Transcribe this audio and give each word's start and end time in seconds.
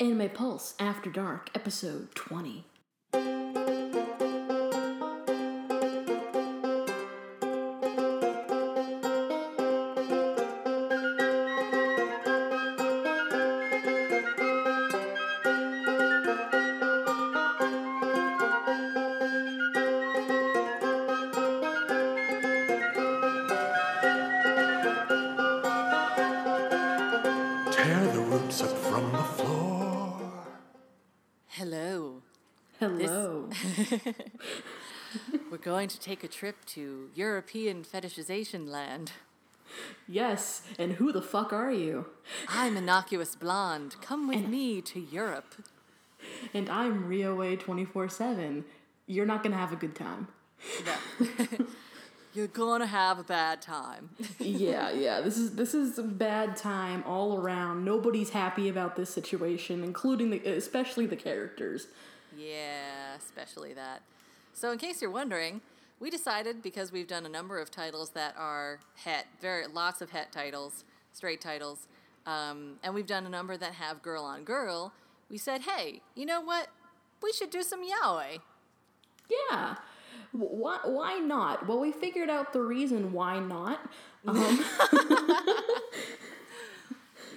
Anime 0.00 0.30
Pulse 0.30 0.72
After 0.78 1.10
Dark, 1.10 1.50
episode 1.54 2.14
20. 2.14 2.64
Going 35.60 35.88
to 35.88 36.00
take 36.00 36.24
a 36.24 36.28
trip 36.28 36.64
to 36.66 37.10
European 37.14 37.84
fetishization 37.84 38.68
land. 38.68 39.12
yes, 40.08 40.62
and 40.78 40.92
who 40.92 41.12
the 41.12 41.22
fuck 41.22 41.52
are 41.52 41.72
you? 41.72 42.06
I'm 42.48 42.76
Innocuous 42.76 43.36
Blonde. 43.36 43.96
Come 44.00 44.26
with 44.26 44.46
me 44.48 44.80
to 44.82 45.00
Europe. 45.00 45.54
And 46.52 46.68
I'm 46.68 47.04
RioA 47.08 47.58
24 47.58 48.08
7. 48.08 48.64
You're 49.06 49.26
not 49.26 49.42
gonna 49.42 49.56
have 49.56 49.72
a 49.72 49.76
good 49.76 49.94
time. 49.94 50.28
No. 50.84 51.26
You're 52.34 52.46
gonna 52.46 52.86
have 52.86 53.18
a 53.18 53.24
bad 53.24 53.60
time. 53.60 54.10
yeah, 54.38 54.90
yeah. 54.92 55.20
This 55.20 55.36
is 55.36 55.56
this 55.56 55.74
is 55.74 55.98
a 55.98 56.02
bad 56.02 56.56
time 56.56 57.02
all 57.06 57.38
around. 57.38 57.84
Nobody's 57.84 58.30
happy 58.30 58.68
about 58.68 58.94
this 58.94 59.10
situation, 59.10 59.82
including 59.82 60.30
the 60.30 60.38
especially 60.46 61.06
the 61.06 61.16
characters. 61.16 61.88
yeah, 62.36 63.16
especially 63.16 63.72
that. 63.74 64.02
So, 64.52 64.72
in 64.72 64.78
case 64.78 65.00
you're 65.00 65.10
wondering, 65.10 65.60
we 66.00 66.10
decided 66.10 66.62
because 66.62 66.92
we've 66.92 67.06
done 67.06 67.26
a 67.26 67.28
number 67.28 67.58
of 67.58 67.70
titles 67.70 68.10
that 68.10 68.34
are 68.36 68.80
het, 69.04 69.26
very 69.40 69.66
lots 69.66 70.00
of 70.00 70.10
het 70.10 70.32
titles, 70.32 70.84
straight 71.12 71.40
titles, 71.40 71.88
um, 72.26 72.76
and 72.82 72.94
we've 72.94 73.06
done 73.06 73.26
a 73.26 73.30
number 73.30 73.56
that 73.56 73.74
have 73.74 74.02
girl 74.02 74.24
on 74.24 74.44
girl. 74.44 74.92
We 75.30 75.38
said, 75.38 75.62
hey, 75.62 76.00
you 76.14 76.26
know 76.26 76.40
what? 76.40 76.68
We 77.22 77.32
should 77.32 77.50
do 77.50 77.62
some 77.62 77.80
yaoi. 77.82 78.40
Yeah. 79.30 79.76
Why, 80.32 80.78
why 80.84 81.18
not? 81.18 81.66
Well, 81.66 81.80
we 81.80 81.92
figured 81.92 82.30
out 82.30 82.52
the 82.52 82.62
reason 82.62 83.12
why 83.12 83.38
not. 83.38 83.80
Um, 84.26 84.36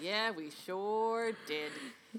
Yeah, 0.03 0.31
we 0.31 0.49
sure 0.65 1.31
did. 1.47 1.71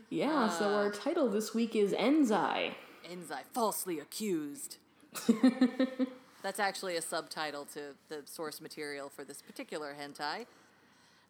yeah, 0.09 0.49
so 0.49 0.73
our 0.73 0.91
title 0.91 1.29
this 1.29 1.53
week 1.53 1.77
is 1.77 1.93
Enzai. 1.93 2.73
Enzai 3.07 3.41
falsely 3.53 3.99
accused. 4.01 4.79
That's 6.43 6.61
actually 6.61 6.97
a 6.97 7.03
subtitle 7.03 7.65
to 7.73 7.95
the 8.09 8.23
source 8.27 8.61
material 8.61 9.09
for 9.09 9.25
this 9.25 9.41
particular 9.41 9.95
hentai. 9.99 10.47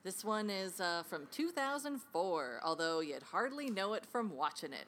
This 0.03 0.25
one 0.25 0.51
is 0.51 0.81
uh, 0.81 1.03
from 1.09 1.27
2004, 1.31 2.61
although 2.63 3.01
you'd 3.01 3.23
hardly 3.23 3.71
know 3.71 3.95
it 3.95 4.05
from 4.05 4.35
watching 4.35 4.73
it. 4.73 4.87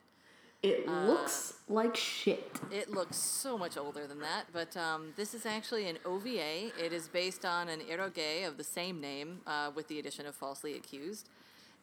It 0.63 0.89
looks 0.89 1.55
like 1.69 1.95
shit. 1.95 2.61
It 2.73 2.91
looks 2.91 3.17
so 3.17 3.57
much 3.57 3.77
older 3.77 4.07
than 4.07 4.21
that, 4.21 4.47
but 4.53 4.77
um, 4.77 5.13
this 5.17 5.33
is 5.33 5.47
actually 5.47 5.89
an 5.89 5.99
OVA. 6.05 6.73
It 6.77 6.93
is 6.93 7.09
based 7.09 7.45
on 7.45 7.69
an 7.69 7.81
eroge 7.81 8.47
of 8.47 8.57
the 8.57 8.65
same 8.65 9.01
name, 9.01 9.41
uh, 9.47 9.71
with 9.75 9.87
the 9.89 9.99
addition 9.99 10.27
of 10.27 10.35
falsely 10.35 10.75
accused. 10.75 11.29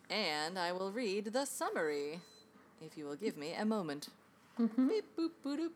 And 0.10 0.60
I 0.60 0.72
will 0.74 0.92
read 0.92 1.26
the 1.28 1.46
summary, 1.46 2.20
if 2.82 2.98
you 2.98 3.06
will 3.06 3.16
give 3.16 3.38
me 3.38 3.54
a 3.54 3.64
moment. 3.64 4.10
Beep, 4.58 5.06
boop, 5.18 5.32
boop, 5.44 5.70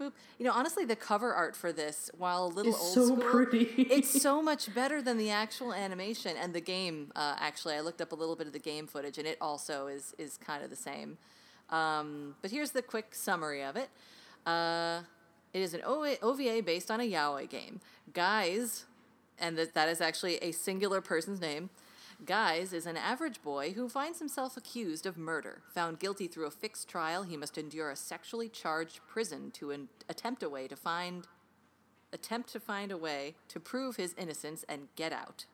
boop. 0.00 0.12
You 0.38 0.44
know, 0.46 0.52
honestly, 0.52 0.84
the 0.84 0.96
cover 0.96 1.32
art 1.32 1.54
for 1.54 1.72
this, 1.72 2.10
while 2.18 2.44
a 2.44 2.48
little 2.48 2.72
It's 2.72 2.82
old 2.82 2.94
so 2.94 3.06
school, 3.06 3.30
pretty. 3.30 3.64
it's 3.90 4.20
so 4.22 4.42
much 4.42 4.74
better 4.74 5.00
than 5.00 5.16
the 5.16 5.30
actual 5.30 5.72
animation 5.72 6.36
and 6.36 6.54
the 6.54 6.60
game. 6.60 7.12
Uh, 7.14 7.36
actually, 7.38 7.74
I 7.74 7.80
looked 7.80 8.00
up 8.00 8.10
a 8.10 8.16
little 8.16 8.34
bit 8.34 8.48
of 8.48 8.52
the 8.52 8.58
game 8.58 8.86
footage, 8.88 9.16
and 9.18 9.26
it 9.28 9.38
also 9.40 9.86
is 9.86 10.14
is 10.18 10.36
kind 10.38 10.64
of 10.64 10.70
the 10.70 10.76
same. 10.76 11.18
Um, 11.70 12.34
but 12.42 12.50
here's 12.50 12.72
the 12.72 12.82
quick 12.82 13.14
summary 13.14 13.62
of 13.62 13.76
it. 13.76 13.88
Uh, 14.44 15.02
it 15.54 15.60
is 15.60 15.72
an 15.72 15.82
OVA 15.84 16.62
based 16.64 16.90
on 16.90 17.00
a 17.00 17.08
yaoi 17.08 17.48
game. 17.48 17.80
Guys, 18.12 18.86
and 19.38 19.56
that 19.56 19.72
that 19.74 19.88
is 19.88 20.00
actually 20.00 20.36
a 20.38 20.50
singular 20.50 21.00
person's 21.00 21.40
name. 21.40 21.70
Guys 22.24 22.72
is 22.72 22.86
an 22.86 22.96
average 22.96 23.42
boy 23.42 23.72
who 23.72 23.88
finds 23.88 24.18
himself 24.18 24.56
accused 24.56 25.06
of 25.06 25.18
murder. 25.18 25.62
Found 25.74 25.98
guilty 25.98 26.28
through 26.28 26.46
a 26.46 26.50
fixed 26.50 26.88
trial, 26.88 27.24
he 27.24 27.36
must 27.36 27.58
endure 27.58 27.90
a 27.90 27.96
sexually 27.96 28.48
charged 28.48 29.00
prison 29.08 29.50
to 29.52 29.70
an- 29.70 29.88
attempt 30.08 30.42
a 30.42 30.48
way 30.48 30.68
to 30.68 30.76
find 30.76 31.26
attempt 32.12 32.52
to 32.52 32.60
find 32.60 32.92
a 32.92 32.96
way 32.96 33.34
to 33.48 33.58
prove 33.58 33.96
his 33.96 34.14
innocence 34.18 34.64
and 34.68 34.88
get 34.96 35.12
out. 35.12 35.46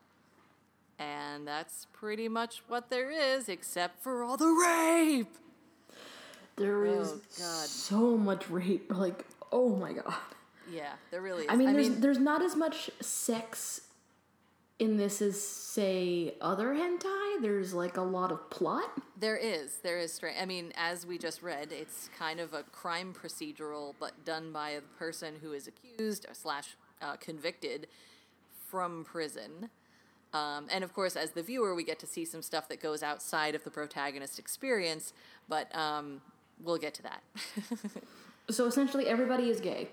And 0.98 1.46
that's 1.46 1.86
pretty 1.92 2.28
much 2.28 2.62
what 2.66 2.90
there 2.90 3.10
is, 3.10 3.48
except 3.48 4.02
for 4.02 4.24
all 4.24 4.36
the 4.36 4.46
rape. 4.48 5.32
There 6.56 6.86
oh, 6.86 7.00
is 7.00 7.08
Oh, 7.12 7.20
God. 7.38 7.66
so 7.68 8.16
much 8.16 8.50
rape. 8.50 8.92
Like, 8.92 9.24
oh 9.52 9.76
my 9.76 9.92
god. 9.92 10.14
Yeah, 10.70 10.92
there 11.10 11.22
really 11.22 11.44
is. 11.44 11.50
I 11.50 11.56
mean, 11.56 11.72
there's 11.72 11.90
there's 11.98 12.18
not 12.18 12.42
as 12.42 12.56
much 12.56 12.90
sex 13.00 13.82
in 14.78 14.96
this 14.96 15.20
is 15.20 15.42
say 15.42 16.34
other 16.40 16.68
hentai. 16.68 17.42
There's 17.42 17.74
like 17.74 17.96
a 17.96 18.02
lot 18.02 18.30
of 18.30 18.48
plot. 18.50 18.90
There 19.18 19.36
is. 19.36 19.78
There 19.82 19.98
is. 19.98 20.20
I 20.40 20.44
mean, 20.44 20.72
as 20.76 21.04
we 21.04 21.18
just 21.18 21.42
read, 21.42 21.72
it's 21.72 22.08
kind 22.18 22.40
of 22.40 22.54
a 22.54 22.62
crime 22.64 23.12
procedural, 23.12 23.94
but 23.98 24.24
done 24.24 24.52
by 24.52 24.70
a 24.70 24.80
person 24.80 25.34
who 25.42 25.52
is 25.52 25.68
accused 25.68 26.26
slash 26.32 26.76
uh, 27.02 27.16
convicted 27.16 27.88
from 28.68 29.04
prison. 29.04 29.70
Um, 30.32 30.66
and 30.70 30.84
of 30.84 30.92
course, 30.92 31.16
as 31.16 31.32
the 31.32 31.42
viewer, 31.42 31.74
we 31.74 31.84
get 31.84 31.98
to 32.00 32.06
see 32.06 32.24
some 32.24 32.42
stuff 32.42 32.68
that 32.68 32.80
goes 32.80 33.02
outside 33.02 33.54
of 33.54 33.64
the 33.64 33.70
protagonist 33.70 34.38
experience, 34.38 35.12
but 35.48 35.74
um, 35.74 36.20
we'll 36.62 36.76
get 36.76 36.94
to 36.94 37.02
that. 37.02 37.22
So 38.50 38.66
essentially, 38.66 39.06
everybody 39.06 39.50
is 39.50 39.60
gay. 39.60 39.88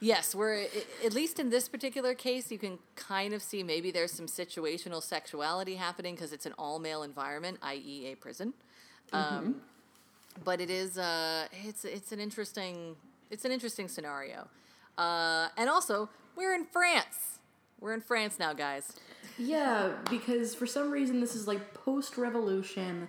Yes, 0.00 0.32
we're 0.32 0.66
at 1.04 1.12
least 1.12 1.40
in 1.40 1.50
this 1.50 1.68
particular 1.68 2.14
case, 2.14 2.52
you 2.52 2.58
can 2.58 2.78
kind 2.94 3.34
of 3.34 3.42
see 3.42 3.64
maybe 3.64 3.90
there's 3.90 4.12
some 4.12 4.26
situational 4.26 5.02
sexuality 5.02 5.74
happening 5.74 6.14
because 6.14 6.32
it's 6.32 6.46
an 6.46 6.52
all 6.56 6.78
male 6.78 7.02
environment, 7.02 7.58
i.e., 7.62 8.06
a 8.12 8.14
prison. 8.14 8.54
Um, 9.12 9.56
but 10.44 10.60
it 10.60 10.70
is 10.70 10.98
uh, 10.98 11.48
it's 11.64 11.84
it's 11.84 12.12
an 12.12 12.20
interesting 12.20 12.94
it's 13.30 13.44
an 13.44 13.50
interesting 13.50 13.88
scenario, 13.88 14.46
uh, 14.96 15.48
and 15.56 15.68
also 15.68 16.08
we're 16.36 16.54
in 16.54 16.64
France. 16.64 17.40
We're 17.80 17.94
in 17.94 18.00
France 18.00 18.38
now, 18.38 18.52
guys. 18.52 18.92
Yeah, 19.36 19.92
because 20.10 20.54
for 20.54 20.66
some 20.66 20.90
reason 20.90 21.20
this 21.20 21.34
is 21.34 21.48
like 21.48 21.74
post 21.74 22.16
revolution. 22.16 23.08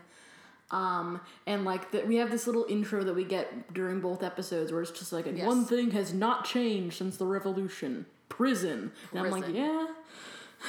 Um, 0.71 1.19
and 1.47 1.65
like 1.65 1.91
the, 1.91 2.01
we 2.01 2.17
have 2.17 2.29
this 2.29 2.45
little 2.45 2.65
intro 2.69 3.03
that 3.03 3.13
we 3.15 3.23
get 3.23 3.73
during 3.73 3.99
both 4.01 4.21
episodes 4.21 4.71
where 4.71 4.81
it's 4.81 4.91
just 4.91 5.11
like 5.11 5.25
Yes. 5.25 5.45
one 5.45 5.65
thing 5.65 5.91
has 5.91 6.13
not 6.13 6.45
changed 6.45 6.97
since 6.97 7.17
the 7.17 7.25
revolution 7.25 8.05
prison. 8.29 8.91
And 9.11 9.19
I'm 9.19 9.31
like, 9.31 9.47
yeah, 9.53 9.87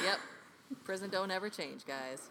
Yep, 0.03 0.19
prison 0.83 1.09
don't 1.11 1.29
ever 1.31 1.49
change, 1.49 1.85
guys. 1.85 2.29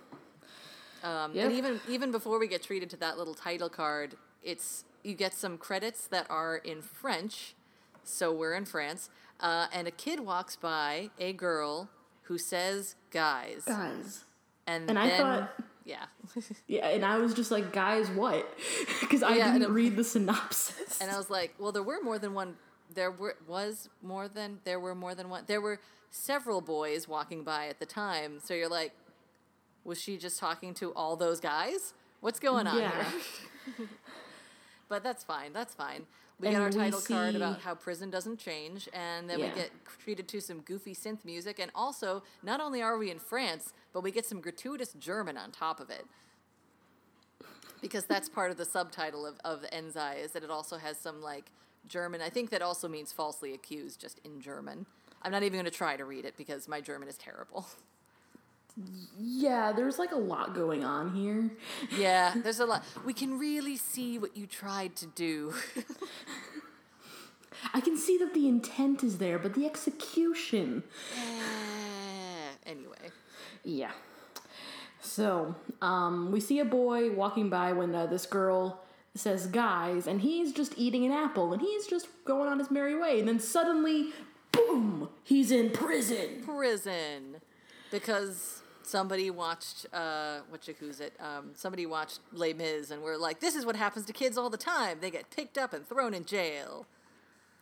Um, 1.04 1.32
Yep. 1.34 1.44
And 1.46 1.54
even 1.54 1.80
even 1.88 2.10
before 2.10 2.38
we 2.38 2.48
get 2.48 2.62
treated 2.62 2.90
to 2.90 2.96
that 2.98 3.16
little 3.16 3.34
title 3.34 3.68
card, 3.68 4.16
it's 4.42 4.84
you 5.04 5.14
get 5.14 5.32
some 5.32 5.56
credits 5.56 6.06
that 6.08 6.26
are 6.28 6.56
in 6.56 6.82
French, 6.82 7.54
so 8.02 8.32
we're 8.32 8.54
in 8.54 8.64
France, 8.66 9.08
uh, 9.40 9.66
and 9.72 9.86
a 9.88 9.90
kid 9.90 10.20
walks 10.20 10.56
by 10.56 11.10
a 11.18 11.32
girl 11.32 11.88
who 12.22 12.36
says 12.36 12.96
"guys," 13.10 13.62
guys. 13.66 14.24
and, 14.66 14.88
And 14.90 14.96
then 14.96 14.96
I 14.98 15.16
thought- 15.16 15.52
yeah, 15.84 16.04
Yeah, 16.66 16.88
and 16.88 17.04
I 17.04 17.18
was 17.18 17.34
just 17.34 17.50
like, 17.50 17.72
guys, 17.72 18.08
what? 18.10 18.46
Because 19.00 19.22
I 19.22 19.36
Yeah, 19.36 19.52
didn't 19.52 19.72
read 19.72 19.96
the 19.96 20.04
synopsis. 20.04 21.00
and 21.00 21.10
I 21.10 21.16
was 21.16 21.30
like, 21.30 21.54
well, 21.58 21.72
there 21.72 21.82
were 21.82 22.00
more 22.02 22.18
than 22.18 22.34
one. 22.34 22.56
There 22.94 23.10
were 23.10 23.36
was 23.46 23.88
more 24.02 24.28
than 24.28 24.58
there 24.64 24.78
were 24.80 24.94
more 24.94 25.14
than 25.14 25.28
one. 25.30 25.44
There 25.46 25.60
were 25.60 25.80
several 26.10 26.60
boys 26.60 27.06
walking 27.08 27.44
by 27.44 27.68
at 27.68 27.78
the 27.80 27.86
time, 27.86 28.40
so 28.42 28.52
you're 28.54 28.68
like, 28.68 28.92
was 29.84 30.00
she 30.00 30.16
just 30.18 30.38
talking 30.38 30.74
to 30.74 30.92
all 30.94 31.16
those 31.16 31.40
guys? 31.40 31.94
What's 32.20 32.38
going 32.40 32.66
on 32.66 32.78
Yeah. 32.78 33.04
here? 33.76 33.86
but 34.88 35.02
that's 35.02 35.24
fine. 35.24 35.52
That's 35.52 35.74
fine. 35.74 36.06
We 36.40 36.46
And 36.48 36.56
get 36.56 36.62
our 36.62 36.70
title 36.70 37.00
card 37.02 37.34
about 37.36 37.60
how 37.60 37.74
prison 37.74 38.08
doesn't 38.10 38.38
change, 38.38 38.88
and 38.94 39.28
then 39.28 39.40
Yeah. 39.40 39.48
we 39.48 39.54
get 39.54 39.70
treated 39.98 40.26
to 40.28 40.40
some 40.40 40.62
goofy 40.62 40.94
synth 40.94 41.22
music, 41.22 41.58
and 41.58 41.70
also 41.74 42.22
not 42.42 42.60
only 42.60 42.80
are 42.80 42.96
we 42.96 43.10
in 43.10 43.18
France, 43.18 43.74
but 43.92 44.00
we 44.00 44.10
get 44.10 44.24
some 44.24 44.40
gratuitous 44.40 44.94
German 44.94 45.36
on 45.36 45.52
top 45.52 45.80
of 45.80 45.90
it. 45.90 46.06
Because 47.82 48.04
that's 48.04 48.28
part 48.28 48.50
of 48.50 48.56
the 48.56 48.64
subtitle 48.64 49.26
of, 49.26 49.38
of 49.44 49.62
Enzai 49.70 50.18
is 50.24 50.32
that 50.32 50.42
it 50.42 50.50
also 50.50 50.78
has 50.78 50.98
some 50.98 51.20
like 51.20 51.50
German. 51.86 52.22
I 52.22 52.30
think 52.30 52.48
that 52.50 52.62
also 52.62 52.88
means 52.88 53.12
falsely 53.12 53.52
accused, 53.52 54.00
just 54.00 54.18
in 54.24 54.40
German. 54.40 54.86
I'm 55.22 55.32
not 55.32 55.42
even 55.42 55.54
going 55.58 55.64
to 55.66 55.70
try 55.70 55.96
to 55.96 56.04
read 56.06 56.24
it 56.24 56.36
because 56.38 56.68
my 56.68 56.80
German 56.80 57.08
is 57.08 57.18
terrible. 57.18 57.66
Yeah, 59.18 59.72
there's 59.72 59.98
like 59.98 60.12
a 60.12 60.18
lot 60.18 60.54
going 60.54 60.84
on 60.84 61.14
here. 61.14 61.50
Yeah, 61.98 62.34
there's 62.42 62.60
a 62.60 62.66
lot. 62.66 62.84
We 63.04 63.12
can 63.12 63.38
really 63.38 63.76
see 63.76 64.18
what 64.18 64.36
you 64.36 64.46
tried 64.46 64.96
to 64.96 65.06
do. 65.06 65.54
I 67.74 67.80
can 67.80 67.96
see 67.96 68.16
that 68.18 68.32
the 68.32 68.48
intent 68.48 69.04
is 69.04 69.18
there, 69.18 69.38
but 69.38 69.54
the 69.54 69.66
execution. 69.66 70.82
Eh, 71.16 72.52
anyway. 72.66 73.10
Yeah. 73.64 73.92
So, 75.02 75.54
um, 75.82 76.30
we 76.32 76.40
see 76.40 76.58
a 76.60 76.64
boy 76.64 77.10
walking 77.10 77.50
by 77.50 77.72
when 77.72 77.94
uh, 77.94 78.06
this 78.06 78.26
girl 78.26 78.80
says 79.14 79.46
guys, 79.46 80.06
and 80.06 80.20
he's 80.20 80.52
just 80.52 80.74
eating 80.76 81.04
an 81.04 81.12
apple, 81.12 81.52
and 81.52 81.60
he's 81.60 81.86
just 81.86 82.08
going 82.24 82.48
on 82.48 82.58
his 82.58 82.70
merry 82.70 82.98
way, 82.98 83.18
and 83.18 83.28
then 83.28 83.40
suddenly, 83.40 84.12
boom, 84.52 85.08
he's 85.24 85.50
in 85.50 85.70
prison. 85.70 86.42
Prison. 86.44 87.36
Because 87.90 88.59
somebody 88.90 89.30
watched, 89.30 89.86
uh, 89.92 90.40
what 90.50 90.66
who's 90.78 91.00
it? 91.00 91.12
Um, 91.20 91.50
somebody 91.54 91.86
watched 91.86 92.20
Les 92.32 92.52
Mis 92.52 92.90
and 92.90 93.02
we're 93.02 93.16
like, 93.16 93.40
this 93.40 93.54
is 93.54 93.64
what 93.64 93.76
happens 93.76 94.04
to 94.06 94.12
kids 94.12 94.36
all 94.36 94.50
the 94.50 94.56
time. 94.58 94.98
They 95.00 95.10
get 95.10 95.30
picked 95.30 95.56
up 95.56 95.72
and 95.72 95.86
thrown 95.88 96.12
in 96.14 96.24
jail. 96.24 96.86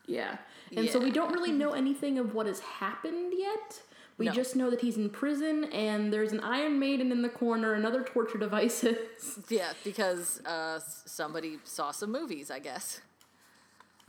Yeah. 0.06 0.38
And 0.76 0.88
so 0.88 0.98
we 0.98 1.10
don't 1.10 1.32
really 1.32 1.52
know 1.52 1.72
anything 1.72 2.18
of 2.18 2.34
what 2.34 2.46
has 2.46 2.60
happened 2.60 3.32
yet. 3.36 3.82
We 4.16 4.26
No. 4.26 4.32
just 4.32 4.56
know 4.56 4.68
that 4.70 4.80
he's 4.80 4.96
in 4.96 5.10
prison, 5.10 5.64
and 5.66 6.12
there's 6.12 6.32
an 6.32 6.40
Iron 6.40 6.80
Maiden 6.80 7.12
in 7.12 7.22
the 7.22 7.28
corner, 7.28 7.74
and 7.74 7.86
other 7.86 8.02
torture 8.02 8.36
devices. 8.38 8.96
Yeah, 9.48 9.72
because 9.84 10.40
uh, 10.44 10.80
somebody 11.04 11.58
saw 11.62 11.92
some 11.92 12.10
movies, 12.10 12.50
I 12.50 12.58
guess. 12.58 13.00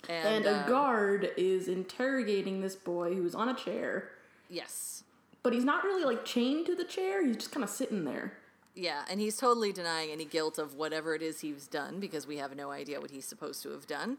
and 0.08 0.28
And, 0.28 0.46
a 0.48 0.52
uh, 0.62 0.68
guard 0.68 1.32
is 1.38 1.68
interrogating 1.68 2.62
this 2.62 2.76
boy 2.76 3.14
who's 3.14 3.36
on 3.36 3.50
a 3.50 3.54
chair. 3.54 4.10
Yes. 4.50 5.04
But 5.42 5.54
he's 5.54 5.66
not 5.66 5.84
really 5.84 6.04
like 6.04 6.26
chained 6.26 6.66
to 6.68 6.76
the 6.76 6.84
chair, 6.84 7.26
he's 7.26 7.38
just 7.38 7.52
kind 7.52 7.64
of 7.64 7.70
sitting 7.70 8.06
there. 8.06 8.34
Yeah, 8.76 9.04
and 9.10 9.20
he's 9.20 9.36
totally 9.36 9.74
denying 9.74 10.12
any 10.12 10.26
guilt 10.26 10.58
of 10.58 10.76
whatever 10.76 11.14
it 11.14 11.22
is 11.22 11.42
he's 11.42 11.68
done 11.68 12.00
because 12.00 12.28
we 12.28 12.38
have 12.38 12.56
no 12.56 12.72
idea 12.72 13.02
what 13.02 13.12
he's 13.12 13.26
supposed 13.26 13.62
to 13.64 13.72
have 13.72 13.88
done. 13.88 14.18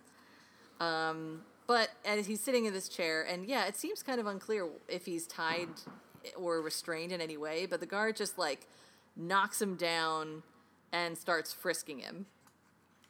Um, 0.80 1.42
but 1.66 1.90
as 2.04 2.26
he's 2.26 2.40
sitting 2.40 2.64
in 2.64 2.72
this 2.72 2.88
chair, 2.88 3.22
and 3.22 3.46
yeah, 3.46 3.66
it 3.66 3.76
seems 3.76 4.02
kind 4.02 4.20
of 4.20 4.26
unclear 4.26 4.68
if 4.88 5.06
he's 5.06 5.26
tied 5.26 5.68
or 6.36 6.60
restrained 6.60 7.12
in 7.12 7.20
any 7.20 7.36
way, 7.36 7.66
but 7.66 7.80
the 7.80 7.86
guard 7.86 8.16
just 8.16 8.38
like 8.38 8.66
knocks 9.16 9.62
him 9.62 9.76
down 9.76 10.42
and 10.92 11.16
starts 11.16 11.52
frisking 11.52 12.00
him. 12.00 12.26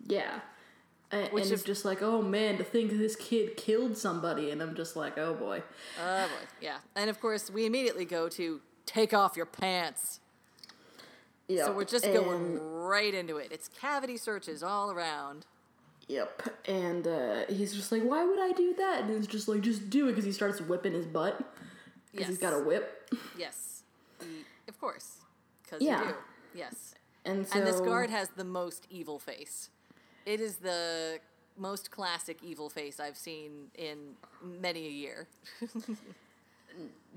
Yeah. 0.07 0.41
And, 1.13 1.33
Which 1.33 1.45
and 1.45 1.53
is- 1.53 1.61
it's 1.61 1.63
just 1.65 1.85
like, 1.85 2.03
oh 2.03 2.23
man, 2.23 2.57
to 2.59 2.65
think 2.65 2.93
this 2.93 3.17
kid 3.17 3.57
killed 3.57 3.97
somebody, 3.97 4.51
and 4.51 4.63
I'm 4.63 4.75
just 4.77 4.95
like, 4.95 5.19
oh 5.19 5.35
boy. 5.35 5.63
Oh 6.01 6.27
boy, 6.27 6.47
yeah. 6.61 6.79
And 6.95 7.11
of 7.11 7.21
course, 7.21 7.51
we 7.51 7.67
immediately 7.67 8.05
go 8.05 8.29
to 8.31 8.61
take 8.87 9.13
off 9.13 9.37
your 9.37 9.47
pants. 9.47 10.21
Yeah. 11.49 11.65
So 11.67 11.73
we're 11.73 11.85
just 11.85 12.05
and, 12.05 12.15
going 12.15 12.61
right 12.61 13.13
into 13.13 13.39
it. 13.39 13.49
It's 13.51 13.67
cavity 13.69 14.17
searches 14.17 14.63
all 14.63 14.93
around. 14.93 15.47
Yep. 16.07 16.43
And 16.67 17.07
uh, 17.07 17.41
he's 17.49 17.75
just 17.75 17.91
like, 17.91 18.03
why 18.03 18.25
would 18.25 18.39
I 18.39 18.53
do 18.53 18.75
that? 18.79 19.03
And 19.03 19.17
he's 19.17 19.27
just 19.27 19.49
like, 19.49 19.61
just 19.61 19.91
do 19.91 20.07
it, 20.07 20.13
because 20.13 20.25
he 20.25 20.33
starts 20.33 20.61
whipping 20.61 20.93
his 20.93 21.07
butt. 21.07 21.41
Because 22.13 22.29
he's 22.29 22.39
got 22.39 22.53
a 22.53 22.59
whip. 22.61 23.13
Yes, 23.39 23.83
of 24.69 24.81
course, 24.81 25.19
because 25.63 25.81
Yeah. 25.83 26.01
you 26.03 26.09
do. 26.09 26.15
Yes, 26.55 26.95
And 27.25 27.47
so 27.47 27.59
and 27.59 27.67
this 27.67 27.81
guard 27.81 28.11
has 28.11 28.31
the 28.31 28.43
most 28.45 28.87
evil 28.91 29.19
face. 29.21 29.71
It 30.31 30.41
is 30.41 30.57
the 30.57 31.19
most 31.59 31.91
classic 31.91 32.39
evil 32.41 32.71
face 32.71 33.01
I've 33.01 33.17
seen 33.17 33.71
in 33.75 34.15
many 34.43 34.87
a 34.87 34.91
year. 34.91 35.27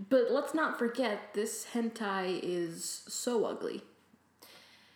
But 0.10 0.32
let's 0.32 0.56
not 0.56 0.80
forget, 0.80 1.36
this 1.36 1.68
hentai 1.72 2.40
is 2.42 3.04
so 3.08 3.46
ugly. 3.46 3.84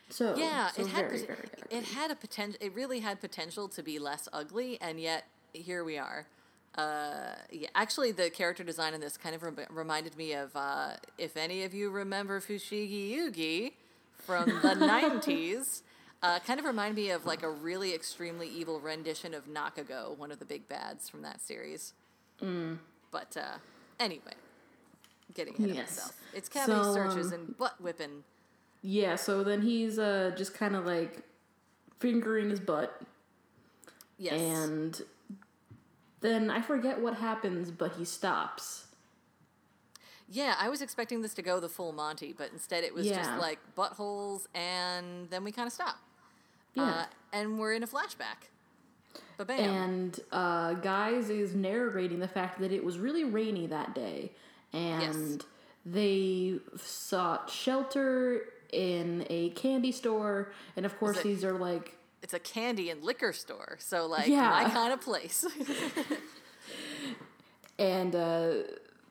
So 0.09 0.35
Yeah, 0.35 0.69
so 0.71 0.81
it 0.81 0.87
had 0.87 1.05
very, 1.05 1.25
very 1.25 1.49
it 1.69 1.83
had 1.83 2.09
a 2.09 2.15
potential. 2.15 2.57
It 2.59 2.73
really 2.73 3.01
had 3.01 3.21
potential 3.21 3.67
to 3.69 3.83
be 3.83 3.99
less 3.99 4.27
ugly, 4.33 4.79
and 4.81 4.99
yet 4.99 5.25
here 5.53 5.83
we 5.83 5.99
are. 5.99 6.25
Uh, 6.73 7.35
yeah, 7.51 7.69
actually, 7.75 8.11
the 8.11 8.31
character 8.31 8.63
design 8.63 8.95
in 8.95 8.99
this 8.99 9.15
kind 9.15 9.35
of 9.35 9.43
rem- 9.43 9.67
reminded 9.69 10.17
me 10.17 10.33
of 10.33 10.55
uh, 10.55 10.93
if 11.19 11.37
any 11.37 11.63
of 11.63 11.75
you 11.75 11.91
remember 11.91 12.41
Fushigi 12.41 13.11
Yugi 13.11 13.73
from 14.17 14.45
the 14.47 14.73
'90s. 14.75 15.81
Uh, 16.27 16.39
kind 16.39 16.59
of 16.59 16.65
remind 16.65 16.93
me 16.93 17.09
of 17.09 17.25
like 17.25 17.41
a 17.41 17.49
really 17.49 17.93
extremely 17.93 18.49
evil 18.49 18.81
rendition 18.81 19.33
of 19.33 19.47
Nakago, 19.47 20.17
one 20.17 20.29
of 20.29 20.39
the 20.39 20.45
big 20.45 20.67
bads 20.67 21.07
from 21.07 21.21
that 21.21 21.39
series. 21.39 21.93
Mm. 22.41 22.79
But 23.11 23.37
uh, 23.37 23.59
anyway, 23.97 24.33
getting 25.33 25.55
ahead 25.55 25.69
Yes. 25.69 25.77
of 25.91 25.95
myself. 25.95 26.21
It's 26.33 26.49
cavity 26.49 26.83
So, 26.83 26.93
searches 26.93 27.27
um, 27.27 27.33
and 27.33 27.57
butt 27.57 27.79
whipping. 27.79 28.23
Yeah, 28.81 29.15
so 29.15 29.41
then 29.41 29.61
he's 29.61 29.97
uh, 29.97 30.33
just 30.37 30.53
kind 30.53 30.75
of 30.75 30.85
like 30.85 31.21
fingering 31.99 32.49
his 32.49 32.59
butt, 32.59 33.01
Yes. 34.17 34.33
and 34.33 35.01
then 36.19 36.49
I 36.49 36.61
forget 36.61 36.99
what 36.99 37.15
happens, 37.15 37.71
but 37.71 37.93
he 37.93 38.03
stops. 38.03 38.87
Yeah, 40.29 40.55
I 40.59 40.67
was 40.67 40.81
expecting 40.81 41.21
this 41.21 41.33
to 41.35 41.41
go 41.41 41.61
the 41.61 41.69
full 41.69 41.93
Monty, 41.93 42.33
but 42.37 42.51
instead 42.51 42.83
it 42.83 42.93
was 42.93 43.07
just 43.07 43.31
like 43.39 43.59
buttholes, 43.77 44.47
and 44.53 45.29
then 45.29 45.45
we 45.45 45.53
kind 45.53 45.67
of 45.67 45.71
stop. 45.73 45.99
Yeah. 46.73 46.83
Uh, 46.83 47.05
and 47.33 47.59
we're 47.59 47.73
in 47.73 47.83
a 47.83 47.87
flashback. 47.87 48.49
Ba 49.37 49.45
bam. 49.45 49.59
And 49.59 50.19
uh, 50.31 50.73
Guys 50.75 51.29
is 51.29 51.53
narrating 51.55 52.19
the 52.19 52.27
fact 52.27 52.59
that 52.59 52.71
it 52.71 52.83
was 52.83 52.97
really 52.97 53.23
rainy 53.23 53.67
that 53.67 53.93
day, 53.95 54.31
and 54.73 55.43
they 55.85 56.59
sought 56.75 57.49
shelter 57.49 58.41
in 58.71 59.25
a 59.29 59.49
candy 59.51 59.91
store, 59.91 60.51
and 60.75 60.85
of 60.85 60.97
course 60.99 61.17
it- 61.17 61.23
these 61.23 61.43
are 61.43 61.53
like 61.53 61.95
It's 62.21 62.33
a 62.33 62.39
candy 62.39 62.89
and 62.89 63.03
liquor 63.03 63.31
store, 63.33 63.77
so 63.79 64.05
like 64.07 64.27
Yeah. 64.27 64.49
my 64.49 64.69
kind 64.69 64.91
of 64.91 65.01
place. 65.01 65.45
and 67.79 68.15
uh, 68.15 68.53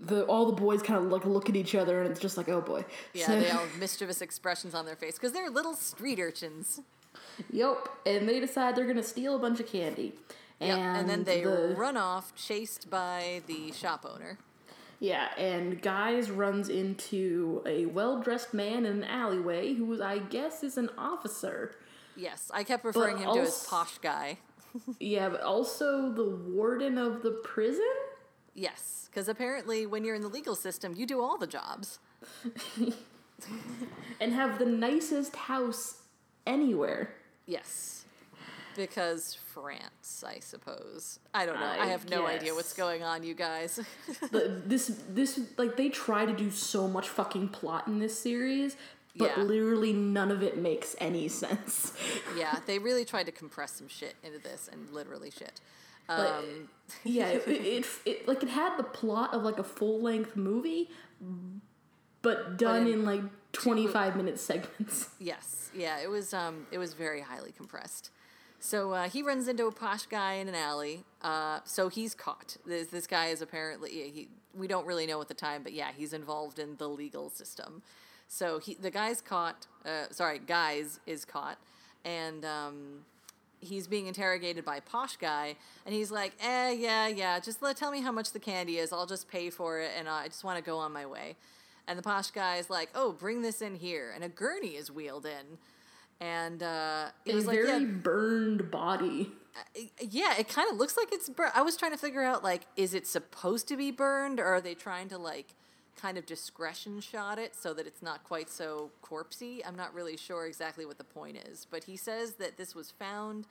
the 0.00 0.24
all 0.26 0.46
the 0.46 0.52
boys 0.60 0.82
kind 0.82 1.04
of 1.04 1.10
like 1.10 1.24
look 1.24 1.48
at 1.48 1.56
each 1.56 1.74
other, 1.74 2.02
and 2.02 2.10
it's 2.10 2.20
just 2.20 2.36
like, 2.36 2.48
oh 2.48 2.60
boy. 2.60 2.84
yeah, 3.14 3.26
So- 3.26 3.40
they 3.40 3.50
all 3.50 3.58
have 3.60 3.78
mischievous 3.78 4.20
expressions 4.20 4.74
on 4.74 4.86
their 4.86 4.96
face 4.96 5.14
because 5.14 5.32
they're 5.32 5.50
little 5.50 5.74
street 5.74 6.18
urchins. 6.20 6.80
Yep, 7.52 7.88
and 8.06 8.28
they 8.28 8.40
decide 8.40 8.76
they're 8.76 8.86
gonna 8.86 9.02
steal 9.02 9.36
a 9.36 9.38
bunch 9.38 9.60
of 9.60 9.66
candy. 9.66 10.14
Yep, 10.60 10.78
And, 10.78 10.96
and 10.98 11.08
then 11.10 11.24
they 11.24 11.42
the, 11.42 11.74
run 11.76 11.96
off, 11.96 12.34
chased 12.34 12.88
by 12.88 13.42
the 13.46 13.72
shop 13.72 14.06
owner. 14.10 14.38
yeah, 15.00 15.28
and 15.36 15.82
guys 15.82 16.30
runs 16.30 16.68
into 16.70 17.62
a 17.66 17.86
well 17.86 18.20
dressed 18.22 18.54
man 18.54 18.86
in 18.86 19.02
an 19.02 19.04
alleyway 19.04 19.74
who 19.74 20.02
I 20.02 20.18
guess 20.18 20.62
is 20.62 20.78
an 20.78 20.88
officer. 20.96 21.74
Yes, 22.16 22.50
I 22.54 22.64
kept 22.64 22.84
referring 22.84 23.18
him 23.18 23.34
to 23.34 23.40
as 23.40 23.66
posh 23.68 23.98
guy. 23.98 24.38
Yeah, 25.00 25.30
but 25.30 25.40
also 25.40 26.12
the 26.12 26.24
warden 26.28 26.98
of 26.98 27.22
the 27.22 27.30
prison. 27.44 27.88
Yes, 28.54 29.08
because 29.10 29.26
apparently 29.26 29.86
when 29.86 30.04
you're 30.04 30.14
in 30.14 30.20
the 30.20 30.28
legal 30.28 30.54
system, 30.54 30.94
you 30.94 31.06
do 31.06 31.22
all 31.22 31.38
the 31.38 31.46
jobs. 31.46 31.98
and 34.20 34.32
have 34.32 34.58
the 34.58 34.66
nicest 34.66 35.34
house 35.36 36.02
anywhere. 36.46 37.14
Yes. 37.46 38.04
Because 38.76 39.34
France, 39.34 40.22
I 40.26 40.40
suppose. 40.40 41.18
I 41.32 41.46
don't 41.46 41.58
know. 41.58 41.64
I, 41.66 41.84
I 41.84 41.86
have 41.86 42.10
no 42.10 42.26
idea 42.26 42.54
what's 42.54 42.74
going 42.74 43.02
on, 43.02 43.22
you 43.22 43.34
guys. 43.34 43.80
This 44.30 44.88
this 45.08 45.40
like 45.56 45.76
they 45.76 45.88
try 45.88 46.26
to 46.26 46.32
do 46.34 46.50
so 46.50 46.86
much 46.86 47.08
fucking 47.08 47.48
plot 47.48 47.86
in 47.86 47.98
this 47.98 48.18
series, 48.18 48.76
but 49.16 49.30
Yeah. 49.36 49.42
literally 49.44 49.92
none 49.94 50.30
of 50.30 50.42
it 50.42 50.58
makes 50.58 50.94
any 50.98 51.28
sense. 51.28 51.92
yeah, 52.36 52.58
they 52.66 52.78
really 52.78 53.04
tried 53.06 53.26
to 53.26 53.32
compress 53.32 53.72
some 53.72 53.88
shit 53.88 54.14
into 54.22 54.38
this, 54.40 54.68
and 54.70 54.90
literally 54.90 55.30
shit. 55.30 55.60
But, 56.06 56.26
Um, 56.38 56.68
yeah, 57.04 57.28
it, 57.28 57.48
it, 57.48 57.86
it, 58.04 58.28
like 58.28 58.42
it 58.42 58.50
had 58.50 58.76
the 58.76 58.84
plot 58.84 59.32
of 59.32 59.42
like 59.42 59.58
a 59.58 59.64
full 59.64 60.00
length 60.02 60.36
movie, 60.36 60.90
but 62.20 62.58
done 62.58 62.86
in 62.86 62.92
in 62.92 63.04
like 63.06 63.22
twenty 63.62 63.86
five 63.86 64.16
minute 64.16 64.38
segments. 64.38 65.08
yes, 65.18 65.70
yeah, 65.74 65.98
it 66.00 66.08
was. 66.08 66.34
Um, 66.34 66.66
it 66.70 66.78
was 66.78 66.94
very 66.94 67.20
highly 67.20 67.52
compressed. 67.52 68.10
So 68.58 68.92
uh, 68.92 69.08
he 69.08 69.22
runs 69.22 69.48
into 69.48 69.66
a 69.66 69.72
posh 69.72 70.06
guy 70.06 70.34
in 70.34 70.48
an 70.48 70.54
alley. 70.54 71.04
Uh, 71.22 71.60
so 71.64 71.88
he's 71.88 72.14
caught. 72.14 72.56
This, 72.66 72.88
this 72.88 73.06
guy 73.06 73.26
is 73.26 73.42
apparently 73.42 73.90
he. 73.90 74.28
We 74.56 74.66
don't 74.66 74.86
really 74.86 75.06
know 75.06 75.20
at 75.20 75.28
the 75.28 75.34
time, 75.34 75.62
but 75.62 75.72
yeah, 75.72 75.90
he's 75.94 76.12
involved 76.12 76.58
in 76.58 76.76
the 76.76 76.88
legal 76.88 77.28
system. 77.28 77.82
So 78.28 78.58
he, 78.58 78.74
the 78.74 78.90
guy's 78.90 79.20
caught. 79.20 79.66
Uh, 79.84 80.06
sorry, 80.10 80.38
guys 80.38 80.98
is 81.06 81.24
caught, 81.24 81.58
and 82.04 82.44
um, 82.44 83.04
he's 83.60 83.86
being 83.86 84.06
interrogated 84.06 84.64
by 84.64 84.80
posh 84.80 85.16
guy, 85.16 85.56
and 85.84 85.94
he's 85.94 86.10
like, 86.10 86.32
"Eh, 86.40 86.72
yeah, 86.72 87.06
yeah, 87.06 87.38
just 87.38 87.62
let 87.62 87.76
tell 87.76 87.90
me 87.92 88.00
how 88.00 88.12
much 88.12 88.32
the 88.32 88.40
candy 88.40 88.78
is. 88.78 88.92
I'll 88.92 89.06
just 89.06 89.28
pay 89.28 89.50
for 89.50 89.80
it, 89.80 89.90
and 89.96 90.08
I 90.08 90.26
just 90.26 90.42
want 90.42 90.58
to 90.58 90.64
go 90.64 90.78
on 90.78 90.92
my 90.92 91.06
way." 91.06 91.36
And 91.88 91.98
the 91.98 92.02
posh 92.02 92.30
guy 92.30 92.56
is 92.56 92.68
like, 92.68 92.90
"Oh, 92.94 93.12
bring 93.12 93.42
this 93.42 93.62
in 93.62 93.76
here," 93.76 94.12
and 94.14 94.24
a 94.24 94.28
gurney 94.28 94.76
is 94.76 94.90
wheeled 94.90 95.26
in, 95.26 95.58
and 96.20 96.62
uh, 96.62 97.08
it 97.24 97.32
A 97.32 97.34
was 97.36 97.46
like, 97.46 97.56
very 97.56 97.82
yeah, 97.82 97.86
burned 97.86 98.70
body. 98.70 99.30
yeah, 100.00 100.34
it 100.38 100.48
kind 100.48 100.70
of 100.70 100.76
looks 100.76 100.96
like 100.96 101.12
it's 101.12 101.28
burned. 101.28 101.52
I 101.54 101.62
was 101.62 101.76
trying 101.76 101.92
to 101.92 101.98
figure 101.98 102.22
out 102.22 102.42
like, 102.42 102.66
is 102.76 102.92
it 102.92 103.06
supposed 103.06 103.68
to 103.68 103.76
be 103.76 103.90
burned, 103.90 104.40
or 104.40 104.46
are 104.46 104.60
they 104.60 104.74
trying 104.74 105.08
to 105.10 105.18
like 105.18 105.54
kind 105.96 106.18
of 106.18 106.26
discretion 106.26 107.00
shot 107.00 107.38
it 107.38 107.54
so 107.56 107.72
that 107.72 107.86
it's 107.86 108.02
not 108.02 108.22
quite 108.22 108.50
so 108.50 108.90
corpsey. 109.02 109.60
I'm 109.66 109.76
not 109.76 109.94
really 109.94 110.16
sure 110.16 110.46
exactly 110.46 110.84
what 110.84 110.98
the 110.98 111.04
point 111.04 111.38
is, 111.38 111.66
but 111.70 111.84
he 111.84 111.96
says 111.96 112.34
that 112.34 112.56
this 112.58 112.74
was 112.74 112.90
found 112.90 113.46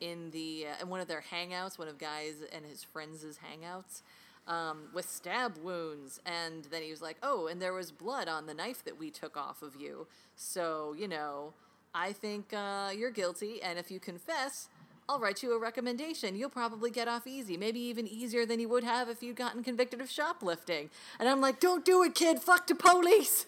in 0.00 0.30
the 0.30 0.66
uh, 0.68 0.82
in 0.82 0.88
one 0.88 1.00
of 1.00 1.08
their 1.08 1.22
hangouts, 1.30 1.78
one 1.78 1.88
of 1.88 1.98
guys 1.98 2.36
and 2.52 2.64
his 2.64 2.82
friends' 2.82 3.38
hangouts. 3.38 4.02
Um, 4.48 4.88
with 4.92 5.08
stab 5.08 5.58
wounds, 5.58 6.20
and 6.26 6.64
then 6.72 6.82
he 6.82 6.90
was 6.90 7.00
like, 7.00 7.18
"Oh, 7.22 7.46
and 7.46 7.62
there 7.62 7.72
was 7.72 7.92
blood 7.92 8.26
on 8.26 8.46
the 8.46 8.54
knife 8.54 8.82
that 8.84 8.98
we 8.98 9.08
took 9.10 9.36
off 9.36 9.62
of 9.62 9.76
you. 9.76 10.08
So 10.34 10.92
you 10.98 11.06
know, 11.06 11.52
I 11.94 12.12
think 12.12 12.52
uh, 12.52 12.90
you're 12.96 13.12
guilty, 13.12 13.62
and 13.62 13.78
if 13.78 13.92
you 13.92 14.00
confess, 14.00 14.68
I'll 15.08 15.20
write 15.20 15.42
you 15.44 15.52
a 15.54 15.58
recommendation. 15.58 16.34
You'll 16.34 16.50
probably 16.50 16.90
get 16.90 17.06
off 17.06 17.26
easy, 17.28 17.56
maybe 17.56 17.78
even 17.80 18.08
easier 18.08 18.44
than 18.44 18.58
you 18.58 18.68
would 18.68 18.82
have 18.82 19.08
if 19.08 19.22
you'd 19.22 19.36
gotten 19.36 19.62
convicted 19.62 20.00
of 20.00 20.10
shoplifting. 20.10 20.90
And 21.20 21.28
I'm 21.28 21.40
like, 21.40 21.60
don't 21.60 21.84
do 21.84 22.02
it, 22.02 22.14
kid. 22.16 22.40
Fuck 22.40 22.66
the 22.66 22.74
police. 22.74 23.46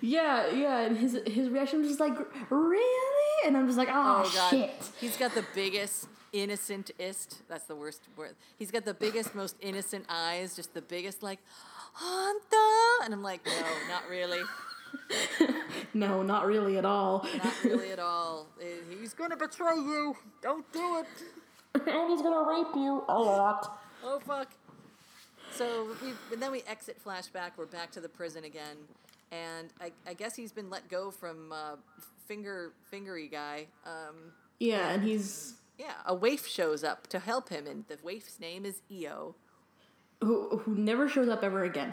Yeah, 0.00 0.50
yeah, 0.50 0.80
and 0.80 0.96
his 0.98 1.18
his 1.26 1.48
reaction 1.48 1.78
was 1.80 1.88
just 1.88 2.00
like, 2.00 2.16
really? 2.50 3.46
And 3.46 3.56
I'm 3.56 3.66
just 3.66 3.78
like, 3.78 3.88
oh, 3.90 4.22
Oh 4.26 4.32
god, 4.34 4.50
shit. 4.50 4.90
he's 5.00 5.16
got 5.16 5.34
the 5.34 5.44
biggest 5.54 6.08
innocentist. 6.32 7.42
That's 7.48 7.64
the 7.64 7.76
worst 7.76 8.02
word. 8.16 8.34
He's 8.58 8.70
got 8.70 8.84
the 8.84 8.94
biggest, 8.94 9.34
most 9.34 9.56
innocent 9.60 10.06
eyes. 10.08 10.56
Just 10.56 10.74
the 10.74 10.82
biggest, 10.82 11.22
like, 11.22 11.38
Hunter. 11.94 13.04
And 13.04 13.12
I'm 13.14 13.22
like, 13.22 13.44
no, 13.46 13.52
not 13.88 14.08
really. 14.08 14.40
No, 15.94 16.22
not 16.22 16.46
really 16.46 16.78
at 16.78 16.84
all. 16.86 17.26
Not 17.44 17.64
really 17.64 17.90
at 17.92 17.98
all. 17.98 18.46
Eh, 18.60 18.64
He's 18.98 19.12
gonna 19.12 19.36
betray 19.36 19.76
you. 19.76 20.16
Don't 20.42 20.70
do 20.72 20.98
it. 20.98 21.06
and 21.86 22.10
he's 22.10 22.22
gonna 22.22 22.48
rape 22.48 22.74
you 22.74 23.04
a 23.08 23.18
lot. 23.18 23.78
Oh 24.02 24.18
fuck. 24.20 24.48
So 25.50 25.88
we 26.02 26.12
and 26.32 26.40
then 26.42 26.50
we 26.50 26.62
exit 26.66 26.96
flashback. 27.04 27.52
We're 27.58 27.66
back 27.66 27.90
to 27.92 28.00
the 28.00 28.08
prison 28.08 28.44
again, 28.44 28.76
and 29.30 29.68
I, 29.82 29.92
I 30.06 30.14
guess 30.14 30.34
he's 30.34 30.52
been 30.52 30.70
let 30.70 30.88
go 30.88 31.10
from 31.10 31.52
uh, 31.52 31.76
finger 32.26 32.72
fingery 32.90 33.30
guy. 33.30 33.66
Um, 33.84 34.32
Yeah, 34.60 34.90
and 34.92 35.02
he's 35.02 35.54
yeah, 35.78 35.94
a 36.06 36.14
waif 36.14 36.46
shows 36.46 36.84
up 36.84 37.06
to 37.08 37.18
help 37.18 37.48
him, 37.48 37.66
and 37.66 37.84
the 37.88 37.98
waif's 38.02 38.38
name 38.40 38.64
is 38.64 38.82
Io. 38.90 39.34
who 40.20 40.58
who 40.58 40.74
never 40.76 41.08
shows 41.08 41.28
up 41.28 41.42
ever 41.42 41.64
again. 41.64 41.92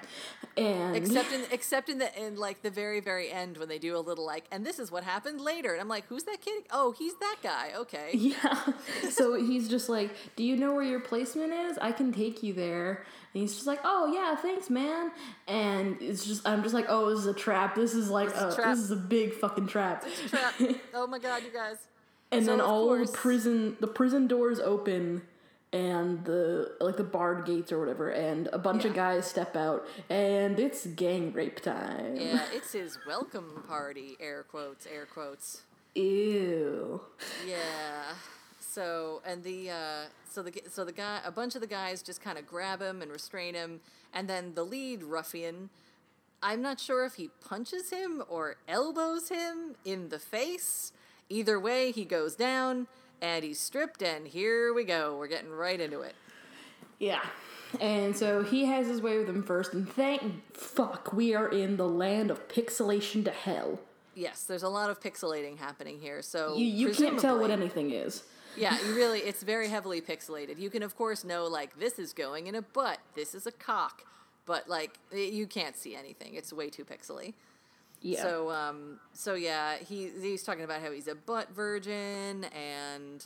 And 0.55 0.95
Except 0.95 1.31
in 1.31 1.41
except 1.51 1.89
in 1.89 1.97
the 1.97 2.09
in 2.25 2.35
like 2.35 2.61
the 2.61 2.69
very 2.69 2.99
very 2.99 3.31
end 3.31 3.57
when 3.57 3.67
they 3.69 3.79
do 3.79 3.97
a 3.97 4.03
little 4.09 4.25
like, 4.25 4.45
and 4.51 4.63
this 4.65 4.77
is 4.77 4.91
what 4.91 5.03
happened 5.03 5.41
later, 5.41 5.71
and 5.71 5.81
I'm 5.81 5.87
like, 5.87 6.05
who's 6.07 6.25
that 6.25 6.39
kid? 6.41 6.63
Oh, 6.71 6.91
he's 6.91 7.15
that 7.15 7.37
guy. 7.41 7.71
Okay. 7.77 8.11
Yeah. 8.13 8.73
So 9.09 9.33
he's 9.33 9.67
just 9.67 9.89
like, 9.89 10.11
"Do 10.35 10.43
you 10.43 10.55
know 10.57 10.73
where 10.75 10.83
your 10.83 10.99
placement 10.99 11.53
is? 11.53 11.77
I 11.79 11.91
can 11.91 12.11
take 12.13 12.43
you 12.43 12.53
there." 12.53 13.05
And 13.33 13.41
he's 13.41 13.55
just 13.55 13.65
like, 13.67 13.79
"Oh 13.83 14.11
yeah, 14.13 14.35
thanks, 14.35 14.69
man." 14.69 15.11
And 15.47 15.97
it's 16.01 16.25
just, 16.25 16.47
I'm 16.47 16.61
just 16.61 16.75
like, 16.75 16.85
"Oh, 16.89 17.09
this 17.09 17.19
is 17.19 17.25
a 17.27 17.33
trap. 17.33 17.73
This 17.75 17.93
is 17.95 18.09
like, 18.11 18.29
This 18.29 18.37
is 18.37 18.43
a, 18.43 18.47
a 18.49 18.55
trap. 18.55 18.75
this 18.75 18.79
is 18.83 18.91
a 18.91 18.95
big 18.95 19.33
fucking 19.33 19.67
trap." 19.67 20.05
Trap. 20.27 20.53
Oh 20.93 21.07
my 21.07 21.17
god, 21.19 21.41
you 21.43 21.51
guys. 21.51 21.77
And 22.31 22.45
So, 22.45 22.51
then 22.51 22.61
all 22.61 22.87
course- 22.87 23.11
the 23.11 23.17
prison, 23.17 23.77
the 23.79 23.87
prison 23.87 24.27
doors 24.27 24.59
open, 24.59 25.23
and 25.71 26.25
the 26.25 26.75
like 26.79 26.97
the 26.97 27.03
barred 27.03 27.45
gates 27.45 27.71
or 27.71 27.79
whatever, 27.79 28.09
and 28.09 28.47
a 28.51 28.57
bunch 28.57 28.85
of 28.85 28.93
guys 28.95 29.25
step 29.27 29.55
out, 29.55 29.85
and 30.09 30.59
it's 30.59 30.87
gang 30.87 31.31
rape 31.33 31.61
time. 31.61 32.15
Yeah, 32.15 32.43
it's 32.51 32.71
his 32.71 32.97
welcome 33.05 33.63
party. 33.67 34.17
Air 34.19 34.43
quotes. 34.49 34.87
Air 34.87 35.05
quotes. 35.05 35.61
Ew. 35.95 37.01
Yeah. 37.47 38.13
So 38.59 39.21
and 39.25 39.43
the 39.43 39.69
uh, 39.71 40.03
so 40.29 40.41
the 40.43 40.53
so 40.69 40.85
the 40.85 40.91
guy 40.91 41.19
a 41.25 41.31
bunch 41.31 41.55
of 41.55 41.61
the 41.61 41.67
guys 41.67 42.01
just 42.01 42.21
kind 42.21 42.37
of 42.37 42.47
grab 42.47 42.81
him 42.81 43.01
and 43.01 43.11
restrain 43.11 43.53
him, 43.53 43.81
and 44.13 44.27
then 44.27 44.53
the 44.55 44.63
lead 44.63 45.03
ruffian, 45.03 45.69
I'm 46.41 46.61
not 46.61 46.79
sure 46.79 47.05
if 47.05 47.15
he 47.15 47.29
punches 47.47 47.89
him 47.91 48.23
or 48.27 48.55
elbows 48.67 49.29
him 49.29 49.75
in 49.85 50.09
the 50.09 50.19
face. 50.19 50.93
Either 51.29 51.59
way, 51.59 51.91
he 51.91 52.05
goes 52.05 52.35
down 52.35 52.87
and 53.21 53.43
he's 53.43 53.59
stripped, 53.59 54.01
and 54.01 54.27
here 54.27 54.73
we 54.73 54.83
go. 54.83 55.15
We're 55.17 55.27
getting 55.27 55.51
right 55.51 55.79
into 55.79 56.01
it. 56.01 56.15
Yeah. 56.97 57.21
And 57.79 58.17
so 58.17 58.41
he 58.43 58.65
has 58.65 58.87
his 58.87 59.01
way 59.01 59.17
with 59.17 59.29
him 59.29 59.43
first, 59.43 59.73
and 59.73 59.87
thank 59.87 60.55
fuck 60.55 61.13
we 61.13 61.35
are 61.35 61.49
in 61.49 61.77
the 61.77 61.87
land 61.87 62.31
of 62.31 62.47
pixelation 62.47 63.23
to 63.25 63.31
hell. 63.31 63.79
Yes, 64.15 64.43
there's 64.43 64.63
a 64.63 64.69
lot 64.69 64.89
of 64.89 64.99
pixelating 64.99 65.57
happening 65.57 65.99
here. 65.99 66.21
So 66.21 66.55
You, 66.57 66.65
you 66.65 66.93
can't 66.93 67.19
tell 67.19 67.39
what 67.39 67.51
anything 67.51 67.91
is. 67.91 68.23
Yeah, 68.57 68.75
you 68.85 68.95
really, 68.95 69.19
it's 69.19 69.43
very 69.43 69.69
heavily 69.69 70.01
pixelated. 70.01 70.57
You 70.57 70.69
can, 70.69 70.81
of 70.81 70.97
course, 70.97 71.23
know, 71.23 71.45
like, 71.45 71.79
this 71.79 71.99
is 71.99 72.11
going 72.11 72.47
in 72.47 72.55
a 72.55 72.61
butt, 72.61 72.97
this 73.15 73.35
is 73.35 73.45
a 73.45 73.51
cock, 73.51 74.03
but, 74.45 74.67
like, 74.67 74.97
eh, 75.13 75.29
you 75.29 75.45
can't 75.45 75.77
see 75.77 75.95
anything. 75.95 76.33
It's 76.33 76.51
way 76.51 76.69
too 76.69 76.83
pixely. 76.83 77.35
Yeah. 78.01 78.21
So, 78.21 78.51
um, 78.51 78.99
so 79.13 79.33
yeah, 79.35 79.77
he, 79.77 80.09
he's 80.21 80.43
talking 80.43 80.63
about 80.63 80.81
how 80.81 80.91
he's 80.91 81.07
a 81.07 81.15
butt 81.15 81.49
virgin, 81.53 82.45
and 82.45 83.25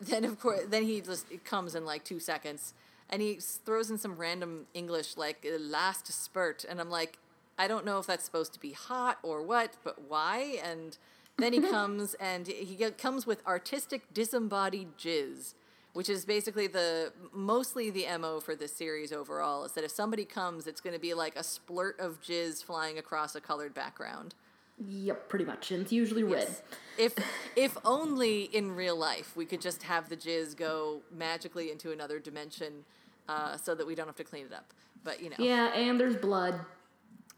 then, 0.00 0.24
of 0.24 0.38
course, 0.38 0.60
then 0.68 0.84
he 0.84 1.00
just 1.00 1.30
it 1.30 1.44
comes 1.44 1.74
in, 1.74 1.84
like, 1.84 2.04
two 2.04 2.20
seconds, 2.20 2.74
and 3.10 3.20
he 3.20 3.34
throws 3.34 3.90
in 3.90 3.98
some 3.98 4.16
random 4.16 4.66
English, 4.74 5.16
like, 5.16 5.46
last 5.58 6.06
spurt, 6.12 6.64
and 6.68 6.80
I'm 6.80 6.90
like, 6.90 7.18
I 7.58 7.68
don't 7.68 7.84
know 7.84 7.98
if 7.98 8.06
that's 8.06 8.24
supposed 8.24 8.52
to 8.54 8.60
be 8.60 8.72
hot 8.72 9.18
or 9.22 9.42
what, 9.42 9.76
but 9.84 10.08
why? 10.08 10.58
And 10.62 10.96
then 11.36 11.52
he 11.52 11.60
comes 11.70 12.14
and 12.14 12.46
he 12.46 12.76
comes 12.98 13.26
with 13.26 13.46
artistic 13.46 14.12
disembodied 14.12 14.96
jizz, 14.98 15.54
which 15.94 16.08
is 16.08 16.24
basically 16.24 16.66
the 16.66 17.12
mostly 17.32 17.88
the 17.88 18.06
mo 18.18 18.40
for 18.40 18.54
this 18.54 18.72
series 18.74 19.12
overall. 19.12 19.64
Is 19.64 19.72
that 19.72 19.84
if 19.84 19.90
somebody 19.90 20.24
comes, 20.24 20.66
it's 20.66 20.80
going 20.80 20.94
to 20.94 21.00
be 21.00 21.14
like 21.14 21.36
a 21.36 21.40
splurt 21.42 21.98
of 21.98 22.20
jizz 22.20 22.62
flying 22.62 22.98
across 22.98 23.34
a 23.34 23.40
colored 23.40 23.72
background. 23.72 24.34
Yep, 24.84 25.28
pretty 25.28 25.44
much. 25.44 25.70
And 25.70 25.82
it's 25.82 25.92
usually 25.92 26.24
red. 26.24 26.48
If 26.98 27.14
if 27.56 27.78
only 27.84 28.42
in 28.42 28.74
real 28.74 28.96
life 28.96 29.36
we 29.36 29.46
could 29.46 29.60
just 29.60 29.84
have 29.84 30.08
the 30.08 30.16
jizz 30.16 30.56
go 30.56 31.00
magically 31.16 31.70
into 31.70 31.92
another 31.92 32.18
dimension, 32.18 32.84
uh, 33.28 33.56
so 33.56 33.74
that 33.74 33.86
we 33.86 33.94
don't 33.94 34.06
have 34.06 34.16
to 34.16 34.24
clean 34.24 34.46
it 34.46 34.52
up. 34.52 34.66
But 35.04 35.22
you 35.22 35.30
know. 35.30 35.36
Yeah, 35.38 35.72
and 35.74 35.98
there's 35.98 36.16
blood. 36.16 36.58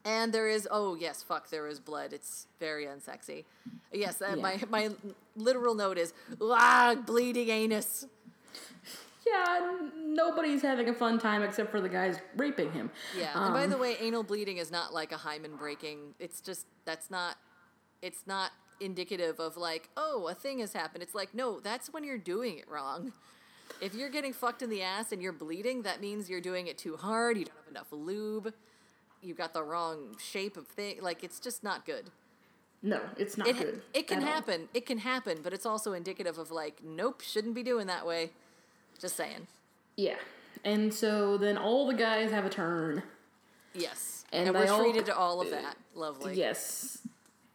And 0.07 0.33
there 0.33 0.49
is 0.49 0.67
oh 0.71 0.95
yes, 0.95 1.23
fuck, 1.23 1.51
there 1.51 1.67
is 1.67 1.79
blood. 1.79 2.15
It's 2.15 2.47
very 2.59 2.87
unsexy. 2.87 3.45
Yes, 3.93 4.23
uh, 4.23 4.29
Yeah. 4.29 4.43
my 4.43 4.61
my 4.71 4.91
literal 5.37 5.75
note 5.75 5.99
is 5.99 6.15
ah 6.41 6.95
bleeding 7.05 7.51
anus. 7.51 8.07
Yeah, 9.27 9.77
nobody's 9.97 10.63
having 10.63 10.89
a 10.89 10.95
fun 10.95 11.19
time 11.19 11.43
except 11.43 11.71
for 11.71 11.81
the 11.81 11.89
guys 11.89 12.19
raping 12.37 12.71
him. 12.73 12.91
Yeah. 13.19 13.31
and 13.35 13.53
by 13.53 13.65
Um, 13.65 13.71
the 13.71 13.79
way, 13.79 13.97
anal 14.01 14.23
bleeding 14.23 14.59
is 14.59 14.71
not 14.71 14.95
like 14.95 15.11
a 15.13 15.17
hymen 15.17 15.57
breaking. 15.57 16.15
It's 16.19 16.41
just 16.41 16.67
that's 16.85 17.11
not 17.11 17.37
it's 18.03 18.27
not 18.27 18.53
indicative 18.79 19.41
of 19.41 19.57
like, 19.57 19.89
oh, 19.97 20.29
a 20.29 20.35
thing 20.35 20.59
has 20.61 20.73
happened. 20.75 21.03
It's 21.03 21.15
like, 21.15 21.35
no, 21.35 21.61
that's 21.61 21.93
when 21.93 22.05
you're 22.05 22.19
doing 22.19 22.59
it 22.59 22.69
wrong. 22.69 23.13
If 23.81 23.95
you're 23.95 24.11
getting 24.11 24.33
fucked 24.33 24.63
in 24.63 24.71
the 24.71 24.83
ass 24.83 25.11
and 25.13 25.21
you're 25.21 25.33
bleeding, 25.33 25.83
that 25.83 26.01
means 26.01 26.31
you're 26.31 26.41
doing 26.41 26.67
it 26.69 26.79
too 26.79 26.97
hard, 26.97 27.37
you 27.37 27.47
don't 27.47 27.57
have 27.65 27.69
enough 27.71 27.89
lube, 27.91 28.53
you've 29.23 29.37
got 29.39 29.55
the 29.55 29.63
wrong 29.65 30.15
shape 30.23 30.57
of 30.57 30.69
thing. 30.69 31.03
Like 31.03 31.25
it's 31.25 31.41
just 31.41 31.65
not 31.65 31.85
good. 31.85 32.11
No, 32.83 33.01
it's 33.17 33.37
not 33.37 33.49
it, 33.49 33.59
good. 33.59 33.83
it 33.93 34.07
can 34.07 34.19
at 34.19 34.25
all. 34.25 34.33
happen. 34.35 34.69
It 34.73 34.87
can 34.87 34.99
happen, 34.99 35.39
but 35.43 35.53
it's 35.53 35.67
also 35.67 35.95
indicative 35.95 36.39
of 36.39 36.51
like, 36.53 36.81
nope, 36.85 37.23
shouldn't 37.23 37.55
be 37.55 37.63
doing 37.65 37.87
that 37.89 38.07
way. 38.07 38.31
Just 39.01 39.17
saying. 39.17 39.47
Yeah. 39.97 40.17
And 40.65 40.93
so 40.93 41.37
then 41.37 41.57
all 41.57 41.87
the 41.87 41.95
guys 41.95 42.31
have 42.31 42.45
a 42.45 42.51
turn. 42.51 43.03
Yes. 43.75 44.25
And 44.33 44.49
And, 44.49 44.57
we're 44.57 44.71
all- 44.71 44.81
treated 44.83 45.07
to 45.07 45.17
all 45.17 45.41
of 45.41 45.51
that. 45.51 45.77
Lovely. 45.95 46.35
Yes. 46.35 46.99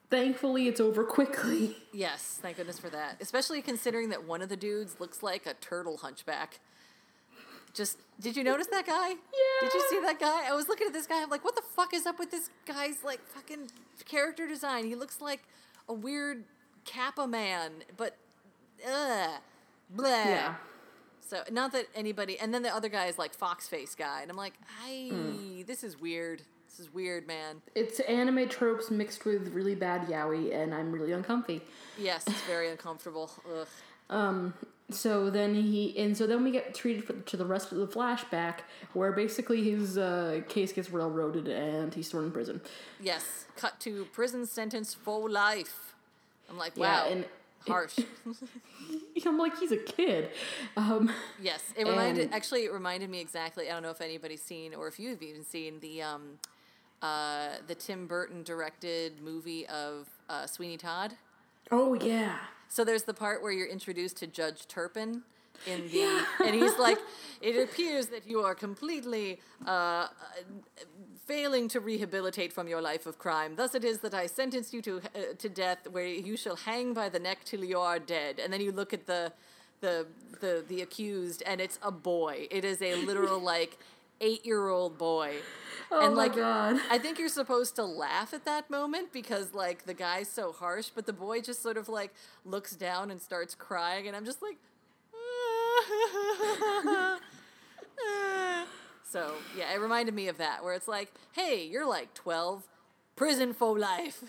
Thankfully, 0.10 0.68
it's 0.68 0.80
over 0.82 1.04
quickly. 1.04 1.78
Yes, 1.94 2.40
thank 2.42 2.56
goodness 2.56 2.80
for 2.80 2.90
that. 2.90 3.18
Especially 3.20 3.62
considering 3.62 4.10
that 4.10 4.24
one 4.26 4.42
of 4.42 4.48
the 4.48 4.56
dudes 4.56 4.96
looks 5.02 5.22
like 5.22 5.46
a 5.46 5.54
turtle 5.56 5.98
hunchback. 5.98 6.60
Just 7.74 7.98
did 8.20 8.38
you 8.38 8.46
notice 8.46 8.68
that 8.68 8.86
guy? 8.86 9.10
Yeah. 9.10 9.16
Did 9.62 9.74
you 9.74 9.86
see 9.90 10.00
that 10.00 10.18
guy? 10.20 10.48
I 10.50 10.54
was 10.54 10.70
looking 10.70 10.88
at 10.88 10.94
this 10.94 11.06
guy. 11.06 11.22
I'm 11.22 11.30
like, 11.30 11.44
what 11.44 11.56
the 11.58 11.62
fuck 11.76 11.94
is 11.94 12.06
up 12.06 12.18
with 12.18 12.32
this 12.32 12.50
guy's 12.66 13.04
like 13.04 13.20
fucking 13.28 13.72
character 14.06 14.48
design? 14.48 14.86
He 14.86 14.96
looks 14.96 15.20
like 15.20 15.42
a 15.90 15.94
weird 15.94 16.46
Kappa 16.86 17.28
man, 17.28 17.72
but 17.98 18.16
ugh, 18.90 19.32
blah. 19.90 20.08
Yeah. 20.08 20.56
So 21.22 21.44
not 21.52 21.72
that 21.74 21.88
anybody, 21.96 22.38
and 22.40 22.54
then 22.54 22.62
the 22.62 22.74
other 22.76 22.90
guy 22.90 23.06
is 23.06 23.18
like 23.18 23.34
fox 23.34 23.68
face 23.68 23.96
guy, 23.96 24.22
and 24.22 24.30
I'm 24.32 24.38
like, 24.38 24.54
hey, 24.84 25.10
Hmm. 25.10 25.62
this 25.66 25.84
is 25.84 26.00
weird. 26.00 26.42
This 26.68 26.80
is 26.80 26.94
weird, 26.94 27.28
man. 27.28 27.62
It's 27.76 28.00
anime 28.02 28.48
tropes 28.50 28.90
mixed 28.92 29.26
with 29.26 29.50
really 29.54 29.76
bad 29.76 30.08
yaoi, 30.08 30.54
and 30.54 30.74
I'm 30.74 30.92
really 30.92 31.12
uncomfy. 31.12 31.62
Yes, 31.98 32.26
it's 32.28 32.42
very 32.44 32.70
uncomfortable. 32.70 33.32
Ugh. 33.54 33.68
Um. 34.10 34.54
So 34.90 35.30
then 35.30 35.56
he, 35.56 35.98
and 35.98 36.18
so 36.18 36.28
then 36.28 36.44
we 36.44 36.52
get 36.52 36.76
treated 36.76 37.06
for, 37.06 37.14
to 37.14 37.38
the 37.38 37.46
rest 37.46 37.72
of 37.72 37.78
the 37.78 37.88
flashback, 37.88 38.56
where 38.92 39.14
basically 39.14 39.64
his 39.64 39.98
uh, 39.98 40.42
case 40.50 40.74
gets 40.74 40.90
railroaded 40.90 41.48
and 41.48 41.94
he's 41.94 42.10
thrown 42.10 42.26
in 42.26 42.32
prison. 42.32 42.60
Yes, 43.00 43.46
cut 43.56 43.80
to 43.82 44.04
prison 44.12 44.46
sentence 44.46 44.94
for 44.94 45.30
life. 45.30 45.94
I'm 46.50 46.58
like, 46.58 46.74
Yeah, 46.76 47.06
wow, 47.06 47.10
and- 47.10 47.26
harsh. 47.68 47.98
I'm 49.26 49.38
like, 49.38 49.58
he's 49.58 49.72
a 49.72 49.78
kid. 49.78 50.30
Um, 50.76 51.12
yes, 51.42 51.74
it 51.78 51.88
reminded. 51.88 52.34
Actually, 52.34 52.66
it 52.66 52.74
reminded 52.74 53.10
me 53.10 53.20
exactly. 53.20 53.70
I 53.70 53.74
don't 53.74 53.84
know 53.84 53.90
if 53.90 54.02
anybody's 54.02 54.42
seen 54.42 54.74
or 54.74 54.88
if 54.88 55.00
you've 55.00 55.22
even 55.22 55.44
seen 55.44 55.80
the 55.80 56.02
um, 56.02 56.40
uh, 57.02 57.50
the 57.68 57.76
Tim 57.76 58.08
Burton 58.08 58.44
directed 58.44 59.22
movie 59.22 59.68
of 59.68 60.10
uh, 60.30 60.48
Sweeney 60.48 60.78
Todd. 60.78 61.16
Oh 61.72 61.94
yeah. 61.94 62.38
So 62.68 62.84
there's 62.86 63.04
the 63.04 63.14
part 63.14 63.42
where 63.42 63.52
you're 63.52 63.68
introduced 63.68 64.18
to 64.18 64.28
Judge 64.28 64.68
Turpin 64.68 65.24
in 65.68 65.88
the, 65.90 66.26
and 66.46 66.56
he's 66.56 66.78
like, 66.78 66.98
"It 67.42 67.62
appears 67.62 68.08
that 68.08 68.28
you 68.28 68.42
are 68.42 68.56
completely 68.56 69.40
uh, 69.66 70.08
failing 71.32 71.70
to 71.70 71.80
rehabilitate 71.80 72.52
from 72.52 72.68
your 72.68 72.82
life 72.82 73.06
of 73.06 73.18
crime. 73.18 73.56
Thus, 73.56 73.74
it 73.74 73.86
is 73.86 74.00
that 74.00 74.14
I 74.14 74.26
sentence 74.26 74.74
you 74.74 74.82
to 74.82 74.98
uh, 74.98 75.20
to 75.38 75.48
death, 75.48 75.88
where 75.90 76.06
you 76.06 76.36
shall 76.36 76.58
hang 76.58 76.94
by 76.94 77.08
the 77.08 77.20
neck 77.20 77.46
till 77.46 77.64
you 77.64 77.80
are 77.80 78.00
dead." 78.00 78.42
And 78.42 78.52
then 78.52 78.60
you 78.60 78.74
look 78.74 78.94
at 78.94 79.08
the 79.08 79.32
the 79.80 80.08
the 80.42 80.66
the 80.68 80.82
accused, 80.82 81.42
and 81.46 81.62
it's 81.62 81.80
a 81.82 81.92
boy. 81.92 82.48
It 82.52 82.66
is 82.66 82.82
a 82.82 82.96
literal 82.96 83.40
like 83.56 83.80
eight 84.20 84.46
year 84.46 84.68
old 84.68 84.98
boy. 84.98 85.36
Oh 85.90 86.06
and 86.06 86.16
my 86.16 86.24
like 86.24 86.36
God. 86.36 86.82
I 86.90 86.98
think 86.98 87.18
you're 87.18 87.38
supposed 87.42 87.78
to 87.78 87.86
laugh 87.86 88.34
at 88.34 88.44
that 88.44 88.70
moment 88.70 89.14
because 89.14 89.54
like 89.54 89.86
the 89.86 89.94
guy's 89.94 90.30
so 90.30 90.52
harsh, 90.52 90.90
but 90.94 91.06
the 91.06 91.14
boy 91.14 91.40
just 91.40 91.64
sort 91.64 91.78
of 91.78 91.88
like 91.88 92.14
looks 92.44 92.76
down 92.76 93.10
and 93.10 93.22
starts 93.22 93.56
crying, 93.56 94.06
and 94.08 94.18
I'm 94.18 94.26
just 94.26 94.42
like. 94.42 94.58
so 99.12 99.34
yeah, 99.58 99.74
it 99.74 99.80
reminded 99.80 100.14
me 100.16 100.28
of 100.28 100.38
that 100.38 100.64
where 100.64 100.74
it's 100.74 100.88
like, 100.88 101.12
hey, 101.34 101.66
you're 101.66 101.88
like 101.88 102.14
12, 102.14 102.68
prison 103.16 103.54
for 103.54 103.78
life. 103.78 104.24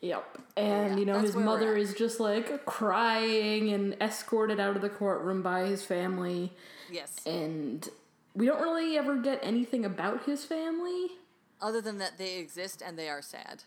Yep. 0.00 0.38
And 0.56 0.92
Yeah, 0.94 0.96
you 0.96 1.04
know 1.04 1.20
his 1.20 1.36
mother 1.36 1.76
is 1.76 1.94
just 1.94 2.18
like 2.18 2.64
crying 2.64 3.72
and 3.72 3.94
escorted 4.00 4.58
out 4.58 4.74
of 4.74 4.82
the 4.82 4.88
courtroom 4.88 5.42
by 5.42 5.66
his 5.66 5.84
family. 5.84 6.52
Yes. 6.90 7.20
And 7.26 7.88
we 8.34 8.46
don't 8.46 8.60
really 8.60 8.96
ever 8.98 9.16
get 9.18 9.38
anything 9.42 9.84
about 9.84 10.24
his 10.24 10.44
family. 10.44 11.08
Other 11.60 11.80
than 11.80 11.98
that, 11.98 12.18
they 12.18 12.38
exist 12.38 12.82
and 12.84 12.98
they 12.98 13.08
are 13.08 13.22
sad, 13.22 13.62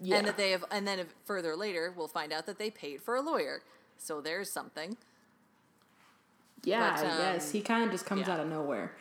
Yeah. 0.00 0.16
and 0.16 0.26
that 0.26 0.36
they 0.36 0.50
have, 0.50 0.64
and 0.72 0.88
then 0.88 1.06
further 1.24 1.54
later, 1.54 1.92
we'll 1.96 2.08
find 2.08 2.32
out 2.32 2.46
that 2.46 2.58
they 2.58 2.70
paid 2.70 3.00
for 3.02 3.14
a 3.14 3.20
lawyer. 3.20 3.62
So 3.98 4.20
there's 4.20 4.50
something. 4.50 4.96
Yeah, 6.64 6.96
but, 6.96 7.36
um, 7.36 7.40
He 7.52 7.60
kind 7.60 7.84
of 7.84 7.90
just 7.90 8.06
comes 8.06 8.26
yeah. 8.26 8.34
out 8.34 8.40
of 8.40 8.48
nowhere. 8.48 8.92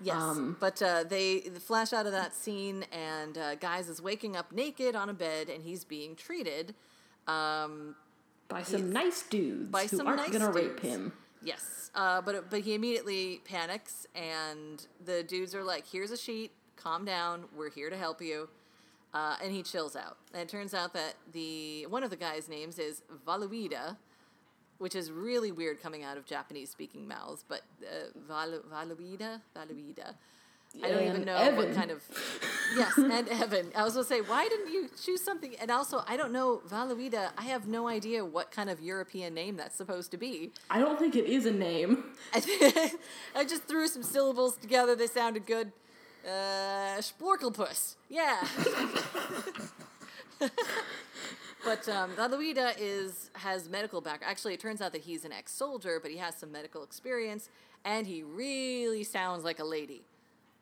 Yes, 0.00 0.16
Um, 0.16 0.56
but 0.60 0.80
uh, 0.80 1.02
they 1.04 1.40
flash 1.40 1.92
out 1.92 2.06
of 2.06 2.12
that 2.12 2.32
scene, 2.34 2.84
and 2.92 3.36
uh, 3.36 3.54
Guys 3.56 3.88
is 3.88 4.00
waking 4.00 4.36
up 4.36 4.52
naked 4.52 4.94
on 4.94 5.08
a 5.08 5.14
bed, 5.14 5.48
and 5.48 5.62
he's 5.64 5.84
being 5.84 6.14
treated. 6.14 6.74
Um, 7.26 7.96
By 8.48 8.62
some 8.62 8.92
nice 8.92 9.22
dudes 9.24 9.70
by 9.70 9.86
who 9.86 10.06
aren't 10.06 10.18
nice 10.18 10.30
gonna 10.30 10.52
rape 10.52 10.80
him. 10.80 11.12
Yes, 11.42 11.90
uh, 11.94 12.20
but 12.20 12.48
but 12.50 12.60
he 12.60 12.74
immediately 12.74 13.40
panics, 13.44 14.06
and 14.14 14.86
the 15.04 15.22
dudes 15.22 15.54
are 15.54 15.64
like, 15.64 15.86
"Here's 15.86 16.10
a 16.10 16.16
sheet. 16.16 16.52
Calm 16.76 17.04
down. 17.04 17.44
We're 17.56 17.70
here 17.70 17.90
to 17.90 17.96
help 17.96 18.22
you." 18.22 18.48
Uh, 19.14 19.36
and 19.42 19.52
he 19.52 19.62
chills 19.62 19.96
out. 19.96 20.18
And 20.32 20.42
it 20.42 20.48
turns 20.48 20.74
out 20.74 20.92
that 20.92 21.14
the 21.32 21.86
one 21.86 22.02
of 22.02 22.10
the 22.10 22.16
guys' 22.16 22.48
names 22.48 22.78
is 22.78 23.02
Valuida, 23.26 23.96
which 24.78 24.94
is 24.94 25.10
really 25.10 25.52
weird 25.52 25.82
coming 25.82 26.04
out 26.04 26.16
of 26.16 26.24
Japanese-speaking 26.26 27.06
mouths. 27.06 27.44
But 27.46 27.62
uh, 27.82 28.18
Valu- 28.30 28.64
Valuida, 28.64 29.40
Valuida. 29.56 30.14
I 30.84 30.88
don't 30.90 31.02
even 31.06 31.24
know 31.24 31.36
Evan. 31.36 31.56
what 31.56 31.74
kind 31.74 31.90
of. 31.90 32.02
Yes, 32.76 32.96
and 32.98 33.28
Evan. 33.28 33.72
I 33.74 33.84
was 33.84 33.94
gonna 33.94 34.04
say, 34.04 34.20
why 34.20 34.48
didn't 34.48 34.70
you 34.70 34.88
choose 35.02 35.22
something? 35.22 35.54
And 35.60 35.70
also, 35.70 36.04
I 36.06 36.16
don't 36.16 36.32
know 36.32 36.60
Valuida. 36.68 37.30
I 37.38 37.44
have 37.44 37.66
no 37.66 37.88
idea 37.88 38.24
what 38.24 38.50
kind 38.50 38.68
of 38.68 38.80
European 38.80 39.34
name 39.34 39.56
that's 39.56 39.76
supposed 39.76 40.10
to 40.10 40.18
be. 40.18 40.52
I 40.70 40.78
don't 40.78 40.98
think 40.98 41.16
it 41.16 41.24
is 41.24 41.46
a 41.46 41.50
name. 41.50 42.04
I, 42.34 43.44
just 43.48 43.64
threw 43.64 43.88
some 43.88 44.02
syllables 44.02 44.56
together. 44.56 44.94
They 44.94 45.06
sounded 45.06 45.46
good. 45.46 45.72
Uh. 46.26 47.00
Yeah. 48.10 48.46
but 51.68 51.88
um, 51.88 52.10
Valuida 52.16 52.74
is 52.78 53.30
has 53.34 53.68
medical 53.68 54.00
background. 54.00 54.30
Actually, 54.30 54.54
it 54.54 54.60
turns 54.60 54.80
out 54.80 54.92
that 54.92 55.02
he's 55.02 55.24
an 55.24 55.32
ex-soldier, 55.32 55.98
but 56.00 56.10
he 56.10 56.16
has 56.16 56.34
some 56.36 56.50
medical 56.50 56.82
experience, 56.82 57.50
and 57.84 58.06
he 58.06 58.22
really 58.22 59.04
sounds 59.04 59.44
like 59.44 59.58
a 59.58 59.64
lady. 59.64 60.02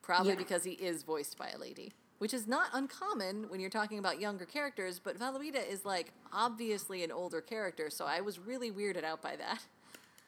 Probably 0.02 0.32
Yeah. 0.32 0.38
because 0.38 0.64
he 0.64 0.72
is 0.72 1.02
voiced 1.02 1.36
by 1.36 1.48
a 1.50 1.58
lady, 1.58 1.92
which 2.18 2.32
is 2.32 2.46
not 2.46 2.68
uncommon 2.72 3.48
when 3.48 3.58
you're 3.60 3.70
talking 3.70 3.98
about 3.98 4.20
younger 4.20 4.44
characters. 4.44 5.00
But 5.00 5.18
Valuida 5.18 5.66
is 5.68 5.84
like 5.84 6.12
obviously 6.32 7.02
an 7.02 7.10
older 7.12 7.40
character, 7.40 7.90
so 7.90 8.04
I 8.04 8.20
was 8.20 8.38
really 8.38 8.70
weirded 8.70 9.04
out 9.04 9.20
by 9.22 9.36
that. 9.36 9.62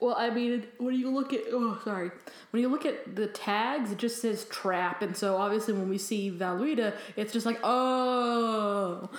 Well, 0.01 0.15
I 0.17 0.29
mean, 0.29 0.65
when 0.77 0.95
you 0.95 1.09
look 1.09 1.33
at 1.33 1.41
oh, 1.51 1.77
sorry, 1.83 2.09
when 2.51 2.61
you 2.61 2.69
look 2.69 2.85
at 2.85 3.17
the 3.17 3.27
tags, 3.27 3.91
it 3.91 3.97
just 3.97 4.21
says 4.21 4.45
trap, 4.45 5.01
and 5.01 5.15
so 5.15 5.35
obviously 5.35 5.73
when 5.73 5.89
we 5.89 5.97
see 5.97 6.31
Valuida, 6.31 6.93
it's 7.17 7.33
just 7.33 7.45
like 7.45 7.59
oh, 7.63 9.09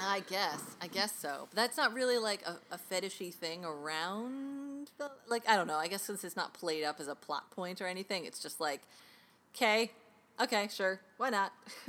I 0.00 0.20
guess. 0.28 0.62
I 0.80 0.86
guess 0.86 1.12
so. 1.18 1.48
But 1.50 1.56
that's 1.56 1.76
not 1.76 1.92
really 1.94 2.18
like 2.18 2.42
a, 2.46 2.58
a 2.72 2.78
fetishy 2.78 3.34
thing 3.34 3.64
around. 3.64 4.90
The, 4.98 5.10
like 5.28 5.48
I 5.48 5.56
don't 5.56 5.66
know. 5.66 5.76
I 5.78 5.88
guess 5.88 6.02
since 6.02 6.22
it's 6.22 6.36
not 6.36 6.54
played 6.54 6.84
up 6.84 7.00
as 7.00 7.08
a 7.08 7.16
plot 7.16 7.50
point 7.50 7.80
or 7.80 7.86
anything, 7.88 8.24
it's 8.24 8.38
just 8.38 8.60
like, 8.60 8.82
okay, 9.56 9.90
okay, 10.40 10.68
sure, 10.72 11.00
why 11.16 11.30
not? 11.30 11.52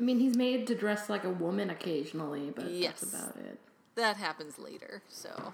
I 0.00 0.02
mean, 0.02 0.18
he's 0.18 0.36
made 0.36 0.66
to 0.68 0.74
dress 0.74 1.08
like 1.08 1.24
a 1.24 1.30
woman 1.30 1.70
occasionally, 1.70 2.52
but 2.54 2.70
Yes. 2.70 3.00
that's 3.00 3.14
about 3.14 3.36
it. 3.36 3.58
that 3.96 4.16
happens 4.16 4.58
later. 4.58 5.02
So, 5.08 5.52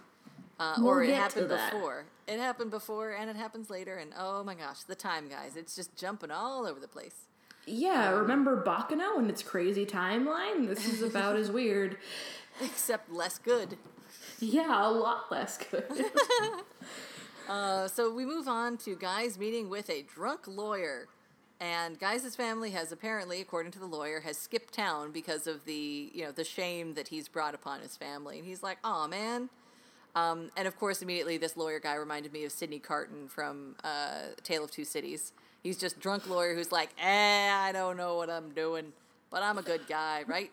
uh, 0.58 0.74
We'll 0.78 0.88
or 0.88 1.02
it 1.02 1.14
happened 1.14 1.48
before. 1.48 2.04
It 2.26 2.38
happened 2.38 2.70
before, 2.70 3.12
and 3.12 3.28
it 3.28 3.36
happens 3.36 3.70
later. 3.70 3.96
And 3.96 4.12
oh 4.18 4.44
my 4.44 4.54
gosh, 4.54 4.82
the 4.84 4.94
time, 4.94 5.28
guys! 5.28 5.56
It's 5.56 5.74
just 5.74 5.96
jumping 5.96 6.30
all 6.30 6.66
over 6.66 6.80
the 6.80 6.88
place. 6.88 7.26
Yeah, 7.66 8.10
remember 8.10 8.62
Baccano 8.62 9.18
and 9.18 9.30
its 9.30 9.42
crazy 9.42 9.86
timeline? 9.86 10.68
This 10.68 10.86
is 10.86 11.02
about 11.02 11.36
as 11.36 11.50
weird. 11.50 11.96
Except 12.62 13.10
less 13.10 13.38
good. 13.38 13.78
Yeah, 14.38 14.86
a 14.86 14.90
lot 14.90 15.30
less 15.30 15.58
good. 15.58 15.84
Uh, 17.48 17.86
so 17.88 18.10
we 18.12 18.24
move 18.24 18.48
on 18.48 18.76
to 18.78 18.96
Guy's 18.96 19.38
meeting 19.38 19.68
with 19.68 19.90
a 19.90 20.02
drunk 20.02 20.46
lawyer. 20.46 21.08
And 21.60 21.98
Guy's 21.98 22.34
family 22.34 22.70
has 22.70 22.90
apparently, 22.90 23.40
according 23.40 23.72
to 23.72 23.78
the 23.78 23.86
lawyer, 23.86 24.20
has 24.20 24.36
skipped 24.36 24.74
town 24.74 25.12
because 25.12 25.46
of 25.46 25.64
the, 25.64 26.10
you 26.12 26.24
know, 26.24 26.32
the 26.32 26.44
shame 26.44 26.94
that 26.94 27.08
he's 27.08 27.28
brought 27.28 27.54
upon 27.54 27.80
his 27.80 27.96
family. 27.96 28.38
And 28.38 28.46
he's 28.46 28.62
like, 28.62 28.78
"Oh 28.82 29.06
man." 29.06 29.50
Um, 30.16 30.50
and 30.56 30.68
of 30.68 30.78
course, 30.78 31.02
immediately 31.02 31.36
this 31.38 31.56
lawyer 31.56 31.80
guy 31.80 31.94
reminded 31.94 32.32
me 32.32 32.44
of 32.44 32.52
Sidney 32.52 32.78
Carton 32.78 33.28
from 33.28 33.74
uh, 33.82 34.22
Tale 34.42 34.64
of 34.64 34.70
Two 34.70 34.84
Cities. 34.84 35.32
He's 35.62 35.76
just 35.78 35.98
drunk 35.98 36.28
lawyer 36.28 36.54
who's 36.54 36.70
like, 36.70 36.90
"Eh, 37.02 37.50
I 37.52 37.72
don't 37.72 37.96
know 37.96 38.16
what 38.16 38.30
I'm 38.30 38.50
doing, 38.50 38.92
but 39.30 39.42
I'm 39.42 39.58
a 39.58 39.62
good 39.62 39.86
guy, 39.88 40.22
right?" 40.26 40.52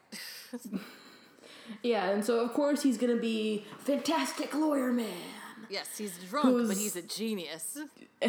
yeah, 1.83 2.09
and 2.09 2.23
so 2.23 2.39
of 2.39 2.53
course 2.53 2.81
he's 2.83 2.97
gonna 2.97 3.15
be 3.17 3.65
fantastic 3.79 4.53
lawyer 4.53 4.91
man. 4.91 5.07
yes, 5.69 5.97
he's 5.97 6.17
drunk, 6.29 6.67
but 6.67 6.77
he's 6.77 6.95
a 6.95 7.01
genius. 7.01 7.77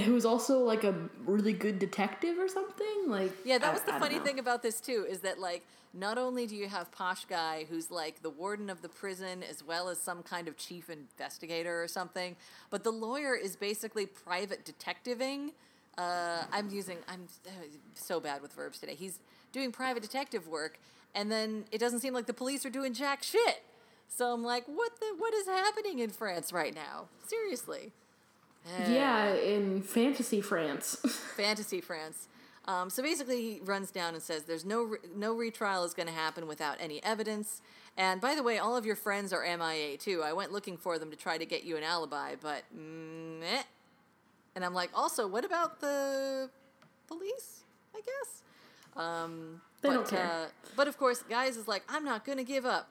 Who's 0.05 0.25
also 0.25 0.61
like 0.61 0.85
a 0.85 0.95
really 1.27 1.53
good 1.53 1.79
detective 1.79 2.38
or 2.38 2.49
something? 2.49 3.05
Like 3.09 3.33
Yeah, 3.45 3.59
that 3.59 3.71
I- 3.71 3.73
was 3.73 3.83
the 3.83 3.95
I 3.95 3.99
funny 3.99 4.18
thing 4.18 4.38
about 4.38 4.62
this 4.62 4.81
too 4.81 5.07
is 5.09 5.21
that 5.21 5.38
like 5.38 5.64
not 5.94 6.18
only 6.18 6.46
do 6.46 6.57
you 6.57 6.68
have 6.68 6.90
posh 6.90 7.24
guy 7.26 7.66
who's 7.68 7.90
like 7.90 8.22
the 8.22 8.31
warden 8.31 8.70
of 8.70 8.83
the 8.83 8.88
prison 8.88 9.42
as 9.42 9.62
well 9.62 9.88
as 9.88 10.00
some 10.00 10.22
kind 10.22 10.48
of 10.48 10.57
chief 10.57 10.88
investigator 10.88 11.83
or 11.83 11.88
something, 11.88 12.37
but 12.70 12.85
the 12.85 12.90
lawyer 12.90 13.35
is 13.35 13.57
basically 13.57 14.07
private 14.07 14.64
detectiving. 14.64 15.52
Uh, 15.98 16.44
I'm 16.50 16.70
using 16.70 16.98
I'm 17.09 17.26
uh, 17.46 17.50
so 17.94 18.20
bad 18.20 18.40
with 18.40 18.52
verbs 18.55 18.78
today. 18.78 18.94
He's 18.94 19.20
doing 19.52 19.72
private 19.72 20.02
detective 20.02 20.48
work, 20.48 20.78
and 21.14 21.31
then 21.31 21.64
it 21.70 21.78
doesn't 21.78 22.00
seem 22.00 22.14
like 22.14 22.26
the 22.26 22.35
police 22.35 22.64
are 22.64 22.70
doing 22.70 22.94
jack 22.94 23.22
shit. 23.22 23.62
So 24.09 24.33
I'm 24.33 24.42
like, 24.42 24.64
what 24.66 24.92
the 25.00 25.14
what 25.18 25.35
is 25.35 25.46
happening 25.46 25.98
in 25.98 26.11
France 26.11 26.52
right 26.52 26.74
now? 26.74 27.09
Seriously. 27.26 27.92
Yeah, 28.88 29.35
in 29.35 29.83
fantasy 29.83 30.40
France. 30.40 30.96
fantasy 31.37 31.81
France. 31.81 32.28
Um, 32.66 32.90
so 32.90 33.03
basically, 33.03 33.40
he 33.40 33.61
runs 33.64 33.90
down 33.90 34.14
and 34.14 34.22
says, 34.22 34.44
"There's 34.44 34.64
no 34.64 34.83
re- 34.85 34.98
no 35.14 35.35
retrial 35.35 35.85
is 35.85 35.94
going 35.94 36.07
to 36.07 36.12
happen 36.14 36.46
without 36.46 36.77
any 36.81 37.03
evidence." 37.03 37.61
And 37.96 38.20
by 38.20 38.35
the 38.35 38.42
way, 38.42 38.59
all 38.59 38.77
of 38.77 38.87
your 38.87 38.96
friends 38.96 39.33
are 39.33 39.42
MIA 39.44 39.98
too. 39.98 40.22
I 40.22 40.33
went 40.33 40.53
looking 40.53 40.77
for 40.77 40.98
them 40.98 41.11
to 41.11 41.16
try 41.16 41.37
to 41.38 41.44
get 41.44 41.64
you 41.64 41.77
an 41.77 41.83
alibi, 41.83 42.37
but 42.40 42.62
meh. 42.72 43.62
And 44.55 44.64
I'm 44.64 44.75
like, 44.75 44.90
also, 44.94 45.27
what 45.27 45.44
about 45.44 45.81
the 45.81 46.48
police? 47.09 47.61
I 47.94 48.01
guess. 48.01 48.42
Um, 48.96 49.61
They 49.81 49.88
but, 49.88 49.94
don't 49.94 50.09
care. 50.09 50.25
Uh, 50.25 50.46
but 50.77 50.88
of 50.88 50.96
course, 50.98 51.22
guys 51.29 51.57
is 51.57 51.66
like, 51.68 51.83
I'm 51.88 52.05
not 52.05 52.25
going 52.25 52.38
to 52.38 52.44
give 52.44 52.64
up. 52.64 52.88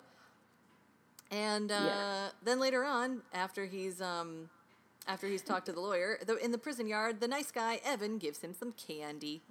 And 1.32 1.72
uh, 1.72 1.76
Yeah. 1.76 2.30
then 2.44 2.60
later 2.60 2.84
on, 2.84 3.22
after 3.34 3.66
he's 3.66 4.02
um, 4.02 4.50
after 5.08 5.28
he's 5.28 5.42
talked 5.42 5.66
to 5.68 5.72
the 5.72 5.80
lawyer, 5.80 6.20
the, 6.26 6.36
in 6.38 6.52
the 6.52 6.58
prison 6.58 6.88
yard, 6.88 7.20
the 7.22 7.28
nice 7.28 7.52
guy 7.52 7.80
Evan 7.84 8.18
gives 8.18 8.40
him 8.42 8.54
some 8.54 8.72
candy. 8.74 9.42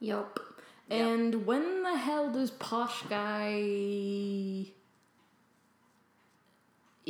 Yup. 0.00 0.40
Yep. 0.88 1.00
And 1.00 1.46
when 1.46 1.82
the 1.82 1.96
hell 1.96 2.32
does 2.32 2.50
Posh 2.50 3.02
Guy 3.08 4.72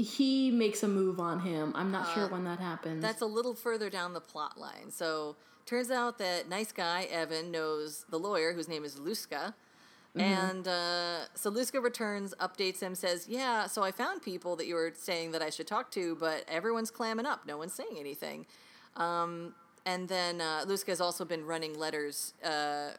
he 0.02 0.50
makes 0.50 0.82
a 0.82 0.88
move 0.88 1.20
on 1.20 1.40
him. 1.40 1.72
I'm 1.74 1.90
not 1.90 2.14
sure 2.14 2.28
when 2.28 2.44
that 2.44 2.58
happens. 2.58 3.04
Uh, 3.04 3.06
That's 3.06 3.22
a 3.22 3.26
little 3.26 3.54
further 3.54 3.90
down 3.90 4.14
the 4.14 4.20
plot 4.20 4.58
line. 4.58 4.90
So 4.90 5.36
turns 5.66 5.90
out 5.90 6.18
that 6.18 6.48
nice 6.48 6.72
guy 6.72 7.04
Evan 7.10 7.50
knows 7.50 8.04
the 8.08 8.18
lawyer 8.18 8.52
whose 8.52 8.68
name 8.68 8.84
is 8.84 8.96
Luska. 8.96 9.54
And 10.16 10.66
uh, 10.66 11.26
so 11.34 11.52
Luska 11.52 11.80
returns, 11.80 12.34
updates 12.40 12.80
him, 12.80 12.96
says, 12.96 13.28
Yeah, 13.28 13.66
so 13.66 13.84
I 13.84 13.92
found 13.92 14.22
people 14.22 14.56
that 14.56 14.66
you 14.66 14.74
were 14.74 14.92
saying 14.92 15.30
that 15.32 15.42
I 15.42 15.50
should 15.50 15.68
talk 15.68 15.92
to, 15.92 16.16
but 16.16 16.44
everyone's 16.48 16.90
clamming 16.90 17.26
up. 17.26 17.46
No 17.46 17.56
one's 17.56 17.74
saying 17.74 17.96
anything. 17.96 18.46
Um, 18.96 19.54
and 19.90 20.06
then 20.06 20.40
uh, 20.40 20.64
Luska 20.66 20.88
has 20.88 21.00
also 21.00 21.24
been 21.24 21.44
running 21.44 21.76
letters 21.76 22.32
uh, 22.44 22.90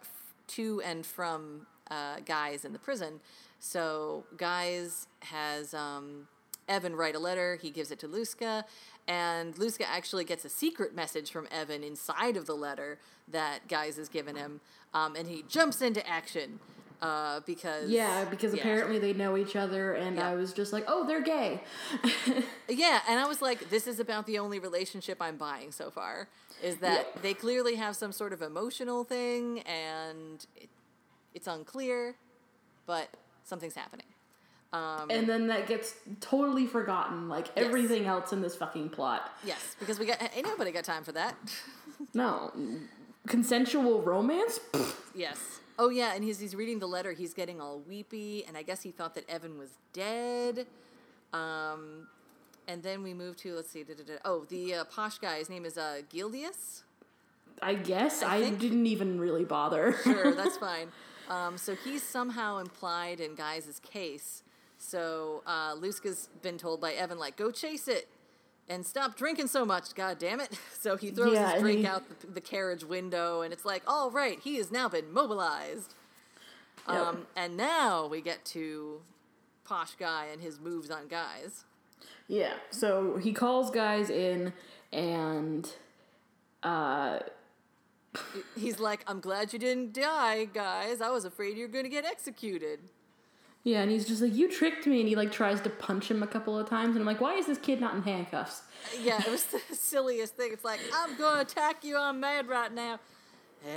to 0.47 0.81
and 0.81 1.05
from 1.05 1.65
uh, 1.89 2.17
guys 2.25 2.65
in 2.65 2.73
the 2.73 2.79
prison. 2.79 3.21
So 3.61 4.25
Guys 4.35 5.07
has 5.21 5.73
um, 5.73 6.27
Evan 6.67 6.95
write 6.97 7.15
a 7.15 7.19
letter. 7.19 7.57
He 7.61 7.69
gives 7.69 7.91
it 7.91 7.99
to 7.99 8.09
Luska, 8.09 8.65
and 9.07 9.55
Luska 9.55 9.85
actually 9.87 10.25
gets 10.25 10.43
a 10.43 10.49
secret 10.49 10.93
message 10.93 11.31
from 11.31 11.47
Evan 11.49 11.81
inside 11.81 12.35
of 12.35 12.45
the 12.45 12.55
letter 12.55 12.99
that 13.29 13.69
Guys 13.69 13.95
has 13.95 14.09
given 14.09 14.35
him, 14.35 14.59
um, 14.93 15.15
and 15.15 15.29
he 15.29 15.45
jumps 15.47 15.81
into 15.81 16.05
action 16.05 16.59
uh, 17.01 17.39
because 17.45 17.89
yeah, 17.89 18.25
because 18.25 18.53
yeah. 18.53 18.59
apparently 18.61 18.99
they 18.99 19.13
know 19.13 19.35
each 19.37 19.55
other, 19.55 19.93
and 19.93 20.17
Yeah. 20.17 20.29
I 20.29 20.35
was 20.35 20.53
just 20.53 20.71
like, 20.73 20.85
oh, 20.87 21.05
they're 21.07 21.21
gay. 21.21 21.61
Yeah, 22.69 23.01
and 23.09 23.19
I 23.19 23.27
was 23.27 23.41
like, 23.41 23.69
this 23.69 23.85
is 23.85 23.99
about 23.99 24.25
the 24.27 24.39
only 24.39 24.57
relationship 24.59 25.17
I'm 25.19 25.35
buying 25.35 25.71
so 25.71 25.89
far. 25.91 26.29
Is 26.63 26.77
that 26.77 27.07
Yeah. 27.15 27.21
they 27.21 27.33
clearly 27.33 27.75
have 27.75 27.95
some 27.95 28.11
sort 28.11 28.31
of 28.33 28.41
emotional 28.41 29.03
thing, 29.03 29.59
and 29.61 30.45
it, 30.55 30.69
it's 31.33 31.47
unclear, 31.47 32.15
but 32.85 33.09
something's 33.43 33.75
happening. 33.75 34.05
Um, 34.73 35.09
and 35.09 35.27
then 35.27 35.47
that 35.47 35.67
gets 35.67 35.95
totally 36.21 36.65
forgotten, 36.65 37.27
like 37.27 37.47
everything 37.57 38.05
else 38.05 38.31
in 38.31 38.41
this 38.41 38.55
fucking 38.55 38.89
plot. 38.89 39.29
yes, 39.45 39.75
because 39.79 39.99
we 39.99 40.05
got 40.05 40.21
ain't 40.33 40.45
nobody 40.47 40.71
got 40.71 40.83
time 40.85 41.03
for 41.03 41.11
that. 41.13 41.35
No, 42.15 42.51
consensual 43.27 44.01
romance. 44.01 44.59
Yes. 45.13 45.59
Oh 45.79 45.89
yeah, 45.89 46.13
and 46.13 46.23
he's 46.23 46.39
he's 46.39 46.55
reading 46.55 46.79
the 46.79 46.87
letter. 46.87 47.13
He's 47.13 47.33
getting 47.33 47.61
all 47.61 47.79
weepy, 47.79 48.45
and 48.47 48.57
I 48.57 48.61
guess 48.61 48.81
he 48.81 48.91
thought 48.91 49.15
that 49.15 49.29
Evan 49.29 49.57
was 49.57 49.69
dead. 49.93 50.67
Um, 51.33 52.07
and 52.67 52.83
then 52.83 53.03
we 53.03 53.13
move 53.13 53.37
to 53.37 53.55
let's 53.55 53.69
see. 53.69 53.83
Da, 53.83 53.93
da, 53.95 54.03
da, 54.03 54.13
oh, 54.25 54.45
the 54.49 54.75
uh, 54.75 54.83
posh 54.85 55.17
guy. 55.17 55.37
His 55.37 55.49
name 55.49 55.65
is 55.65 55.77
uh, 55.77 56.01
Gildius. 56.13 56.83
I 57.61 57.75
guess 57.75 58.23
I 58.23 58.37
I, 58.37 58.49
didn't 58.49 58.87
even 58.87 59.19
really 59.19 59.45
bother. 59.45 59.95
Sure, 60.03 60.33
that's 60.33 60.57
fine. 60.57 60.87
Um, 61.29 61.57
so 61.57 61.75
he's 61.75 62.03
somehow 62.03 62.57
implied 62.57 63.21
in 63.21 63.35
Guys' 63.35 63.79
case. 63.83 64.43
So 64.77 65.43
uh, 65.45 65.75
Luska's 65.77 66.29
been 66.41 66.57
told 66.57 66.81
by 66.81 66.93
Evan, 66.93 67.19
like, 67.19 67.37
go 67.37 67.51
chase 67.51 67.87
it 67.87 68.09
and 68.71 68.85
stop 68.85 69.15
drinking 69.17 69.47
so 69.47 69.65
much, 69.65 69.93
god 69.95 70.17
damn 70.19 70.39
it. 70.39 70.57
So 70.81 70.97
he 70.97 71.11
throws 71.11 71.33
Yeah, 71.33 71.51
his 71.53 71.61
drink 71.61 71.79
he- 71.81 71.85
out 71.87 72.03
the, 72.21 72.27
the 72.27 72.41
carriage 72.41 72.83
window, 72.83 73.41
and 73.41 73.53
it's 73.53 73.65
like, 73.65 73.83
all 73.85 74.09
right, 74.09 74.39
he 74.39 74.55
has 74.55 74.71
now 74.71 74.89
been 74.89 75.11
mobilized. 75.13 75.93
Yep. 76.89 76.97
Um, 76.97 77.27
and 77.35 77.55
now 77.55 78.07
we 78.07 78.21
get 78.21 78.43
to 78.45 79.01
Posh 79.63 79.93
Guy 79.95 80.25
and 80.31 80.41
his 80.41 80.59
moves 80.59 80.89
on 80.89 81.07
Guys. 81.07 81.65
yeah, 82.27 82.53
so 82.71 83.17
he 83.17 83.31
calls 83.31 83.69
guys 83.69 84.09
in, 84.09 84.53
and 84.91 85.71
He's 88.57 88.79
like, 88.79 89.03
I'm 89.07 89.19
glad 89.21 89.53
you 89.53 89.59
didn't 89.59 89.93
die, 89.93 90.45
guys. 90.45 90.99
I 91.01 91.09
was 91.11 91.23
afraid 91.23 91.55
you 91.57 91.63
were 91.63 91.71
going 91.71 91.85
to 91.85 91.89
get 91.89 92.03
executed. 92.03 92.79
Yeah, 93.63 93.81
and 93.81 93.91
he's 93.91 94.07
just 94.07 94.21
like, 94.21 94.33
you 94.33 94.49
tricked 94.49 94.87
me, 94.87 94.99
and 94.99 95.09
he 95.09 95.15
like 95.15 95.31
tries 95.31 95.61
to 95.61 95.69
punch 95.69 96.09
him 96.09 96.23
a 96.23 96.27
couple 96.27 96.57
of 96.57 96.67
times, 96.67 96.95
and 96.95 97.01
I'm 97.01 97.05
like, 97.05 97.21
why 97.21 97.35
is 97.35 97.45
this 97.45 97.57
kid 97.57 97.79
not 97.79 97.95
in 97.95 98.01
handcuffs? 98.01 98.63
Yeah, 99.03 99.19
it 99.19 99.29
was 99.29 99.45
the 99.45 99.61
silliest 99.75 100.35
thing. 100.35 100.51
It's 100.53 100.65
like, 100.65 100.79
I'm 100.91 101.15
going 101.15 101.35
to 101.35 101.41
attack 101.41 101.83
you. 101.83 101.99
I'm 101.99 102.19
mad 102.19 102.47
right 102.47 102.73
now. 102.73 102.99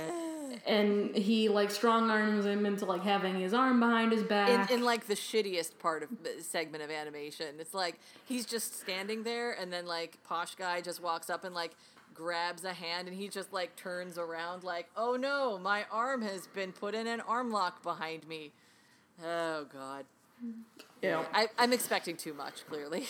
And 0.65 1.15
he 1.15 1.47
like 1.49 1.69
strong 1.69 2.09
arms 2.09 2.45
him 2.45 2.65
into 2.65 2.85
like 2.85 3.03
having 3.03 3.39
his 3.39 3.53
arm 3.53 3.79
behind 3.79 4.11
his 4.11 4.23
back. 4.23 4.71
In, 4.71 4.79
in 4.79 4.83
like 4.83 5.05
the 5.05 5.13
shittiest 5.13 5.77
part 5.77 6.01
of 6.01 6.09
the 6.23 6.41
segment 6.41 6.83
of 6.83 6.89
animation. 6.89 7.55
It's 7.59 7.73
like 7.73 7.99
he's 8.25 8.45
just 8.45 8.79
standing 8.79 9.21
there, 9.23 9.51
and 9.51 9.71
then 9.71 9.85
like 9.85 10.17
Posh 10.23 10.55
Guy 10.55 10.81
just 10.81 11.03
walks 11.03 11.29
up 11.29 11.43
and 11.43 11.53
like 11.53 11.75
grabs 12.15 12.63
a 12.63 12.73
hand, 12.73 13.07
and 13.07 13.15
he 13.15 13.27
just 13.27 13.53
like 13.53 13.75
turns 13.75 14.17
around, 14.17 14.63
like, 14.63 14.89
oh 14.97 15.17
no, 15.17 15.59
my 15.59 15.85
arm 15.91 16.21
has 16.23 16.47
been 16.47 16.71
put 16.71 16.95
in 16.95 17.05
an 17.05 17.21
arm 17.21 17.51
lock 17.51 17.83
behind 17.83 18.27
me. 18.27 18.53
Oh 19.23 19.65
god. 19.71 20.05
yeah, 21.01 21.23
I, 21.33 21.47
I'm 21.57 21.73
expecting 21.73 22.17
too 22.17 22.33
much, 22.33 22.65
clearly. 22.67 23.05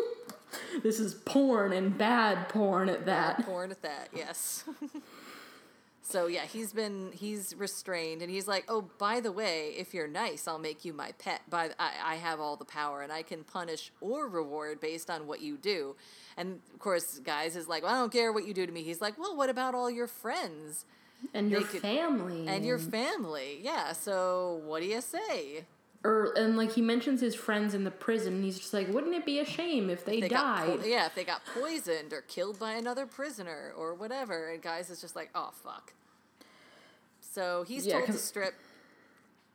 this 0.82 1.00
is 1.00 1.14
porn 1.14 1.72
and 1.72 1.96
bad 1.96 2.48
porn 2.48 2.88
at 2.88 3.04
Bad 3.04 3.38
that. 3.38 3.46
porn 3.46 3.70
at 3.70 3.82
that, 3.82 4.08
yes. 4.14 4.64
so 6.02 6.26
yeah, 6.26 6.44
he's 6.44 6.72
been 6.72 7.10
he's 7.12 7.54
restrained, 7.56 8.22
and 8.22 8.30
he's 8.30 8.46
like, 8.46 8.64
oh, 8.68 8.88
by 8.98 9.20
the 9.20 9.32
way, 9.32 9.74
if 9.76 9.92
you're 9.92 10.08
nice, 10.08 10.46
I'll 10.46 10.58
make 10.58 10.84
you 10.84 10.92
my 10.92 11.12
pet. 11.18 11.42
By 11.50 11.70
I, 11.78 11.92
I 12.04 12.14
have 12.16 12.40
all 12.40 12.56
the 12.56 12.64
power, 12.64 13.02
and 13.02 13.12
I 13.12 13.22
can 13.22 13.44
punish 13.44 13.90
or 14.00 14.28
reward 14.28 14.80
based 14.80 15.10
on 15.10 15.26
what 15.26 15.40
you 15.40 15.56
do. 15.56 15.96
And 16.36 16.60
of 16.72 16.78
course, 16.78 17.18
guys 17.18 17.56
is 17.56 17.66
like, 17.66 17.82
well, 17.82 17.94
I 17.94 17.98
don't 17.98 18.12
care 18.12 18.32
what 18.32 18.46
you 18.46 18.54
do 18.54 18.64
to 18.64 18.72
me. 18.72 18.84
He's 18.84 19.00
like, 19.00 19.18
well, 19.18 19.36
what 19.36 19.50
about 19.50 19.74
all 19.74 19.90
your 19.90 20.06
friends 20.06 20.84
And 21.34 21.50
your 21.50 21.62
could- 21.62 21.80
family 21.82 22.46
and 22.48 22.64
your 22.64 22.78
family? 22.78 23.60
Yeah. 23.62 23.92
So 23.92 24.60
what 24.64 24.80
do 24.80 24.86
you 24.86 25.00
say? 25.00 25.64
or 26.04 26.32
and 26.36 26.56
like 26.56 26.70
he 26.72 26.80
mentions 26.80 27.20
his 27.20 27.34
friends 27.34 27.74
in 27.74 27.82
the 27.82 27.90
prison. 27.90 28.34
And 28.34 28.44
he's 28.44 28.56
just 28.58 28.72
like, 28.72 28.86
wouldn't 28.88 29.14
it 29.14 29.26
be 29.26 29.40
a 29.40 29.44
shame 29.44 29.90
if 29.90 30.04
they, 30.04 30.20
They 30.20 30.28
died? 30.28 30.80
po- 30.80 30.86
yeah, 30.86 31.06
if 31.06 31.14
they 31.16 31.24
got 31.24 31.42
poisoned 31.52 32.12
or 32.12 32.20
killed 32.22 32.56
by 32.58 32.74
another 32.74 33.04
prisoner 33.04 33.72
or 33.76 33.94
whatever, 33.94 34.48
and 34.50 34.62
guys 34.62 34.90
is 34.90 35.00
just 35.00 35.16
like, 35.16 35.28
oh 35.34 35.50
fuck. 35.64 35.92
So 37.20 37.64
he's 37.66 37.84
Yeah, 37.86 37.94
told 37.94 38.06
to 38.06 38.12
strip, 38.14 38.54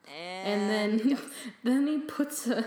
and, 0.07 0.61
and 0.71 0.99
then 1.01 1.19
then 1.63 1.87
he 1.87 1.99
puts 1.99 2.45
a 2.47 2.65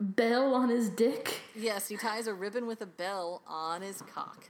bell 0.00 0.54
on 0.54 0.70
his 0.70 0.88
dick. 0.88 1.40
yes, 1.54 1.88
he 1.88 1.96
ties 1.98 2.26
a 2.26 2.34
ribbon 2.34 2.66
with 2.66 2.80
a 2.80 2.86
bell 2.86 3.42
on 3.46 3.82
his 3.82 4.00
cock, 4.02 4.48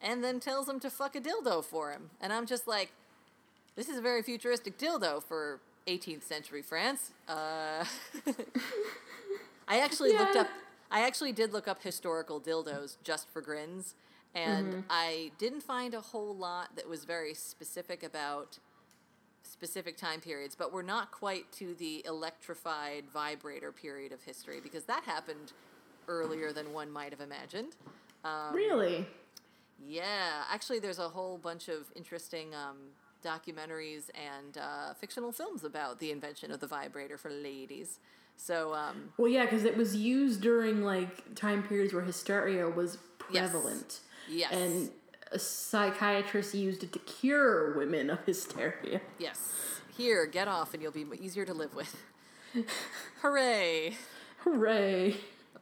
and 0.00 0.22
then 0.22 0.38
tells 0.40 0.68
him 0.68 0.78
to 0.80 0.90
fuck 0.90 1.16
a 1.16 1.20
dildo 1.20 1.64
for 1.64 1.90
him. 1.90 2.10
And 2.20 2.32
I'm 2.32 2.46
just 2.46 2.66
like, 2.68 2.92
this 3.76 3.88
is 3.88 3.98
a 3.98 4.00
very 4.00 4.22
futuristic 4.22 4.78
dildo 4.78 5.22
for 5.22 5.60
18th 5.86 6.22
century 6.22 6.62
France. 6.62 7.12
Uh, 7.28 7.84
I 9.68 9.80
actually 9.80 10.12
looked 10.12 10.36
up. 10.36 10.48
I 10.90 11.06
actually 11.06 11.32
did 11.32 11.52
look 11.52 11.68
up 11.68 11.82
historical 11.82 12.40
dildos 12.40 12.96
just 13.04 13.28
for 13.30 13.40
grins, 13.40 13.94
and 14.34 14.66
Mm-hmm. 14.68 14.80
I 14.90 15.30
didn't 15.38 15.62
find 15.62 15.94
a 15.94 16.00
whole 16.00 16.34
lot 16.34 16.76
that 16.76 16.88
was 16.88 17.04
very 17.04 17.34
specific 17.34 18.02
about 18.02 18.58
specific 19.42 19.96
time 19.96 20.20
periods, 20.20 20.54
but 20.54 20.72
we're 20.72 20.82
not 20.82 21.10
quite 21.12 21.50
to 21.52 21.74
the 21.74 22.04
electrified 22.06 23.04
vibrator 23.12 23.72
period 23.72 24.12
of 24.12 24.22
history 24.22 24.60
because 24.62 24.84
that 24.84 25.04
happened 25.04 25.52
earlier 26.08 26.52
than 26.52 26.72
one 26.72 26.90
might 26.90 27.10
have 27.12 27.20
imagined. 27.20 27.74
Um, 28.24 28.54
really? 28.54 29.06
Yeah, 29.86 30.44
actually, 30.52 30.78
there's 30.80 30.98
a 30.98 31.08
whole 31.08 31.38
bunch 31.38 31.68
of 31.68 31.86
interesting 31.94 32.54
um, 32.54 32.76
documentaries 33.26 34.04
and 34.14 34.56
uh, 34.58 34.94
fictional 34.94 35.32
films 35.32 35.64
about 35.64 35.98
the 35.98 36.10
invention 36.10 36.50
of 36.52 36.60
the 36.60 36.66
vibrator 36.66 37.18
for 37.18 37.30
ladies. 37.30 37.98
So, 38.36 38.74
um, 38.74 39.12
Well, 39.16 39.28
yeah, 39.30 39.44
because 39.44 39.64
it 39.64 39.76
was 39.76 39.96
used 39.96 40.40
during 40.42 40.82
like 40.82 41.34
time 41.34 41.62
periods 41.62 41.92
where 41.92 42.02
hysteria 42.04 42.68
was 42.68 42.98
Yes. 43.32 43.50
prevalent. 43.50 44.00
yes, 44.28 44.52
And 44.52 44.90
a 45.32 45.38
psychiatrist 45.38 46.54
used 46.54 46.84
it 46.84 46.92
to 46.92 46.98
cure 47.00 47.76
women 47.76 48.10
of 48.10 48.20
hysteria. 48.24 49.00
yes, 49.18 49.40
here, 49.96 50.26
get 50.26 50.46
off, 50.46 50.72
and 50.74 50.82
you'll 50.82 50.92
be 50.92 51.06
easier 51.20 51.44
to 51.46 51.54
live 51.54 51.74
with. 51.74 51.96
Hooray! 53.22 53.96
Hooray! 54.44 55.16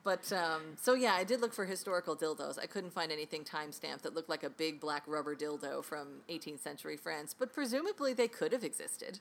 But 0.05 0.31
um, 0.33 0.77
so 0.81 0.93
yeah, 0.95 1.15
I 1.15 1.25
did 1.25 1.41
look 1.41 1.55
for 1.55 1.65
historical 1.65 2.15
dildos. 2.15 2.59
I 2.59 2.67
couldn't 2.67 2.93
find 2.93 3.11
anything 3.11 3.43
time 3.43 3.73
stamped 3.73 4.03
that 4.05 4.15
looked 4.15 4.29
like 4.29 4.43
a 4.43 4.51
big 4.51 4.79
black 4.79 5.03
rubber 5.07 5.35
dildo 5.35 5.83
from 5.83 6.21
18th 6.29 6.61
century 6.61 6.97
France, 6.99 7.35
but 7.37 7.55
presumably 7.55 8.13
they 8.13 8.29
could 8.29 8.53
have 8.53 8.63
existed. 8.63 9.21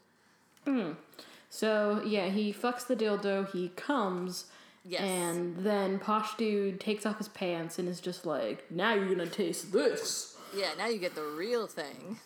So 1.49 2.01
yeah, 2.05 2.27
he 2.27 2.51
fucks 2.51 2.85
the 2.85 2.95
dildo. 2.95 3.49
He 3.51 3.69
comes. 3.69 4.45
Yes. 4.85 5.01
And 5.01 5.55
then 5.57 5.99
Posh 5.99 6.35
Dude 6.35 6.81
takes 6.81 7.05
off 7.05 7.17
his 7.17 7.29
pants 7.29 7.79
and 7.79 7.87
is 7.87 8.01
just 8.01 8.25
like, 8.25 8.69
"Now 8.69 8.93
you're 8.93 9.07
gonna 9.07 9.27
taste 9.27 9.71
this." 9.71 10.35
Yeah, 10.53 10.71
now 10.77 10.87
you 10.87 10.99
get 10.99 11.15
the 11.15 11.23
real 11.23 11.67
thing. 11.67 12.19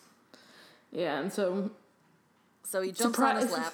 Yeah, 0.91 1.20
and 1.20 1.32
so 1.32 1.72
So 2.63 2.82
he 2.82 2.91
jumps 2.91 3.20
on 3.20 3.36
his 3.38 3.52
lap. 3.52 3.74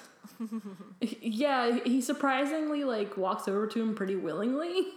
yeah, 1.00 1.78
he 1.84 2.00
surprisingly 2.00 2.84
like 2.84 3.16
walks 3.16 3.48
over 3.48 3.66
to 3.66 3.82
him 3.82 3.94
pretty 3.94 4.16
willingly. 4.16 4.88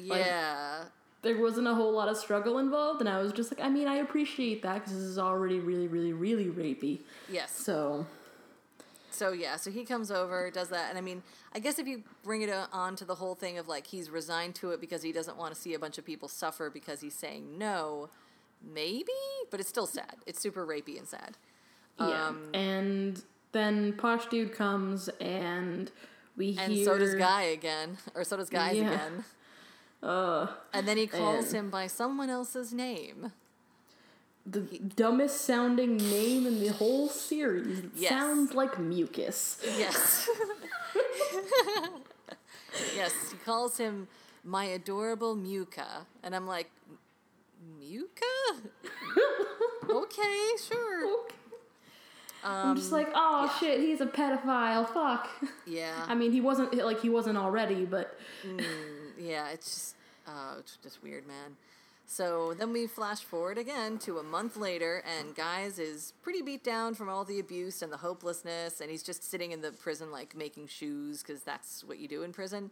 Yeah. 0.00 0.84
There 1.22 1.42
wasn't 1.42 1.66
a 1.66 1.74
whole 1.74 1.90
lot 1.90 2.08
of 2.08 2.16
struggle 2.16 2.60
involved, 2.60 3.00
and 3.00 3.08
I 3.08 3.20
was 3.20 3.32
just 3.32 3.52
like, 3.52 3.60
I 3.60 3.68
mean, 3.68 3.88
I 3.88 3.96
appreciate 3.96 4.62
that 4.62 4.74
because 4.74 4.92
this 4.92 5.02
is 5.02 5.18
already 5.18 5.58
really, 5.58 5.88
really, 5.88 6.12
really 6.12 6.44
rapey. 6.44 7.00
yes. 7.28 7.50
So 7.50 8.06
so 9.18 9.32
yeah, 9.32 9.56
so 9.56 9.72
he 9.72 9.84
comes 9.84 10.12
over, 10.12 10.48
does 10.50 10.68
that, 10.68 10.90
and 10.90 10.96
I 10.96 11.00
mean, 11.00 11.24
I 11.52 11.58
guess 11.58 11.80
if 11.80 11.88
you 11.88 12.04
bring 12.22 12.42
it 12.42 12.50
on 12.72 12.94
to 12.94 13.04
the 13.04 13.16
whole 13.16 13.34
thing 13.34 13.58
of 13.58 13.66
like 13.66 13.88
he's 13.88 14.10
resigned 14.10 14.54
to 14.56 14.70
it 14.70 14.80
because 14.80 15.02
he 15.02 15.10
doesn't 15.10 15.36
want 15.36 15.52
to 15.52 15.60
see 15.60 15.74
a 15.74 15.78
bunch 15.78 15.98
of 15.98 16.04
people 16.04 16.28
suffer 16.28 16.70
because 16.70 17.00
he's 17.00 17.14
saying 17.14 17.58
no, 17.58 18.10
maybe, 18.62 19.12
but 19.50 19.58
it's 19.58 19.68
still 19.68 19.88
sad. 19.88 20.16
It's 20.26 20.40
super 20.40 20.64
rapey 20.64 20.96
and 20.96 21.08
sad. 21.08 21.36
Yeah. 21.98 22.28
Um, 22.28 22.50
and 22.54 23.24
then 23.52 23.92
Posh 23.94 24.26
Dude 24.26 24.52
comes 24.52 25.08
and 25.20 25.90
we 26.36 26.56
and 26.58 26.72
hear. 26.72 26.84
so 26.84 26.98
does 26.98 27.14
Guy 27.14 27.42
again, 27.42 27.96
or 28.14 28.24
so 28.24 28.36
does 28.36 28.50
Guys 28.50 28.76
Yeah. 28.76 28.92
again. 28.92 29.24
Uh, 30.00 30.46
And 30.72 30.86
then 30.86 30.96
he 30.96 31.08
calls 31.08 31.46
And- 31.46 31.54
him 31.56 31.70
by 31.70 31.88
someone 31.88 32.30
else's 32.30 32.72
name. 32.72 33.32
the 34.46 34.60
dumbest 34.60 35.40
sounding 35.40 35.96
name 35.96 36.46
in 36.46 36.60
the 36.60 36.68
whole 36.68 37.08
series. 37.08 37.82
Yes. 37.96 38.10
Sounds 38.10 38.54
like 38.54 38.78
mucus. 38.78 39.60
Yes. 39.76 40.28
yes, 42.96 43.12
he 43.32 43.36
calls 43.44 43.78
him 43.78 44.08
my 44.44 44.64
adorable 44.66 45.34
Muka. 45.34 46.06
And 46.22 46.34
I'm 46.34 46.46
like, 46.46 46.70
Muka? 47.78 48.24
okay, 49.90 50.48
sure. 50.66 51.24
I'm 52.44 52.76
just 52.76 52.92
like, 52.92 53.08
oh 53.14 53.54
shit, 53.60 53.80
he's 53.80 54.00
a 54.00 54.06
pedophile. 54.06 54.88
Fuck. 54.88 55.28
Yeah. 55.66 55.92
I 56.08 56.14
mean, 56.14 56.32
he 56.32 56.40
wasn't 56.40 56.74
like 56.74 57.00
he 57.00 57.08
wasn't 57.08 57.38
already, 57.38 57.84
but 57.84 58.18
yeah, 59.18 59.50
it's 59.50 59.74
just, 59.74 59.96
uh, 60.26 60.54
it's 60.58 60.76
just 60.82 61.02
weird, 61.02 61.26
man. 61.26 61.56
So 62.10 62.54
then 62.54 62.72
we 62.72 62.86
flash 62.86 63.20
forward 63.20 63.58
again 63.58 63.98
to 63.98 64.16
a 64.16 64.22
month 64.22 64.56
later, 64.56 65.02
and 65.18 65.34
Guys 65.34 65.78
is 65.78 66.14
pretty 66.22 66.40
beat 66.40 66.64
down 66.64 66.94
from 66.94 67.10
all 67.10 67.22
the 67.22 67.38
abuse 67.38 67.82
and 67.82 67.92
the 67.92 67.98
hopelessness, 67.98 68.80
and 68.80 68.90
he's 68.90 69.02
just 69.02 69.28
sitting 69.30 69.52
in 69.52 69.60
the 69.60 69.72
prison, 69.72 70.10
like 70.10 70.34
making 70.34 70.68
shoes, 70.68 71.22
because 71.22 71.42
that's 71.42 71.84
what 71.84 71.98
you 71.98 72.08
do 72.08 72.22
in 72.22 72.32
prison. 72.32 72.70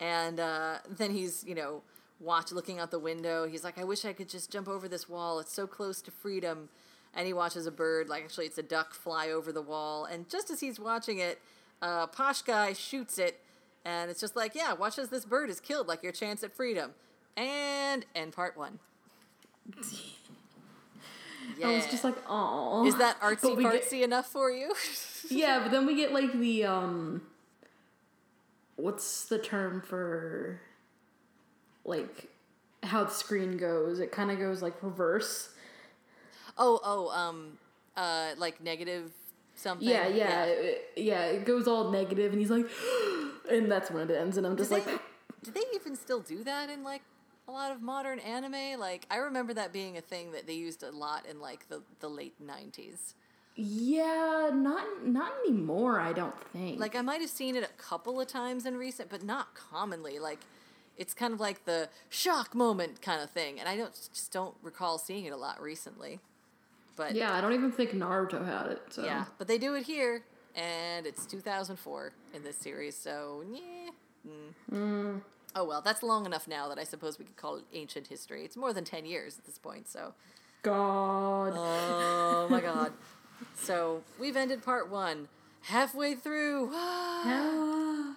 And 0.00 0.40
uh, 0.40 0.78
then 0.88 1.10
he's, 1.10 1.44
you 1.44 1.54
know, 1.54 1.82
watch 2.18 2.50
looking 2.50 2.78
out 2.78 2.90
the 2.90 2.98
window. 2.98 3.46
He's 3.46 3.62
like, 3.62 3.78
I 3.78 3.84
wish 3.84 4.06
I 4.06 4.14
could 4.14 4.30
just 4.30 4.50
jump 4.50 4.68
over 4.68 4.88
this 4.88 5.06
wall. 5.06 5.38
It's 5.38 5.52
so 5.52 5.66
close 5.66 6.00
to 6.02 6.10
freedom. 6.10 6.70
And 7.14 7.26
he 7.26 7.32
watches 7.32 7.66
a 7.66 7.70
bird, 7.70 8.08
like 8.08 8.24
actually 8.24 8.46
it's 8.46 8.58
a 8.58 8.62
duck, 8.62 8.94
fly 8.94 9.30
over 9.30 9.52
the 9.52 9.60
wall. 9.60 10.06
And 10.06 10.28
just 10.28 10.50
as 10.50 10.60
he's 10.60 10.80
watching 10.80 11.18
it, 11.18 11.40
uh, 11.82 12.06
Posh 12.06 12.42
Guy 12.42 12.72
shoots 12.72 13.18
it, 13.18 13.40
and 13.84 14.10
it's 14.10 14.20
just 14.20 14.36
like, 14.36 14.54
yeah, 14.54 14.72
watch 14.72 14.98
as 14.98 15.08
this 15.08 15.24
bird 15.24 15.50
is 15.50 15.60
killed, 15.60 15.88
like 15.88 16.02
your 16.02 16.12
chance 16.12 16.42
at 16.42 16.54
freedom. 16.54 16.92
And 17.36 18.06
end 18.14 18.32
part 18.32 18.56
one. 18.56 18.78
Yeah. 21.58 21.66
I 21.68 21.74
was 21.74 21.86
just 21.86 22.04
like, 22.04 22.16
oh. 22.28 22.86
is 22.86 22.96
that 22.96 23.20
artsy 23.20 23.56
fartsy 23.56 23.90
get- 23.90 24.04
enough 24.04 24.26
for 24.26 24.50
you? 24.50 24.74
Yeah, 25.28 25.60
but 25.60 25.70
then 25.70 25.86
we 25.86 25.94
get 25.94 26.12
like 26.12 26.32
the 26.32 26.64
um. 26.64 27.22
What's 28.74 29.26
the 29.26 29.38
term 29.38 29.80
for? 29.80 30.60
Like, 31.84 32.28
how 32.82 33.04
the 33.04 33.10
screen 33.10 33.56
goes. 33.56 34.00
It 34.00 34.10
kind 34.10 34.32
of 34.32 34.38
goes 34.40 34.62
like 34.62 34.82
reverse. 34.82 35.50
Oh, 36.58 36.80
oh, 36.84 37.10
um, 37.10 37.58
uh, 37.96 38.30
like 38.38 38.60
negative 38.62 39.12
something. 39.54 39.88
Yeah, 39.88 40.08
yeah, 40.08 40.44
it- 40.44 40.92
yeah. 40.96 41.24
It 41.26 41.44
goes 41.44 41.66
all 41.68 41.90
negative, 41.90 42.32
and 42.32 42.40
he's 42.40 42.50
like, 42.50 42.66
and 43.50 43.70
that's 43.70 43.90
when 43.90 44.08
it 44.10 44.14
ends. 44.14 44.36
And 44.36 44.46
I'm 44.46 44.54
Do 44.56 44.58
just 44.64 44.70
they, 44.70 44.76
like, 44.80 45.00
do 45.42 45.50
they 45.50 45.64
even 45.74 45.96
still 45.96 46.20
do 46.20 46.42
that 46.44 46.70
in 46.70 46.82
like 46.84 47.02
a 47.48 47.52
lot 47.52 47.72
of 47.72 47.82
modern 47.82 48.18
anime? 48.20 48.78
Like 48.78 49.06
I 49.10 49.16
remember 49.16 49.52
that 49.54 49.72
being 49.72 49.96
a 49.96 50.00
thing 50.00 50.32
that 50.32 50.46
they 50.46 50.54
used 50.54 50.82
a 50.82 50.90
lot 50.90 51.26
in 51.26 51.40
like 51.40 51.68
the, 51.68 51.82
the 52.00 52.08
late 52.08 52.34
nineties. 52.40 53.14
yeah, 53.56 54.50
not 54.52 55.04
not 55.06 55.32
anymore. 55.46 56.00
I 56.00 56.12
don't 56.12 56.38
think. 56.52 56.80
Like 56.80 56.94
I 56.96 57.02
might 57.02 57.20
have 57.20 57.30
seen 57.30 57.56
it 57.56 57.64
a 57.64 57.68
couple 57.82 58.20
of 58.20 58.26
times 58.28 58.64
in 58.66 58.76
recent, 58.76 59.10
but 59.10 59.22
not 59.22 59.54
commonly. 59.54 60.18
Like 60.18 60.38
it's 60.96 61.14
kind 61.14 61.34
of 61.34 61.40
like 61.40 61.64
the 61.64 61.88
shock 62.08 62.54
moment 62.54 63.02
kind 63.02 63.20
of 63.22 63.30
thing, 63.30 63.58
and 63.60 63.68
I 63.68 63.76
don't 63.76 63.92
just 63.92 64.32
don't 64.32 64.54
recall 64.62 64.98
seeing 64.98 65.24
it 65.24 65.32
a 65.32 65.36
lot 65.36 65.60
recently. 65.60 66.20
But 66.96 67.14
yeah, 67.14 67.34
I 67.34 67.40
don't 67.40 67.52
even 67.54 67.72
think 67.72 67.92
Naruto 67.92 68.44
had 68.44 68.66
it. 68.72 68.82
So 68.90 69.04
yeah, 69.04 69.24
but 69.38 69.48
they 69.48 69.58
do 69.58 69.74
it 69.74 69.84
here, 69.84 70.22
and 70.54 71.06
it's 71.06 71.24
2004 71.26 72.12
in 72.34 72.42
this 72.44 72.56
series, 72.56 72.96
so 72.96 73.42
yeah. 73.50 73.90
Mm. 74.70 75.20
Oh 75.54 75.64
well, 75.64 75.80
that's 75.82 76.02
long 76.02 76.26
enough 76.26 76.46
now 76.48 76.68
that 76.68 76.78
I 76.78 76.84
suppose 76.84 77.18
we 77.18 77.24
could 77.24 77.36
call 77.36 77.56
it 77.56 77.64
ancient 77.72 78.06
history. 78.08 78.44
It's 78.44 78.56
more 78.56 78.72
than 78.72 78.84
10 78.84 79.04
years 79.04 79.38
at 79.38 79.44
this 79.44 79.58
point, 79.58 79.88
so. 79.88 80.14
God. 80.62 81.52
Oh 81.56 82.46
my 82.48 82.60
god. 82.70 82.92
So 83.54 84.02
we've 84.20 84.36
ended 84.36 84.62
part 84.62 84.90
one. 84.90 85.28
Halfway 85.62 86.14
through. 86.14 86.70
Ah, 87.24 88.16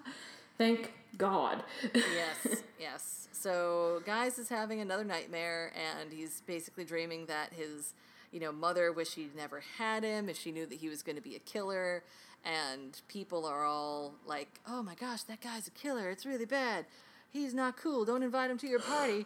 Thank 0.57 0.91
God. 1.17 1.63
yes, 1.93 2.63
yes. 2.79 3.27
So 3.33 4.01
Guys 4.05 4.39
is 4.39 4.49
having 4.49 4.79
another 4.81 5.03
nightmare, 5.03 5.71
and 5.75 6.11
he's 6.11 6.41
basically 6.47 6.83
dreaming 6.85 7.25
that 7.27 7.53
his, 7.53 7.93
you 8.35 8.41
know, 8.41 8.51
mother 8.51 8.91
wished 8.91 9.13
she'd 9.13 9.33
never 9.33 9.63
had 9.77 10.03
him 10.03 10.27
if 10.27 10.37
she 10.37 10.51
knew 10.51 10.65
that 10.65 10.75
he 10.75 10.89
was 10.89 11.01
going 11.01 11.15
to 11.15 11.21
be 11.21 11.37
a 11.37 11.39
killer. 11.39 12.03
And 12.43 13.01
people 13.07 13.45
are 13.45 13.63
all 13.63 14.13
like, 14.27 14.49
"Oh 14.67 14.83
my 14.83 14.93
gosh, 14.93 15.23
that 15.23 15.39
guy's 15.39 15.67
a 15.67 15.71
killer! 15.71 16.09
It's 16.09 16.25
really 16.25 16.45
bad. 16.45 16.85
He's 17.29 17.53
not 17.53 17.77
cool. 17.77 18.03
Don't 18.03 18.21
invite 18.21 18.51
him 18.51 18.57
to 18.57 18.67
your 18.67 18.81
party. 18.81 19.25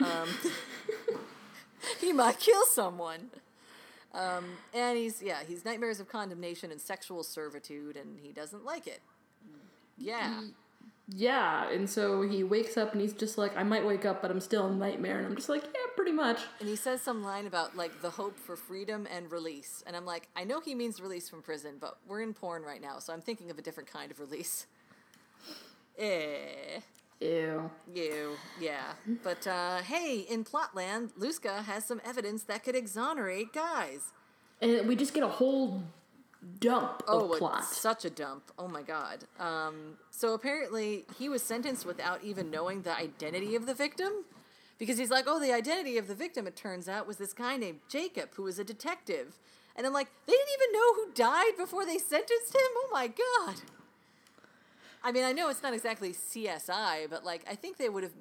Um, 0.00 0.28
he 2.00 2.12
might 2.12 2.40
kill 2.40 2.66
someone." 2.66 3.30
Um, 4.12 4.44
and 4.74 4.98
he's 4.98 5.22
yeah, 5.22 5.38
he's 5.46 5.64
nightmares 5.64 6.00
of 6.00 6.08
condemnation 6.08 6.72
and 6.72 6.80
sexual 6.80 7.22
servitude, 7.22 7.96
and 7.96 8.18
he 8.20 8.32
doesn't 8.32 8.64
like 8.64 8.88
it. 8.88 9.00
Yeah. 9.96 10.42
Yeah, 11.10 11.70
and 11.70 11.88
so 11.88 12.22
he 12.22 12.44
wakes 12.44 12.76
up 12.76 12.92
and 12.92 13.00
he's 13.00 13.14
just 13.14 13.38
like, 13.38 13.56
I 13.56 13.62
might 13.62 13.84
wake 13.84 14.04
up, 14.04 14.20
but 14.20 14.30
I'm 14.30 14.40
still 14.40 14.66
in 14.66 14.74
a 14.74 14.76
nightmare. 14.76 15.18
And 15.18 15.26
I'm 15.26 15.36
just 15.36 15.48
like, 15.48 15.62
yeah, 15.62 15.90
pretty 15.96 16.12
much. 16.12 16.40
And 16.60 16.68
he 16.68 16.76
says 16.76 17.00
some 17.00 17.22
line 17.22 17.46
about 17.46 17.76
like 17.76 18.02
the 18.02 18.10
hope 18.10 18.38
for 18.38 18.56
freedom 18.56 19.06
and 19.10 19.32
release. 19.32 19.82
And 19.86 19.96
I'm 19.96 20.04
like, 20.04 20.28
I 20.36 20.44
know 20.44 20.60
he 20.60 20.74
means 20.74 21.00
release 21.00 21.28
from 21.28 21.40
prison, 21.40 21.76
but 21.80 21.96
we're 22.06 22.20
in 22.20 22.34
porn 22.34 22.62
right 22.62 22.82
now, 22.82 22.98
so 22.98 23.12
I'm 23.12 23.22
thinking 23.22 23.50
of 23.50 23.58
a 23.58 23.62
different 23.62 23.90
kind 23.90 24.10
of 24.10 24.20
release. 24.20 24.66
Eh. 25.98 26.80
Ew. 27.20 27.70
You, 27.92 28.36
yeah. 28.60 28.92
But 29.24 29.46
uh, 29.46 29.78
hey, 29.78 30.20
in 30.20 30.44
Plotland, 30.44 31.12
Luska 31.18 31.64
has 31.64 31.84
some 31.84 32.00
evidence 32.04 32.44
that 32.44 32.62
could 32.62 32.76
exonerate 32.76 33.52
guys. 33.52 34.12
And 34.60 34.86
we 34.86 34.94
just 34.94 35.14
get 35.14 35.22
a 35.22 35.28
whole 35.28 35.82
dump 36.60 37.02
Oh, 37.08 37.32
of 37.32 37.38
plot. 37.38 37.64
such 37.64 38.04
a 38.04 38.10
dump. 38.10 38.52
Oh 38.58 38.68
my 38.68 38.82
god. 38.82 39.24
Um, 39.40 39.98
so 40.10 40.34
apparently 40.34 41.04
he 41.18 41.28
was 41.28 41.42
sentenced 41.42 41.84
without 41.86 42.22
even 42.22 42.50
knowing 42.50 42.82
the 42.82 42.96
identity 42.96 43.54
of 43.56 43.66
the 43.66 43.74
victim. 43.74 44.24
Because 44.78 44.96
he's 44.96 45.10
like, 45.10 45.24
oh, 45.26 45.40
the 45.40 45.52
identity 45.52 45.98
of 45.98 46.06
the 46.06 46.14
victim, 46.14 46.46
it 46.46 46.54
turns 46.54 46.88
out, 46.88 47.08
was 47.08 47.16
this 47.16 47.32
guy 47.32 47.56
named 47.56 47.80
Jacob, 47.88 48.28
who 48.34 48.44
was 48.44 48.60
a 48.60 48.64
detective. 48.64 49.36
And 49.74 49.84
I'm 49.84 49.92
like, 49.92 50.06
they 50.26 50.32
didn't 50.32 50.48
even 50.60 50.72
know 50.72 50.94
who 50.94 51.12
died 51.14 51.56
before 51.56 51.84
they 51.84 51.98
sentenced 51.98 52.54
him? 52.54 52.60
Oh 52.76 52.88
my 52.92 53.08
god. 53.08 53.56
I 55.02 55.10
mean, 55.12 55.24
I 55.24 55.32
know 55.32 55.48
it's 55.48 55.62
not 55.62 55.74
exactly 55.74 56.12
CSI, 56.12 57.08
but 57.10 57.24
like, 57.24 57.44
I 57.50 57.54
think 57.56 57.76
they 57.76 57.88
would 57.88 58.04
have 58.04 58.12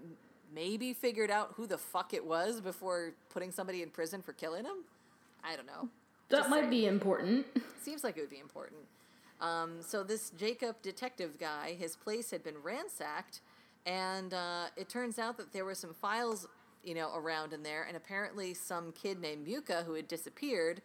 maybe 0.54 0.94
figured 0.94 1.30
out 1.30 1.54
who 1.58 1.68
the 1.68 1.78
fuck 1.78 2.14
it 2.14 2.26
was 2.26 2.60
before 2.62 3.14
putting 3.30 3.52
somebody 3.52 3.84
in 3.84 3.90
prison 3.90 4.22
for 4.24 4.34
killing 4.34 4.66
him. 4.66 4.78
I 5.44 5.56
don't 5.56 5.68
know. 5.68 5.90
That 6.30 6.38
Just 6.38 6.50
might 6.50 6.60
saying. 6.62 6.70
be 6.70 6.86
important. 6.86 7.46
Seems 7.82 8.04
like 8.04 8.18
it 8.18 8.22
would 8.22 8.30
be 8.30 8.40
important. 8.40 8.82
Um, 9.40 9.78
so 9.82 10.04
this 10.04 10.32
Jacob 10.32 10.76
detective 10.82 11.38
guy, 11.40 11.76
his 11.80 11.96
place 11.96 12.32
had 12.32 12.44
been 12.44 12.58
ransacked, 12.64 13.42
and 13.86 14.34
uh, 14.34 14.66
it 14.76 14.90
turns 14.90 15.20
out 15.20 15.38
that 15.38 15.54
there 15.54 15.64
were 15.64 15.76
some 15.76 15.94
files, 15.94 16.48
you 16.84 16.96
know, 16.96 17.12
around 17.16 17.54
in 17.54 17.64
there, 17.64 17.84
and 17.88 17.96
apparently 17.96 18.54
some 18.54 18.92
kid 18.94 19.22
named 19.22 19.46
Muka 19.46 19.84
who 19.86 19.94
had 19.94 20.08
disappeared. 20.08 20.82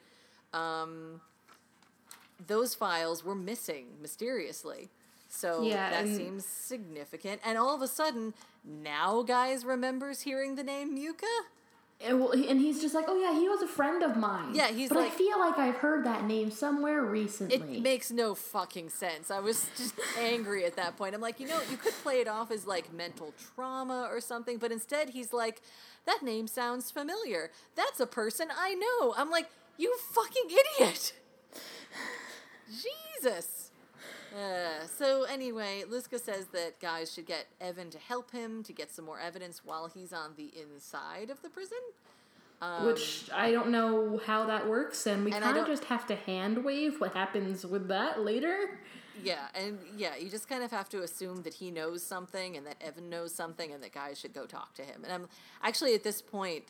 Um, 0.53 1.21
those 2.47 2.75
files 2.75 3.25
were 3.25 3.35
missing 3.35 3.87
mysteriously. 4.01 4.91
So 5.29 5.63
Yeah, 5.63 5.89
that 5.91 6.07
seems 6.09 6.45
significant. 6.45 7.41
And 7.45 7.57
all 7.57 7.75
of 7.75 7.81
a 7.81 7.89
sudden, 7.89 8.35
now 8.65 9.23
guys 9.23 9.65
remembers 9.65 10.21
hearing 10.23 10.57
the 10.57 10.63
name 10.63 10.93
Muka. 10.95 11.27
And, 12.05 12.21
well, 12.21 12.33
he- 12.33 12.49
and 12.49 12.61
he's 12.61 12.81
just 12.81 12.95
like, 12.95 13.05
oh 13.09 13.17
yeah, 13.21 13.33
he 13.39 13.49
was 13.49 13.63
a 13.63 13.67
friend 13.67 14.03
of 14.03 14.17
mine. 14.17 14.55
Yeah, 14.55 14.69
he's 14.69 14.89
but 14.89 14.99
like- 14.99 15.13
I 15.13 15.15
feel 15.15 15.39
like 15.39 15.59
I've 15.59 15.77
heard 15.77 16.05
that 16.05 16.25
name 16.25 16.51
somewhere 16.51 17.03
recently. 17.03 17.77
It 17.77 17.83
makes 17.83 18.11
no 18.11 18.35
fucking 18.35 18.89
sense. 18.91 19.31
I 19.31 19.41
was 19.41 19.67
just 19.77 19.95
angry 20.19 20.65
at 20.65 20.77
that 20.77 20.97
point. 20.97 21.15
I'm 21.15 21.21
like, 21.21 21.39
you 21.41 21.47
know, 21.47 21.61
you 21.71 21.77
could 21.77 21.93
play 22.03 22.21
it 22.21 22.29
off 22.29 22.51
as 22.51 22.67
like 22.67 22.93
mental 22.93 23.33
trauma 23.55 24.09
or 24.11 24.21
something, 24.21 24.59
but 24.59 24.73
instead 24.73 25.11
he's 25.11 25.33
like, 25.33 25.63
that 26.07 26.23
name 26.23 26.47
sounds 26.49 26.91
familiar. 26.91 27.51
That's 27.77 28.01
a 28.01 28.07
person 28.07 28.49
I 28.57 28.75
know. 28.75 29.15
I'm 29.17 29.31
like, 29.31 29.49
you 29.79 29.97
fucking 30.13 30.51
idiot. 30.81 31.13
Jesus. 33.21 33.62
Uh, 34.35 34.87
so 34.87 35.25
anyway, 35.25 35.85
Luska 35.91 36.19
says 36.19 36.47
that 36.49 36.81
guys 36.81 37.13
should 37.13 37.27
get 37.27 37.47
Evan 37.61 37.91
to 37.91 37.99
help 37.99 38.31
him 38.31 38.63
to 38.65 38.73
get 38.73 38.91
some 38.91 39.05
more 39.05 39.21
evidence 39.21 39.63
while 39.65 39.89
he's 39.89 40.13
on 40.13 40.33
the 40.37 40.51
inside 40.61 41.31
of 41.31 41.43
the 41.43 41.49
prison. 41.51 41.79
which 42.85 43.29
I 43.35 43.51
don't 43.51 43.71
know 43.71 44.21
how 44.25 44.47
that 44.47 44.69
works, 44.69 45.07
and 45.07 45.25
we 45.25 45.33
And 45.33 45.43
kind 45.43 45.57
of 45.59 45.67
just 45.67 45.85
have 45.85 46.07
to 46.07 46.15
hand 46.15 46.65
wave 46.65 47.01
what 47.01 47.13
happens 47.13 47.67
with 47.67 47.89
that 47.89 48.21
later. 48.25 48.79
Yeah, 49.23 49.49
and 49.55 49.79
yeah, 49.97 50.17
you 50.17 50.31
just 50.31 50.49
kind 50.49 50.63
of 50.63 50.71
have 50.71 50.89
to 50.91 51.03
assume 51.03 51.43
that 51.43 51.55
he 51.55 51.71
knows 51.71 52.03
something 52.03 52.57
and 52.57 52.67
that 52.67 52.77
Evan 52.81 53.11
knows 53.11 53.35
something 53.35 53.73
and 53.73 53.83
that 53.83 53.93
guys 53.93 54.19
should 54.19 54.33
go 54.33 54.47
talk 54.47 54.75
to 54.75 54.83
him. 54.83 55.03
And 55.05 55.13
I'm 55.13 55.29
actually 55.63 55.95
at 55.95 56.03
this 56.03 56.23
point, 56.23 56.65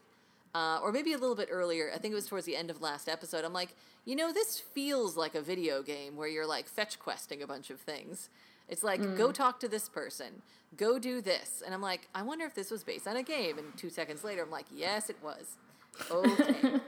uh, 0.55 0.79
or 0.83 0.93
maybe 0.93 1.13
a 1.13 1.19
little 1.19 1.35
bit 1.37 1.49
earlier, 1.51 1.91
I 1.95 1.99
think 1.99 2.13
it 2.13 2.15
was 2.15 2.27
towards 2.27 2.47
the 2.47 2.57
end 2.57 2.71
of 2.71 2.81
last 2.83 3.09
episode, 3.09 3.45
I'm 3.45 3.53
like, 3.53 3.75
you 4.05 4.17
know, 4.17 4.33
this 4.33 4.59
feels 4.59 5.17
like 5.17 5.35
a 5.35 5.41
video 5.41 5.83
game 5.83 6.17
where 6.17 6.29
you're 6.29 6.47
like 6.47 6.67
fetch 6.69 6.99
questing 6.99 7.43
a 7.43 7.47
bunch 7.47 7.71
of 7.71 7.81
things. 7.81 8.29
It's 8.69 8.83
like, 8.83 9.17
go 9.17 9.33
talk 9.33 9.61
to 9.61 9.69
this 9.69 9.89
person, 9.89 10.43
go 10.77 10.99
do 10.99 11.21
this. 11.21 11.63
And 11.65 11.75
I'm 11.75 11.83
like, 11.83 12.09
I 12.15 12.23
wonder 12.23 12.45
if 12.45 12.55
this 12.55 12.71
was 12.71 12.85
based 12.85 13.07
on 13.07 13.17
a 13.17 13.23
game. 13.23 13.59
And 13.59 13.77
two 13.77 13.91
seconds 13.91 14.25
later, 14.25 14.43
I'm 14.43 14.51
like, 14.51 14.67
yes, 14.75 15.11
it 15.11 15.17
was. 15.23 15.57
Okay. 16.11 16.81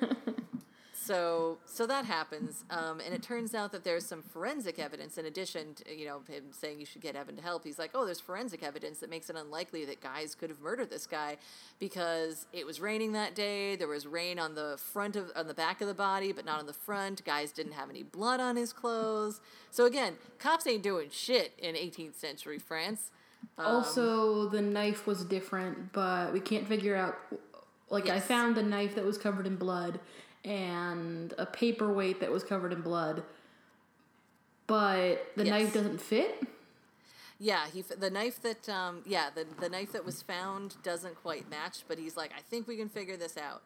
So, 1.04 1.58
so 1.66 1.86
that 1.86 2.06
happens, 2.06 2.64
um, 2.70 2.98
and 3.04 3.12
it 3.12 3.22
turns 3.22 3.54
out 3.54 3.72
that 3.72 3.84
there's 3.84 4.06
some 4.06 4.22
forensic 4.22 4.78
evidence 4.78 5.18
in 5.18 5.26
addition 5.26 5.74
to 5.74 5.94
you 5.94 6.06
know 6.06 6.22
him 6.26 6.44
saying 6.50 6.80
you 6.80 6.86
should 6.86 7.02
get 7.02 7.14
Evan 7.14 7.36
to 7.36 7.42
help. 7.42 7.62
He's 7.62 7.78
like, 7.78 7.90
oh, 7.92 8.06
there's 8.06 8.20
forensic 8.20 8.62
evidence 8.62 9.00
that 9.00 9.10
makes 9.10 9.28
it 9.28 9.36
unlikely 9.36 9.84
that 9.84 10.00
guys 10.00 10.34
could 10.34 10.48
have 10.48 10.60
murdered 10.62 10.88
this 10.88 11.06
guy 11.06 11.36
because 11.78 12.46
it 12.54 12.64
was 12.64 12.80
raining 12.80 13.12
that 13.12 13.34
day. 13.34 13.76
There 13.76 13.86
was 13.86 14.06
rain 14.06 14.38
on 14.38 14.54
the 14.54 14.78
front 14.78 15.14
of 15.14 15.30
on 15.36 15.46
the 15.46 15.52
back 15.52 15.82
of 15.82 15.88
the 15.88 15.94
body, 15.94 16.32
but 16.32 16.46
not 16.46 16.58
on 16.58 16.64
the 16.64 16.72
front. 16.72 17.22
Guys 17.26 17.52
didn't 17.52 17.72
have 17.72 17.90
any 17.90 18.02
blood 18.02 18.40
on 18.40 18.56
his 18.56 18.72
clothes. 18.72 19.42
So 19.70 19.84
again, 19.84 20.14
cops 20.38 20.66
ain't 20.66 20.82
doing 20.82 21.10
shit 21.10 21.52
in 21.58 21.74
18th 21.74 22.14
century 22.14 22.58
France. 22.58 23.10
Um, 23.58 23.66
also, 23.66 24.48
the 24.48 24.62
knife 24.62 25.06
was 25.06 25.22
different, 25.26 25.92
but 25.92 26.32
we 26.32 26.40
can't 26.40 26.66
figure 26.66 26.96
out. 26.96 27.18
Like, 27.90 28.08
I 28.08 28.18
found 28.18 28.56
the 28.56 28.62
knife 28.62 28.94
that 28.94 29.04
was 29.04 29.18
covered 29.18 29.46
in 29.46 29.56
blood 29.56 30.00
and 30.44 31.33
a 31.38 31.46
paperweight 31.46 32.20
that 32.20 32.30
was 32.30 32.44
covered 32.44 32.72
in 32.72 32.80
blood, 32.83 33.22
but 34.66 35.26
the 35.37 35.44
Yes. 35.44 35.50
knife 35.50 35.74
doesn't 35.74 36.00
fit. 36.00 36.42
Yeah, 37.38 37.66
he 37.72 37.83
the 37.83 38.11
knife 38.11 38.40
that 38.42 38.68
um 38.68 39.02
yeah 39.07 39.28
the 39.35 39.46
the 39.61 39.68
knife 39.68 39.92
that 39.92 40.04
was 40.04 40.22
found 40.22 40.76
doesn't 40.83 41.16
quite 41.16 41.50
match, 41.50 41.85
but 41.88 41.98
he's 41.98 42.16
like, 42.16 42.30
I 42.37 42.40
think 42.40 42.66
we 42.68 42.76
can 42.76 42.88
figure 42.88 43.16
this 43.16 43.37
out. 43.37 43.62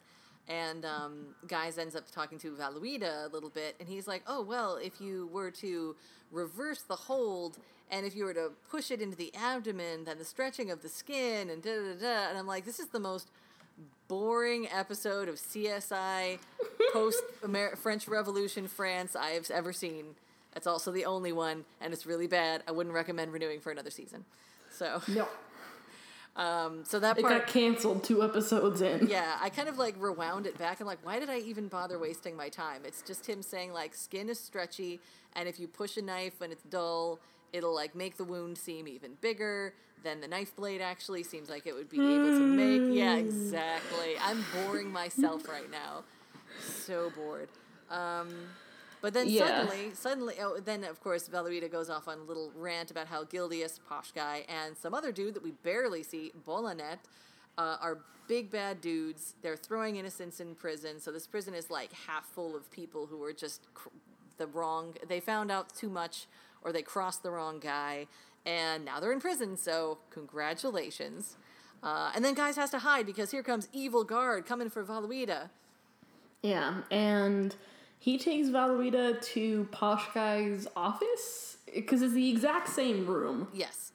And 0.49 0.87
um, 0.87 1.35
guys 1.47 1.77
ends 1.77 1.95
up 1.95 2.11
talking 2.11 2.39
to 2.39 2.53
Valuita 2.53 3.27
a 3.27 3.29
little 3.31 3.51
bit, 3.51 3.77
and 3.79 3.87
he's 3.87 4.09
like, 4.09 4.23
oh 4.27 4.41
well, 4.43 4.77
if 4.77 4.99
you 5.01 5.29
were 5.31 5.51
to 5.53 5.95
reverse 6.33 6.81
the 6.83 6.97
hold, 6.97 7.59
and 7.91 8.07
if 8.07 8.17
you 8.17 8.25
were 8.25 8.33
to 8.33 8.53
push 8.71 8.91
it 8.91 9.03
into 9.03 9.15
the 9.17 9.31
abdomen, 9.35 10.05
then 10.05 10.17
the 10.17 10.25
stretching 10.25 10.71
of 10.71 10.81
the 10.81 10.89
skin, 10.89 11.51
and 11.51 11.63
da 11.63 11.71
da. 11.77 11.95
da. 12.01 12.29
And 12.31 12.39
I'm 12.39 12.47
like, 12.47 12.65
this 12.65 12.79
is 12.81 12.87
the 12.89 12.99
most 13.01 13.29
boring 14.09 14.67
episode 14.73 15.29
of 15.29 15.37
CSI 15.37 16.39
post 16.93 17.23
French 17.77 18.09
Revolution 18.09 18.67
France 18.67 19.15
I 19.15 19.31
have 19.31 19.51
ever 19.51 19.73
seen. 19.73 20.17
That's 20.55 20.67
also 20.67 20.91
the 20.91 21.05
only 21.05 21.33
one, 21.33 21.65
and 21.81 21.93
it's 21.93 22.07
really 22.07 22.27
bad. 22.27 22.63
I 22.67 22.73
wouldn't 22.73 22.95
recommend 22.95 23.33
renewing 23.33 23.61
for 23.61 23.71
another 23.71 23.91
season. 23.91 24.25
So, 24.71 25.03
No, 25.07 25.29
um, 26.43 26.85
so 26.85 26.99
that 26.99 27.19
it 27.19 27.23
got 27.23 27.47
canceled 27.47 28.03
two 28.03 28.23
episodes 28.23 28.81
in. 28.81 29.09
yeah, 29.09 29.37
I 29.41 29.51
kind 29.51 29.69
of 29.69 29.79
like 29.79 29.95
rewound 29.99 30.47
it 30.47 30.59
back. 30.59 30.81
I'm 30.81 30.87
like, 30.87 31.05
why 31.05 31.21
did 31.21 31.29
I 31.29 31.39
even 31.41 31.69
bother 31.69 31.99
wasting 31.99 32.35
my 32.37 32.49
time? 32.49 32.83
It's 32.85 33.03
just 33.03 33.27
him 33.27 33.43
saying 33.43 33.73
like, 33.73 33.95
skin 33.95 34.29
is 34.29 34.41
stretchy, 34.41 35.01
and 35.37 35.49
if 35.49 35.61
you 35.61 35.69
push 35.69 35.97
a 35.97 36.03
knife 36.03 36.41
when 36.41 36.51
it's 36.51 36.63
dull, 36.65 37.21
it'll 37.53 37.75
like 37.75 37.95
make 37.95 38.17
the 38.17 38.25
wound 38.25 38.57
seem 38.59 38.89
even 38.89 39.13
bigger. 39.21 39.75
Then 40.03 40.21
the 40.21 40.29
knife 40.29 40.55
blade 40.55 40.81
actually 40.81 41.23
seems 41.23 41.51
like 41.51 41.67
it 41.67 41.75
would 41.75 41.89
be 41.91 41.97
able 41.99 42.29
to 42.39 42.41
make. 42.47 42.97
Yeah, 42.97 43.17
exactly. 43.17 44.17
I'm 44.21 44.45
boring 44.55 44.91
myself 44.91 45.49
right 45.49 45.71
now. 45.71 46.05
So 46.61 47.11
bored. 47.11 47.49
Um, 47.91 48.29
but 49.01 49.13
then 49.15 49.29
Yeah. 49.29 49.47
suddenly, 49.65 49.95
suddenly, 49.95 50.35
oh, 50.41 50.59
then 50.61 50.85
of 50.85 51.01
course, 51.03 51.29
Valuita 51.29 51.71
goes 51.71 51.89
off 51.91 52.09
on 52.09 52.19
a 52.19 52.23
little 52.23 52.53
rant 52.57 52.91
about 52.91 53.07
how 53.09 53.25
Gildius, 53.25 53.79
posh 53.89 54.13
guy, 54.13 54.45
and 54.49 54.77
some 54.77 54.95
other 54.95 55.13
dude 55.13 55.35
that 55.35 55.43
we 55.43 55.53
barely 55.53 56.03
see, 56.03 56.33
Bolanet, 56.47 56.99
uh, 57.57 57.77
are 57.81 57.99
big 58.29 58.51
bad 58.51 58.81
dudes. 58.81 59.35
They're 59.43 59.57
throwing 59.57 59.97
innocents 59.97 60.39
in 60.41 60.55
prison. 60.55 61.01
So 61.01 61.11
this 61.11 61.27
prison 61.27 61.55
is 61.55 61.71
like 61.71 61.93
half 61.93 62.27
full 62.27 62.55
of 62.57 62.71
people 62.71 63.07
who 63.07 63.23
are 63.25 63.33
just 63.33 63.73
cr- 63.75 63.89
the 64.37 64.47
wrong. 64.47 64.95
They 65.09 65.19
found 65.21 65.51
out 65.51 65.75
too 65.75 65.89
much, 65.89 66.27
or 66.63 66.73
they 66.73 66.83
crossed 66.83 67.23
the 67.23 67.31
wrong 67.31 67.59
guy, 67.59 68.07
and 68.49 68.85
now 68.85 68.99
they're 69.01 69.13
in 69.13 69.21
prison. 69.21 69.57
So 69.57 69.99
congratulations. 70.11 71.37
Uh, 71.83 72.11
and 72.15 72.25
then 72.25 72.35
guys 72.35 72.57
has 72.57 72.71
to 72.71 72.79
hide 72.81 73.05
because 73.07 73.31
here 73.31 73.43
comes 73.43 73.69
evil 73.73 74.03
guard 74.05 74.47
coming 74.47 74.69
for 74.71 74.83
Valuita. 74.85 75.51
Yeah, 76.43 76.83
and 76.91 77.55
he 77.99 78.17
takes 78.19 78.49
Valuita 78.49 79.21
to 79.35 79.69
Posh 79.71 80.05
Guy's 80.15 80.67
office 80.77 81.59
because 81.75 82.01
it's 82.03 82.15
the 82.15 82.31
exact 82.31 82.69
same 82.69 83.07
room, 83.07 83.49
Yes, 83.53 83.93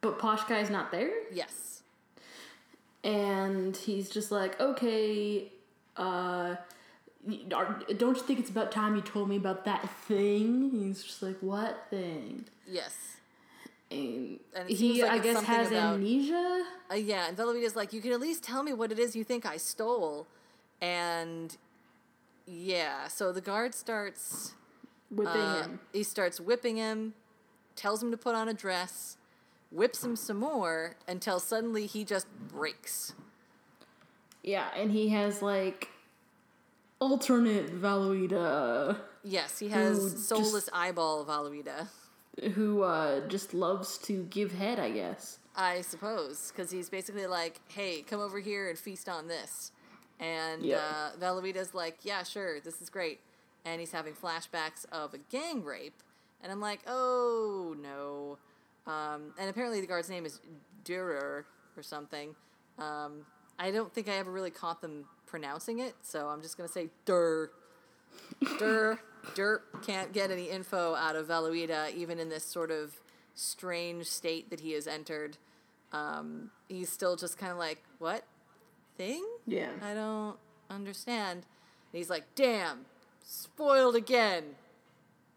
but 0.00 0.18
Posh 0.18 0.44
Guy's 0.44 0.70
not 0.70 0.90
there. 0.90 1.10
yes. 1.32 1.82
And 3.02 3.76
he's 3.76 4.08
just 4.08 4.30
like, 4.32 4.58
okay, 4.60 5.52
uh, 5.96 6.54
don't 7.98 8.16
you 8.16 8.22
think 8.22 8.38
it's 8.40 8.48
about 8.50 8.72
time 8.72 8.96
you 8.96 9.02
told 9.02 9.28
me 9.28 9.36
about 9.36 9.66
that 9.66 9.88
thing? 10.06 10.70
He's 10.70 11.02
just 11.02 11.22
like, 11.22 11.36
what 11.40 11.86
thing? 11.90 12.46
Yes. 12.66 12.94
And, 13.94 14.40
And 14.54 14.68
he, 14.68 15.02
like 15.02 15.10
I 15.12 15.18
guess, 15.18 15.42
has 15.44 15.68
about- 15.68 15.94
amnesia. 15.94 16.64
Uh, 16.90 16.94
yeah, 16.96 17.28
and 17.28 17.36
Velovita's 17.36 17.74
like, 17.76 17.92
you 17.92 18.00
can 18.00 18.12
at 18.12 18.20
least 18.20 18.42
tell 18.42 18.62
me 18.62 18.72
what 18.72 18.92
it 18.92 18.98
is 18.98 19.14
you 19.16 19.24
think 19.24 19.46
I 19.46 19.56
stole. 19.56 20.26
And 20.80 21.56
yeah, 22.46 23.08
so 23.08 23.32
the 23.32 23.40
guard 23.40 23.74
starts, 23.74 24.54
Whipping 25.10 25.32
uh, 25.40 25.62
him. 25.62 25.80
he 25.92 26.02
starts 26.02 26.40
whipping 26.40 26.76
him, 26.76 27.14
tells 27.76 28.02
him 28.02 28.10
to 28.10 28.16
put 28.16 28.34
on 28.34 28.48
a 28.48 28.54
dress, 28.54 29.16
whips 29.70 30.04
him 30.04 30.14
some 30.16 30.38
more 30.38 30.96
until 31.08 31.40
suddenly 31.40 31.86
he 31.86 32.04
just 32.04 32.26
breaks. 32.48 33.14
Yeah, 34.42 34.68
and 34.76 34.90
he 34.90 35.08
has 35.10 35.40
like 35.40 35.88
alternate 37.00 37.80
Valuita 37.80 38.98
Yes, 39.26 39.58
he 39.58 39.68
has 39.70 39.96
Who 39.98 40.10
just- 40.10 40.28
soulless 40.28 40.68
eyeball 40.72 41.24
Valuita, 41.24 41.88
who 42.54 42.82
uh, 42.82 43.26
just 43.28 43.54
loves 43.54 43.98
to 43.98 44.24
give 44.24 44.52
head, 44.52 44.78
I 44.78 44.90
guess. 44.90 45.38
I 45.56 45.82
suppose, 45.82 46.52
because 46.54 46.70
he's 46.70 46.90
basically 46.90 47.26
like, 47.26 47.60
hey, 47.68 48.02
come 48.02 48.20
over 48.20 48.40
here 48.40 48.68
and 48.68 48.78
feast 48.78 49.08
on 49.08 49.28
this. 49.28 49.70
And 50.18 50.64
Yep. 50.64 50.80
uh, 50.80 51.10
like, 51.72 51.98
yeah, 52.02 52.22
sure, 52.24 52.60
this 52.60 52.80
is 52.82 52.90
great. 52.90 53.20
And 53.64 53.80
he's 53.80 53.92
having 53.92 54.14
flashbacks 54.14 54.84
of 54.92 55.14
a 55.14 55.18
gang 55.18 55.64
rape. 55.64 56.02
And 56.42 56.50
I'm 56.52 56.60
like, 56.60 56.80
oh, 56.86 57.74
no. 57.80 58.38
Um, 58.92 59.32
and 59.38 59.48
apparently 59.48 59.80
the 59.80 59.86
guard's 59.86 60.10
name 60.10 60.26
is 60.26 60.40
Durer 60.84 61.46
or 61.76 61.82
something. 61.82 62.34
Um, 62.78 63.24
I 63.58 63.70
don't 63.70 63.92
think 63.92 64.08
I 64.08 64.16
ever 64.16 64.30
really 64.30 64.50
caught 64.50 64.82
them 64.82 65.06
pronouncing 65.26 65.78
it, 65.78 65.94
so 66.02 66.28
I'm 66.28 66.42
just 66.42 66.56
going 66.56 66.68
to 66.68 66.72
say 66.72 66.88
Dur. 67.04 67.50
Dur. 68.58 68.98
Dur 69.34 69.62
can't 69.86 70.12
get 70.12 70.30
any 70.30 70.50
info 70.50 70.94
out 70.94 71.16
of 71.16 71.28
Valuita, 71.28 71.94
even 71.94 72.18
in 72.18 72.28
this 72.28 72.44
sort 72.44 72.70
of 72.70 73.00
strange 73.34 74.06
state 74.06 74.50
that 74.50 74.60
he 74.60 74.72
has 74.72 74.86
entered. 74.86 75.36
Um, 75.92 76.50
he's 76.68 76.90
still 76.90 77.16
just 77.16 77.38
kind 77.38 77.52
of 77.52 77.58
like, 77.58 77.82
what 77.98 78.24
thing? 78.96 79.24
Yeah. 79.46 79.70
I 79.82 79.94
don't 79.94 80.36
understand. 80.70 81.44
And 81.92 81.98
he's 81.98 82.10
like, 82.10 82.24
damn, 82.34 82.86
spoiled 83.22 83.96
again. 83.96 84.44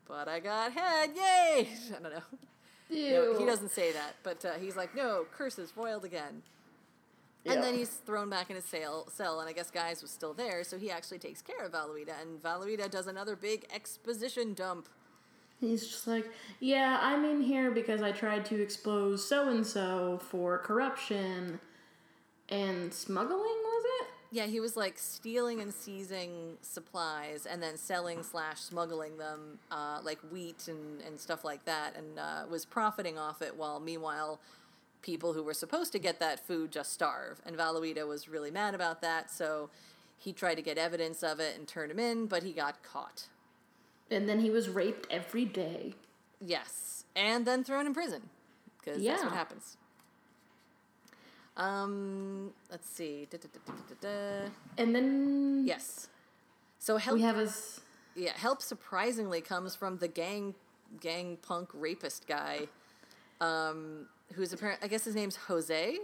But 0.08 0.28
I 0.28 0.40
got 0.40 0.74
head, 0.74 1.12
yay! 1.16 1.70
I 1.90 2.02
don't 2.02 2.14
know. 2.14 2.22
No, 2.90 3.38
he 3.38 3.46
doesn't 3.46 3.72
say 3.72 3.92
that, 3.92 4.16
but 4.24 4.46
uh, 4.46 4.54
he's 4.54 4.78
like, 4.78 4.96
no, 4.96 5.26
curses, 5.38 5.72
foiled 5.72 6.06
again. 6.06 6.42
And 7.54 7.64
then 7.64 7.76
he's 7.76 7.90
thrown 7.90 8.30
back 8.30 8.50
in 8.50 8.56
his 8.56 8.66
cell, 8.66 9.08
cell, 9.12 9.40
and 9.40 9.50
I 9.50 9.54
guess 9.54 9.72
Guys 9.72 10.02
was 10.02 10.12
still 10.12 10.34
there, 10.34 10.64
so 10.64 10.78
he 10.78 10.92
actually 10.92 11.20
takes 11.20 11.42
care 11.42 11.66
of 11.66 11.72
Valuita, 11.72 12.22
and 12.22 12.42
Valuita 12.42 12.90
does 12.90 13.08
another 13.08 13.36
big 13.36 13.66
exposition 13.74 14.54
dump. 14.54 14.90
He's 15.60 15.88
just 15.88 16.08
like, 16.08 16.30
yeah, 16.60 17.00
I'm 17.02 17.26
in 17.26 17.42
here 17.42 17.72
because 17.72 18.02
I 18.02 18.12
tried 18.12 18.46
to 18.46 18.62
expose 18.62 19.28
so 19.28 19.50
and 19.50 19.66
so 19.66 20.20
for 20.30 20.60
corruption 20.60 21.60
and 22.50 22.94
smuggling, 22.94 23.40
was 23.40 23.84
it? 24.02 24.08
Yeah, 24.30 24.46
he 24.46 24.60
was 24.60 24.76
like 24.78 25.00
stealing 25.00 25.62
and 25.62 25.74
seizing 25.74 26.58
supplies 26.62 27.46
and 27.46 27.64
then 27.64 27.78
selling 27.78 28.24
slash 28.24 28.60
smuggling 28.60 29.18
them, 29.18 29.58
uh, 29.72 30.00
like 30.04 30.20
wheat 30.32 30.68
and, 30.68 31.02
and 31.02 31.20
stuff 31.20 31.44
like 31.44 31.66
that, 31.66 31.96
and 31.96 32.20
uh, 32.20 32.44
was 32.50 32.66
profiting 32.66 33.18
off 33.18 33.42
it 33.42 33.56
while 33.56 33.80
meanwhile 33.80 34.40
people 35.08 35.32
who 35.34 35.42
were 35.42 35.54
supposed 35.54 35.94
to 35.94 36.00
get 36.00 36.20
that 36.20 36.46
food 36.46 36.70
just 36.70 36.92
starve. 36.92 37.42
And 37.46 37.56
Valuita 37.58 38.06
was 38.06 38.28
really 38.28 38.52
mad 38.52 38.76
about 38.76 39.02
that, 39.02 39.32
so 39.32 39.70
he 40.18 40.34
tried 40.34 40.56
to 40.56 40.62
get 40.62 40.78
evidence 40.78 41.24
of 41.24 41.40
it 41.40 41.58
and 41.58 41.66
turn 41.66 41.90
him 41.90 41.98
in, 41.98 42.28
but 42.28 42.44
he 42.44 42.52
got 42.52 42.84
caught. 42.84 43.28
And 44.12 44.28
then 44.28 44.42
he 44.42 44.50
was 44.50 44.68
raped 44.68 45.08
every 45.10 45.46
day. 45.46 45.94
Yes, 46.46 47.06
and 47.16 47.48
then 47.48 47.64
thrown 47.64 47.86
in 47.88 47.94
prison 47.94 48.22
because 48.80 49.02
that's 49.04 49.24
what 49.24 49.32
happens. 49.34 49.78
Um, 51.56 52.52
let's 52.70 52.88
see. 52.90 53.28
Da, 53.32 53.38
da, 53.38 53.48
da. 54.02 54.50
And 54.78 54.94
then 54.96 55.64
Yes. 55.66 56.08
So 56.80 56.98
help. 56.98 57.16
we 57.18 57.24
have 57.24 57.38
us. 57.38 57.80
yeah, 58.16 58.34
help 58.36 58.62
surprisingly 58.62 59.42
comes 59.42 59.76
from 59.76 59.98
the 59.98 60.08
gang, 60.08 60.54
gang 61.02 61.38
punk 61.42 61.70
rapist 61.74 62.28
guy, 62.28 62.68
um, 63.42 64.08
who's 64.34 64.54
apparent. 64.54 64.80
I 64.84 64.88
guess 64.88 65.06
his 65.06 65.16
name's 65.16 65.36
Jose. 65.36 65.98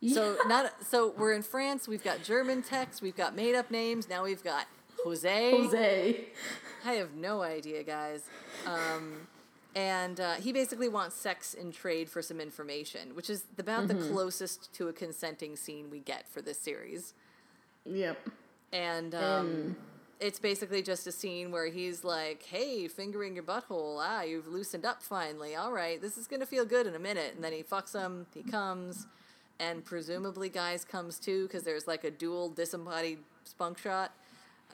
Yeah. 0.00 0.14
So 0.14 0.36
not 0.46 0.72
so 0.84 1.14
we're 1.16 1.32
in 1.32 1.42
France. 1.42 1.88
We've 1.88 2.04
got 2.04 2.22
German 2.22 2.62
text. 2.62 3.02
We've 3.02 3.16
got 3.16 3.34
made 3.34 3.54
up 3.54 3.70
names. 3.70 4.08
Now 4.08 4.24
we've 4.24 4.44
got 4.44 4.66
Jose. 5.04 5.50
Jose. 5.50 6.24
I 6.84 6.92
have 6.92 7.14
no 7.14 7.42
idea, 7.42 7.82
guys. 7.82 8.24
Um, 8.66 9.26
and 9.74 10.20
uh, 10.20 10.34
he 10.34 10.52
basically 10.52 10.88
wants 10.88 11.16
sex 11.16 11.52
in 11.52 11.70
trade 11.70 12.08
for 12.08 12.22
some 12.22 12.40
information, 12.40 13.14
which 13.14 13.28
is 13.28 13.44
about 13.58 13.88
the 13.88 13.94
closest 13.94 14.72
to 14.74 14.88
a 14.88 14.92
consenting 14.92 15.54
scene 15.56 15.90
we 15.90 15.98
get 15.98 16.28
for 16.28 16.40
this 16.40 16.58
series. 16.58 17.12
Yep. 17.84 18.18
And 18.72 19.14
um, 19.14 19.76
it's 20.20 20.38
basically 20.38 20.82
just 20.82 21.06
a 21.06 21.12
scene 21.12 21.50
where 21.50 21.66
he's 21.66 22.04
like, 22.04 22.42
"Hey, 22.44 22.88
fingering 22.88 23.34
your 23.34 23.44
butthole. 23.44 23.98
Ah, 24.00 24.22
you've 24.22 24.48
loosened 24.48 24.84
up 24.84 25.02
finally. 25.02 25.54
All 25.54 25.72
right, 25.72 26.00
this 26.00 26.16
is 26.16 26.26
gonna 26.26 26.46
feel 26.46 26.64
good 26.64 26.86
in 26.86 26.94
a 26.94 26.98
minute." 26.98 27.34
And 27.34 27.44
then 27.44 27.52
he 27.52 27.62
fucks 27.62 27.92
him. 27.92 28.26
He 28.32 28.42
comes, 28.42 29.06
and 29.58 29.84
presumably 29.84 30.48
guys 30.48 30.84
comes 30.84 31.18
too 31.18 31.46
because 31.46 31.64
there's 31.64 31.86
like 31.86 32.04
a 32.04 32.10
dual 32.10 32.48
disembodied 32.48 33.18
spunk 33.44 33.78
shot. 33.78 34.12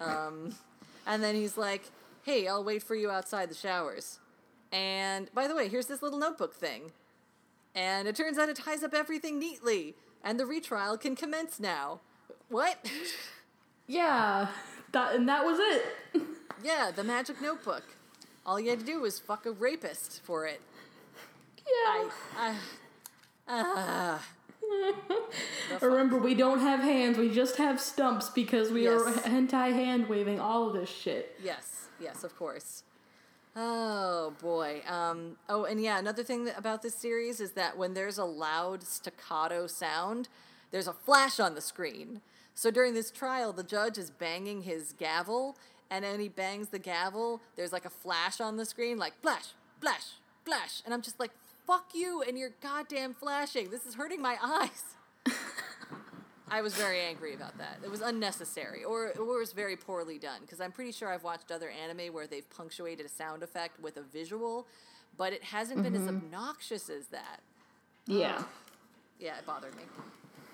Um, 0.00 0.54
and 1.06 1.22
then 1.22 1.34
he's 1.34 1.56
like, 1.56 1.90
"Hey, 2.22 2.46
I'll 2.46 2.64
wait 2.64 2.82
for 2.82 2.94
you 2.94 3.10
outside 3.10 3.50
the 3.50 3.54
showers." 3.54 4.18
And 4.70 5.32
by 5.34 5.48
the 5.48 5.54
way, 5.54 5.68
here's 5.68 5.86
this 5.86 6.02
little 6.02 6.18
notebook 6.18 6.54
thing. 6.54 6.92
And 7.74 8.06
it 8.06 8.16
turns 8.16 8.38
out 8.38 8.48
it 8.48 8.56
ties 8.56 8.82
up 8.82 8.94
everything 8.94 9.38
neatly, 9.38 9.96
and 10.22 10.38
the 10.38 10.46
retrial 10.46 10.96
can 10.96 11.16
commence 11.16 11.58
now. 11.58 12.00
What? 12.48 12.90
Yeah. 13.88 14.46
That 14.92 15.14
and 15.14 15.28
that 15.28 15.44
was 15.44 15.58
it. 15.60 16.22
Yeah, 16.62 16.90
the 16.94 17.02
magic 17.04 17.40
notebook. 17.40 17.82
All 18.44 18.60
you 18.60 18.70
had 18.70 18.80
to 18.80 18.84
do 18.86 19.00
was 19.00 19.18
fuck 19.18 19.46
a 19.46 19.52
rapist 19.52 20.20
for 20.22 20.46
it. 20.46 20.60
Yeah. 21.58 22.08
I, 22.36 22.56
ah, 23.48 24.26
Remember, 25.82 26.18
we 26.18 26.34
don't 26.34 26.60
have 26.60 26.80
hands. 26.80 27.18
We 27.18 27.30
just 27.30 27.56
have 27.56 27.80
stumps 27.80 28.30
because 28.30 28.70
we 28.70 28.86
are 28.86 29.08
Yes. 29.08 29.22
hentai 29.22 29.72
hand 29.72 30.08
waving 30.08 30.40
all 30.40 30.68
of 30.68 30.74
this 30.74 30.88
shit. 30.90 31.36
yes, 31.42 31.86
yes, 32.00 32.24
of 32.24 32.36
course. 32.36 32.82
Oh 33.54 34.32
boy. 34.40 34.82
Um, 34.88 35.36
oh, 35.48 35.64
and 35.64 35.80
yeah, 35.82 35.98
another 35.98 36.22
thing 36.22 36.44
that, 36.44 36.58
about 36.58 36.82
this 36.82 36.94
series 36.94 37.40
is 37.40 37.52
that 37.52 37.76
when 37.76 37.94
there's 37.94 38.18
a 38.18 38.24
loud 38.24 38.82
staccato 38.82 39.66
sound, 39.66 40.28
there's 40.70 40.86
a 40.88 40.92
flash 40.92 41.38
on 41.38 41.54
the 41.54 41.60
screen. 41.60 42.22
So 42.54 42.70
during 42.70 42.94
this 42.94 43.10
trial, 43.10 43.52
the 43.52 43.62
judge 43.62 43.98
is 43.98 44.10
banging 44.10 44.62
his 44.62 44.92
gavel, 44.92 45.56
and 45.90 46.04
when 46.04 46.20
he 46.20 46.28
bangs 46.28 46.68
the 46.68 46.78
gavel, 46.78 47.40
there's 47.56 47.72
like 47.72 47.84
a 47.84 47.90
flash 47.90 48.40
on 48.40 48.56
the 48.56 48.64
screen, 48.64 48.98
like 48.98 49.20
flash, 49.20 49.48
flash, 49.80 50.14
flash, 50.44 50.82
and 50.84 50.94
I'm 50.94 51.02
just 51.02 51.18
like, 51.18 51.32
"Fuck 51.66 51.90
you 51.94 52.22
and 52.22 52.38
your 52.38 52.50
goddamn 52.62 53.14
flashing! 53.14 53.70
This 53.70 53.86
is 53.86 53.94
hurting 53.94 54.20
my 54.20 54.36
eyes." 54.42 54.84
I 56.52 56.60
was 56.60 56.74
very 56.74 57.00
angry 57.00 57.34
about 57.34 57.56
that. 57.56 57.78
It 57.82 57.90
was 57.90 58.02
unnecessary, 58.02 58.84
or, 58.84 59.08
or 59.18 59.36
it 59.36 59.40
was 59.40 59.54
very 59.54 59.74
poorly 59.74 60.18
done. 60.18 60.42
Because 60.42 60.60
I'm 60.60 60.70
pretty 60.70 60.92
sure 60.92 61.08
I've 61.08 61.24
watched 61.24 61.50
other 61.50 61.70
anime 61.70 62.12
where 62.12 62.26
they've 62.26 62.48
punctuated 62.50 63.06
a 63.06 63.08
sound 63.08 63.42
effect 63.42 63.80
with 63.80 63.96
a 63.96 64.02
visual, 64.02 64.66
but 65.16 65.32
it 65.32 65.42
hasn't 65.42 65.82
been 65.82 65.94
as 65.94 66.02
mm-hmm. 66.02 66.16
obnoxious 66.16 66.90
as 66.90 67.06
that. 67.06 67.40
Yeah. 68.06 68.42
Yeah, 69.18 69.38
it 69.38 69.46
bothered 69.46 69.74
me. 69.76 69.84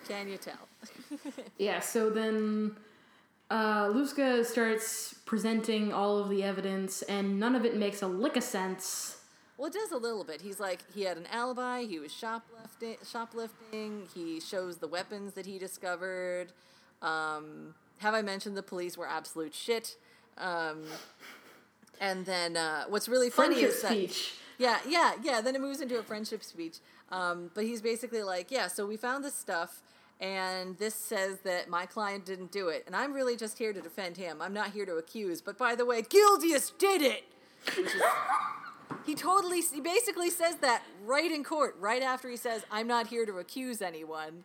Can 0.08 0.28
you 0.28 0.38
tell? 0.38 0.68
Yeah, 1.58 1.80
so 1.80 2.08
then 2.10 2.76
uh, 3.50 3.86
Luska 3.88 4.44
starts 4.44 5.14
presenting 5.26 5.92
all 5.92 6.18
of 6.18 6.28
the 6.30 6.42
evidence, 6.42 7.02
and 7.02 7.38
none 7.40 7.54
of 7.54 7.64
it 7.64 7.76
makes 7.76 8.02
a 8.02 8.06
lick 8.06 8.36
of 8.36 8.44
sense. 8.44 9.16
Well, 9.56 9.66
it 9.66 9.72
does 9.72 9.90
a 9.90 9.96
little 9.96 10.22
bit. 10.22 10.40
He's 10.40 10.60
like, 10.60 10.80
he 10.94 11.02
had 11.02 11.16
an 11.16 11.26
alibi, 11.32 11.82
he 11.82 11.98
was 11.98 12.12
shoplifting, 12.12 12.96
shoplifting, 13.10 14.06
he 14.14 14.40
shows 14.40 14.76
the 14.78 14.86
weapons 14.86 15.32
that 15.34 15.46
he 15.46 15.58
discovered. 15.58 16.52
Um, 17.02 17.74
have 17.98 18.14
I 18.14 18.22
mentioned 18.22 18.56
the 18.56 18.62
police 18.62 18.96
were 18.96 19.08
absolute 19.08 19.54
shit? 19.54 19.96
Um, 20.36 20.84
and 22.00 22.24
then 22.24 22.56
uh, 22.56 22.84
what's 22.88 23.08
really 23.08 23.30
funny 23.30 23.56
Friendship 23.56 23.76
is 23.76 23.82
that. 23.82 23.90
speech. 23.90 24.34
Yeah, 24.58 24.78
yeah, 24.88 25.12
yeah. 25.22 25.40
Then 25.40 25.56
it 25.56 25.60
moves 25.60 25.80
into 25.80 25.98
a 25.98 26.02
friendship 26.02 26.44
speech. 26.44 26.78
Um, 27.10 27.50
but 27.54 27.64
he's 27.64 27.80
basically 27.82 28.22
like, 28.22 28.50
yeah, 28.50 28.68
so 28.68 28.86
we 28.86 28.96
found 28.96 29.24
this 29.24 29.34
stuff, 29.34 29.82
and 30.20 30.76
this 30.78 30.94
says 30.94 31.38
that 31.44 31.68
my 31.68 31.86
client 31.86 32.24
didn't 32.26 32.50
do 32.50 32.68
it. 32.68 32.82
And 32.86 32.96
I'm 32.96 33.12
really 33.12 33.36
just 33.36 33.56
here 33.58 33.72
to 33.72 33.80
defend 33.80 34.16
him. 34.16 34.42
I'm 34.42 34.52
not 34.52 34.72
here 34.72 34.84
to 34.86 34.96
accuse. 34.96 35.40
But 35.40 35.56
by 35.56 35.74
the 35.74 35.84
way, 35.86 36.02
Gildius 36.02 36.72
did 36.78 37.02
it! 37.02 37.24
He 39.04 39.14
totally, 39.14 39.62
he 39.62 39.80
basically 39.80 40.28
says 40.28 40.56
that 40.56 40.82
right 41.06 41.30
in 41.32 41.42
court, 41.42 41.76
right 41.80 42.02
after 42.02 42.28
he 42.28 42.36
says, 42.36 42.62
I'm 42.70 42.86
not 42.86 43.06
here 43.06 43.24
to 43.24 43.38
accuse 43.38 43.80
anyone. 43.80 44.44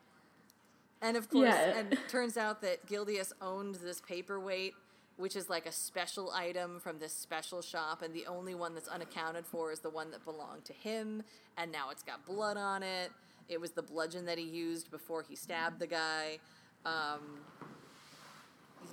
And 1.01 1.17
of 1.17 1.29
course, 1.29 1.49
Yeah. 1.49 1.77
and 1.79 1.97
turns 2.07 2.37
out 2.37 2.61
that 2.61 2.85
Gildius 2.87 3.33
owned 3.41 3.75
this 3.75 3.99
paperweight, 3.99 4.73
which 5.17 5.35
is 5.35 5.49
like 5.49 5.65
a 5.65 5.71
special 5.71 6.31
item 6.31 6.79
from 6.79 6.97
this 6.99 7.11
special 7.13 7.61
shop, 7.61 8.01
and 8.01 8.13
the 8.13 8.25
only 8.25 8.55
one 8.55 8.73
that's 8.73 8.87
unaccounted 8.87 9.45
for 9.45 9.73
is 9.73 9.79
the 9.79 9.89
one 9.89 10.11
that 10.11 10.23
belonged 10.23 10.63
to 10.63 10.73
him, 10.73 11.23
and 11.57 11.69
now 11.69 11.89
it's 11.89 12.03
got 12.03 12.25
blood 12.25 12.55
on 12.55 12.83
it. 12.83 13.11
It 13.49 13.59
was 13.59 13.71
the 13.71 13.83
bludgeon 13.83 14.25
that 14.25 14.37
he 14.37 14.45
used 14.45 14.89
before 14.91 15.23
he 15.27 15.35
stabbed 15.35 15.79
the 15.79 15.87
guy. 15.87 16.39
Um, 16.85 17.39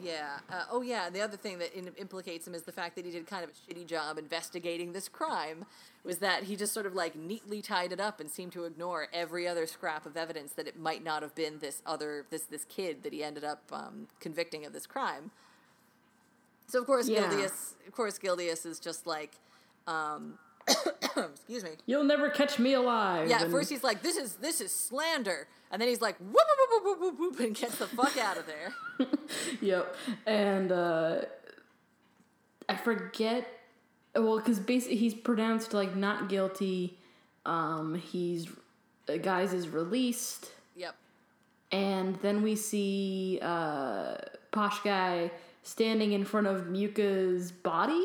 yeah. 0.02 0.38
Uh, 0.50 0.64
oh, 0.70 0.82
yeah. 0.82 1.10
The 1.10 1.20
other 1.20 1.36
thing 1.36 1.58
that 1.58 1.76
in- 1.76 1.92
implicates 1.96 2.46
him 2.46 2.54
is 2.54 2.62
the 2.62 2.72
fact 2.72 2.96
that 2.96 3.04
he 3.04 3.10
did 3.10 3.26
kind 3.26 3.44
of 3.44 3.50
a 3.50 3.52
shitty 3.52 3.86
job 3.86 4.18
investigating 4.18 4.92
this 4.92 5.08
crime. 5.08 5.64
Was 6.04 6.18
that 6.18 6.44
he 6.44 6.56
just 6.56 6.72
sort 6.72 6.86
of 6.86 6.94
like 6.94 7.16
neatly 7.16 7.60
tied 7.60 7.92
it 7.92 8.00
up 8.00 8.20
and 8.20 8.30
seemed 8.30 8.52
to 8.52 8.64
ignore 8.64 9.08
every 9.12 9.46
other 9.46 9.66
scrap 9.66 10.06
of 10.06 10.16
evidence 10.16 10.52
that 10.52 10.66
it 10.66 10.78
might 10.78 11.04
not 11.04 11.22
have 11.22 11.34
been 11.34 11.58
this 11.58 11.82
other 11.84 12.24
this 12.30 12.42
this 12.44 12.64
kid 12.64 13.02
that 13.02 13.12
he 13.12 13.22
ended 13.22 13.44
up 13.44 13.64
um, 13.72 14.06
convicting 14.18 14.64
of 14.64 14.72
this 14.72 14.86
crime. 14.86 15.30
So 16.66 16.80
of 16.80 16.86
course 16.86 17.08
Yeah. 17.08 17.28
Gildius, 17.28 17.74
of 17.86 17.92
course 17.92 18.18
Gildius 18.18 18.64
is 18.64 18.78
just 18.78 19.06
like, 19.06 19.34
um, 19.86 20.38
excuse 21.16 21.64
me. 21.64 21.70
You'll 21.86 22.04
never 22.04 22.30
catch 22.30 22.58
me 22.58 22.74
alive. 22.74 23.28
Yeah, 23.28 23.42
at 23.42 23.50
first 23.50 23.70
he's 23.70 23.82
like, 23.82 24.02
"This 24.02 24.16
is 24.16 24.34
this 24.36 24.60
is 24.60 24.72
slander," 24.72 25.48
and 25.70 25.80
then 25.80 25.88
he's 25.88 26.00
like, 26.00 26.16
"Whoop 26.18 26.34
whoop 26.34 26.70
whoop 26.84 26.84
whoop 26.84 27.00
whoop 27.00 27.18
whoop," 27.20 27.40
and 27.40 27.54
gets 27.54 27.76
the 27.78 27.86
fuck 27.86 28.16
out 28.18 28.36
of 28.36 28.46
there. 28.46 28.74
Yep. 29.60 29.96
And 30.26 30.72
uh, 30.72 31.22
I 32.68 32.76
forget. 32.76 33.46
Well, 34.14 34.38
because 34.38 34.58
basically 34.58 34.96
he's 34.96 35.14
pronounced 35.14 35.72
like 35.72 35.94
not 35.96 36.28
guilty. 36.28 36.98
Um, 37.46 37.94
he's 37.94 38.48
uh, 39.08 39.16
guys 39.16 39.52
is 39.52 39.68
released, 39.68 40.50
Yep. 40.76 40.94
and 41.72 42.16
then 42.16 42.42
we 42.42 42.54
see 42.56 43.38
uh, 43.40 44.16
Posh 44.50 44.80
guy 44.82 45.30
standing 45.62 46.12
in 46.12 46.24
front 46.24 46.46
of 46.48 46.66
Muka's 46.66 47.50
body. 47.52 48.04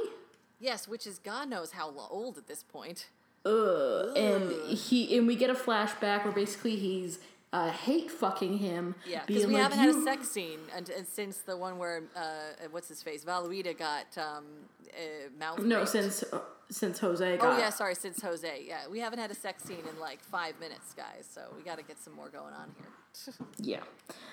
Yes, 0.60 0.88
which 0.88 1.06
is 1.06 1.20
God 1.20 1.50
knows 1.50 1.72
how 1.72 1.94
old 2.10 2.38
at 2.38 2.48
this 2.48 2.64
point. 2.64 3.10
Ugh. 3.46 4.18
And 4.18 4.52
he 4.78 5.18
and 5.18 5.28
we 5.28 5.36
get 5.36 5.50
a 5.50 5.56
flashback 5.56 6.24
where 6.24 6.34
basically 6.34 6.76
he's 6.76 7.20
uh, 7.54 7.70
hate 7.70 8.10
fucking 8.10 8.58
him. 8.58 8.96
Yeah, 9.08 9.24
because 9.26 9.46
we 9.46 9.54
like, 9.54 9.64
haven't 9.64 9.80
had 9.80 9.90
a 9.90 10.02
sex 10.02 10.30
scene 10.30 10.60
and, 10.76 10.90
and 10.90 11.08
since 11.08 11.38
the 11.38 11.56
one 11.56 11.78
where 11.78 12.04
uh, 12.16 12.68
what's 12.72 12.88
his 12.88 13.04
face 13.04 13.24
Valuita 13.24 13.78
got 13.78 14.18
um, 14.18 14.46
uh, 14.92 15.30
mouth. 15.40 15.60
No, 15.60 15.80
raped. 15.80 15.90
since 15.90 16.24
uh, 16.24 16.40
since 16.70 17.00
Jose 17.00 17.38
got. 17.38 17.46
Oh 17.46 17.58
yeah, 17.58 17.70
sorry, 17.70 17.96
since 17.96 18.22
Jose. 18.22 18.64
Yeah, 18.68 18.88
we 18.90 19.00
haven't 19.00 19.20
had 19.20 19.32
a 19.32 19.36
sex 19.36 19.64
scene 19.64 19.84
in 19.90 20.00
like 20.00 20.24
five 20.24 20.60
minutes, 20.60 20.94
guys. 20.94 21.28
So 21.32 21.42
we 21.56 21.64
got 21.64 21.78
to 21.78 21.84
get 21.84 22.00
some 22.00 22.14
more 22.14 22.30
going 22.30 22.54
on 22.54 22.72
here. 22.78 22.88
Yeah. 23.58 23.82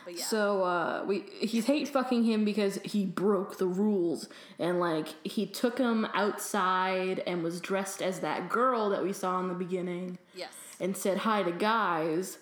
Yeah. 0.08 0.24
So 0.24 0.64
uh, 0.64 1.04
we 1.06 1.24
he's 1.40 1.66
hate 1.66 1.86
fucking 1.86 2.24
him 2.24 2.44
because 2.44 2.80
he 2.82 3.06
broke 3.06 3.58
the 3.58 3.66
rules 3.66 4.28
and 4.58 4.80
like 4.80 5.14
he 5.24 5.46
took 5.46 5.78
him 5.78 6.06
outside 6.12 7.22
and 7.24 7.44
was 7.44 7.60
dressed 7.60 8.02
as 8.02 8.18
that 8.18 8.48
girl 8.48 8.90
that 8.90 9.04
we 9.04 9.12
saw 9.12 9.38
in 9.38 9.46
the 9.46 9.54
beginning 9.54 10.18
yes. 10.34 10.52
and 10.80 10.96
said 10.96 11.18
hi 11.18 11.44
to 11.44 11.52
guys 11.52 12.38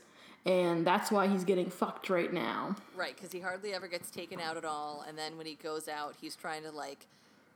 and 0.46 0.86
that's 0.86 1.10
why 1.10 1.26
he's 1.26 1.44
getting 1.44 1.68
fucked 1.68 2.08
right 2.08 2.32
now. 2.32 2.76
Right, 2.96 3.14
because 3.14 3.32
he 3.32 3.40
hardly 3.40 3.74
ever 3.74 3.88
gets 3.88 4.10
taken 4.10 4.40
out 4.40 4.56
at 4.56 4.64
all, 4.64 5.04
and 5.06 5.18
then 5.18 5.36
when 5.36 5.46
he 5.46 5.54
goes 5.54 5.86
out, 5.88 6.14
he's 6.20 6.34
trying 6.34 6.62
to 6.62 6.70
like 6.70 7.06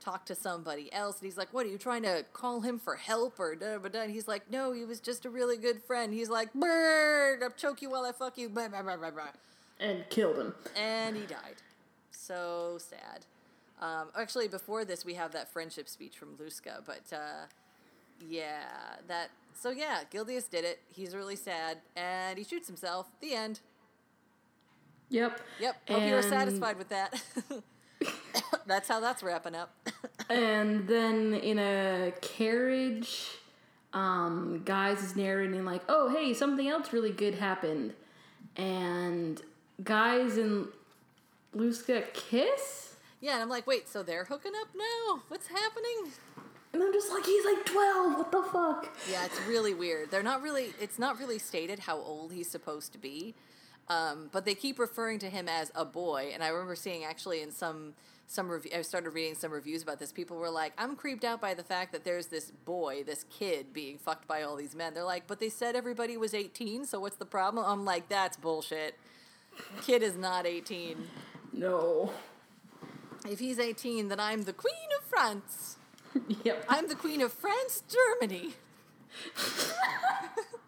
talk 0.05 0.25
to 0.25 0.35
somebody 0.35 0.91
else, 0.93 1.19
and 1.19 1.25
he's 1.25 1.37
like, 1.37 1.49
"What 1.51 1.65
are 1.65 1.69
you 1.69 1.77
trying 1.77 2.03
to 2.03 2.23
call 2.31 2.61
him 2.61 2.77
for 2.77 2.95
help 2.95 3.39
or 3.39 3.55
da 3.55 3.77
da 3.79 3.89
da?" 3.89 4.01
And 4.01 4.11
he's 4.11 4.27
like, 4.27 4.49
"No, 4.51 4.71
he 4.71 4.85
was 4.85 4.99
just 4.99 5.25
a 5.25 5.29
really 5.29 5.57
good 5.57 5.81
friend." 5.83 6.13
He's 6.13 6.29
like, 6.29 6.53
"Bird, 6.53 7.41
I'll 7.43 7.49
choke 7.49 7.81
you 7.81 7.89
while 7.89 8.05
I 8.05 8.11
fuck 8.11 8.37
you," 8.37 8.49
blah, 8.49 8.67
blah, 8.67 8.83
blah, 8.83 8.97
blah, 8.97 9.11
blah. 9.11 9.23
And 9.79 10.07
killed 10.09 10.37
him. 10.37 10.53
and 10.75 11.17
he 11.17 11.25
died. 11.25 11.55
So 12.11 12.77
sad. 12.79 13.25
Um, 13.81 14.07
actually, 14.17 14.47
before 14.47 14.85
this, 14.85 15.03
we 15.03 15.15
have 15.15 15.31
that 15.33 15.51
friendship 15.51 15.89
speech 15.89 16.17
from 16.17 16.37
Luska, 16.37 16.81
but 16.85 17.11
uh, 17.11 17.47
yeah, 18.29 18.97
that. 19.07 19.31
So 19.53 19.71
yeah, 19.71 20.01
Gildius 20.13 20.49
did 20.49 20.65
it. 20.65 20.79
He's 20.87 21.15
really 21.15 21.35
sad, 21.35 21.79
and 21.95 22.37
he 22.37 22.43
shoots 22.43 22.67
himself. 22.67 23.07
The 23.21 23.33
end. 23.33 23.59
Yep. 25.09 25.39
Yep. 25.59 25.75
Hope 25.89 26.03
you 26.03 26.13
were 26.13 26.21
satisfied 26.21 26.77
with 26.77 26.89
that. 26.89 27.21
that's 28.65 28.87
how 28.87 28.99
that's 28.99 29.23
wrapping 29.23 29.55
up. 29.55 29.73
And 30.27 30.87
then 30.87 31.35
in 31.35 31.59
a 31.59 32.11
carriage, 32.19 33.27
um, 33.93 34.63
Guys 34.65 35.03
is 35.03 35.15
narrating 35.15 35.65
like, 35.65 35.83
"Oh, 35.87 36.09
hey, 36.09 36.33
something 36.33 36.67
else 36.67 36.91
really 36.91 37.11
good 37.11 37.35
happened," 37.35 37.93
and 38.57 39.39
Guys 39.83 40.37
and 40.37 40.67
Luska 41.55 42.11
kiss, 42.13 42.95
yeah, 43.21 43.33
and 43.33 43.43
I'm 43.43 43.49
like, 43.49 43.67
wait, 43.67 43.87
so 43.87 44.01
they're 44.03 44.25
hooking 44.25 44.53
up 44.59 44.69
now? 44.75 45.21
What's 45.27 45.47
happening? 45.47 46.11
and 46.73 46.83
I'm 46.83 46.91
just 46.93 47.09
like, 47.11 47.25
"He's 47.25 47.45
like 47.45 47.65
twelve. 47.65 48.17
What 48.17 48.31
the 48.31 48.43
fuck?" 48.43 48.95
Yeah, 49.09 49.25
it's 49.25 49.39
really 49.47 49.73
weird. 49.73 50.11
They're 50.11 50.21
not 50.23 50.41
really. 50.41 50.73
It's 50.79 50.99
not 50.99 51.17
really 51.19 51.39
stated 51.39 51.79
how 51.79 51.97
old 51.97 52.33
he's 52.33 52.49
supposed 52.49 52.91
to 52.91 52.97
be, 52.97 53.33
um, 53.87 54.29
but 54.31 54.45
they 54.45 54.55
keep 54.55 54.79
referring 54.79 55.19
to 55.19 55.29
him 55.29 55.47
as 55.47 55.71
a 55.75 55.85
boy. 55.85 56.31
And 56.33 56.43
I 56.43 56.49
remember 56.49 56.75
seeing 56.75 57.03
actually 57.03 57.41
in 57.41 57.51
some 57.51 57.93
some 58.27 58.49
review. 58.49 58.71
I 58.75 58.81
started 58.81 59.11
reading 59.11 59.35
some 59.35 59.51
reviews 59.51 59.83
about 59.83 59.99
this. 59.99 60.11
People 60.11 60.37
were 60.37 60.49
like, 60.49 60.73
"I'm 60.77 60.95
creeped 60.95 61.23
out 61.23 61.39
by 61.39 61.53
the 61.53 61.63
fact 61.63 61.91
that 61.91 62.03
there's 62.03 62.27
this 62.27 62.51
boy, 62.51 63.03
this 63.03 63.25
kid, 63.29 63.71
being 63.71 63.97
fucked 63.99 64.27
by 64.27 64.41
all 64.41 64.55
these 64.55 64.75
men." 64.75 64.93
They're 64.93 65.03
like, 65.03 65.27
"But 65.27 65.39
they 65.39 65.49
said 65.49 65.75
everybody 65.75 66.17
was 66.17 66.33
18, 66.33 66.85
so 66.85 66.99
what's 66.99 67.17
the 67.17 67.25
problem?" 67.25 67.65
I'm 67.65 67.85
like, 67.85 68.09
"That's 68.09 68.37
bullshit. 68.37 68.97
Kid 69.83 70.01
is 70.01 70.17
not 70.17 70.45
18. 70.45 71.07
No. 71.53 72.11
If 73.29 73.39
he's 73.39 73.59
18, 73.59 74.09
then 74.09 74.19
I'm 74.19 74.43
the 74.43 74.53
queen 74.53 74.89
of 74.99 75.05
France. 75.05 75.77
Yep. 76.45 76.65
I'm 76.69 76.87
the 76.87 76.95
queen 76.95 77.21
of 77.21 77.31
France, 77.33 77.83
Germany." 77.87 78.53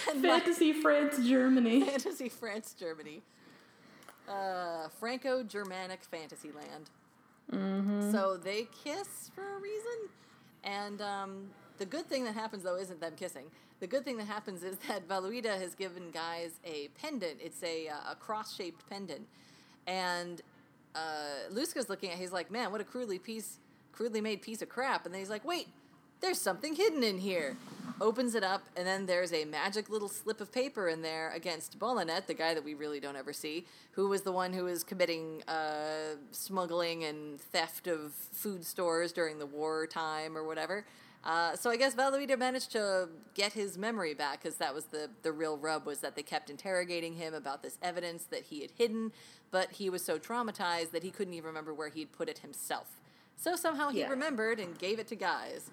Fantasy 0.22 0.72
France, 0.72 1.18
Germany. 1.26 1.80
Fantasy 1.86 2.28
France, 2.28 2.74
Germany. 2.78 3.22
Uh, 4.28 4.88
Franco 5.00 5.42
Germanic 5.42 6.04
fantasy 6.04 6.50
land. 6.52 6.90
Mm-hmm. 7.52 8.12
So 8.12 8.36
they 8.36 8.68
kiss 8.84 9.30
for 9.34 9.56
a 9.56 9.58
reason. 9.58 10.08
And 10.62 11.02
um, 11.02 11.48
the 11.78 11.86
good 11.86 12.06
thing 12.06 12.24
that 12.24 12.34
happens, 12.34 12.62
though, 12.62 12.76
isn't 12.76 13.00
them 13.00 13.14
kissing. 13.16 13.46
The 13.80 13.86
good 13.86 14.04
thing 14.04 14.18
that 14.18 14.26
happens 14.26 14.62
is 14.62 14.76
that 14.88 15.08
Valuida 15.08 15.58
has 15.58 15.74
given 15.74 16.10
guys 16.12 16.60
a 16.64 16.88
pendant. 17.00 17.38
It's 17.42 17.62
a, 17.62 17.88
uh, 17.88 18.12
a 18.12 18.14
cross 18.14 18.54
shaped 18.54 18.88
pendant. 18.88 19.26
And 19.86 20.40
uh, 20.94 21.50
Luska's 21.50 21.88
looking 21.88 22.10
at 22.10 22.16
it, 22.16 22.20
he's 22.20 22.32
like, 22.32 22.50
man, 22.50 22.70
what 22.70 22.80
a 22.80 22.84
crudely 22.84 23.18
piece, 23.18 23.58
crudely 23.92 24.20
made 24.20 24.42
piece 24.42 24.62
of 24.62 24.68
crap. 24.68 25.06
And 25.06 25.14
then 25.14 25.20
he's 25.20 25.30
like, 25.30 25.44
wait, 25.44 25.68
there's 26.20 26.40
something 26.40 26.74
hidden 26.74 27.02
in 27.02 27.18
here. 27.18 27.56
Opens 28.00 28.34
it 28.34 28.42
up, 28.42 28.62
and 28.76 28.86
then 28.86 29.04
there's 29.04 29.30
a 29.32 29.44
magic 29.44 29.90
little 29.90 30.08
slip 30.08 30.40
of 30.40 30.50
paper 30.50 30.88
in 30.88 31.02
there 31.02 31.30
against 31.32 31.78
Bolanet, 31.78 32.26
the 32.26 32.32
guy 32.34 32.54
that 32.54 32.64
we 32.64 32.72
really 32.72 32.98
don't 32.98 33.16
ever 33.16 33.32
see, 33.34 33.66
who 33.92 34.08
was 34.08 34.22
the 34.22 34.32
one 34.32 34.54
who 34.54 34.64
was 34.64 34.82
committing 34.82 35.42
uh, 35.46 36.14
smuggling 36.30 37.04
and 37.04 37.38
theft 37.38 37.86
of 37.86 38.12
food 38.14 38.64
stores 38.64 39.12
during 39.12 39.38
the 39.38 39.44
war 39.44 39.86
time 39.86 40.34
or 40.34 40.44
whatever. 40.44 40.86
Uh, 41.22 41.54
so 41.54 41.68
I 41.68 41.76
guess 41.76 41.94
Valuida 41.94 42.38
managed 42.38 42.72
to 42.72 43.10
get 43.34 43.52
his 43.52 43.76
memory 43.76 44.14
back 44.14 44.42
because 44.42 44.56
that 44.56 44.74
was 44.74 44.86
the, 44.86 45.10
the 45.22 45.32
real 45.32 45.58
rub 45.58 45.84
was 45.84 45.98
that 45.98 46.16
they 46.16 46.22
kept 46.22 46.48
interrogating 46.48 47.16
him 47.16 47.34
about 47.34 47.62
this 47.62 47.76
evidence 47.82 48.22
that 48.30 48.44
he 48.44 48.62
had 48.62 48.70
hidden, 48.78 49.12
but 49.50 49.72
he 49.72 49.90
was 49.90 50.02
so 50.02 50.18
traumatized 50.18 50.92
that 50.92 51.02
he 51.02 51.10
couldn't 51.10 51.34
even 51.34 51.48
remember 51.48 51.74
where 51.74 51.90
he'd 51.90 52.12
put 52.12 52.30
it 52.30 52.38
himself. 52.38 52.98
So 53.36 53.54
somehow 53.56 53.90
he 53.90 54.00
Yeah. 54.00 54.08
remembered 54.08 54.58
and 54.58 54.78
gave 54.78 54.98
it 54.98 55.08
to 55.08 55.14
guys 55.16 55.68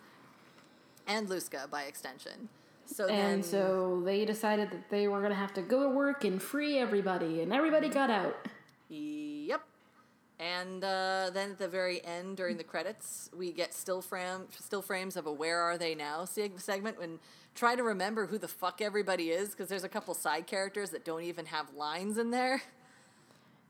and 1.07 1.27
Luska 1.27 1.69
by 1.69 1.83
extension. 1.83 2.49
So 2.85 3.07
And 3.07 3.17
then, 3.17 3.43
so 3.43 4.01
they 4.05 4.23
decided 4.25 4.71
that 4.71 4.89
they 4.89 5.07
were 5.07 5.21
gonna 5.21 5.35
have 5.35 5.53
to 5.55 5.61
go 5.61 5.83
to 5.83 5.89
work 5.89 6.23
and 6.23 6.41
free 6.41 6.77
everybody, 6.77 7.41
and 7.41 7.51
everybody 7.51 7.89
got 7.89 8.09
out. 8.09 8.35
yep. 8.89 9.61
And 10.39 10.83
uh, 10.83 11.31
then 11.33 11.51
at 11.51 11.57
the 11.57 11.67
very 11.67 12.03
end, 12.05 12.37
during 12.37 12.57
the 12.57 12.63
credits, 12.63 13.29
we 13.35 13.51
get 13.51 13.73
still 13.73 14.01
frame 14.01 14.45
still 14.59 14.83
frames 14.83 15.17
of 15.17 15.25
a 15.25 15.31
"Where 15.31 15.59
Are 15.59 15.77
They 15.77 15.95
Now" 15.95 16.21
seg- 16.25 16.61
segment 16.61 16.97
and 17.01 17.19
try 17.55 17.75
to 17.75 17.81
remember 17.83 18.27
who 18.27 18.37
the 18.37 18.47
fuck 18.47 18.81
everybody 18.81 19.31
is 19.31 19.49
because 19.49 19.67
there's 19.67 19.83
a 19.83 19.89
couple 19.89 20.13
side 20.13 20.45
characters 20.45 20.91
that 20.91 21.03
don't 21.03 21.23
even 21.23 21.47
have 21.47 21.73
lines 21.73 22.17
in 22.19 22.29
there. 22.29 22.61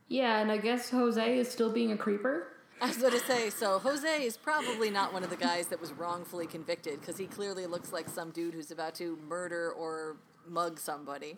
Yeah, 0.09 0.39
and 0.39 0.51
I 0.51 0.57
guess 0.57 0.89
Jose 0.89 1.37
is 1.37 1.49
still 1.49 1.71
being 1.71 1.91
a 1.91 1.97
creeper. 1.97 2.47
I 2.81 2.87
was 2.87 2.97
going 2.97 3.13
to 3.13 3.19
say, 3.19 3.49
so 3.49 3.79
Jose 3.79 4.23
is 4.23 4.37
probably 4.37 4.89
not 4.91 5.11
one 5.11 5.23
of 5.23 5.29
the 5.31 5.35
guys 5.35 5.67
that 5.67 5.81
was 5.81 5.91
wrongfully 5.93 6.45
convicted 6.45 6.99
because 6.99 7.17
he 7.17 7.25
clearly 7.25 7.65
looks 7.65 7.91
like 7.91 8.07
some 8.07 8.29
dude 8.31 8.53
who's 8.53 8.69
about 8.71 8.93
to 8.95 9.17
murder 9.27 9.71
or 9.71 10.17
mug 10.47 10.79
somebody. 10.79 11.37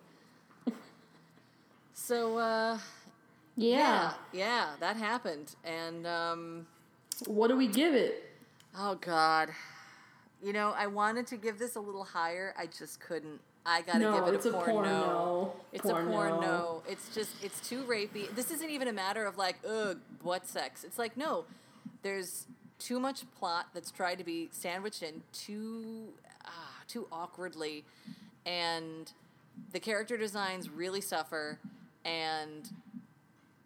So, 1.94 2.38
uh, 2.38 2.78
Yeah. 3.56 3.76
yeah, 3.76 4.12
yeah, 4.32 4.70
that 4.80 4.96
happened. 4.96 5.54
And, 5.64 6.06
um, 6.06 6.66
What 7.26 7.48
do 7.48 7.56
we 7.56 7.66
give 7.68 7.94
it? 7.94 8.26
oh, 8.76 8.94
God. 8.96 9.50
You 10.42 10.52
know, 10.54 10.70
I 10.70 10.86
wanted 10.86 11.26
to 11.28 11.36
give 11.36 11.58
this 11.58 11.76
a 11.76 11.80
little 11.80 12.04
higher. 12.04 12.54
I 12.58 12.66
just 12.66 13.00
couldn't. 13.00 13.40
I 13.66 13.82
gotta 13.82 13.98
No, 13.98 14.14
give 14.24 14.28
it 14.28 14.36
it's 14.36 14.46
a 14.46 14.50
a 14.50 14.52
porno. 14.52 14.72
porno. 14.72 15.52
It's 15.72 15.82
Porno. 15.82 16.08
a 16.08 16.12
porno. 16.12 16.82
It's 16.88 17.14
just, 17.14 17.30
it's 17.42 17.66
too 17.68 17.82
rapey. 17.84 18.34
This 18.34 18.50
isn't 18.50 18.70
even 18.70 18.88
a 18.88 18.92
matter 18.92 19.24
of 19.26 19.36
like, 19.36 19.56
ugh, 19.68 19.98
what 20.22 20.46
sex? 20.46 20.82
It's 20.82 20.98
like, 20.98 21.16
no, 21.16 21.44
there's 22.02 22.46
too 22.78 22.98
much 22.98 23.24
plot 23.38 23.66
that's 23.74 23.90
tried 23.90 24.16
to 24.18 24.24
be 24.24 24.48
sandwiched 24.52 25.02
in 25.02 25.22
too, 25.32 26.08
ah, 26.46 26.80
too 26.88 27.06
awkwardly, 27.12 27.84
and 28.46 29.12
the 29.72 29.78
character 29.80 30.16
designs 30.16 30.70
really 30.70 31.02
suffer, 31.02 31.58
and 32.04 32.70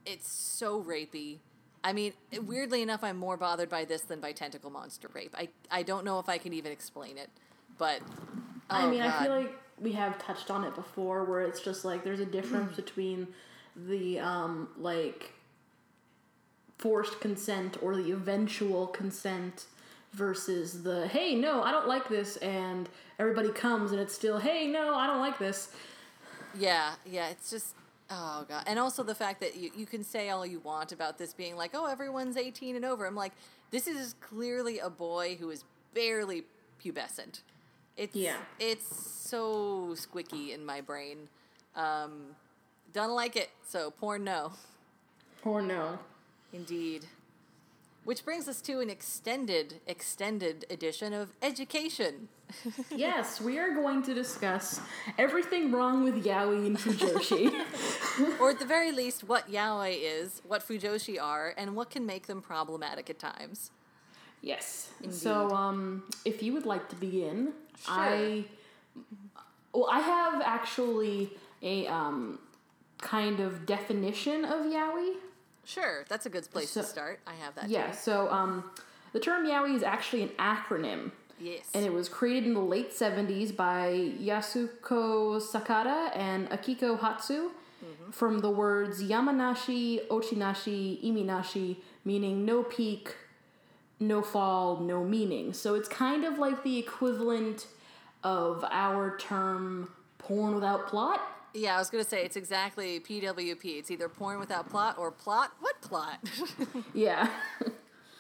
it's 0.05 0.29
so 0.29 0.83
rapey. 0.83 1.39
I 1.85 1.93
mean, 1.93 2.15
weirdly 2.47 2.83
enough, 2.83 3.05
I'm 3.05 3.17
more 3.17 3.37
bothered 3.37 3.69
by 3.69 3.85
this 3.85 4.03
than 4.03 4.19
by 4.19 4.33
tentacle 4.33 4.71
monster 4.71 5.09
rape. 5.13 5.35
I, 5.39 5.49
I 5.71 5.83
don't 5.85 6.05
know 6.05 6.19
if 6.19 6.29
I 6.29 6.39
can 6.39 6.53
even 6.53 6.73
explain 6.73 7.17
it, 7.17 7.31
but 7.79 8.01
I 8.69 8.85
oh, 8.85 8.91
mean, 8.91 9.03
I 9.03 9.23
feel 9.23 9.31
like 9.31 9.53
we 9.81 9.93
have 9.93 10.19
touched 10.19 10.51
on 10.51 10.65
it 10.65 10.75
before, 10.75 11.25
where 11.25 11.43
it's 11.43 11.61
just 11.61 11.85
like 11.85 12.05
there's 12.05 12.21
a 12.21 12.27
difference 12.27 12.77
between 12.77 13.29
the 13.77 14.21
um 14.21 14.69
like 14.79 15.33
forced 16.79 17.21
consent 17.21 17.77
or 17.83 17.97
the 17.97 18.13
eventual 18.13 18.87
consent 18.89 19.67
versus 20.13 20.83
the 20.85 21.09
hey 21.09 21.35
no 21.35 21.63
I 21.63 21.73
don't 21.73 21.89
like 21.89 22.09
this 22.09 22.37
and 22.37 22.89
everybody 23.19 23.51
comes 23.51 23.91
and 23.91 24.01
it's 24.01 24.15
still 24.15 24.39
hey 24.39 24.69
no 24.69 24.95
I 24.95 25.07
don't 25.09 25.19
like 25.21 25.39
this 25.39 25.73
Yeah, 26.57 26.95
yeah, 27.05 27.29
it's 27.31 27.51
just 27.51 27.75
oh 28.11 28.45
god. 28.49 28.65
And 28.67 28.79
also 28.79 29.03
the 29.03 29.15
fact 29.15 29.41
that 29.41 29.57
you, 29.57 29.71
you 29.77 29.87
can 29.87 30.05
say 30.05 30.31
all 30.31 30.47
you 30.47 30.61
want 30.61 30.93
about 30.93 31.19
this 31.19 31.35
being 31.35 31.57
like, 31.57 31.73
oh, 31.75 31.87
everyone's 31.87 32.37
18 32.37 32.77
and 32.77 32.85
over. 32.85 33.07
I'm 33.07 33.17
like, 33.17 33.33
this 33.71 33.87
is 33.89 34.15
clearly 34.21 34.79
a 34.79 34.91
boy 34.91 35.37
who 35.41 35.51
is 35.51 35.65
barely 35.95 36.45
pubescent. 36.85 37.41
It's 37.97 38.15
Yeah. 38.17 38.37
it's 38.59 38.87
so 39.31 39.95
squicky 39.95 40.51
in 40.55 40.65
my 40.65 40.81
brain. 40.81 41.29
Um 41.77 42.37
don't 42.93 43.15
like 43.15 43.37
it. 43.37 43.51
So 43.67 43.91
porn 43.91 44.25
no. 44.25 44.53
or 45.45 45.61
no 45.63 45.99
Indeed. 46.53 47.07
Which 48.05 48.25
brings 48.25 48.49
us 48.49 48.61
to 48.63 48.81
an 48.81 48.91
extended, 48.91 49.81
extended 49.87 50.67
edition 50.71 51.13
of 51.15 51.31
education. 51.43 52.29
yes 52.91 53.41
we 53.41 53.59
are 53.59 53.75
going 53.75 54.03
to 54.03 54.13
discuss 54.15 54.81
everything 55.19 55.73
wrong 55.73 56.05
with 56.05 56.23
Yaoi 56.25 56.67
and 56.67 56.79
Fujoshi 56.79 57.51
or 58.41 58.51
at 58.51 58.59
the 58.59 58.65
very 58.67 58.93
least, 58.93 59.25
what 59.25 59.51
yaoi 59.51 59.99
is, 60.01 60.41
what 60.47 60.67
fujoshi 60.67 61.21
are, 61.21 61.55
and 61.57 61.75
what 61.75 61.91
can 61.91 62.07
make 62.07 62.27
them 62.27 62.41
problematic 62.43 63.11
at 63.11 63.19
times. 63.19 63.71
Yes. 64.45 64.91
So, 65.11 65.51
um, 65.51 66.03
if 66.25 66.43
you 66.43 66.53
would 66.53 66.67
like 66.67 66.89
to 66.91 66.97
begin, 66.97 67.53
Sure. 67.85 67.95
I 67.95 68.45
well, 69.73 69.89
I 69.91 70.01
have 70.01 70.41
actually 70.43 71.31
a 71.63 71.87
um, 71.89 72.39
kind 72.99 73.41
of 73.41 73.67
definition 73.67 74.45
of 74.45 74.67
yaoi. 74.67 75.15
Sure, 75.65 76.05
that's 76.09 76.27
a 76.27 76.31
good 76.31 76.49
place 76.51 76.71
So- 76.71 76.83
to 76.83 76.87
start. 76.87 77.21
I 77.27 77.35
have 77.43 77.55
that. 77.57 77.69
Yeah. 77.71 77.91
So, 77.93 78.31
um, 78.31 78.71
the 79.13 79.21
term 79.21 79.47
yaoi 79.47 79.75
is 79.75 79.83
actually 79.83 80.23
an 80.23 80.33
acronym, 80.39 81.11
Yes. 81.41 81.65
and 81.75 81.85
it 81.85 81.93
was 81.93 82.09
created 82.09 82.45
in 82.47 82.55
the 82.55 82.61
late 82.61 82.93
'70s 82.93 83.51
by 83.51 84.13
Yasuko 84.21 85.41
Sakata 85.41 86.15
and 86.17 86.49
Akiko 86.51 86.99
Hatsu. 87.01 87.51
From 88.13 88.39
the 88.39 88.49
words 88.51 89.03
Yamanashi, 89.03 90.07
Ochinashi, 90.09 91.03
Iminashi, 91.05 91.77
meaning 92.05 92.45
no 92.47 92.63
peak, 92.63 93.15
no 94.01 94.23
fall, 94.23 94.79
no 94.81 95.05
meaning. 95.05 95.53
So 95.53 95.75
it's 95.75 95.89
kind 95.89 96.25
of 96.25 96.39
like 96.39 96.63
the 96.63 96.79
equivalent 96.79 97.67
of 98.23 98.65
our 98.71 99.17
term 99.19 99.91
porn 100.19 100.55
without 100.55 100.87
plot. 100.89 101.21
yeah, 101.53 101.77
I 101.77 101.79
was 101.79 101.91
gonna 101.91 102.05
say 102.05 102.25
it's 102.25 102.37
exactly 102.37 102.99
PWP. 103.01 103.79
It's 103.79 103.91
either 103.91 104.09
porn 104.09 104.39
without 104.41 104.69
plot 104.69 104.97
or 104.99 105.11
plot. 105.11 105.53
What 105.61 105.81
plot? 105.81 106.19
Yeah. 106.95 107.29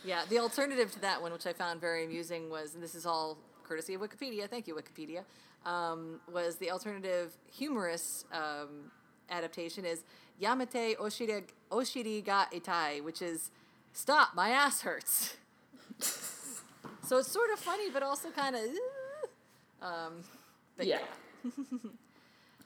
yeah, 0.05 0.22
the 0.29 0.39
alternative 0.39 0.93
to 0.93 1.01
that 1.01 1.22
one, 1.22 1.33
which 1.33 1.47
I 1.47 1.53
found 1.53 1.81
very 1.81 2.05
amusing, 2.05 2.51
was 2.51 2.75
and 2.75 2.83
this 2.83 2.95
is 2.95 3.07
all 3.07 3.39
courtesy 3.64 3.95
of 3.95 4.03
Wikipedia, 4.03 4.49
thank 4.49 4.66
you, 4.66 4.75
Wikipedia, 4.75 5.22
um, 5.64 6.20
was 6.31 6.57
the 6.57 6.70
alternative 6.70 7.37
humorous 7.51 8.25
um, 8.33 8.91
adaptation 9.31 9.85
is 9.87 10.05
Yamete 10.43 10.97
Oshiri, 10.99 11.45
Oshiri 11.70 12.22
ga 12.25 12.45
itai, 12.53 13.03
which 13.03 13.22
is 13.22 13.51
stop, 13.93 14.35
my 14.35 14.51
ass 14.51 14.83
hurts. 14.83 15.37
so 17.03 17.19
it's 17.19 17.31
sort 17.31 17.51
of 17.53 17.59
funny, 17.59 17.91
but 17.91 18.03
also 18.03 18.31
kind 18.31 18.57
of. 18.57 18.63
Um, 19.83 20.13
but 20.77 20.87
Yeah. 20.87 21.01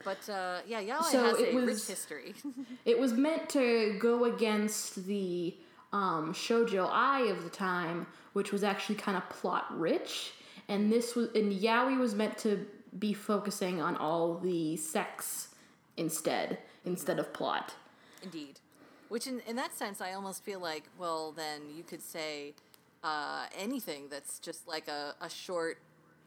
But 0.05 0.29
uh, 0.31 0.61
yeah, 0.66 0.81
yaoi 0.81 1.03
So 1.11 1.24
has 1.24 1.39
it 1.41 1.55
a 1.55 1.57
rich 1.59 1.66
was- 1.66 1.89
history. 1.89 2.35
It 2.85 2.99
was 2.99 3.12
meant 3.12 3.49
to 3.51 3.97
go 3.99 4.24
against 4.24 5.07
the 5.07 5.57
um, 5.93 6.33
shoujo 6.33 6.87
ai 6.89 7.22
of 7.22 7.43
the 7.43 7.51
time, 7.51 8.07
which 8.33 8.53
was 8.53 8.62
actually 8.62 8.95
kind 8.95 9.16
of 9.16 9.29
plot 9.29 9.66
rich, 9.76 10.33
and 10.68 10.93
this 10.93 11.16
was 11.16 11.31
and 11.35 11.53
yaoi 11.53 11.99
was 11.99 12.14
meant 12.14 12.39
to 12.39 12.64
be 12.99 13.12
focusing 13.12 13.83
on 13.83 13.97
all 13.97 14.39
the 14.39 14.76
sex 14.76 15.49
instead 15.97 16.59
instead 16.85 17.18
of 17.18 17.33
plot. 17.33 17.74
Indeed. 18.22 18.61
Which, 19.09 19.26
in, 19.26 19.41
in 19.47 19.57
that 19.57 19.74
sense, 19.74 20.01
I 20.01 20.12
almost 20.12 20.45
feel 20.45 20.61
like, 20.61 20.85
well, 20.99 21.33
then 21.33 21.62
you 21.74 21.83
could 21.83 22.03
say 22.03 22.55
uh, 23.03 23.46
anything 23.57 24.09
that's 24.11 24.38
just 24.38 24.66
like 24.68 24.88
a, 24.88 25.14
a 25.20 25.28
short 25.30 25.78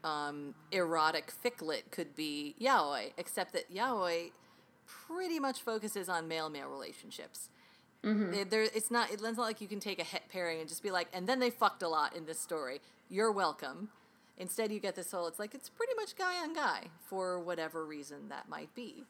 um, 0.04 0.54
erotic 0.72 1.30
ficlet 1.30 1.90
could 1.90 2.14
be 2.16 2.54
yaoi, 2.60 3.12
except 3.18 3.52
that 3.52 3.72
yaoi 3.72 4.30
pretty 4.86 5.38
much 5.38 5.62
focuses 5.62 6.08
on 6.08 6.26
male 6.28 6.48
male 6.48 6.68
relationships. 6.68 7.48
It- 8.34 8.50
there, 8.50 8.62
it's 8.64 8.90
not. 8.90 9.12
It's 9.12 9.22
not 9.22 9.38
like 9.38 9.60
you 9.60 9.68
can 9.68 9.78
take 9.78 10.00
a 10.00 10.04
het 10.04 10.22
pairing 10.28 10.58
and 10.60 10.68
just 10.68 10.82
be 10.82 10.90
like, 10.90 11.06
and 11.12 11.28
then 11.28 11.38
they 11.38 11.50
fucked 11.50 11.82
a 11.82 11.88
lot 11.88 12.16
in 12.16 12.26
this 12.26 12.40
story. 12.40 12.80
You're 13.08 13.30
welcome. 13.30 13.90
Instead, 14.38 14.72
you 14.72 14.80
get 14.80 14.96
this 14.96 15.12
whole. 15.12 15.28
It's 15.28 15.38
like 15.38 15.54
it's 15.54 15.68
pretty 15.68 15.92
much 15.94 16.16
guy 16.16 16.42
on 16.42 16.52
guy 16.52 16.86
for 17.08 17.38
whatever 17.38 17.84
reason 17.84 18.28
that 18.30 18.48
might 18.48 18.74
be. 18.74 19.04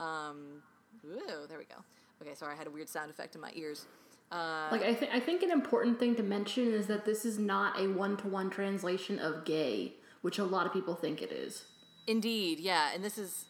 Um, 0.00 0.62
ooh, 1.06 1.46
there 1.48 1.58
we 1.58 1.66
go. 1.66 1.84
Okay, 2.20 2.34
sorry, 2.34 2.54
I 2.54 2.56
had 2.56 2.66
a 2.66 2.70
weird 2.70 2.88
sound 2.88 3.10
effect 3.10 3.34
in 3.36 3.40
my 3.40 3.52
ears. 3.54 3.86
Uh, 4.32 4.68
Like 4.72 4.82
I 4.82 4.94
think 4.94 5.12
I 5.12 5.20
think 5.20 5.42
an 5.42 5.50
important 5.50 5.98
thing 5.98 6.14
to 6.16 6.22
mention 6.22 6.72
is 6.72 6.86
that 6.86 7.04
this 7.04 7.24
is 7.24 7.38
not 7.38 7.78
a 7.78 7.86
one 7.88 8.16
to 8.18 8.28
one 8.28 8.48
translation 8.50 9.18
of 9.18 9.44
gay, 9.44 9.92
which 10.22 10.38
a 10.38 10.44
lot 10.44 10.64
of 10.66 10.72
people 10.72 10.94
think 10.94 11.20
it 11.20 11.30
is. 11.32 11.64
indeed, 12.06 12.58
yeah, 12.58 12.90
and 12.94 13.04
this 13.04 13.18
is. 13.18 13.44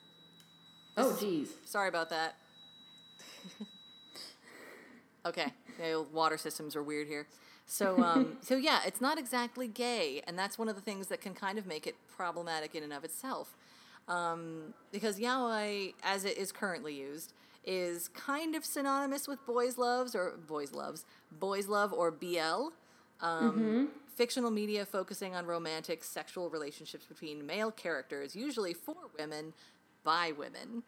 Oh, 0.97 1.17
geez. 1.19 1.49
Sorry 1.65 1.89
about 1.89 2.11
that. 2.11 2.35
okay, 5.27 5.53
the 5.79 6.05
water 6.13 6.37
systems 6.37 6.75
are 6.77 6.83
weird 6.83 7.07
here. 7.07 7.27
So, 7.67 8.03
um, 8.03 8.37
so 8.43 8.57
yeah, 8.57 8.81
it's 8.87 9.01
not 9.01 9.19
exactly 9.19 9.69
gay, 9.69 10.23
and 10.27 10.39
that's 10.39 10.59
one 10.59 10.69
of 10.69 10.75
the 10.75 10.83
things 10.83 11.07
that 11.09 11.21
can 11.21 11.35
kind 11.35 11.59
of 11.59 11.67
make 11.67 11.87
it 11.87 11.95
problematic 12.17 12.75
in 12.75 12.83
and 12.83 12.93
of 12.93 13.05
itself. 13.05 13.57
Um, 14.09 14.75
because 14.91 15.19
yaoi, 15.21 15.95
as 16.03 16.25
it 16.25 16.37
is 16.37 16.51
currently 16.53 16.95
used, 16.95 17.33
is 17.65 18.09
kind 18.09 18.55
of 18.55 18.65
synonymous 18.65 19.29
with 19.29 19.45
boys' 19.47 19.79
loves 19.79 20.15
or 20.15 20.37
boys' 20.47 20.73
loves, 20.73 21.05
boys' 21.31 21.69
love 21.69 21.93
or 21.93 22.11
BL. 22.11 22.71
Um, 23.21 23.91
Fictional 24.15 24.51
media 24.51 24.85
focusing 24.85 25.35
on 25.35 25.47
romantic 25.47 26.05
sexual 26.05 26.51
relationships 26.51 27.07
between 27.07 27.47
male 27.47 27.71
characters, 27.71 28.37
usually 28.37 28.75
for 28.75 28.95
women, 29.19 29.55
by 30.05 30.33
women. 30.37 30.83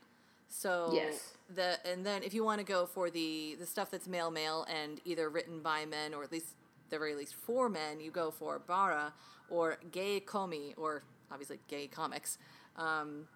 So 0.49 0.91
Yes. 0.93 1.33
the 1.53 1.79
and 1.91 2.05
then 2.05 2.23
if 2.23 2.35
you 2.35 2.45
want 2.45 2.59
to 2.61 2.67
go 2.67 2.85
for 2.85 3.09
the 3.11 3.57
the 3.59 3.65
stuff 3.67 3.91
that's 3.91 4.07
male 4.07 4.31
male 4.31 4.67
and 4.69 5.01
either 5.07 5.31
written 5.31 5.63
by 5.63 5.87
men 5.87 6.13
or 6.13 6.23
at 6.23 6.31
least 6.31 6.55
the 6.91 6.99
very 6.99 7.15
least 7.15 7.35
for 7.35 7.69
men, 7.71 7.99
you 7.99 8.11
go 8.11 8.31
for 8.31 8.59
bara 8.59 9.15
or 9.49 9.79
gay 9.91 10.21
komi 10.21 10.75
or 10.77 11.03
obviously 11.31 11.59
gay 11.67 11.87
comics, 11.87 12.37
um, 12.77 13.27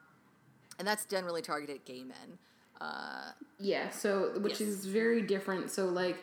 and 0.78 0.86
that's 0.86 1.06
generally 1.06 1.40
targeted 1.42 1.76
at 1.76 1.84
gay 1.86 2.04
men. 2.04 2.38
Uh, 2.80 3.32
Yeah, 3.60 3.90
so 3.90 4.38
which 4.38 4.60
Yes. 4.60 4.68
is 4.68 4.86
very 4.86 5.20
different. 5.22 5.70
So 5.70 5.86
like 5.86 6.22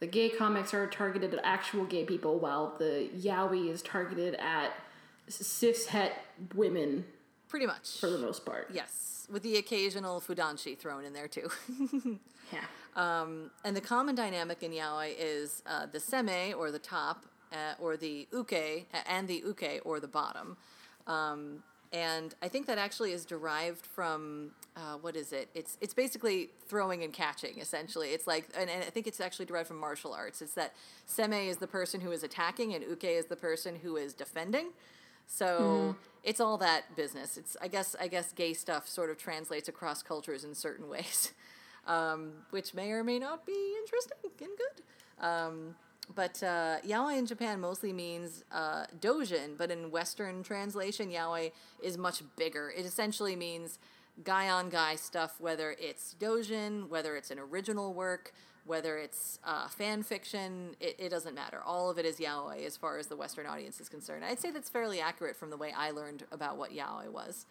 the 0.00 0.06
gay 0.08 0.28
comics 0.28 0.74
are 0.74 0.86
targeted 0.88 1.32
at 1.34 1.40
actual 1.44 1.84
gay 1.84 2.04
people, 2.04 2.38
while 2.40 2.74
the 2.78 3.08
yaoi 3.14 3.70
is 3.70 3.80
targeted 3.82 4.34
at 4.34 4.72
cis 5.28 5.86
het 5.86 6.12
women 6.54 7.04
pretty 7.48 7.66
much. 7.66 8.00
for 8.00 8.10
the 8.10 8.18
most 8.18 8.44
part. 8.44 8.68
Yes, 8.72 9.26
with 9.30 9.42
the 9.44 9.56
occasional 9.56 10.20
fudanshi 10.20 10.76
thrown 10.76 11.04
in 11.04 11.12
there 11.12 11.28
too. 11.28 11.48
Yeah. 12.52 12.60
Um, 12.94 13.50
and 13.64 13.74
the 13.74 13.80
common 13.80 14.14
dynamic 14.14 14.62
in 14.62 14.70
yaoi 14.72 15.14
is 15.18 15.62
uh, 15.66 15.86
the 15.86 15.98
seme 15.98 16.54
or 16.56 16.70
the 16.70 16.78
top, 16.78 17.24
uh, 17.52 17.74
or 17.80 17.96
the 17.96 18.28
uke 18.32 18.86
and 19.06 19.26
the 19.26 19.36
uke 19.46 19.80
or 19.84 19.98
the 19.98 20.08
bottom. 20.08 20.56
Um, 21.06 21.62
and 21.94 22.34
I 22.42 22.48
think 22.48 22.66
that 22.66 22.76
actually 22.76 23.12
is 23.12 23.24
derived 23.24 23.86
from 23.86 24.50
uh, 24.76 24.96
what 25.00 25.14
is 25.14 25.32
it? 25.32 25.48
It's 25.54 25.78
it's 25.80 25.94
basically 25.94 26.50
throwing 26.66 27.04
and 27.04 27.12
catching 27.12 27.60
essentially. 27.60 28.08
It's 28.08 28.26
like, 28.26 28.48
and, 28.58 28.68
and 28.68 28.82
I 28.82 28.90
think 28.90 29.06
it's 29.06 29.20
actually 29.20 29.46
derived 29.46 29.68
from 29.68 29.78
martial 29.78 30.12
arts. 30.12 30.42
It's 30.42 30.54
that 30.54 30.74
seme 31.08 31.48
is 31.48 31.58
the 31.58 31.68
person 31.68 32.00
who 32.00 32.10
is 32.10 32.24
attacking, 32.24 32.74
and 32.74 32.82
uke 32.82 33.04
is 33.04 33.26
the 33.26 33.36
person 33.36 33.76
who 33.76 33.96
is 33.96 34.12
defending. 34.12 34.72
So 35.28 35.94
it's 36.24 36.40
all 36.40 36.58
that 36.58 36.96
business. 36.96 37.36
It's 37.36 37.56
I 37.62 37.68
guess 37.68 37.94
I 38.00 38.08
guess 38.08 38.32
gay 38.32 38.54
stuff 38.54 38.88
sort 38.88 39.08
of 39.08 39.16
translates 39.16 39.68
across 39.68 40.02
cultures 40.02 40.42
in 40.42 40.52
certain 40.52 40.88
ways, 40.88 41.32
um, 41.86 42.32
which 42.50 42.74
may 42.74 42.90
or 42.90 43.04
may 43.04 43.20
not 43.20 43.46
be 43.46 43.76
interesting 43.78 44.32
and 44.40 44.50
good. 44.58 45.24
Um, 45.24 45.76
but 46.12 46.42
uh, 46.42 46.76
yaoi 46.86 47.18
in 47.18 47.26
Japan 47.26 47.60
mostly 47.60 47.92
means 47.92 48.44
uh, 48.52 48.84
dojin, 49.00 49.56
but 49.56 49.70
in 49.70 49.90
Western 49.90 50.42
translation, 50.42 51.10
yaoi 51.10 51.52
is 51.82 51.96
much 51.96 52.22
bigger. 52.36 52.70
It 52.76 52.84
essentially 52.84 53.36
means 53.36 53.78
guy 54.22 54.48
on 54.48 54.68
guy 54.68 54.96
stuff, 54.96 55.40
whether 55.40 55.74
it's 55.78 56.14
dojin, 56.18 56.88
whether 56.88 57.16
it's 57.16 57.30
an 57.30 57.38
original 57.38 57.94
work, 57.94 58.32
whether 58.66 58.98
it's 58.98 59.38
uh, 59.44 59.68
fan 59.68 60.02
fiction, 60.02 60.76
it, 60.80 60.96
it 60.98 61.08
doesn't 61.08 61.34
matter. 61.34 61.60
All 61.64 61.90
of 61.90 61.98
it 61.98 62.04
is 62.04 62.18
yaoi 62.18 62.66
as 62.66 62.76
far 62.76 62.98
as 62.98 63.06
the 63.06 63.16
Western 63.16 63.46
audience 63.46 63.80
is 63.80 63.88
concerned. 63.88 64.24
I'd 64.24 64.40
say 64.40 64.50
that's 64.50 64.68
fairly 64.68 65.00
accurate 65.00 65.36
from 65.36 65.50
the 65.50 65.56
way 65.56 65.72
I 65.76 65.90
learned 65.90 66.24
about 66.32 66.56
what 66.56 66.70
yaoi 66.70 67.08
was. 67.08 67.46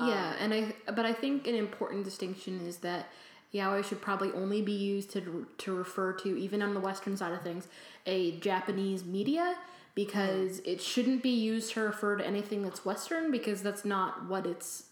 Yeah, 0.00 0.34
and 0.38 0.54
I 0.54 0.74
but 0.86 1.04
I 1.04 1.12
think 1.12 1.48
an 1.48 1.56
important 1.56 2.04
distinction 2.04 2.64
is 2.64 2.76
that 2.78 3.08
yaoi 3.54 3.84
should 3.84 4.00
probably 4.00 4.30
only 4.32 4.60
be 4.62 4.72
used 4.72 5.10
to 5.10 5.46
to 5.56 5.74
refer 5.74 6.12
to 6.12 6.38
even 6.38 6.62
on 6.62 6.74
the 6.74 6.80
western 6.80 7.16
side 7.16 7.32
of 7.32 7.42
things 7.42 7.68
a 8.06 8.38
Japanese 8.38 9.04
media 9.04 9.56
because 9.94 10.60
mm-hmm. 10.60 10.70
it 10.70 10.80
shouldn't 10.80 11.22
be 11.22 11.30
used 11.30 11.72
to 11.72 11.80
refer 11.80 12.16
to 12.16 12.26
anything 12.26 12.62
that's 12.62 12.84
western 12.84 13.30
because 13.30 13.62
that's 13.62 13.84
not 13.84 14.26
what 14.26 14.46
it's 14.46 14.84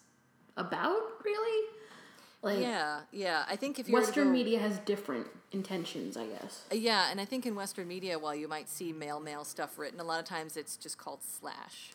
about 0.57 1.01
really. 1.25 1.69
Like 2.43 2.61
Yeah, 2.61 3.01
yeah. 3.13 3.45
I 3.49 3.57
think 3.57 3.79
if 3.79 3.89
western 3.89 4.25
go- 4.25 4.33
media 4.33 4.59
has 4.59 4.79
different 4.79 5.27
intentions, 5.53 6.17
I 6.17 6.27
guess. 6.27 6.65
Uh, 6.71 6.77
yeah, 6.77 7.11
and 7.11 7.21
I 7.21 7.25
think 7.25 7.47
in 7.47 7.55
Western 7.55 7.89
media, 7.89 8.19
while 8.19 8.35
you 8.35 8.49
might 8.49 8.69
see 8.69 8.93
male 8.93 9.21
male 9.21 9.45
stuff 9.45 9.79
written, 9.79 10.01
a 10.01 10.05
lot 10.05 10.21
of 10.21 10.27
times 10.27 10.57
it's 10.57 10.77
just 10.77 10.99
called 10.99 11.21
slash. 11.23 11.93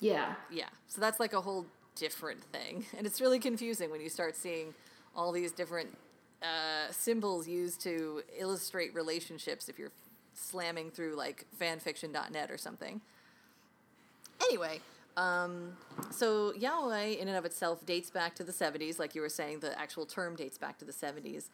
Yeah. 0.00 0.34
Yeah, 0.50 0.68
so 0.88 1.00
that's 1.00 1.20
like 1.20 1.32
a 1.32 1.40
whole 1.40 1.66
different 1.94 2.42
thing, 2.44 2.86
and 2.96 3.06
it's 3.06 3.20
really 3.20 3.38
confusing 3.38 3.90
when 3.90 4.00
you 4.00 4.08
start 4.08 4.36
seeing 4.36 4.74
all 5.14 5.32
these 5.32 5.52
different 5.52 5.96
uh, 6.42 6.90
symbols 6.90 7.46
used 7.46 7.80
to 7.82 8.22
illustrate 8.38 8.94
relationships. 8.94 9.68
If 9.68 9.78
you're 9.78 9.92
slamming 10.34 10.90
through 10.90 11.14
like 11.14 11.46
fanfiction.net 11.60 12.50
or 12.50 12.58
something. 12.58 13.00
Anyway, 14.42 14.80
um, 15.16 15.76
so 16.10 16.52
yaoi 16.52 17.18
in 17.18 17.28
and 17.28 17.36
of 17.36 17.44
itself 17.44 17.84
dates 17.86 18.10
back 18.10 18.34
to 18.36 18.44
the 18.44 18.52
70s, 18.52 18.98
like 18.98 19.14
you 19.14 19.20
were 19.20 19.28
saying, 19.28 19.60
the 19.60 19.78
actual 19.78 20.06
term 20.06 20.36
dates 20.36 20.58
back 20.58 20.78
to 20.78 20.84
the 20.84 20.92
70s. 20.92 21.48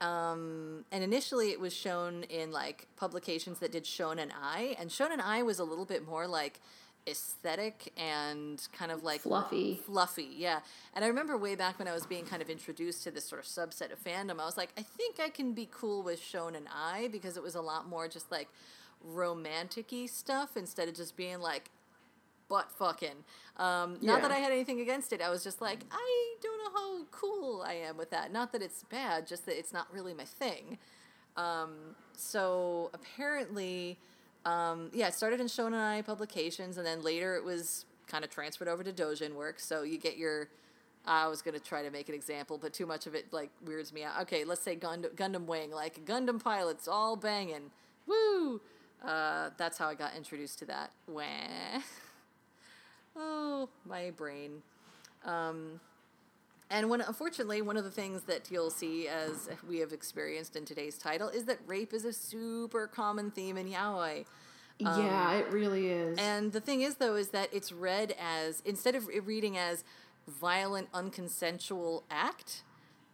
Um, 0.00 0.84
and 0.90 1.04
initially 1.04 1.50
it 1.50 1.60
was 1.60 1.72
shown 1.72 2.24
in 2.24 2.50
like 2.50 2.88
publications 2.96 3.60
that 3.60 3.72
did 3.72 3.84
Shonen 3.84 4.30
Ai, 4.42 4.76
and 4.78 4.90
Shonen 4.90 5.20
Ai 5.20 5.42
was 5.42 5.58
a 5.58 5.64
little 5.64 5.84
bit 5.84 6.06
more 6.06 6.26
like 6.26 6.60
aesthetic 7.06 7.92
and 7.96 8.66
kind 8.72 8.90
of 8.90 9.02
like 9.02 9.20
Fluffy. 9.22 9.80
fluffy, 9.84 10.28
yeah. 10.36 10.60
And 10.94 11.04
I 11.04 11.08
remember 11.08 11.36
way 11.36 11.54
back 11.54 11.78
when 11.78 11.88
I 11.88 11.92
was 11.92 12.06
being 12.06 12.24
kind 12.24 12.40
of 12.40 12.48
introduced 12.48 13.02
to 13.04 13.10
this 13.10 13.24
sort 13.24 13.40
of 13.40 13.46
subset 13.46 13.92
of 13.92 14.02
fandom, 14.02 14.40
I 14.40 14.44
was 14.46 14.56
like, 14.56 14.70
I 14.78 14.82
think 14.82 15.20
I 15.20 15.28
can 15.28 15.52
be 15.52 15.68
cool 15.70 16.02
with 16.02 16.20
Shonen 16.20 16.66
Ai 16.74 17.08
because 17.08 17.36
it 17.36 17.42
was 17.42 17.54
a 17.54 17.60
lot 17.60 17.88
more 17.88 18.08
just 18.08 18.30
like 18.30 18.48
romantic-y 19.02 20.06
stuff 20.06 20.56
instead 20.56 20.88
of 20.88 20.94
just 20.94 21.16
being 21.16 21.40
like 21.40 21.70
butt 22.48 22.70
fucking. 22.72 23.24
Um, 23.56 23.98
Not 24.00 24.22
that 24.22 24.30
I 24.30 24.36
had 24.36 24.52
anything 24.52 24.80
against 24.80 25.12
it. 25.12 25.20
I 25.20 25.30
was 25.30 25.44
just 25.44 25.60
like, 25.60 25.80
I 25.90 26.34
don't 26.42 26.58
know 26.58 26.80
how 26.80 27.04
cool 27.10 27.62
I 27.66 27.74
am 27.74 27.96
with 27.96 28.10
that. 28.10 28.32
Not 28.32 28.52
that 28.52 28.62
it's 28.62 28.84
bad, 28.84 29.26
just 29.26 29.46
that 29.46 29.58
it's 29.58 29.72
not 29.72 29.92
really 29.92 30.14
my 30.14 30.24
thing. 30.24 30.78
Um, 31.36 31.96
so 32.16 32.90
apparently, 32.94 33.98
um, 34.44 34.90
yeah, 34.92 35.08
it 35.08 35.14
started 35.14 35.40
in 35.40 35.46
Shonen 35.46 35.78
Ai 35.80 36.02
publications, 36.02 36.76
and 36.76 36.86
then 36.86 37.02
later 37.02 37.36
it 37.36 37.44
was 37.44 37.86
kind 38.06 38.24
of 38.24 38.30
transferred 38.30 38.68
over 38.68 38.82
to 38.84 38.92
Dojin 38.92 39.34
Works. 39.34 39.66
So 39.66 39.82
you 39.82 39.98
get 39.98 40.16
your. 40.16 40.48
I 41.06 41.28
was 41.28 41.42
gonna 41.42 41.58
try 41.58 41.82
to 41.82 41.90
make 41.90 42.08
an 42.08 42.14
example, 42.14 42.56
but 42.56 42.72
too 42.72 42.86
much 42.86 43.06
of 43.06 43.14
it 43.14 43.32
like 43.32 43.50
weirds 43.64 43.92
me 43.92 44.04
out. 44.04 44.22
Okay, 44.22 44.44
let's 44.44 44.62
say 44.62 44.74
Gundam, 44.74 45.14
Gundam 45.14 45.44
Wing, 45.44 45.70
like 45.70 46.04
Gundam 46.06 46.42
pilots 46.42 46.88
all 46.88 47.16
banging, 47.16 47.70
woo. 48.06 48.60
Uh, 49.04 49.50
that's 49.58 49.76
how 49.76 49.88
I 49.88 49.94
got 49.94 50.16
introduced 50.16 50.58
to 50.60 50.64
that. 50.66 50.90
Wah. 51.06 51.22
Oh, 53.16 53.68
my 53.86 54.10
brain. 54.10 54.62
Um, 55.24 55.80
and 56.70 56.88
when, 56.88 57.00
unfortunately, 57.00 57.62
one 57.62 57.76
of 57.76 57.84
the 57.84 57.90
things 57.90 58.22
that 58.22 58.50
you'll 58.50 58.70
see 58.70 59.06
as 59.06 59.48
we 59.68 59.78
have 59.78 59.92
experienced 59.92 60.56
in 60.56 60.64
today's 60.64 60.96
title 60.96 61.28
is 61.28 61.44
that 61.44 61.58
rape 61.66 61.92
is 61.92 62.04
a 62.04 62.12
super 62.12 62.86
common 62.86 63.30
theme 63.30 63.56
in 63.56 63.68
yaoi. 63.68 64.24
yeah, 64.80 65.32
it 65.34 65.52
really 65.52 65.88
is. 65.88 66.18
And 66.18 66.52
the 66.52 66.60
thing 66.60 66.80
is, 66.80 66.96
though, 66.96 67.14
is 67.16 67.28
that 67.28 67.48
it's 67.52 67.70
read 67.70 68.14
as 68.20 68.62
instead 68.64 68.94
of 68.94 69.08
reading 69.24 69.56
as 69.56 69.84
violent, 70.26 70.90
unconsensual 70.92 72.02
act, 72.10 72.62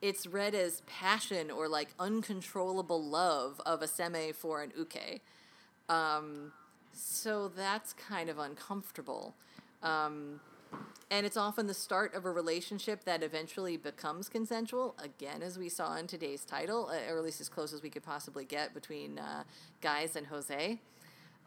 it's 0.00 0.26
read 0.26 0.54
as 0.54 0.82
passion 0.86 1.50
or 1.50 1.68
like 1.68 1.88
uncontrollable 1.98 3.02
love 3.02 3.60
of 3.66 3.82
a 3.82 3.86
seme 3.86 4.34
for 4.34 4.62
an 4.62 4.72
uke. 4.76 5.20
Um, 5.88 6.52
so 6.92 7.48
that's 7.48 7.92
kind 7.92 8.30
of 8.30 8.38
uncomfortable. 8.38 9.34
Um, 9.82 10.40
and 11.10 11.26
it's 11.26 11.36
often 11.36 11.66
the 11.66 11.74
start 11.74 12.14
of 12.14 12.24
a 12.24 12.30
relationship 12.30 13.04
that 13.04 13.22
eventually 13.22 13.76
becomes 13.76 14.28
consensual, 14.28 14.94
again, 15.02 15.42
as 15.42 15.58
we 15.58 15.68
saw 15.68 15.96
in 15.96 16.06
today's 16.06 16.44
title, 16.44 16.88
uh, 16.88 17.12
or 17.12 17.18
at 17.18 17.24
least 17.24 17.40
as 17.40 17.48
close 17.48 17.72
as 17.72 17.82
we 17.82 17.90
could 17.90 18.04
possibly 18.04 18.44
get 18.44 18.72
between 18.74 19.18
uh, 19.18 19.42
Guys 19.80 20.14
and 20.16 20.26
Jose. 20.28 20.78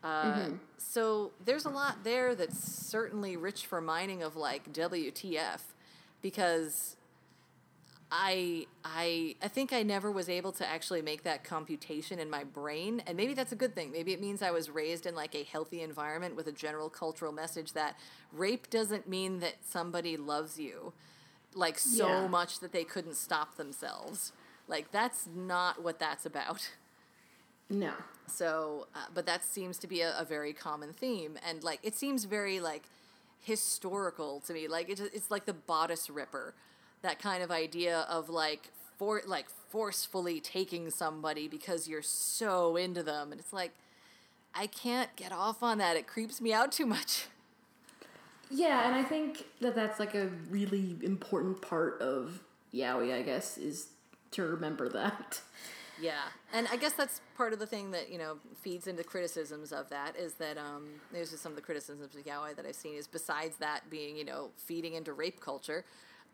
Uh, 0.04 0.50
So 0.78 1.32
there's 1.44 1.66
a 1.66 1.70
lot 1.70 2.04
there 2.04 2.36
that's 2.36 2.60
certainly 2.60 3.38
rich 3.38 3.66
for 3.66 3.80
mining 3.80 4.22
of 4.22 4.36
like 4.36 4.74
WTF, 4.74 5.62
because 6.22 6.98
I 8.16 8.68
I 8.86 9.36
I 9.42 9.48
think 9.48 9.74
I 9.74 9.82
never 9.82 10.12
was 10.12 10.30
able 10.30 10.52
to 10.54 10.68
actually 10.68 11.02
make 11.02 11.24
that 11.24 11.44
computation 11.44 12.20
in 12.20 12.30
my 12.30 12.44
brain, 12.44 13.02
and 13.08 13.18
maybe 13.18 13.34
that's 13.34 13.52
a 13.52 13.56
good 13.56 13.74
thing. 13.76 13.92
Maybe 13.92 14.14
it 14.14 14.22
means 14.22 14.44
I 14.44 14.52
was 14.52 14.70
raised 14.70 15.08
in 15.08 15.16
like 15.16 15.34
a 15.34 15.44
healthy 15.44 15.82
environment 15.82 16.36
with 16.36 16.48
a 16.48 16.52
general 16.52 16.90
cultural 16.90 17.32
message 17.32 17.74
that 17.74 17.98
rape 18.32 18.70
doesn't 18.70 19.10
mean 19.10 19.40
that 19.40 19.56
somebody 19.68 20.16
loves 20.18 20.60
you 20.60 20.94
like 21.56 21.80
so 21.80 22.28
Yeah. 22.28 22.30
much 22.30 22.60
that 22.60 22.72
they 22.72 22.84
couldn't 22.84 23.16
stop 23.16 23.58
themselves. 23.58 24.32
Like 24.68 24.92
that's 24.92 25.28
not 25.34 25.84
what 25.84 26.00
that's 26.00 26.26
about. 26.26 26.70
no. 27.70 27.94
So, 28.28 28.88
uh, 28.96 29.06
but 29.14 29.26
that 29.26 29.44
seems 29.44 29.78
to 29.80 29.88
be 29.88 30.02
a, 30.02 30.18
a 30.18 30.26
very 30.26 30.54
common 30.54 30.94
theme, 30.94 31.38
and 31.48 31.64
like 31.64 31.80
it 31.84 31.96
seems 31.96 32.24
very 32.26 32.60
like 32.60 32.84
historical 33.42 34.40
to 34.42 34.54
me. 34.54 34.68
Like 34.68 34.90
it's 34.90 35.02
it's 35.02 35.30
like 35.30 35.46
the 35.46 35.54
bodice 35.54 36.10
ripper, 36.10 36.54
that 37.04 37.20
kind 37.20 37.44
of 37.44 37.52
idea 37.52 38.00
of 38.10 38.30
like 38.30 38.72
for 38.98 39.22
like 39.28 39.46
forcefully 39.70 40.40
taking 40.40 40.90
somebody 40.90 41.48
because 41.48 41.88
you're 41.88 42.02
so 42.02 42.76
into 42.76 43.04
them, 43.04 43.32
and 43.32 43.40
it's 43.40 43.54
like 43.54 43.72
I 44.56 44.68
can't 44.68 45.16
get 45.16 45.32
off 45.32 45.62
on 45.62 45.78
that. 45.78 45.96
It 45.96 46.08
creeps 46.08 46.42
me 46.42 46.52
out 46.52 46.72
too 46.72 46.86
much. 46.86 47.28
Yeah, 48.56 48.86
and 48.86 48.94
I 48.94 49.02
think 49.02 49.46
that 49.62 49.74
that's 49.74 50.00
like 50.00 50.14
a 50.14 50.30
really 50.52 50.96
important 51.02 51.60
part 51.64 52.00
of 52.02 52.40
yaoi, 52.72 53.12
I 53.12 53.24
guess, 53.24 53.58
is 53.58 53.88
to 54.32 54.44
remember 54.44 54.90
that. 54.90 55.42
Yeah, 56.00 56.22
and 56.54 56.68
I 56.72 56.76
guess 56.76 56.94
that's 56.94 57.22
part 57.36 57.54
of 57.54 57.60
the 57.60 57.66
thing 57.66 57.92
that 57.92 58.12
you 58.12 58.20
know 58.20 58.38
feeds 58.62 58.86
into 58.86 59.04
criticisms 59.04 59.72
of 59.72 59.90
that 59.90 60.16
is 60.16 60.34
that 60.36 60.60
um, 60.60 60.88
there's 61.12 61.32
just 61.32 61.42
some 61.42 61.52
of 61.52 61.56
the 61.56 61.62
criticisms 61.62 62.16
of 62.16 62.26
yaoi 62.26 62.56
that 62.56 62.66
I've 62.66 62.76
seen 62.76 62.96
is 62.96 63.08
besides 63.08 63.58
that 63.58 63.90
being 63.90 64.18
you 64.18 64.26
know 64.26 64.50
feeding 64.58 64.94
into 64.94 65.14
rape 65.14 65.40
culture, 65.40 65.84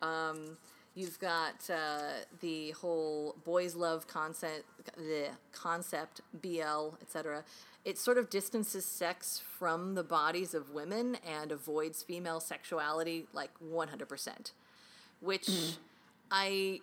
um, 0.02 0.58
you've 0.96 1.20
got 1.20 1.70
uh, 1.70 2.24
the 2.42 2.72
whole 2.72 3.36
boys 3.46 3.76
love 3.76 4.08
concept, 4.08 4.66
the 4.98 5.28
concept 5.52 6.22
BL 6.34 6.96
etc. 7.02 7.44
It 7.86 7.98
sort 7.98 8.18
of 8.18 8.30
distances 8.30 8.86
sex 8.86 9.42
from 9.58 9.96
the 9.96 10.04
bodies 10.04 10.54
of 10.54 10.72
women 10.72 11.18
and 11.26 11.52
avoids 11.52 12.04
female 12.04 12.40
sexuality 12.42 13.26
like 13.34 13.52
100%, 13.64 14.52
which 15.22 15.50
I 16.30 16.82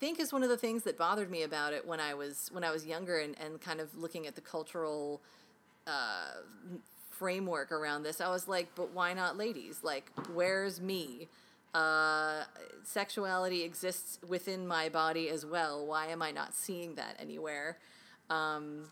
think 0.00 0.18
is 0.18 0.32
one 0.32 0.42
of 0.42 0.48
the 0.48 0.56
things 0.56 0.82
that 0.82 0.98
bothered 0.98 1.30
me 1.30 1.44
about 1.44 1.72
it 1.72 1.86
when 1.86 2.00
I 2.00 2.14
was 2.14 2.48
when 2.52 2.64
I 2.64 2.72
was 2.72 2.84
younger 2.84 3.18
and, 3.18 3.36
and 3.40 3.60
kind 3.60 3.80
of 3.80 3.96
looking 3.96 4.26
at 4.26 4.34
the 4.34 4.40
cultural 4.40 5.20
uh, 5.86 6.32
framework 7.10 7.70
around 7.70 8.02
this. 8.02 8.20
I 8.20 8.28
was 8.28 8.48
like, 8.48 8.68
but 8.74 8.92
why 8.92 9.12
not 9.12 9.36
ladies? 9.36 9.78
Like, 9.84 10.10
where's 10.34 10.80
me? 10.80 11.28
Uh, 11.74 12.44
sexuality 12.84 13.62
exists 13.62 14.18
within 14.28 14.66
my 14.66 14.88
body 14.88 15.28
as 15.30 15.46
well. 15.46 15.86
Why 15.86 16.06
am 16.06 16.20
I 16.20 16.30
not 16.30 16.54
seeing 16.54 16.96
that 16.96 17.16
anywhere? 17.18 17.78
Um, 18.28 18.90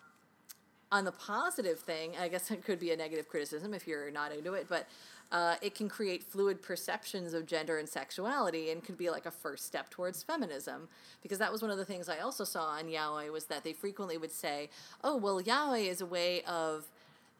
on 0.93 1.05
the 1.05 1.13
positive 1.13 1.79
thing, 1.79 2.15
I 2.21 2.29
guess 2.29 2.51
it 2.51 2.65
could 2.65 2.81
be 2.81 2.91
a 2.93 2.97
negative 2.97 3.29
criticism 3.29 3.75
if 3.75 3.87
you're 3.87 4.11
not 4.11 4.33
into 4.33 4.55
it, 4.55 4.67
but 4.69 4.87
uh, 5.33 5.55
it 5.63 5.75
can 5.77 5.89
create 5.89 6.25
fluid 6.25 6.61
perceptions 6.61 7.35
of 7.35 7.47
gender 7.47 7.79
and 7.79 7.89
sexuality 7.89 8.71
and 8.71 8.83
could 8.83 8.97
be 8.99 9.11
like 9.11 9.27
a 9.27 9.31
first 9.31 9.65
step 9.65 9.89
towards 9.91 10.23
feminism. 10.23 10.89
Because 11.23 11.39
that 11.39 11.53
was 11.53 11.63
one 11.63 11.71
of 11.71 11.79
the 11.79 11.85
things 11.85 12.09
I 12.09 12.19
also 12.19 12.45
saw 12.45 12.65
on 12.65 12.87
yaoi 12.87 13.31
was 13.31 13.45
that 13.45 13.63
they 13.63 13.73
frequently 13.73 14.17
would 14.19 14.33
say, 14.33 14.71
oh, 15.05 15.17
well, 15.17 15.41
yaoi 15.41 15.89
is 15.89 16.01
a 16.01 16.07
way 16.07 16.43
of 16.43 16.91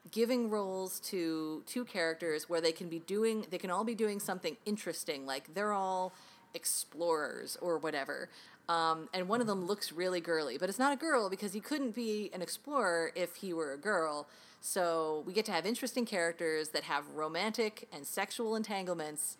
giving 0.09 0.49
roles 0.49 0.99
to 0.99 1.63
two 1.67 1.85
characters 1.85 2.49
where 2.49 2.59
they 2.59 2.71
can 2.71 2.89
be 2.89 2.99
doing 2.99 3.45
they 3.51 3.57
can 3.57 3.69
all 3.69 3.83
be 3.83 3.93
doing 3.93 4.19
something 4.19 4.57
interesting 4.65 5.25
like 5.25 5.53
they're 5.53 5.73
all 5.73 6.13
explorers 6.53 7.57
or 7.61 7.77
whatever. 7.77 8.29
Um, 8.67 9.09
and 9.13 9.27
one 9.27 9.41
of 9.41 9.47
them 9.47 9.65
looks 9.65 9.91
really 9.91 10.19
girly 10.19 10.57
but 10.57 10.69
it's 10.69 10.79
not 10.79 10.91
a 10.91 10.95
girl 10.95 11.29
because 11.29 11.53
he 11.53 11.59
couldn't 11.59 11.93
be 11.93 12.31
an 12.33 12.41
explorer 12.41 13.11
if 13.15 13.35
he 13.35 13.53
were 13.53 13.73
a 13.73 13.77
girl. 13.77 14.27
So 14.59 15.23
we 15.25 15.33
get 15.33 15.45
to 15.45 15.51
have 15.51 15.65
interesting 15.65 16.05
characters 16.05 16.69
that 16.69 16.83
have 16.83 17.07
romantic 17.09 17.87
and 17.93 18.05
sexual 18.05 18.55
entanglements 18.55 19.37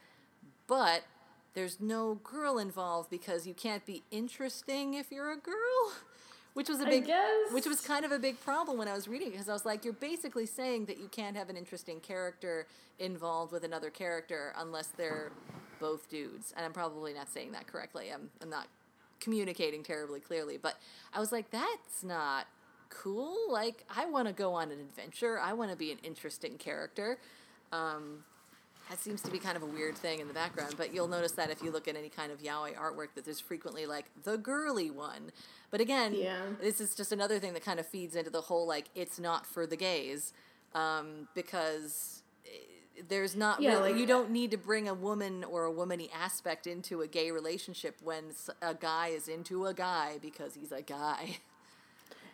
but 0.68 1.04
there's 1.54 1.82
no 1.82 2.16
girl 2.24 2.58
involved 2.58 3.10
because 3.10 3.46
you 3.46 3.54
can't 3.54 3.86
be 3.86 4.04
interesting 4.10 4.94
if 4.94 5.12
you're 5.12 5.32
a 5.32 5.38
girl 5.38 5.94
which 6.54 6.70
was 6.70 6.82
a 6.82 6.86
big 6.86 7.06
which 7.54 7.66
was 7.66 7.82
kind 7.82 8.04
of 8.04 8.12
a 8.12 8.20
big 8.20 8.40
problem 8.42 8.78
when 8.78 8.88
I 8.88 8.94
was 8.94 9.08
reading 9.08 9.30
it 9.30 9.32
because 9.32 9.50
I 9.50 9.54
was 9.54 9.66
like, 9.66 9.86
you're 9.86 9.94
basically 9.94 10.46
saying 10.46 10.86
that 10.86 11.00
you 11.00 11.08
can't 11.08 11.38
have 11.38 11.50
an 11.50 11.58
interesting 11.58 12.00
character 12.00 12.68
involved 13.00 13.52
with 13.52 13.64
another 13.64 13.90
character 13.90 14.54
unless 14.58 14.88
they're 14.88 15.32
both 15.80 16.10
dudes. 16.10 16.54
And 16.56 16.66
I'm 16.66 16.74
probably 16.74 17.14
not 17.14 17.30
saying 17.30 17.54
that 17.54 17.68
correctly. 17.68 18.12
I'm, 18.14 18.30
I'm 18.42 18.50
not 18.50 18.68
communicating 19.20 19.84
terribly 19.84 20.20
clearly. 20.20 20.58
But 20.58 20.78
I 21.14 21.20
was 21.20 21.32
like, 21.32 21.50
that's 21.52 22.04
not 22.04 22.48
cool. 22.90 23.38
Like, 23.50 23.86
I 23.96 24.06
want 24.06 24.28
to 24.28 24.34
go 24.34 24.54
on 24.54 24.72
an 24.72 24.80
adventure, 24.80 25.40
I 25.40 25.54
want 25.54 25.72
to 25.72 25.78
be 25.78 25.92
an 25.92 26.00
interesting 26.04 26.58
character. 26.58 27.18
Um, 27.72 28.26
that 28.90 29.00
seems 29.00 29.22
to 29.22 29.32
be 29.32 29.40
kind 29.40 29.56
of 29.56 29.64
a 29.64 29.68
weird 29.68 29.96
thing 29.96 30.20
in 30.20 30.28
the 30.28 30.34
background, 30.34 30.76
but 30.78 30.94
you'll 30.94 31.08
notice 31.08 31.32
that 31.34 31.50
if 31.50 31.64
you 31.64 31.72
look 31.72 31.88
at 31.88 31.96
any 31.96 32.10
kind 32.10 32.30
of 32.30 32.40
yaoi 32.40 32.76
artwork, 32.76 33.14
that 33.16 33.24
there's 33.24 33.40
frequently 33.40 33.86
like 33.86 34.06
the 34.26 34.38
girly 34.38 34.92
one. 34.92 35.32
But 35.72 35.82
again, 35.82 36.14
Yeah. 36.14 36.42
this 36.60 36.80
is 36.82 36.94
just 36.96 37.12
another 37.12 37.40
thing 37.40 37.54
that 37.54 37.64
kind 37.64 37.80
of 37.80 37.88
feeds 37.88 38.16
into 38.16 38.30
the 38.30 38.42
whole 38.42 38.68
like 38.68 38.86
it's 38.94 39.18
not 39.20 39.46
for 39.46 39.66
the 39.66 39.78
gays, 39.78 40.34
um, 40.76 41.28
because 41.34 42.22
eh, 42.46 42.50
there's 43.08 43.36
not 43.36 43.62
Yeah, 43.62 43.72
really, 43.76 43.92
like- 43.94 44.00
you 44.00 44.06
don't 44.06 44.30
need 44.32 44.52
to 44.52 44.58
bring 44.58 44.88
a 44.90 44.94
woman 44.94 45.44
or 45.46 45.66
a 45.66 45.72
womany 45.72 46.10
aspect 46.14 46.68
into 46.68 47.02
a 47.02 47.08
gay 47.08 47.32
relationship 47.32 47.96
when 48.04 48.26
a 48.62 48.74
guy 48.74 49.08
is 49.08 49.28
into 49.30 49.66
a 49.66 49.74
guy 49.74 50.20
because 50.22 50.56
he's 50.56 50.72
a 50.72 50.82
guy. 50.82 51.38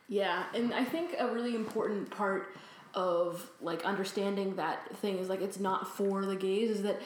Yeah, 0.09 0.45
and 0.53 0.73
I 0.73 0.85
think 0.85 1.15
a 1.19 1.27
really 1.27 1.53
important 1.53 2.09
part 2.09 2.55
of 2.93 3.51
like 3.59 3.83
understanding 3.83 4.55
that 4.55 4.95
thing 4.99 5.17
is 5.17 5.27
like 5.27 5.41
it's 5.41 5.59
not 5.59 5.85
for 5.97 6.25
the 6.25 6.37
gays 6.37 6.69
is 6.69 6.83
that 6.83 7.01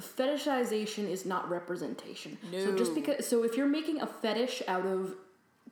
fetishization 0.00 1.06
is 1.08 1.26
not 1.26 1.50
representation. 1.50 2.38
So 2.50 2.74
just 2.76 2.94
because 2.94 3.26
so 3.26 3.44
if 3.44 3.58
you're 3.58 3.66
making 3.68 4.00
a 4.00 4.06
fetish 4.06 4.62
out 4.66 4.86
of 4.86 5.16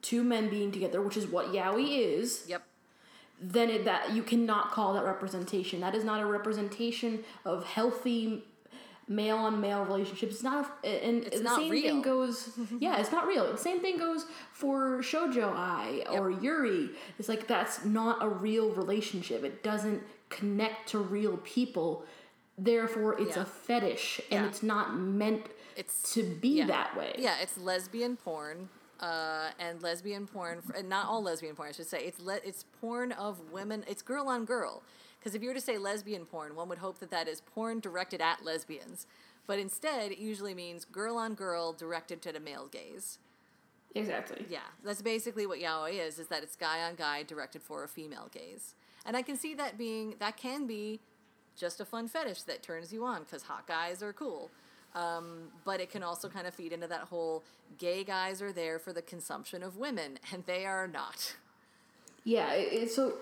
two 0.02 0.22
men 0.22 0.48
being 0.48 0.70
together, 0.72 1.00
which 1.02 1.16
is 1.16 1.26
what 1.26 1.52
yaoi 1.52 1.98
is, 2.18 2.44
Yep. 2.48 2.62
then 3.40 3.70
it, 3.70 3.84
that 3.84 4.12
you 4.12 4.22
cannot 4.22 4.70
call 4.70 4.94
that 4.94 5.04
representation. 5.04 5.80
That 5.80 5.94
is 5.94 6.04
not 6.04 6.20
a 6.20 6.26
representation 6.26 7.24
of 7.44 7.64
healthy 7.64 8.44
male 9.10 9.38
on 9.38 9.60
male 9.60 9.84
relationships. 9.84 10.34
It's 10.34 10.42
not, 10.42 10.70
a, 10.84 11.04
and 11.04 11.24
the 11.24 11.40
not 11.40 11.56
same 11.60 11.70
real. 11.70 11.82
thing 11.82 12.02
goes. 12.02 12.50
yeah, 12.78 12.98
it's 13.00 13.10
not 13.10 13.26
real. 13.26 13.50
The 13.50 13.56
same 13.58 13.80
thing 13.80 13.98
goes 13.98 14.26
for 14.52 14.98
shojo 14.98 15.50
ai 15.54 16.04
or 16.10 16.30
yuri. 16.30 16.90
It's 17.18 17.28
like 17.28 17.46
that's 17.46 17.84
not 17.84 18.22
a 18.22 18.28
real 18.28 18.70
relationship. 18.70 19.44
It 19.44 19.62
doesn't 19.62 20.02
connect 20.28 20.90
to 20.90 20.98
real 20.98 21.38
people. 21.38 22.04
Therefore, 22.58 23.18
it's 23.18 23.36
Yeah. 23.36 23.42
a 23.42 23.46
fetish, 23.46 24.20
and 24.30 24.42
Yeah. 24.42 24.48
it's 24.48 24.62
not 24.62 24.94
meant 24.96 25.46
It's- 25.76 26.12
to 26.14 26.22
be 26.24 26.48
yeah. 26.58 26.66
that 26.66 26.96
way. 26.96 27.14
Yeah, 27.18 27.36
it's 27.40 27.56
lesbian 27.56 28.16
porn, 28.16 28.68
uh, 29.00 29.50
and 29.58 29.82
lesbian 29.82 30.26
porn, 30.26 30.62
and 30.76 30.88
not 30.88 31.06
all 31.06 31.22
lesbian 31.22 31.54
porn, 31.54 31.68
I 31.68 31.72
should 31.72 31.86
say. 31.86 32.04
It's 32.04 32.20
le- 32.20 32.40
it's 32.44 32.64
porn 32.80 33.12
of 33.12 33.52
women. 33.52 33.84
It's 33.88 34.02
girl 34.02 34.28
on 34.28 34.44
girl. 34.44 34.82
Because 35.18 35.34
if 35.34 35.42
you 35.42 35.48
were 35.48 35.54
to 35.54 35.60
say 35.60 35.78
lesbian 35.78 36.26
porn, 36.26 36.54
one 36.54 36.68
would 36.68 36.78
hope 36.78 36.98
that 37.00 37.10
that 37.10 37.28
is 37.28 37.40
porn 37.40 37.80
directed 37.80 38.20
at 38.20 38.44
lesbians, 38.44 39.06
but 39.46 39.58
instead 39.58 40.12
it 40.12 40.18
usually 40.18 40.54
means 40.54 40.84
girl 40.84 41.16
on 41.16 41.34
girl 41.34 41.72
directed 41.72 42.22
to 42.22 42.32
the 42.32 42.40
male 42.40 42.68
gaze. 42.68 43.18
Exactly. 43.94 44.44
Yeah, 44.48 44.60
that's 44.84 45.02
basically 45.02 45.46
what 45.46 45.58
yaoi 45.58 46.06
is. 46.06 46.18
Is 46.18 46.28
that 46.28 46.42
it's 46.42 46.56
guy 46.56 46.82
on 46.82 46.94
guy 46.94 47.22
directed 47.22 47.62
for 47.62 47.84
a 47.84 47.88
female 47.88 48.28
gaze, 48.32 48.74
and 49.04 49.16
I 49.16 49.22
can 49.22 49.36
see 49.36 49.54
that 49.54 49.76
being 49.78 50.14
that 50.18 50.36
can 50.36 50.66
be 50.66 51.00
just 51.56 51.80
a 51.80 51.84
fun 51.84 52.06
fetish 52.06 52.42
that 52.42 52.62
turns 52.62 52.92
you 52.92 53.04
on 53.04 53.24
because 53.24 53.42
hot 53.42 53.66
guys 53.66 54.02
are 54.02 54.12
cool. 54.12 54.50
Um, 54.94 55.48
but 55.64 55.80
it 55.80 55.90
can 55.90 56.02
also 56.02 56.28
kind 56.28 56.46
of 56.46 56.54
feed 56.54 56.72
into 56.72 56.86
that 56.88 57.02
whole 57.02 57.44
gay 57.76 58.04
guys 58.04 58.40
are 58.40 58.52
there 58.52 58.78
for 58.78 58.92
the 58.92 59.02
consumption 59.02 59.62
of 59.62 59.76
women, 59.76 60.18
and 60.32 60.44
they 60.46 60.64
are 60.66 60.88
not. 60.88 61.36
Yeah, 62.24 62.52
it, 62.52 62.90
so 62.90 63.14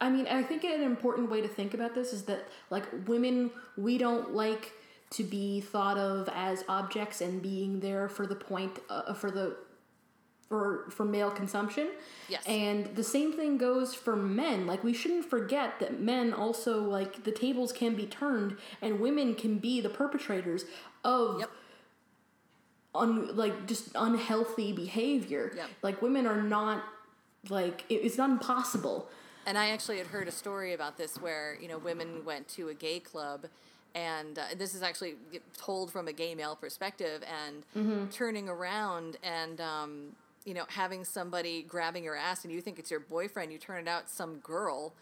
I 0.00 0.10
mean, 0.10 0.26
I 0.26 0.42
think 0.42 0.64
an 0.64 0.82
important 0.82 1.30
way 1.30 1.40
to 1.40 1.48
think 1.48 1.72
about 1.72 1.94
this 1.94 2.12
is 2.12 2.24
that 2.24 2.46
like 2.70 2.84
women, 3.06 3.50
we 3.76 3.96
don't 3.96 4.34
like 4.34 4.72
to 5.10 5.22
be 5.22 5.60
thought 5.60 5.96
of 5.96 6.28
as 6.34 6.64
objects 6.68 7.20
and 7.20 7.40
being 7.40 7.80
there 7.80 8.08
for 8.08 8.26
the 8.26 8.34
point 8.34 8.80
uh, 8.90 9.14
for 9.14 9.30
the 9.30 9.56
for 10.48 10.90
for 10.90 11.04
male 11.04 11.30
consumption. 11.30 11.88
Yes. 12.28 12.44
And 12.46 12.94
the 12.96 13.04
same 13.04 13.32
thing 13.32 13.56
goes 13.56 13.94
for 13.94 14.16
men. 14.16 14.66
Like 14.66 14.84
we 14.84 14.92
shouldn't 14.92 15.24
forget 15.24 15.78
that 15.80 16.00
men 16.00 16.32
also 16.32 16.82
like 16.82 17.24
the 17.24 17.32
tables 17.32 17.72
can 17.72 17.94
be 17.94 18.06
turned 18.06 18.56
and 18.82 19.00
women 19.00 19.34
can 19.34 19.58
be 19.58 19.80
the 19.80 19.88
perpetrators 19.88 20.64
of 21.04 21.40
Yep. 21.40 21.50
un 22.94 23.36
like 23.36 23.66
just 23.66 23.88
unhealthy 23.94 24.72
behavior. 24.72 25.52
Yep. 25.56 25.68
Like 25.82 26.02
women 26.02 26.26
are 26.26 26.42
not 26.42 26.84
like 27.48 27.84
it, 27.88 27.96
it's 27.96 28.16
not 28.18 28.30
impossible. 28.30 29.08
And 29.46 29.58
I 29.58 29.70
actually 29.70 29.98
had 29.98 30.06
heard 30.06 30.26
a 30.26 30.32
story 30.32 30.72
about 30.72 30.96
this 30.96 31.16
where, 31.20 31.58
you 31.60 31.68
know, 31.68 31.76
women 31.76 32.24
went 32.24 32.48
to 32.50 32.68
a 32.68 32.74
gay 32.74 32.98
club 32.98 33.46
and 33.94 34.38
uh, 34.38 34.42
this 34.56 34.74
is 34.74 34.82
actually 34.82 35.16
told 35.56 35.92
from 35.92 36.08
a 36.08 36.12
gay 36.12 36.34
male 36.34 36.56
perspective 36.56 37.22
and 37.76 38.10
turning 38.10 38.48
around 38.48 39.18
and, 39.22 39.60
um, 39.60 40.16
you 40.46 40.54
know, 40.54 40.64
having 40.68 41.04
somebody 41.04 41.62
grabbing 41.62 42.02
your 42.04 42.16
ass 42.16 42.44
and 42.44 42.52
you 42.52 42.60
think 42.62 42.78
it's 42.78 42.90
your 42.90 43.00
boyfriend, 43.00 43.52
you 43.52 43.58
turn 43.58 43.80
it 43.82 43.88
out 43.88 44.08
some 44.08 44.36
girl. 44.36 44.92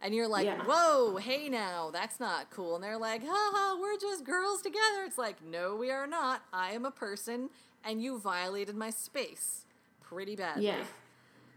And 0.00 0.14
you're 0.14 0.28
like, 0.28 0.46
Yeah. 0.46 0.62
whoa, 0.64 1.16
hey 1.16 1.48
now, 1.48 1.90
that's 1.92 2.20
not 2.20 2.50
cool. 2.50 2.76
And 2.76 2.84
they're 2.84 2.98
like, 2.98 3.22
ha 3.24 3.50
ha, 3.52 3.76
we're 3.80 3.98
just 3.98 4.24
girls 4.24 4.62
together. 4.62 5.02
It's 5.04 5.18
like, 5.18 5.42
no, 5.44 5.74
we 5.74 5.90
are 5.90 6.06
not. 6.06 6.42
I 6.52 6.72
am 6.72 6.84
a 6.84 6.90
person 6.90 7.50
and 7.84 8.02
you 8.02 8.18
violated 8.18 8.76
my 8.76 8.90
space 8.90 9.64
pretty 10.02 10.36
badly. 10.36 10.66
Yeah. 10.66 10.84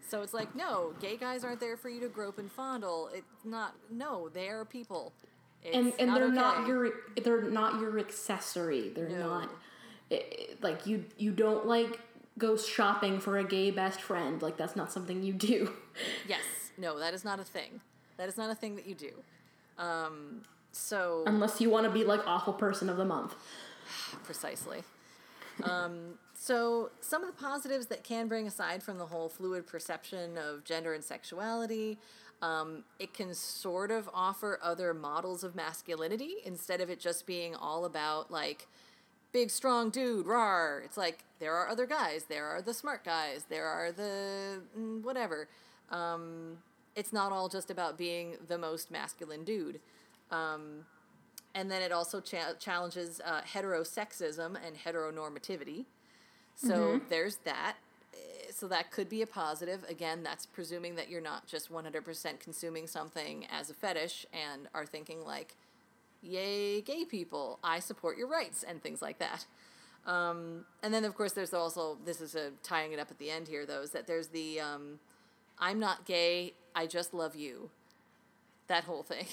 So 0.07 0.21
it's 0.23 0.33
like, 0.33 0.55
no, 0.55 0.93
gay 0.99 1.17
guys 1.17 1.43
aren't 1.43 1.59
there 1.59 1.77
for 1.77 1.89
you 1.89 2.01
to 2.01 2.07
grope 2.09 2.37
and 2.39 2.51
fondle. 2.51 3.09
It's 3.13 3.45
not. 3.45 3.75
No, 3.91 4.27
they 4.29 4.49
are 4.49 4.65
people. 4.65 5.13
It's 5.63 5.75
and 5.77 5.93
and 5.99 6.07
not 6.09 6.15
they're 6.15 6.25
okay. 6.27 6.35
not 6.35 6.67
your 6.67 6.91
they're 7.23 7.41
not 7.43 7.79
your 7.79 7.99
accessory. 7.99 8.89
They're 8.89 9.07
No. 9.07 9.29
not 9.29 9.49
it- 10.09 10.57
like 10.63 10.87
you 10.87 11.05
you 11.17 11.31
don't 11.31 11.67
like 11.67 11.99
go 12.37 12.57
shopping 12.57 13.19
for 13.19 13.37
a 13.37 13.43
gay 13.43 13.69
best 13.71 14.01
friend. 14.01 14.41
Like 14.41 14.57
that's 14.57 14.75
not 14.75 14.91
something 14.91 15.21
you 15.23 15.33
do. 15.33 15.71
Yes. 16.27 16.41
No, 16.77 16.97
that 16.99 17.13
is 17.13 17.23
not 17.23 17.39
a 17.39 17.43
thing. 17.43 17.81
That 18.17 18.29
is 18.29 18.37
not 18.37 18.49
a 18.49 18.55
thing 18.55 18.75
that 18.75 18.87
you 18.87 18.95
do. 18.95 19.11
Um, 19.77 20.41
so 20.71 21.23
Unless 21.25 21.59
you 21.59 21.69
want 21.69 21.85
to 21.85 21.91
be 21.91 22.03
like 22.03 22.25
awful 22.25 22.53
person 22.53 22.89
of 22.89 22.97
the 22.97 23.05
month. 23.05 23.35
precisely. 24.23 24.83
Um, 25.63 26.15
so 26.33 26.89
some 27.01 27.23
of 27.23 27.27
the 27.27 27.39
positives 27.39 27.87
that 27.87 28.03
can 28.03 28.27
bring 28.27 28.47
aside 28.47 28.81
from 28.81 28.97
the 28.97 29.05
whole 29.05 29.29
fluid 29.29 29.67
perception 29.67 30.37
of 30.37 30.63
gender 30.63 30.93
and 30.93 31.03
sexuality 31.03 31.99
um, 32.41 32.83
it 32.97 33.13
can 33.13 33.33
sort 33.35 33.91
of 33.91 34.09
offer 34.13 34.59
other 34.63 34.93
models 34.93 35.43
of 35.43 35.55
masculinity 35.55 36.35
instead 36.43 36.81
of 36.81 36.89
it 36.89 36.99
just 36.99 37.27
being 37.27 37.55
all 37.55 37.85
about 37.85 38.31
like 38.31 38.67
big 39.31 39.49
strong 39.49 39.89
dude 39.89 40.25
rar 40.25 40.81
it's 40.83 40.97
like 40.97 41.19
there 41.39 41.53
are 41.53 41.69
other 41.69 41.85
guys 41.85 42.25
there 42.27 42.47
are 42.47 42.61
the 42.61 42.73
smart 42.73 43.03
guys 43.03 43.45
there 43.49 43.67
are 43.67 43.91
the 43.91 44.61
mm, 44.77 45.03
whatever 45.03 45.47
um, 45.91 46.57
it's 46.95 47.13
not 47.13 47.31
all 47.31 47.49
just 47.49 47.69
about 47.71 47.97
being 47.97 48.35
the 48.47 48.57
most 48.57 48.91
masculine 48.91 49.43
dude 49.43 49.79
um, 50.31 50.85
and 51.53 51.69
then 51.69 51.81
it 51.81 51.91
also 51.91 52.21
cha- 52.21 52.53
challenges 52.59 53.19
uh, 53.25 53.41
heterosexism 53.41 54.55
and 54.65 54.75
heteronormativity. 54.77 55.85
So 56.55 57.01
there's 57.09 57.37
that. 57.43 57.75
Eh, 58.13 58.51
So 58.51 58.67
that 58.67 58.91
could 58.91 59.09
be 59.09 59.21
a 59.21 59.27
positive. 59.27 59.83
Again, 59.89 60.23
that's 60.23 60.45
presuming 60.45 60.95
that 60.95 61.09
you're 61.09 61.21
not 61.21 61.47
just 61.47 61.71
100% 61.71 62.39
consuming 62.39 62.87
something 62.87 63.45
as 63.51 63.69
a 63.69 63.73
fetish 63.73 64.25
and 64.31 64.69
are 64.73 64.85
thinking 64.85 65.25
like, 65.25 65.55
"Yay, 66.21 66.81
gay 66.81 67.03
people! 67.03 67.59
I 67.63 67.79
support 67.79 68.17
your 68.17 68.27
rights" 68.27 68.63
and 68.63 68.81
things 68.81 69.01
like 69.01 69.19
that. 69.19 69.45
Um, 70.05 70.65
and 70.81 70.93
then 70.93 71.03
of 71.05 71.15
course 71.15 71.33
there's 71.33 71.53
also 71.53 71.97
this 72.05 72.21
is 72.21 72.33
a 72.35 72.51
tying 72.63 72.91
it 72.93 72.99
up 72.99 73.11
at 73.11 73.19
the 73.19 73.29
end 73.29 73.47
here 73.47 73.65
though 73.67 73.81
is 73.81 73.91
that 73.91 74.07
there's 74.07 74.27
the 74.29 74.59
um, 74.59 74.99
I'm 75.59 75.79
not 75.79 76.05
gay. 76.05 76.53
I 76.75 76.87
just 76.87 77.13
love 77.13 77.35
you. 77.35 77.69
That 78.67 78.85
whole 78.85 79.03
thing. 79.03 79.25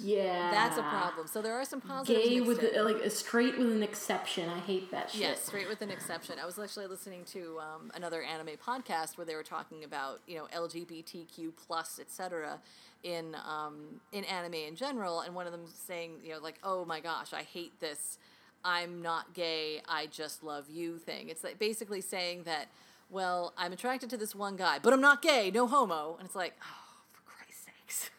Yeah. 0.00 0.50
That's 0.52 0.78
a 0.78 0.82
problem. 0.82 1.26
So 1.26 1.42
there 1.42 1.54
are 1.54 1.64
some 1.64 1.80
positives. 1.80 2.28
Gay 2.28 2.40
with 2.40 2.60
the, 2.60 2.82
like 2.82 2.96
a 2.96 3.10
straight 3.10 3.58
with 3.58 3.72
an 3.72 3.82
exception. 3.82 4.48
I 4.48 4.60
hate 4.60 4.90
that 4.92 5.10
shit. 5.10 5.20
Yes, 5.20 5.42
straight 5.42 5.68
with 5.68 5.82
an 5.82 5.90
exception. 5.90 6.36
I 6.40 6.46
was 6.46 6.58
actually 6.58 6.86
listening 6.86 7.24
to 7.32 7.58
um, 7.58 7.90
another 7.94 8.22
anime 8.22 8.54
podcast 8.64 9.16
where 9.18 9.24
they 9.24 9.34
were 9.34 9.42
talking 9.42 9.82
about 9.82 10.20
you 10.26 10.36
know 10.36 10.46
LGBTQ 10.54 11.52
plus 11.66 11.98
etc. 11.98 12.60
in 13.02 13.34
um, 13.44 14.00
in 14.12 14.24
anime 14.24 14.54
in 14.54 14.76
general, 14.76 15.20
and 15.20 15.34
one 15.34 15.46
of 15.46 15.52
them 15.52 15.64
saying 15.66 16.12
you 16.22 16.32
know 16.32 16.38
like 16.38 16.60
oh 16.62 16.84
my 16.84 17.00
gosh 17.00 17.32
I 17.32 17.42
hate 17.42 17.78
this 17.80 18.18
I'm 18.64 19.02
not 19.02 19.34
gay 19.34 19.82
I 19.88 20.06
just 20.06 20.42
love 20.42 20.70
you 20.70 20.98
thing. 20.98 21.28
It's 21.28 21.42
like 21.42 21.58
basically 21.58 22.00
saying 22.00 22.44
that 22.44 22.68
well 23.12 23.52
I'm 23.56 23.72
attracted 23.72 24.10
to 24.10 24.16
this 24.16 24.34
one 24.34 24.56
guy 24.56 24.78
but 24.82 24.92
I'm 24.92 25.00
not 25.00 25.22
gay 25.22 25.50
no 25.52 25.66
homo 25.66 26.16
and 26.18 26.26
it's 26.26 26.34
like 26.34 26.54
oh 26.62 26.82
for 27.12 27.22
Christ's 27.30 27.66
sakes. 27.66 28.10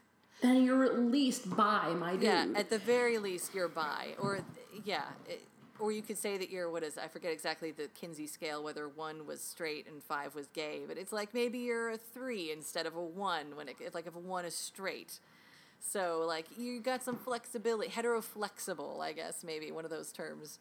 Then 0.41 0.63
you're 0.63 0.83
at 0.83 0.99
least 0.99 1.55
bi, 1.55 1.93
my 1.97 2.13
dude. 2.13 2.23
Yeah, 2.23 2.47
at 2.55 2.69
the 2.69 2.77
very 2.77 3.17
least, 3.17 3.53
you're 3.53 3.69
bi, 3.69 4.09
or 4.19 4.39
yeah, 4.83 5.03
it, 5.27 5.41
or 5.79 5.91
you 5.91 6.01
could 6.01 6.17
say 6.17 6.37
that 6.37 6.49
you're 6.49 6.69
what 6.69 6.83
is 6.83 6.97
I 6.97 7.07
forget 7.07 7.31
exactly 7.31 7.71
the 7.71 7.87
Kinsey 7.99 8.27
scale 8.27 8.63
whether 8.63 8.87
one 8.87 9.25
was 9.25 9.41
straight 9.41 9.87
and 9.87 10.03
five 10.03 10.35
was 10.35 10.47
gay, 10.47 10.81
but 10.87 10.97
it's 10.97 11.13
like 11.13 11.33
maybe 11.33 11.59
you're 11.59 11.91
a 11.91 11.97
three 11.97 12.51
instead 12.51 12.85
of 12.85 12.95
a 12.95 13.01
one 13.01 13.55
when 13.55 13.67
it 13.67 13.77
it's 13.79 13.95
like 13.95 14.07
if 14.07 14.15
a 14.15 14.19
one 14.19 14.45
is 14.45 14.55
straight. 14.55 15.19
So 15.79 16.23
like 16.27 16.45
you 16.57 16.79
got 16.79 17.03
some 17.03 17.17
flexibility, 17.17 17.89
heteroflexible, 17.89 19.01
I 19.01 19.11
guess 19.11 19.43
maybe 19.43 19.71
one 19.71 19.83
of 19.83 19.91
those 19.91 20.11
terms 20.11 20.59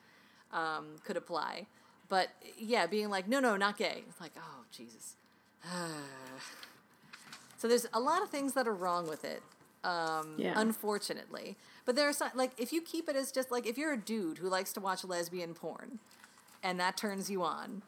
um, 0.52 0.96
could 1.04 1.16
apply. 1.16 1.66
But 2.12 2.28
yeah, 2.58 2.86
being 2.86 3.08
like 3.08 3.26
no, 3.26 3.40
no, 3.40 3.56
not 3.56 3.78
gay. 3.78 4.04
It's 4.06 4.20
like 4.20 4.32
oh 4.36 4.64
Jesus. 4.70 5.16
so 7.56 7.68
there's 7.68 7.86
a 7.94 8.00
lot 8.00 8.22
of 8.22 8.28
things 8.28 8.52
that 8.52 8.68
are 8.68 8.74
wrong 8.74 9.08
with 9.08 9.24
it 9.24 9.42
um, 9.82 10.34
Yeah. 10.36 10.52
unfortunately. 10.60 11.56
But 11.86 11.96
there 11.96 12.06
are 12.06 12.12
some, 12.12 12.28
like, 12.34 12.50
if 12.58 12.70
you 12.70 12.82
keep 12.82 13.08
it 13.08 13.16
as 13.16 13.32
just 13.32 13.50
like, 13.50 13.66
if 13.66 13.78
you're 13.78 13.94
a 13.94 13.96
dude 13.96 14.36
who 14.36 14.50
likes 14.50 14.74
to 14.74 14.80
watch 14.80 15.04
lesbian 15.04 15.54
porn 15.54 16.00
and 16.62 16.78
that 16.78 16.98
turns 16.98 17.30
you 17.30 17.42
on, 17.42 17.80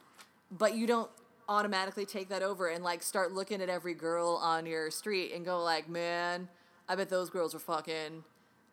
but 0.50 0.74
you 0.74 0.86
don't 0.86 1.10
automatically 1.46 2.06
take 2.06 2.30
that 2.30 2.42
over 2.42 2.68
and 2.68 2.82
like 2.82 3.02
start 3.02 3.30
looking 3.30 3.60
at 3.60 3.68
every 3.68 3.92
girl 3.92 4.40
on 4.42 4.64
your 4.64 4.90
street 4.90 5.34
and 5.34 5.44
go 5.44 5.62
like, 5.62 5.86
man, 5.86 6.48
I 6.88 6.96
bet 6.96 7.10
those 7.10 7.28
girls 7.28 7.54
are 7.54 7.58
fucking. 7.58 8.24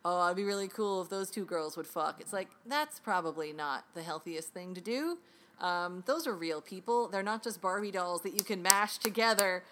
Oh, 0.02 0.24
it'd 0.24 0.36
be 0.38 0.44
really 0.44 0.68
cool 0.68 1.02
if 1.02 1.10
those 1.10 1.30
two 1.30 1.44
girls 1.44 1.76
would 1.76 1.86
fuck. 1.86 2.22
It's 2.22 2.32
like, 2.32 2.48
that's 2.64 2.98
probably 3.00 3.52
not 3.52 3.84
the 3.94 4.02
healthiest 4.02 4.48
thing 4.54 4.72
to 4.74 4.80
do. 4.80 5.18
Um, 5.60 6.02
those 6.06 6.26
are 6.26 6.34
real 6.34 6.60
people. 6.60 7.08
They're 7.08 7.22
not 7.22 7.42
just 7.42 7.60
Barbie 7.60 7.92
dolls 7.92 8.22
that 8.22 8.34
you 8.34 8.42
can 8.42 8.62
mash 8.62 8.98
together 8.98 9.62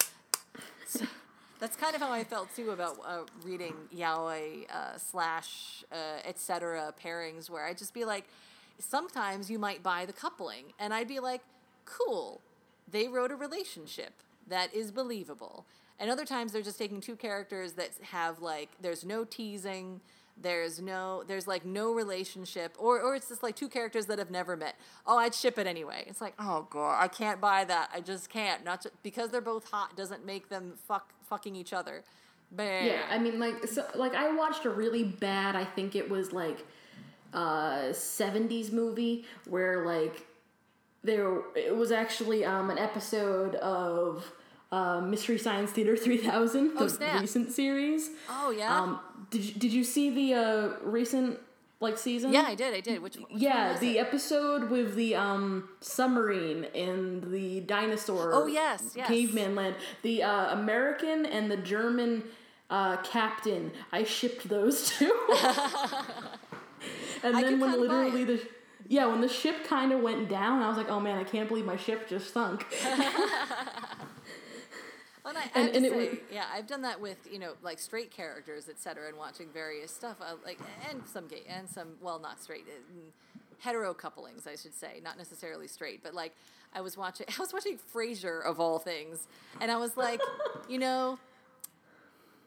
so, 0.87 1.07
that's 1.61 1.77
kind 1.77 1.95
of 1.95 2.01
how 2.01 2.11
I 2.11 2.25
felt 2.25 2.55
too 2.57 2.71
about 2.71 2.99
uh, 3.07 3.21
reading 3.45 3.75
yaoi 3.95 4.69
uh, 4.71 4.97
slash 4.97 5.85
uh, 5.93 6.19
etc. 6.25 6.93
pairings, 7.03 7.51
where 7.51 7.67
I'd 7.67 7.79
just 7.79 7.95
be 7.95 8.05
like, 8.05 8.25
sometimes 8.79 9.51
you 9.51 9.59
might 9.59 9.83
buy 9.83 10.07
the 10.07 10.13
coupling, 10.13 10.73
and 10.79 10.93
I'd 10.93 11.09
be 11.09 11.21
like, 11.21 11.43
cool, 11.85 12.41
they 12.91 13.09
wrote 13.09 13.31
a 13.31 13.37
relationship 13.37 14.15
that 14.49 14.75
is 14.75 14.91
believable. 14.91 15.65
And 15.99 16.11
other 16.11 16.25
times 16.25 16.53
they're 16.53 16.63
just 16.63 16.79
taking 16.79 17.01
two 17.01 17.15
characters 17.15 17.75
that 17.75 17.91
have 18.03 18.41
like, 18.41 18.71
there's 18.81 19.05
no 19.05 19.25
teasing. 19.25 20.01
There's 20.41 20.81
no, 20.81 21.23
there's 21.27 21.47
like 21.47 21.65
no 21.65 21.93
relationship, 21.93 22.75
or 22.79 23.01
or 23.01 23.15
it's 23.15 23.29
just 23.29 23.43
like 23.43 23.57
two 23.57 23.69
characters 23.69 24.07
that 24.07 24.19
have 24.19 24.31
never 24.31 24.57
met. 24.57 24.77
Oh, 25.07 25.19
I'd 25.19 25.35
ship 25.35 25.59
it 25.59 25.67
anyway. 25.67 26.05
It's 26.07 26.21
like, 26.21 26.35
oh 26.39 26.67
god, 26.71 26.99
I 27.03 27.09
can't 27.09 27.41
buy 27.41 27.65
that. 27.65 27.91
I 27.95 28.01
just 28.01 28.31
can't. 28.31 28.65
Not 28.65 28.83
ju- 28.83 28.91
because 29.03 29.31
they're 29.31 29.41
both 29.41 29.71
hot 29.71 29.97
doesn't 29.97 30.25
make 30.25 30.49
them 30.49 30.75
fuck 30.89 31.13
fucking 31.29 31.55
each 31.57 31.73
other. 31.73 32.05
Bah. 32.53 32.63
Yeah, 32.65 33.03
I 33.11 33.19
mean, 33.19 33.39
like, 33.39 33.67
so, 33.69 33.87
like 33.95 34.15
I 34.15 34.35
watched 34.35 34.65
a 34.65 34.71
really 34.71 35.05
bad. 35.05 35.57
I 35.57 35.65
think 35.65 35.95
it 35.95 36.09
was 36.09 36.33
like 36.33 36.67
uh 37.33 37.91
'70s 37.91 38.73
movie 38.73 39.25
where 39.49 39.85
like 39.87 40.27
there 41.05 41.41
it 41.55 41.77
was 41.77 41.93
actually 41.93 42.45
um 42.45 42.71
an 42.71 42.79
episode 42.79 43.55
of 43.57 44.33
uh, 44.73 45.01
Mystery 45.01 45.39
Science 45.39 45.71
Theater 45.73 45.97
3000, 45.97 46.75
the 46.75 46.81
Oh, 46.85 46.89
snap. 46.89 47.21
recent 47.21 47.53
series. 47.53 48.11
Oh 48.29 48.51
yeah. 48.51 48.77
Um, 48.81 49.01
did 49.31 49.45
you, 49.45 49.55
did 49.55 49.73
you 49.73 49.85
see 49.85 50.11
the 50.11 50.35
uh 50.35 50.69
recent 50.83 51.39
like 51.81 51.97
season? 51.99 52.33
yeah, 52.33 52.43
I 52.47 52.55
did. 52.55 52.75
I 52.75 52.81
did. 52.81 53.01
Which, 53.03 53.17
which 53.17 53.27
Yeah, 53.31 53.77
the 53.79 53.99
it? 53.99 54.01
episode 54.01 54.71
with 54.71 54.95
the 54.95 55.15
um 55.17 55.69
submarine 55.81 56.65
and 56.75 57.23
the 57.33 57.61
dinosaur. 57.61 58.31
Oh, 58.35 58.47
yes, 58.47 58.93
yes. 58.95 59.09
Caveman 59.09 59.55
land. 59.55 59.77
The 60.03 60.23
uh, 60.23 60.53
American 60.53 61.27
and 61.27 61.51
the 61.51 61.57
German 61.57 62.25
uh, 62.69 62.99
Captain. 62.99 63.73
I 63.93 64.05
shipped 64.05 64.49
those 64.49 64.91
two. 64.99 65.13
and 67.23 67.37
I 67.37 67.43
then 67.43 67.61
when 67.61 67.81
literally 67.81 68.25
the 68.25 68.41
yeah, 68.89 69.07
when 69.07 69.21
the 69.21 69.29
ship 69.29 69.65
kind 69.67 69.93
of 69.93 70.01
went 70.01 70.29
down, 70.29 70.63
I 70.63 70.69
was 70.69 70.77
like, 70.77 70.91
oh 70.91 70.99
man, 71.01 71.17
I 71.19 71.25
can't 71.25 71.49
believe 71.49 71.65
my 71.65 71.77
ship 71.77 72.09
just 72.09 72.33
sunk. 72.33 72.67
Well, 75.33 75.43
and 75.43 75.51
I, 75.55 75.61
And- 75.61 75.77
and 75.77 75.87
say, 75.87 76.09
was- 76.11 76.19
yeah, 76.33 76.47
I've 76.53 76.67
done 76.67 76.83
that 76.83 77.01
with 77.01 77.19
you 77.31 77.39
know 77.39 77.55
like 77.63 77.79
straight 77.79 78.11
characters, 78.11 78.69
etc., 78.69 79.09
and 79.09 79.17
watching 79.17 79.49
various 79.53 79.93
stuff, 79.93 80.17
uh, 80.21 80.35
like 80.45 80.59
and 80.89 81.03
some 81.07 81.27
gay 81.29 81.43
and 81.49 81.69
some 81.69 81.89
well, 82.01 82.19
not 82.19 82.41
straight, 82.41 82.67
uh, 82.69 82.99
hetero 83.61 83.95
couplings, 83.95 84.47
I 84.47 84.57
should 84.57 84.75
say, 84.75 85.01
not 85.03 85.19
necessarily 85.19 85.69
straight, 85.69 86.03
but 86.03 86.15
like 86.15 86.35
I 86.75 86.81
was 86.81 86.97
watching, 86.97 87.27
I 87.39 87.41
was 87.41 87.53
watching 87.53 87.79
Frasier 87.95 88.45
of 88.45 88.59
all 88.61 88.79
things, 88.79 89.29
and 89.61 89.71
I 89.71 89.77
was 89.77 89.97
like, 89.97 90.21
you 90.69 90.79
know, 90.79 91.19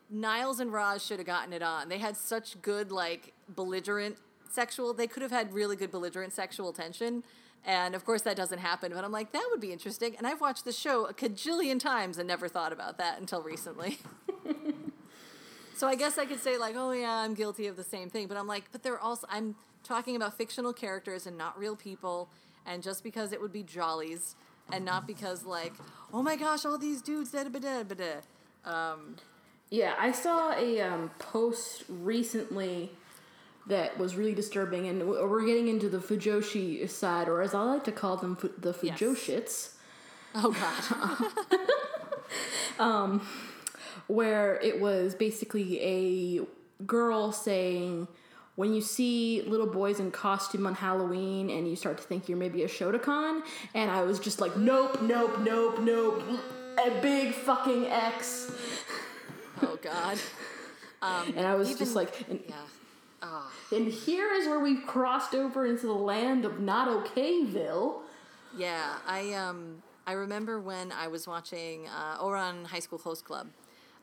Niles 0.10 0.60
and 0.60 0.72
Roz 0.72 1.06
should 1.06 1.20
have 1.20 1.28
gotten 1.28 1.54
it 1.54 1.62
on. 1.64 1.90
They 1.90 1.98
had 2.00 2.18
such 2.18 2.62
good 2.62 2.92
like 2.92 3.34
belligerent 3.50 4.18
sexual. 4.50 4.94
They 4.94 5.08
could 5.08 5.22
have 5.24 5.32
had 5.32 5.54
really 5.54 5.76
good 5.76 5.92
belligerent 5.92 6.34
sexual 6.34 6.74
tension. 6.74 7.24
And 7.66 7.96
of 7.96 8.06
course 8.06 8.24
that 8.24 8.36
doesn't 8.36 8.60
happen, 8.60 8.92
but 8.94 9.04
I'm 9.06 9.12
like 9.12 9.32
that 9.32 9.48
would 9.52 9.62
be 9.62 9.72
interesting. 9.72 10.16
And 10.18 10.28
I've 10.28 10.42
watched 10.42 10.66
the 10.66 10.72
show 10.72 11.06
a 11.06 11.14
cajillion 11.14 11.80
times 11.80 12.18
and 12.18 12.28
never 12.28 12.48
thought 12.48 12.74
about 12.74 12.98
that 12.98 13.20
until 13.20 13.42
recently. 13.42 14.00
so 15.76 15.88
I 15.88 15.96
guess 15.96 16.18
I 16.18 16.26
could 16.26 16.42
say 16.42 16.58
like, 16.58 16.76
"Oh 16.78 16.92
yeah, 16.92 17.12
I'm 17.12 17.34
guilty 17.34 17.68
of 17.68 17.78
the 17.78 17.84
same 17.84 18.10
thing." 18.10 18.28
But 18.28 18.38
I'm 18.38 18.48
like, 18.48 18.66
but 18.72 18.84
they're 18.84 19.00
also 19.00 19.26
I'm 19.30 19.56
talking 19.84 20.16
about 20.16 20.38
fictional 20.38 20.74
characters 20.74 21.26
and 21.26 21.38
not 21.38 21.58
real 21.58 21.76
people. 21.76 22.30
And 22.66 22.82
just 22.82 23.04
because 23.04 23.34
it 23.34 23.42
would 23.42 23.52
be 23.52 23.64
jollies 23.64 24.36
and 24.72 24.84
not 24.84 25.08
because 25.08 25.46
like, 25.46 25.74
"Oh 26.14 26.22
my 26.22 26.36
gosh, 26.36 26.66
all 26.66 26.78
these 26.78 27.02
dudes 27.02 27.32
da 27.32 27.44
da 27.44 27.50
da 27.60 27.84
da 27.84 27.96
da." 27.96 28.96
Yeah, 29.70 29.96
I 29.98 30.12
saw 30.12 30.54
a 30.54 30.82
um, 30.82 31.10
post 31.18 31.86
recently 31.90 32.92
that 33.68 33.98
was 33.98 34.16
really 34.16 34.34
disturbing, 34.36 34.88
and 34.88 35.08
we're 35.08 35.46
getting 35.46 35.68
into 35.70 35.88
the 35.90 36.00
Fujoshi 36.00 36.90
side, 36.90 37.28
or 37.30 37.42
as 37.42 37.54
I 37.54 37.62
like 37.64 37.84
to 37.86 37.92
call 37.92 38.18
them, 38.18 38.36
fu- 38.36 38.52
the 38.58 38.76
Yes. 38.82 39.00
Fujoshits, 39.00 39.70
Oh 40.36 40.52
god. 40.52 41.60
Um, 42.80 43.22
where 44.08 44.60
it 44.62 44.82
was 44.82 45.14
basically 45.14 45.80
a 45.82 46.42
girl 46.86 47.32
saying, 47.32 48.08
when 48.56 48.74
you 48.74 48.82
see 48.82 49.44
little 49.46 49.68
boys 49.68 50.00
in 50.00 50.10
costume 50.12 50.66
on 50.66 50.74
Halloween 50.76 51.50
and 51.52 51.68
you 51.68 51.76
start 51.76 51.98
to 52.00 52.04
think 52.04 52.28
you're 52.28 52.38
maybe 52.38 52.64
a 52.64 52.68
shotacon, 52.68 53.42
and 53.76 53.92
I 53.92 54.02
was 54.04 54.20
just 54.20 54.42
like, 54.42 54.58
nope, 54.58 55.02
nope, 55.04 55.40
nope, 55.42 55.80
nope, 55.82 56.24
a 56.84 57.00
big 57.02 57.34
fucking 57.34 57.86
X. 57.88 58.52
Oh 59.62 59.78
God. 59.82 60.18
Um, 61.04 61.34
and 61.36 61.46
I 61.46 61.56
was 61.56 61.76
just 61.78 61.96
like, 61.98 62.14
and, 62.30 62.40
Yeah. 62.48 62.56
And 63.72 63.88
here 63.88 64.34
is 64.34 64.48
where 64.48 64.60
we've 64.60 64.86
crossed 64.86 65.34
over 65.34 65.66
into 65.66 65.86
the 65.88 65.94
land 65.94 66.46
of 66.46 66.60
not 66.60 66.88
okayville. 66.88 68.02
Yeah. 68.58 68.96
I 69.08 69.34
um 69.34 69.82
I 70.06 70.14
remember 70.14 70.60
when 70.60 70.92
I 70.92 71.08
was 71.08 71.28
watching 71.28 71.88
uh, 71.88 72.18
Ouran 72.22 72.66
High 72.66 72.80
School 72.80 73.00
Host 73.00 73.24
Club. 73.26 73.48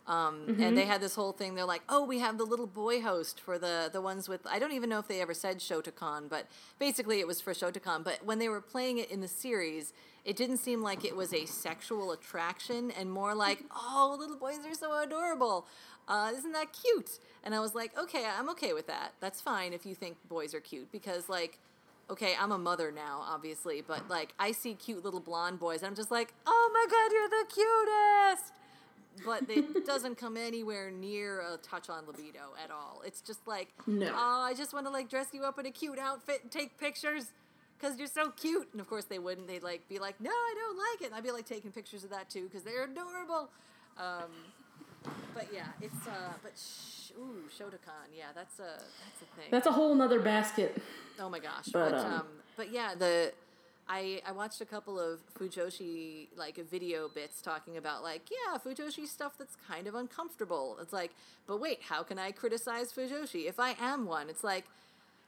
Um, 0.06 0.56
And 0.58 0.76
they 0.76 0.86
had 0.86 1.00
this 1.02 1.14
whole 1.14 1.32
thing. 1.32 1.54
They're 1.54 1.66
like, 1.66 1.82
"Oh, 1.88 2.04
we 2.04 2.18
have 2.20 2.36
the 2.38 2.44
little 2.44 2.66
boy 2.66 3.00
host 3.02 3.38
for 3.40 3.58
the 3.58 3.90
the 3.92 4.00
ones 4.00 4.28
with." 4.28 4.40
I 4.46 4.58
don't 4.58 4.72
even 4.72 4.88
know 4.88 4.98
if 4.98 5.06
they 5.06 5.20
ever 5.20 5.34
said 5.34 5.58
shotacon, 5.58 6.28
but 6.28 6.46
basically 6.78 7.20
it 7.20 7.26
was 7.26 7.40
for 7.40 7.52
shotacon. 7.52 8.02
But 8.02 8.24
when 8.24 8.38
they 8.38 8.48
were 8.48 8.62
playing 8.62 8.98
it 8.98 9.10
in 9.10 9.20
the 9.20 9.28
series, 9.28 9.92
it 10.24 10.36
didn't 10.36 10.56
seem 10.56 10.82
like 10.82 11.04
it 11.04 11.14
was 11.14 11.32
a 11.34 11.44
sexual 11.46 12.10
attraction, 12.12 12.90
and 12.90 13.12
more 13.12 13.34
like, 13.34 13.62
"Oh, 13.70 14.16
little 14.18 14.36
boys 14.36 14.64
are 14.66 14.74
so 14.74 14.98
adorable. 15.00 15.66
Uh, 16.10 16.32
isn't 16.36 16.52
that 16.52 16.68
cute?" 16.82 17.18
And 17.42 17.54
I 17.54 17.60
was 17.60 17.74
like, 17.74 17.96
"Okay, 17.96 18.24
I'm 18.26 18.50
okay 18.50 18.72
with 18.74 18.86
that. 18.88 19.12
That's 19.20 19.40
fine 19.40 19.72
if 19.72 19.86
you 19.86 19.94
think 19.94 20.16
boys 20.28 20.52
are 20.54 20.60
cute, 20.60 20.90
because 20.92 21.28
like." 21.28 21.58
okay, 22.10 22.34
I'm 22.40 22.50
a 22.50 22.58
mother 22.58 22.90
now, 22.90 23.22
obviously, 23.24 23.82
but 23.86 24.08
like 24.10 24.34
I 24.36 24.50
see 24.50 24.74
cute 24.74 25.04
little 25.04 25.20
blonde 25.20 25.60
boys, 25.60 25.78
and 25.82 25.86
I'm 25.86 25.94
just 25.94 26.10
like, 26.10 26.34
oh 26.44 26.70
my 26.74 26.84
god, 26.90 27.12
you're 27.12 27.28
the 27.28 27.46
cutest. 27.54 28.52
But 29.24 29.48
it 29.48 29.86
doesn't 29.92 30.16
come 30.18 30.36
anywhere 30.36 30.90
near 30.90 31.40
a 31.40 31.56
touch 31.58 31.88
on 31.88 32.06
libido 32.08 32.40
at 32.64 32.72
all. 32.72 33.02
It's 33.06 33.20
just 33.20 33.46
like, 33.46 33.68
No. 33.86 34.10
oh, 34.12 34.40
I 34.40 34.54
just 34.54 34.72
want 34.74 34.86
to 34.86 34.90
like 34.90 35.08
dress 35.08 35.28
you 35.32 35.44
up 35.44 35.60
in 35.60 35.66
a 35.66 35.70
cute 35.70 36.00
outfit 36.00 36.40
and 36.42 36.50
take 36.50 36.78
pictures 36.78 37.30
because 37.78 37.96
you're 37.96 38.08
so 38.08 38.30
cute. 38.30 38.68
And 38.72 38.80
of 38.80 38.88
course 38.88 39.04
they 39.04 39.20
wouldn't. 39.20 39.46
They'd 39.46 39.62
like 39.62 39.88
be 39.88 40.00
like, 40.00 40.20
no, 40.20 40.30
I 40.30 40.54
don't 40.58 40.78
like 40.78 41.02
it. 41.02 41.06
And 41.06 41.14
I'd 41.14 41.22
be 41.22 41.30
like 41.30 41.46
taking 41.46 41.70
pictures 41.70 42.02
of 42.02 42.10
that 42.10 42.28
too 42.28 42.44
because 42.48 42.64
they're 42.64 42.84
adorable. 42.84 43.50
Um, 43.98 44.32
but 45.34 45.48
yeah, 45.52 45.66
it's 45.80 46.06
uh, 46.06 46.32
but 46.42 46.52
sh- 46.56 47.12
ooh, 47.18 47.44
shotacon, 47.48 48.08
yeah, 48.16 48.26
that's 48.34 48.58
a 48.58 48.78
that's 48.78 49.22
a 49.22 49.36
thing. 49.36 49.48
That's 49.50 49.66
a 49.66 49.72
whole 49.72 49.94
nother 49.94 50.20
basket. 50.20 50.80
Oh 51.18 51.28
my 51.28 51.38
gosh! 51.38 51.66
But, 51.72 51.92
But 51.92 52.00
um, 52.00 52.12
um, 52.12 52.26
but 52.56 52.72
yeah, 52.72 52.94
the 52.98 53.32
I 53.88 54.22
I 54.26 54.32
watched 54.32 54.60
a 54.60 54.64
couple 54.64 54.98
of 55.00 55.20
Fujoshi 55.38 56.28
like 56.36 56.56
video 56.70 57.08
bits 57.08 57.42
talking 57.42 57.76
about 57.76 58.02
like 58.02 58.28
yeah 58.30 58.56
Fujoshi 58.58 59.06
stuff 59.06 59.36
that's 59.38 59.56
kind 59.68 59.86
of 59.86 59.94
uncomfortable. 59.94 60.78
It's 60.80 60.92
like, 60.92 61.12
but 61.46 61.60
wait, 61.60 61.80
how 61.88 62.02
can 62.02 62.18
I 62.18 62.30
criticize 62.30 62.92
Fujoshi 62.92 63.48
if 63.48 63.58
I 63.58 63.74
am 63.80 64.06
one? 64.06 64.28
It's 64.30 64.44
like. 64.44 64.64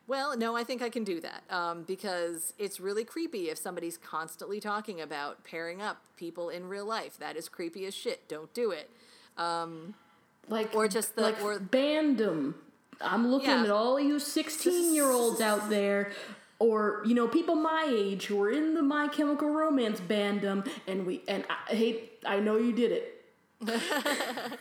Well, 0.09 0.37
no, 0.37 0.57
I 0.57 0.65
think 0.65 0.83
I 0.83 0.89
can 0.91 1.05
do 1.05 1.21
that 1.21 1.45
um, 1.49 1.85
because 1.85 2.55
it's 2.59 2.81
really 2.81 3.05
creepy 3.05 3.51
if 3.51 3.57
somebody's 3.57 3.97
constantly 3.97 4.59
talking 4.59 5.01
about 5.01 5.45
pairing 5.45 5.81
up 5.81 5.99
people 6.17 6.49
in 6.49 6.69
real 6.69 6.85
life. 6.85 7.17
That 7.19 7.37
is 7.37 7.49
creepy 7.49 7.87
as 7.87 7.95
shit. 7.95 8.27
Don't 8.27 8.53
do 8.53 8.73
it. 8.73 8.91
Like 9.37 10.75
Or 10.75 10.89
just 10.89 11.17
the- 11.17 11.23
like 11.23 11.43
or- 11.43 11.59
bandom. 11.59 12.55
I'm 13.01 13.29
looking 13.29 13.49
Yeah. 13.51 13.65
at 13.65 13.71
all 13.71 13.99
you 13.99 14.19
16 14.21 14.95
year 14.95 15.11
olds 15.11 15.41
out 15.51 15.69
there. 15.71 16.13
Or 16.59 17.03
you 17.05 17.15
know, 17.15 17.27
people 17.27 17.57
my 17.57 17.87
age 17.91 18.27
who 18.27 18.41
are 18.43 18.51
in 18.51 18.75
the 18.75 18.83
My 18.83 19.09
Chemical 19.09 19.49
Romance 19.51 20.01
bandom, 20.01 20.69
and 20.87 21.05
we 21.05 21.23
and 21.27 21.45
I 21.51 21.75
hate. 21.75 22.21
I 22.25 22.39
know 22.39 22.57
you 22.57 22.71
did 22.73 22.93
it. 22.93 23.25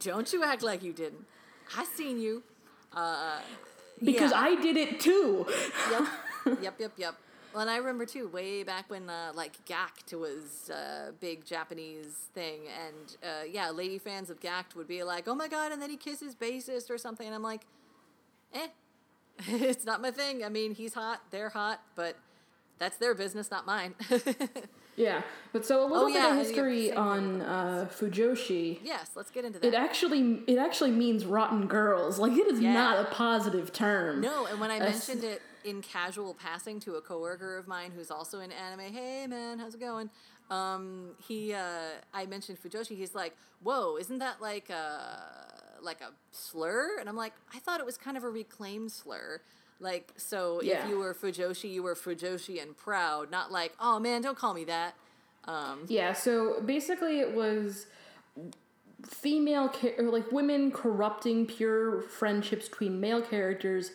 Don't 0.00 0.32
you 0.32 0.42
act 0.42 0.62
like 0.64 0.82
you 0.82 0.92
didn't. 0.92 1.24
I 1.76 1.84
seen 1.84 2.18
you. 2.18 2.42
Uh, 2.92 3.38
because 4.02 4.32
yeah. 4.32 4.40
I 4.40 4.54
did 4.60 4.76
it 4.76 4.98
too. 4.98 5.46
yep, 5.92 6.08
yep, 6.62 6.74
yep, 6.80 6.92
yep. 6.96 7.14
Well, 7.56 7.62
and 7.62 7.70
I 7.70 7.78
remember 7.78 8.04
too, 8.04 8.28
way 8.28 8.64
back 8.64 8.90
when 8.90 9.08
uh, 9.08 9.32
like 9.34 9.64
Gackt 9.64 10.12
was 10.12 10.68
a 10.68 11.12
big 11.18 11.46
Japanese 11.46 12.28
thing, 12.34 12.60
and 12.86 13.16
uh, 13.22 13.44
yeah, 13.50 13.70
lady 13.70 13.98
fans 13.98 14.28
of 14.28 14.40
Gackt 14.40 14.74
would 14.76 14.86
be 14.86 15.02
like, 15.02 15.26
"Oh 15.26 15.34
my 15.34 15.48
god!" 15.48 15.72
and 15.72 15.80
then 15.80 15.88
he 15.88 15.96
kisses 15.96 16.34
bassist 16.34 16.90
or 16.90 16.98
something, 16.98 17.26
and 17.26 17.34
I'm 17.34 17.42
like, 17.42 17.62
"Eh, 18.52 18.66
it's 19.48 19.86
not 19.86 20.02
my 20.02 20.10
thing." 20.10 20.44
I 20.44 20.50
mean, 20.50 20.74
he's 20.74 20.92
hot, 20.92 21.22
they're 21.30 21.48
hot, 21.48 21.80
but 21.94 22.18
that's 22.78 22.98
their 22.98 23.14
business, 23.14 23.50
not 23.50 23.64
mine. 23.64 23.94
Yeah, 24.96 25.22
but 25.52 25.64
so 25.66 25.80
a 25.82 25.86
little 25.86 26.04
Oh, 26.04 26.06
bit 26.06 26.14
yeah, 26.14 26.30
of 26.32 26.38
history 26.38 26.92
on 26.92 27.42
uh, 27.42 27.86
Fujoshi. 27.92 28.78
yes, 28.82 29.10
let's 29.14 29.30
get 29.30 29.44
into 29.44 29.58
that. 29.58 29.66
It 29.68 29.74
actually 29.74 30.42
it 30.46 30.56
actually 30.58 30.90
means 30.92 31.24
rotten 31.26 31.66
girls. 31.66 32.18
Like 32.26 32.32
it 32.32 32.46
is 32.48 32.60
Yeah. 32.60 32.72
not 32.72 32.98
a 33.06 33.10
positive 33.10 33.72
term. 33.72 34.20
No, 34.22 34.46
and 34.46 34.58
when 34.58 34.70
I 34.70 34.78
That's- 34.78 35.06
mentioned 35.08 35.30
it 35.30 35.42
in 35.64 35.82
casual 35.82 36.32
passing 36.34 36.80
to 36.80 36.94
a 36.94 37.00
coworker 37.02 37.58
of 37.58 37.68
mine 37.68 37.92
who's 37.94 38.10
also 38.10 38.40
in 38.40 38.50
anime, 38.52 38.92
hey 38.92 39.26
man, 39.26 39.58
how's 39.58 39.74
it 39.74 39.80
going? 39.80 40.08
Um, 40.50 41.10
he, 41.26 41.52
uh, 41.52 41.60
I 42.14 42.24
mentioned 42.26 42.58
Fujoshi. 42.62 42.96
He's 42.96 43.14
like, 43.16 43.36
"Whoa, 43.62 43.96
isn't 43.96 44.18
that 44.18 44.40
like 44.40 44.70
a 44.70 45.52
like 45.82 46.00
a 46.00 46.12
slur?" 46.30 46.98
And 47.00 47.08
I'm 47.08 47.16
like, 47.16 47.32
"I 47.52 47.58
thought 47.58 47.80
it 47.80 47.86
was 47.86 47.98
kind 47.98 48.16
of 48.16 48.22
a 48.24 48.30
reclaimed 48.30 48.92
slur." 48.92 49.40
Like, 49.78 50.12
so 50.16 50.60
Yeah. 50.62 50.84
if 50.84 50.88
you 50.90 50.98
were 50.98 51.14
Fujoshi, 51.14 51.70
you 51.70 51.82
were 51.82 51.94
Fujoshi 51.94 52.62
and 52.62 52.76
proud, 52.76 53.30
not 53.30 53.52
like, 53.52 53.74
"Oh 53.80 53.98
man, 53.98 54.22
don't 54.22 54.38
call 54.38 54.54
me 54.54 54.64
that." 54.64 54.94
Um, 55.44 55.84
Yeah, 55.88 56.12
so 56.12 56.60
basically 56.60 57.20
it 57.20 57.32
was 57.34 57.86
female 59.04 59.72
or 59.98 60.04
like 60.04 60.30
women 60.32 60.70
corrupting 60.72 61.46
pure 61.46 62.00
friendships 62.02 62.68
between 62.68 63.00
male 63.00 63.22
characters. 63.22 63.92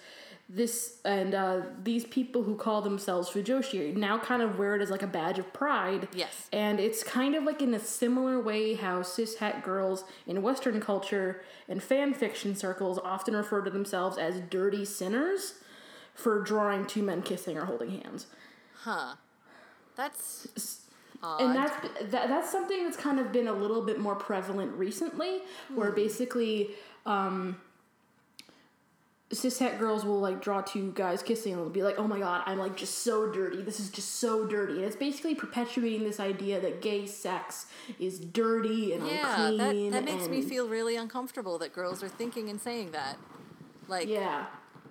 This 0.48 0.98
and 1.06 1.34
uh, 1.34 1.62
these 1.82 2.04
people 2.06 2.44
who 2.44 2.56
call 2.56 2.82
themselves 2.82 3.30
Fujoshi 3.30 3.96
now 3.96 4.18
kind 4.20 4.42
of 4.42 4.60
wear 4.60 4.76
it 4.76 4.82
as 4.82 4.90
like 4.90 5.02
a 5.02 5.08
badge 5.08 5.40
of 5.40 5.52
pride. 5.54 6.10
Yes. 6.14 6.50
And 6.52 6.78
it's 6.80 7.04
kind 7.04 7.36
of 7.36 7.46
like 7.46 7.62
in 7.62 7.74
a 7.74 7.80
similar 7.80 8.40
way 8.40 8.74
how 8.74 9.02
cis 9.02 9.38
cishet 9.38 9.64
girls 9.64 10.04
in 10.28 10.42
Western 10.42 10.82
culture 10.82 11.42
and 11.70 11.82
fan 11.82 12.14
fiction 12.14 12.54
circles 12.54 13.00
often 13.00 13.34
refer 13.34 13.62
to 13.62 13.72
themselves 13.72 14.18
as 14.18 14.42
dirty 14.42 14.84
sinners 14.84 15.56
for 16.14 16.42
drawing 16.42 16.86
two 16.86 17.02
men 17.04 17.22
kissing 17.22 17.58
or 17.58 17.66
holding 17.66 18.02
hands. 18.02 18.28
huh? 18.84 19.16
That's 19.96 20.48
and 21.24 21.56
that's 21.56 21.88
that, 22.12 22.28
that's 22.30 22.52
something 22.52 22.84
that's 22.84 22.98
kind 22.98 23.20
of 23.20 23.32
been 23.32 23.48
a 23.48 23.54
little 23.54 23.84
bit 23.84 24.00
more 24.00 24.16
prevalent 24.16 24.74
recently 24.74 25.42
where 25.76 25.92
basically 25.92 26.72
um, 27.06 27.58
cishet 29.30 29.78
girls 29.80 30.04
will 30.04 30.20
like 30.20 30.42
draw 30.42 30.62
two 30.62 30.92
guys 30.94 31.22
kissing 31.22 31.54
and 31.54 31.62
they'll 31.62 31.70
be 31.70 31.84
like, 31.84 32.00
"Oh 32.00 32.08
my 32.08 32.20
god, 32.20 32.44
I'm 32.46 32.58
like 32.58 32.76
just 32.76 33.00
so 33.00 33.32
dirty. 33.32 33.62
This 33.62 33.80
is 33.80 33.90
just 33.90 34.16
so 34.16 34.46
dirty." 34.48 34.74
And 34.76 34.84
it's 34.86 34.96
basically 34.96 35.36
perpetuating 35.36 36.04
this 36.04 36.20
idea 36.20 36.60
that 36.60 36.82
gay 36.82 37.06
sex 37.06 37.68
is 38.00 38.20
dirty 38.20 38.94
and 38.94 39.06
Yeah, 39.06 39.22
that, 39.22 39.54
unclean. 39.54 39.92
that 39.92 40.04
makes 40.06 40.28
me 40.28 40.42
feel 40.42 40.68
really 40.68 40.96
uncomfortable 40.96 41.58
that 41.60 41.72
girls 41.74 42.02
are 42.04 42.10
thinking 42.10 42.50
and 42.50 42.60
saying 42.60 42.92
that. 42.92 43.18
Like, 43.88 44.08
Yeah. 44.08 44.46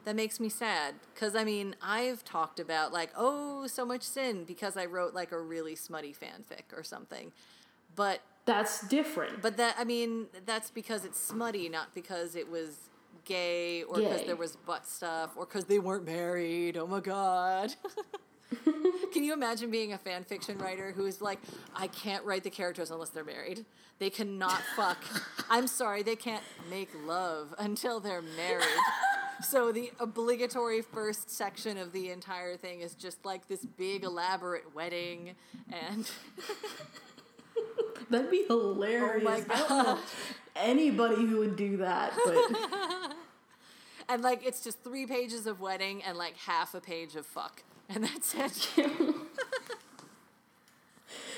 That 0.04 0.16
makes 0.16 0.40
me 0.40 0.48
sad. 0.48 0.94
Because, 1.14 1.34
I 1.36 1.44
mean, 1.44 1.76
I've 1.82 2.24
talked 2.24 2.60
about, 2.60 2.92
like, 2.92 3.10
oh, 3.16 3.66
so 3.66 3.84
much 3.84 4.02
sin 4.02 4.44
because 4.44 4.76
I 4.76 4.86
wrote, 4.86 5.14
like, 5.14 5.32
a 5.32 5.40
really 5.40 5.76
smutty 5.76 6.14
fanfic 6.14 6.76
or 6.76 6.82
something. 6.82 7.32
But, 7.96 8.20
That's 8.46 8.86
different. 8.88 9.42
but 9.42 9.56
that, 9.56 9.76
I 9.78 9.84
mean, 9.84 10.26
that's 10.46 10.70
because 10.70 11.04
it's 11.04 11.20
smutty, 11.20 11.68
not 11.68 11.94
because 11.94 12.34
it 12.36 12.48
was 12.50 12.76
gay 13.24 13.82
or 13.84 13.96
because 13.96 14.24
there 14.24 14.36
was 14.36 14.56
butt 14.56 14.86
stuff 14.86 15.32
or 15.36 15.44
because 15.44 15.66
they 15.66 15.78
weren't 15.78 16.06
married. 16.06 16.76
Oh 16.76 16.86
my 16.86 17.00
God. 17.00 17.74
Can 19.12 19.22
you 19.22 19.32
imagine 19.32 19.70
being 19.70 19.92
a 19.92 19.98
fan 19.98 20.24
fiction 20.24 20.58
writer 20.58 20.92
who 20.92 21.06
is 21.06 21.20
like, 21.20 21.38
I 21.74 21.86
can't 21.88 22.24
write 22.24 22.42
the 22.42 22.50
characters 22.50 22.90
unless 22.90 23.10
they're 23.10 23.24
married? 23.24 23.64
They 23.98 24.10
cannot 24.10 24.60
fuck. 24.74 24.98
I'm 25.50 25.66
sorry, 25.66 26.02
they 26.02 26.16
can't 26.16 26.42
make 26.68 26.88
love 27.04 27.54
until 27.58 28.00
they're 28.00 28.22
married. 28.22 28.64
So 29.42 29.72
the 29.72 29.90
obligatory 29.98 30.82
first 30.82 31.30
section 31.30 31.78
of 31.78 31.92
the 31.92 32.10
entire 32.10 32.56
thing 32.56 32.80
is 32.80 32.94
just 32.94 33.24
like 33.24 33.48
this 33.48 33.64
big 33.64 34.04
elaborate 34.04 34.74
wedding 34.74 35.34
and 35.70 36.10
That'd 38.10 38.30
be 38.30 38.44
hilarious. 38.48 39.22
Oh 39.26 39.30
my 39.30 39.54
I 39.54 39.58
don't 39.58 39.68
know 39.86 39.98
anybody 40.56 41.26
who 41.26 41.38
would 41.38 41.56
do 41.56 41.76
that, 41.78 42.12
but 42.24 43.14
and 44.08 44.22
like 44.22 44.44
it's 44.44 44.62
just 44.62 44.82
three 44.82 45.06
pages 45.06 45.46
of 45.46 45.60
wedding 45.60 46.02
and 46.02 46.18
like 46.18 46.36
half 46.36 46.74
a 46.74 46.80
page 46.80 47.14
of 47.16 47.24
fuck. 47.24 47.62
And 47.88 48.04
that's 48.04 48.34
it. 48.36 48.68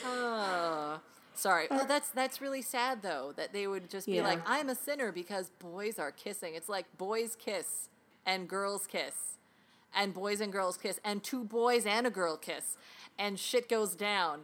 Oh, 0.05 1.01
sorry. 1.35 1.67
Oh, 1.71 1.87
that's 1.87 2.11
that's 2.11 2.41
really 2.41 2.63
sad 2.63 3.03
though 3.03 3.33
that 3.37 3.53
they 3.53 3.67
would 3.67 3.89
just 3.89 4.07
be 4.07 4.15
Yeah. 4.15 4.25
like, 4.25 4.41
"I'm 4.47 4.69
a 4.69 4.75
sinner 4.75 5.13
because 5.13 5.51
boys 5.59 5.99
are 5.99 6.11
kissing." 6.11 6.55
It's 6.55 6.69
like 6.69 6.87
boys 6.99 7.37
kiss 7.37 7.89
and 8.27 8.49
girls 8.49 8.87
kiss, 8.87 9.39
and 9.95 10.15
boys 10.15 10.41
and 10.41 10.53
girls 10.53 10.77
kiss, 10.77 11.01
and 11.05 11.23
two 11.23 11.45
boys 11.45 11.87
and 11.87 12.07
a 12.07 12.11
girl 12.11 12.37
kiss, 12.37 12.77
and 13.19 13.39
shit 13.39 13.69
goes 13.69 13.95
down. 13.95 14.43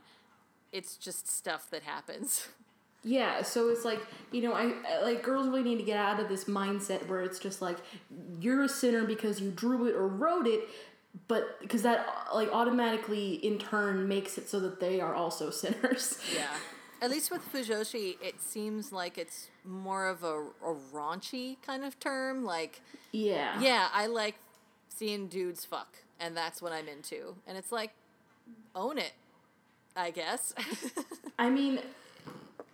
It's 0.72 0.96
just 0.96 1.28
stuff 1.28 1.70
that 1.70 1.82
happens. 1.82 2.48
yeah. 3.04 3.42
So 3.42 3.68
it's 3.68 3.84
like 3.84 4.00
you 4.32 4.42
know, 4.42 4.52
I 4.52 5.02
like 5.02 5.22
girls 5.22 5.48
really 5.48 5.62
need 5.62 5.78
to 5.78 5.84
get 5.84 5.98
out 5.98 6.20
of 6.20 6.28
this 6.28 6.44
mindset 6.44 7.06
where 7.08 7.22
it's 7.22 7.38
just 7.38 7.62
like 7.62 7.78
you're 8.40 8.62
a 8.62 8.68
sinner 8.68 9.04
because 9.04 9.40
you 9.40 9.50
drew 9.50 9.86
it 9.86 9.94
or 9.94 10.06
wrote 10.06 10.46
it, 10.46 10.68
but 11.26 11.60
because 11.60 11.82
that 11.82 12.06
like 12.34 12.50
automatically 12.52 13.34
in 13.34 13.58
turn 13.58 14.08
makes 14.08 14.38
it 14.38 14.48
so 14.48 14.60
that 14.60 14.80
they 14.80 15.00
are 15.00 15.14
also 15.14 15.50
sinners. 15.50 16.18
Yeah. 16.34 16.46
At 17.00 17.10
least 17.10 17.30
with 17.30 17.42
Fujoshi, 17.52 18.16
it 18.22 18.40
seems 18.42 18.92
like 18.92 19.18
it's 19.18 19.48
more 19.64 20.08
of 20.08 20.24
a, 20.24 20.40
a 20.64 20.74
raunchy 20.92 21.56
kind 21.62 21.84
of 21.84 21.98
term. 22.00 22.44
Like, 22.44 22.80
Yeah. 23.12 23.60
yeah, 23.60 23.88
I 23.92 24.06
like 24.06 24.34
seeing 24.88 25.28
dudes 25.28 25.64
fuck, 25.64 25.98
and 26.18 26.36
that's 26.36 26.60
what 26.60 26.72
I'm 26.72 26.88
into. 26.88 27.36
And 27.46 27.56
it's 27.56 27.70
like, 27.70 27.92
own 28.74 28.98
it, 28.98 29.12
I 29.94 30.10
guess. 30.10 30.52
I 31.38 31.50
mean, 31.50 31.80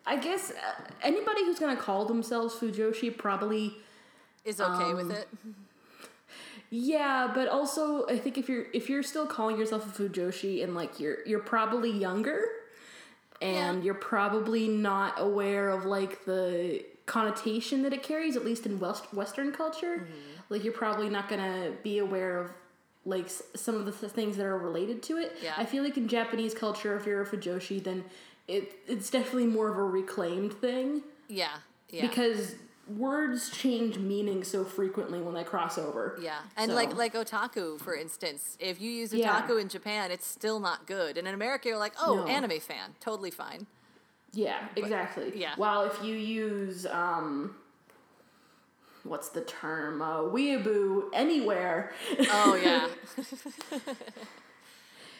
I 0.06 0.16
guess 0.16 0.50
uh, 0.52 0.54
anybody 1.02 1.44
who's 1.44 1.58
gonna 1.58 1.76
call 1.76 2.06
themselves 2.06 2.54
Fujoshi 2.54 3.16
probably 3.16 3.74
Is 4.44 4.60
okay 4.60 4.84
Um, 4.90 4.96
with 4.96 5.10
it. 5.10 5.28
Yeah, 6.70 7.30
but 7.34 7.48
also 7.48 8.06
I 8.08 8.18
think 8.18 8.36
if 8.38 8.48
you're 8.48 8.66
if 8.72 8.88
you're 8.88 9.02
still 9.02 9.26
calling 9.26 9.58
yourself 9.58 9.86
a 9.86 10.02
Fujoshi 10.02 10.62
and 10.64 10.74
like 10.74 10.98
you're 10.98 11.18
you're 11.26 11.40
probably 11.40 11.90
younger 11.90 12.42
and 13.42 13.78
Yeah. 13.78 13.84
you're 13.84 13.94
probably 13.94 14.68
not 14.68 15.14
aware 15.20 15.70
of 15.70 15.84
like 15.84 16.24
the 16.24 16.84
connotation 17.06 17.82
that 17.82 17.92
it 17.92 18.02
carries 18.02 18.36
at 18.36 18.44
least 18.44 18.64
in 18.66 18.78
west 18.80 19.12
western 19.12 19.52
culture. 19.52 19.98
Mm-hmm. 19.98 20.12
Like 20.50 20.64
you're 20.64 20.72
probably 20.72 21.08
not 21.08 21.28
going 21.28 21.40
to 21.40 21.72
be 21.82 21.98
aware 21.98 22.38
of 22.40 22.50
like 23.06 23.28
some 23.28 23.74
of 23.74 23.84
the 23.84 23.92
th- 23.92 24.12
things 24.12 24.36
that 24.38 24.46
are 24.46 24.56
related 24.56 25.02
to 25.04 25.18
it. 25.18 25.36
Yeah. 25.42 25.52
I 25.56 25.64
feel 25.66 25.82
like 25.84 25.96
in 25.98 26.08
Japanese 26.08 26.54
culture 26.54 26.96
if 26.96 27.04
you're 27.06 27.22
a 27.22 27.26
Fujoshi 27.26 27.82
then 27.82 28.04
it 28.48 28.72
it's 28.86 29.10
definitely 29.10 29.46
more 29.46 29.70
of 29.70 29.76
a 29.78 29.82
reclaimed 29.82 30.52
thing 30.54 31.02
Yeah, 31.28 31.48
yeah. 31.90 32.06
because 32.06 32.54
words 32.88 33.50
change 33.50 33.98
meaning 33.98 34.44
so 34.44 34.64
frequently 34.64 35.20
when 35.20 35.34
they 35.34 35.44
cross 35.44 35.78
over. 35.78 36.18
yeah, 36.20 36.40
and 36.56 36.70
So- 36.70 36.74
like 36.76 36.94
like 36.96 37.14
otaku, 37.14 37.80
for 37.80 37.94
instance, 37.94 38.56
if 38.60 38.80
you 38.80 38.90
use 38.90 39.12
Yeah. 39.12 39.40
otaku 39.40 39.60
in 39.60 39.68
Japan, 39.68 40.10
it's 40.10 40.26
still 40.26 40.60
not 40.60 40.86
good. 40.86 41.16
And 41.18 41.26
in 41.26 41.34
America, 41.34 41.68
you're 41.68 41.78
like, 41.78 41.94
oh, 42.00 42.16
No. 42.16 42.26
anime 42.26 42.60
fan, 42.60 42.94
totally 43.00 43.30
fine. 43.30 43.66
Yeah, 44.32 44.68
exactly. 44.76 45.32
yeah. 45.34 45.54
While 45.56 45.84
if 45.84 46.02
you 46.02 46.14
use 46.14 46.86
um 46.86 47.56
what's 49.04 49.28
the 49.30 49.42
term? 49.42 50.00
Uh 50.02 50.22
weeaboo 50.22 51.04
anywhere. 51.12 51.92
Oh 52.30 52.54
yeah, 52.62 52.88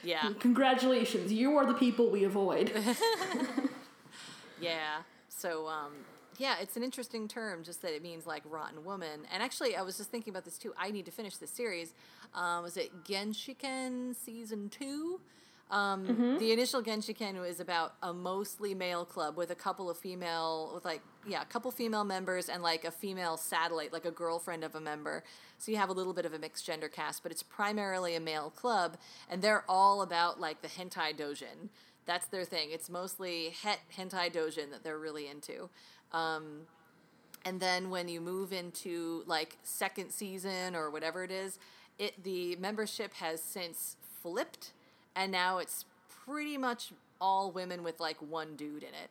yeah. 0.03 0.31
Congratulations, 0.41 1.33
you 1.33 1.57
are 1.57 1.67
the 1.67 1.75
people 1.75 2.11
we 2.11 2.25
avoid. 2.25 2.73
Yeah. 4.61 5.03
So, 5.29 5.67
um, 5.67 5.93
yeah, 6.39 6.57
it's 6.61 6.77
an 6.77 6.83
interesting 6.83 7.29
term, 7.29 7.65
just 7.65 7.83
that 7.83 7.95
it 7.95 8.03
means 8.03 8.27
like 8.27 8.43
rotten 8.49 8.85
woman. 8.85 9.27
And 9.33 9.43
actually, 9.43 9.77
I 9.77 9.83
was 9.83 9.97
just 9.97 10.11
thinking 10.11 10.31
about 10.33 10.45
this 10.45 10.59
too. 10.59 10.73
I 10.79 10.91
need 10.91 11.05
to 11.07 11.13
finish 11.13 11.37
this 11.37 11.51
series. 11.51 11.95
Um, 12.35 12.63
was 12.63 12.77
it 12.77 13.05
Genshiken 13.05 14.15
season 14.15 14.69
two? 14.69 15.21
Um, 15.71 16.05
The 16.39 16.53
initial 16.53 16.83
Genshiken 16.83 17.41
was 17.41 17.59
about 17.59 17.95
a 18.03 18.13
mostly 18.13 18.75
male 18.75 19.05
club 19.05 19.37
with 19.37 19.51
a 19.51 19.55
couple 19.55 19.89
of 19.89 19.97
female, 19.97 20.71
with 20.75 20.85
like, 20.85 21.01
yeah, 21.27 21.41
a 21.43 21.47
couple 21.47 21.71
female 21.71 22.05
members 22.05 22.49
and 22.49 22.63
like 22.63 22.85
a 22.85 22.91
female 22.91 23.37
satellite, 23.37 23.93
like 23.93 24.05
a 24.05 24.11
girlfriend 24.11 24.63
of 24.63 24.75
a 24.75 24.81
member. 24.81 25.25
So 25.59 25.73
you 25.73 25.79
have 25.79 25.89
a 25.89 25.93
little 25.93 26.13
bit 26.13 26.27
of 26.27 26.35
a 26.35 26.39
mixed 26.39 26.67
gender 26.67 26.89
cast, 26.89 27.23
but 27.23 27.33
it's 27.33 27.43
primarily 27.43 28.15
a 28.15 28.21
male 28.21 28.51
club, 28.51 28.99
and 29.29 29.41
they're 29.41 29.65
all 29.69 30.03
about 30.03 30.39
like 30.39 30.61
the 30.61 30.69
hentai 30.69 31.17
dojin. 31.17 31.71
That's 32.07 32.27
their 32.27 32.45
thing. 32.45 32.69
It's 32.71 32.91
mostly 32.91 33.55
het 33.63 33.81
hentai 33.97 34.31
dojin 34.31 34.71
that 34.71 34.85
they're 34.85 34.99
really 34.99 35.27
into. 35.27 35.71
Um, 36.15 36.63
and 37.45 37.61
then 37.61 37.91
when 37.91 38.09
you 38.09 38.21
move 38.21 38.53
into 38.53 39.23
like 39.27 39.59
second 39.65 40.11
season 40.11 40.75
or 40.75 40.91
whatever 40.91 41.25
it 41.25 41.31
is, 41.31 41.59
it 41.99 42.23
the 42.25 42.57
membership 42.57 43.13
has 43.15 43.43
since 43.43 43.97
flipped, 44.23 44.73
and 45.15 45.31
now 45.31 45.59
it's 45.59 45.85
pretty 46.09 46.57
much 46.57 46.93
all 47.21 47.51
women 47.51 47.83
with 47.83 48.01
like 48.01 48.17
one 48.23 48.57
dude 48.57 48.83
in 48.83 48.91
it, 48.91 49.11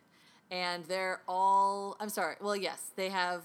and 0.50 0.84
they're 0.86 1.20
all 1.28 1.96
I'm 2.00 2.08
sorry. 2.08 2.36
Well, 2.40 2.56
yes, 2.56 2.90
they 2.96 3.10
have 3.10 3.42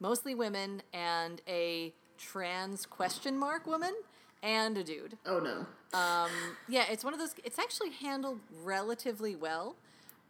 mostly 0.00 0.34
women 0.34 0.82
and 0.92 1.40
a 1.46 1.92
trans 2.18 2.86
question 2.86 3.38
mark 3.38 3.66
woman 3.66 3.94
and 4.42 4.76
a 4.78 4.84
dude. 4.84 5.16
oh 5.26 5.38
no. 5.38 5.66
Um, 5.96 6.30
yeah, 6.68 6.84
it's 6.90 7.04
one 7.04 7.12
of 7.14 7.20
those. 7.20 7.34
It's 7.44 7.58
actually 7.58 7.90
handled 7.90 8.40
relatively 8.62 9.36
well. 9.36 9.76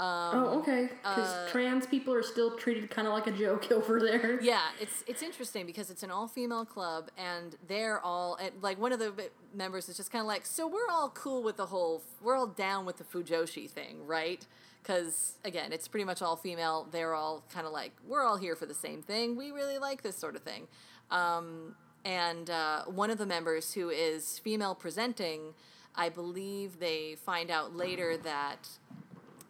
Oh, 0.01 0.59
okay. 0.61 0.91
Because 1.03 1.51
trans 1.51 1.87
people 1.87 2.13
are 2.13 2.23
still 2.23 2.57
treated 2.57 2.91
kind 2.91 3.09
of 3.09 3.15
like 3.15 3.27
a 3.27 3.33
joke 3.33 3.67
over 3.73 4.01
there. 4.01 4.41
Yeah, 4.43 4.61
it's 4.81 5.03
it's 5.07 5.23
interesting 5.23 5.67
because 5.67 5.91
it's 5.91 6.03
an 6.03 6.11
all 6.11 6.29
female 6.29 6.65
club 6.65 7.11
and 7.17 7.57
they're 7.67 8.01
all 8.01 8.37
and 8.37 8.53
like 8.63 8.79
one 8.79 8.93
of 8.93 8.99
the 8.99 9.13
members 9.55 9.89
is 9.89 9.97
just 9.97 10.13
kind 10.13 10.21
of 10.21 10.27
like, 10.27 10.47
so 10.47 10.67
we're 10.67 10.89
all 10.91 11.09
cool 11.11 11.43
with 11.43 11.57
the 11.57 11.67
whole, 11.67 12.03
we're 12.23 12.37
all 12.37 12.47
down 12.47 12.85
with 12.85 12.99
the 12.99 13.05
Fujoshi 13.05 13.69
thing, 13.69 14.07
right? 14.07 14.47
Because 14.83 15.39
again, 15.45 15.73
it's 15.73 15.89
pretty 15.89 16.05
much 16.05 16.23
all 16.23 16.37
female. 16.37 16.87
They're 16.91 17.15
all 17.15 17.43
kind 17.53 17.67
of 17.67 17.73
like, 17.73 17.93
we're 18.07 18.23
all 18.23 18.37
here 18.37 18.55
for 18.55 18.67
the 18.67 18.75
same 18.75 19.03
thing. 19.03 19.37
We 19.37 19.51
really 19.51 19.79
like 19.79 20.03
this 20.03 20.17
sort 20.17 20.37
of 20.37 20.43
thing. 20.43 20.69
Um, 21.11 21.75
and 22.05 22.51
uh, 22.51 22.85
one 22.85 23.11
of 23.11 23.19
the 23.19 23.27
members 23.27 23.73
who 23.73 23.91
is 23.91 24.39
female 24.39 24.75
presenting, 24.75 25.55
I 25.95 26.09
believe 26.09 26.79
they 26.79 27.17
find 27.25 27.51
out 27.51 27.75
later 27.75 28.17
that 28.19 28.69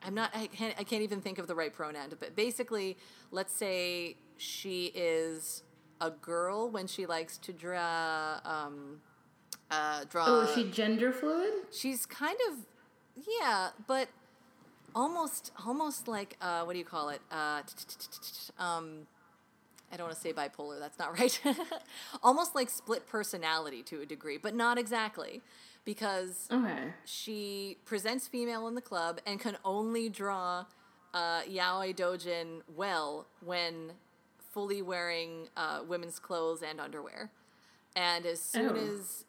I'm 0.07 0.15
not. 0.15 0.31
I 0.35 0.47
can't. 0.47 0.75
I 0.79 0.85
can't 0.85 1.03
even 1.03 1.21
think 1.21 1.39
of 1.39 1.49
the 1.49 1.55
right 1.55 1.73
pronoun. 1.73 2.11
But 2.19 2.37
basically, 2.37 2.97
let's 3.33 3.53
say 3.53 4.17
she 4.37 4.93
is 4.95 5.65
a 6.01 6.11
girl 6.11 6.71
when 6.71 6.87
she 6.87 7.07
likes 7.07 7.37
to 7.39 7.53
draw. 7.53 8.39
Um, 8.45 9.01
uh, 9.71 10.05
draw. 10.09 10.25
Oh, 10.29 10.41
is 10.43 10.55
she 10.55 10.71
gender 10.71 11.13
fluid? 11.13 11.53
She's 11.73 12.07
kind 12.07 12.39
of, 12.49 12.59
yeah, 13.41 13.71
but 13.87 14.09
almost, 14.95 15.51
almost 15.67 16.07
like 16.07 16.37
uh, 16.41 16.63
what 16.63 16.75
do 16.75 16.79
you 16.79 16.85
call 16.85 17.09
it? 17.09 17.21
Uh, 17.31 17.63
um, 18.59 19.07
I 19.93 19.97
don't 19.97 20.07
want 20.07 20.17
to 20.17 20.21
say 20.23 20.33
bipolar. 20.33 20.79
That's 20.79 20.99
not 20.99 21.19
right. 21.19 21.41
almost 22.23 22.55
like 22.55 22.71
split 22.71 23.07
personality 23.07 23.83
to 23.85 24.03
a 24.03 24.07
degree, 24.07 24.39
but 24.39 24.55
not 24.55 24.79
exactly, 24.79 25.43
because 25.87 26.47
Okay. 26.53 26.93
she 27.07 27.79
presents 27.87 28.29
female 28.29 28.67
in 28.69 28.75
the 28.75 28.83
club 28.83 29.21
and 29.27 29.41
can 29.41 29.57
only 29.65 30.11
draw 30.11 30.67
uh, 31.15 31.41
yaoi 31.49 31.95
dojin 31.97 32.61
well 32.77 33.27
when 33.41 33.93
fully 34.53 34.83
wearing 34.83 35.49
uh, 35.57 35.81
women's 35.89 36.19
clothes 36.19 36.63
and 36.63 36.79
underwear. 36.79 37.31
and 37.95 38.27
as 38.27 38.41
soon 38.43 38.77
Oh. 38.77 38.93
as 38.93 39.25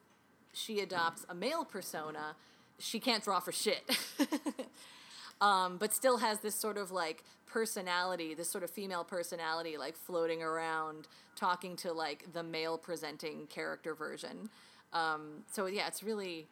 she 0.51 0.81
adopts 0.81 1.25
a 1.29 1.35
male 1.35 1.63
persona, 1.63 2.35
she 2.79 2.99
can't 2.99 3.23
draw 3.23 3.39
for 3.39 3.51
shit. 3.53 3.83
um, 5.41 5.77
but 5.77 5.93
still 5.93 6.17
has 6.17 6.39
this 6.39 6.55
sort 6.55 6.77
of 6.77 6.91
like 6.91 7.23
personality, 7.45 8.33
this 8.33 8.49
sort 8.49 8.63
of 8.63 8.69
female 8.71 9.03
personality, 9.03 9.77
like 9.77 9.95
floating 9.95 10.41
around, 10.41 11.07
talking 11.35 11.75
to 11.77 11.93
like 11.93 12.33
the 12.33 12.43
male 12.43 12.77
presenting 12.77 13.45
character 13.47 13.93
version. 13.95 14.49
Um, 14.93 15.43
so 15.51 15.65
yeah, 15.65 15.87
it's 15.87 16.03
really, 16.03 16.47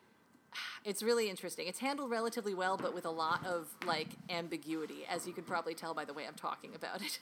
it's 0.83 1.01
really 1.01 1.29
interesting. 1.29 1.67
It's 1.67 1.79
handled 1.79 2.11
relatively 2.11 2.53
well, 2.53 2.77
but 2.77 2.93
with 2.93 3.05
a 3.05 3.11
lot 3.11 3.45
of 3.45 3.67
like 3.85 4.09
ambiguity, 4.29 5.05
as 5.09 5.25
you 5.27 5.33
could 5.33 5.47
probably 5.47 5.73
tell 5.73 5.93
by 5.93 6.05
the 6.05 6.13
way 6.13 6.25
I'm 6.27 6.35
talking 6.35 6.71
about 6.75 7.01
it. 7.01 7.19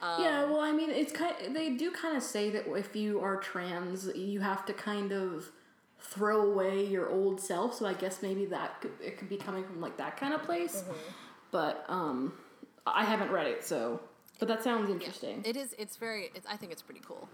yeah, 0.00 0.44
well, 0.44 0.60
I 0.60 0.72
mean, 0.72 0.90
it's 0.90 1.12
kind. 1.12 1.34
They 1.54 1.70
do 1.70 1.90
kind 1.90 2.16
of 2.16 2.22
say 2.22 2.50
that 2.50 2.66
if 2.68 2.94
you 2.94 3.20
are 3.20 3.36
trans, 3.36 4.08
you 4.14 4.40
have 4.40 4.64
to 4.66 4.72
kind 4.72 5.12
of 5.12 5.50
throw 6.00 6.42
away 6.52 6.84
your 6.86 7.10
old 7.10 7.40
self. 7.40 7.74
So 7.74 7.86
I 7.86 7.94
guess 7.94 8.22
maybe 8.22 8.44
that 8.46 8.80
could, 8.80 8.92
it 9.04 9.18
could 9.18 9.28
be 9.28 9.36
coming 9.36 9.64
from 9.64 9.80
like 9.80 9.96
that 9.96 10.16
kind 10.16 10.34
of 10.34 10.42
place. 10.44 10.84
But 11.50 11.84
um, 11.88 12.32
I 12.86 13.04
haven't 13.04 13.30
read 13.30 13.46
it, 13.46 13.64
so. 13.64 14.00
But 14.38 14.46
that 14.46 14.62
sounds 14.62 14.88
interesting. 14.88 15.42
It 15.44 15.56
is. 15.56 15.74
It's 15.78 15.96
very. 15.96 16.30
It's, 16.34 16.46
I 16.46 16.56
think 16.56 16.70
it's 16.70 16.82
pretty 16.82 17.00
cool. 17.04 17.28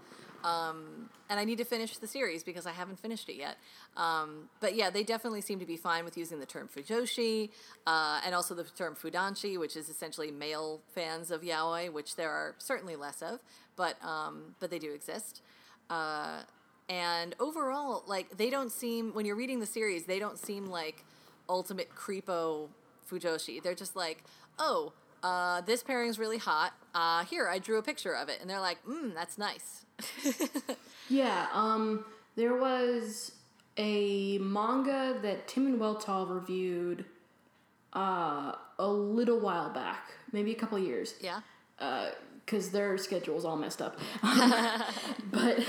Um, 0.45 1.09
and 1.27 1.39
I 1.39 1.43
need 1.43 1.57
to 1.57 1.65
finish 1.65 1.97
the 1.97 2.05
series 2.07 2.43
because 2.43 2.67
I 2.67 2.71
haven't 2.71 2.99
finished 2.99 3.29
it 3.29 3.35
yet. 3.35 3.57
Um, 3.97 4.47
but 4.59 4.75
yeah, 4.75 4.91
they 4.91 5.03
definitely 5.03 5.41
seem 5.41 5.59
to 5.59 5.65
be 5.65 5.75
fine 5.75 6.05
with 6.05 6.17
using 6.17 6.39
the 6.39 6.45
term 6.45 6.69
fujoshi 6.73 7.49
uh, 7.87 8.21
and 8.23 8.35
also 8.35 8.53
the 8.53 8.63
term 8.63 8.95
fudanshi, 8.95 9.57
which 9.59 9.75
is 9.75 9.89
essentially 9.89 10.29
male 10.29 10.81
fans 10.93 11.31
of 11.31 11.41
yaoi, 11.41 11.91
which 11.91 12.15
there 12.15 12.29
are 12.29 12.53
certainly 12.59 12.95
less 12.95 13.23
of, 13.23 13.39
but 13.75 13.97
um, 14.05 14.55
but 14.59 14.69
they 14.69 14.79
do 14.79 14.93
exist. 14.93 15.41
Uh, 15.89 16.41
and 16.89 17.33
overall, 17.39 18.03
like 18.05 18.37
they 18.37 18.51
don't 18.51 18.71
seem 18.71 19.11
when 19.13 19.25
you're 19.25 19.35
reading 19.35 19.59
the 19.59 19.65
series, 19.65 20.03
they 20.03 20.19
don't 20.19 20.37
seem 20.37 20.67
like 20.67 21.03
ultimate 21.49 21.89
creepo 21.95 22.67
fujoshi. 23.09 23.63
They're 23.63 23.73
just 23.73 23.95
like, 23.95 24.23
oh, 24.59 24.93
uh, 25.25 25.61
this 25.61 25.81
pairing's 25.81 26.19
really 26.19 26.37
hot. 26.37 26.73
Uh, 26.93 27.25
here, 27.25 27.47
I 27.47 27.57
drew 27.59 27.77
a 27.77 27.81
picture 27.81 28.13
of 28.13 28.29
it, 28.29 28.37
and 28.41 28.49
they're 28.49 28.59
like, 28.59 28.77
mm, 28.85 29.13
that's 29.13 29.37
nice. 29.37 29.85
Yeah, 31.09 31.45
um, 31.53 32.03
there 32.35 32.55
was 32.55 33.31
a 33.77 34.39
manga 34.39 35.19
that 35.21 35.47
Tim 35.47 35.67
and 35.67 35.79
Weltall 35.79 36.27
reviewed 36.27 37.05
uh, 37.93 38.53
a 38.79 38.87
little 38.87 39.39
while 39.39 39.69
back, 39.69 40.11
maybe 40.31 40.51
a 40.51 40.55
couple 40.55 40.79
years. 40.79 41.13
yeah. 41.21 41.41
Because 42.45 42.69
their 42.69 42.97
schedule's 42.97 43.43
all 43.43 43.57
messed 43.57 43.81
up. 43.81 43.99
but 45.31 45.65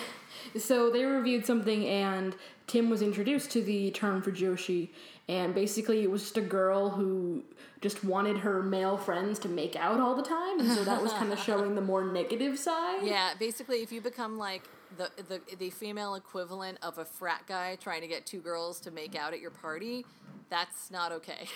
so 0.58 0.90
they 0.90 1.04
reviewed 1.04 1.46
something, 1.46 1.86
and 1.86 2.34
Tim 2.66 2.90
was 2.90 3.02
introduced 3.02 3.50
to 3.52 3.62
the 3.62 3.90
term 3.92 4.22
Fujoshi, 4.22 4.88
and 5.28 5.54
basically 5.54 6.02
it 6.02 6.10
was 6.10 6.22
just 6.22 6.36
a 6.36 6.42
girl 6.42 6.90
who 6.90 7.42
just 7.80 8.04
wanted 8.04 8.38
her 8.38 8.62
male 8.62 8.96
friends 8.96 9.38
to 9.40 9.48
make 9.48 9.76
out 9.76 10.00
all 10.00 10.14
the 10.14 10.22
time, 10.22 10.60
and 10.60 10.70
so 10.70 10.84
that 10.84 11.02
was 11.02 11.12
kind 11.12 11.32
of 11.32 11.38
showing 11.44 11.74
the 11.74 11.80
more 11.80 12.04
negative 12.04 12.58
side. 12.58 13.00
Yeah, 13.02 13.32
basically, 13.38 13.82
if 13.82 13.92
you 13.92 14.00
become 14.00 14.38
like 14.38 14.62
the, 14.96 15.10
the 15.28 15.56
the 15.56 15.70
female 15.70 16.14
equivalent 16.14 16.78
of 16.82 16.98
a 16.98 17.04
frat 17.04 17.44
guy 17.46 17.76
trying 17.76 18.00
to 18.00 18.08
get 18.08 18.26
two 18.26 18.40
girls 18.40 18.80
to 18.80 18.90
make 18.90 19.14
out 19.14 19.32
at 19.32 19.40
your 19.40 19.50
party, 19.50 20.04
that's 20.48 20.90
not 20.90 21.12
okay. 21.12 21.48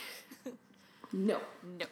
No. 1.12 1.40
no, 1.78 1.86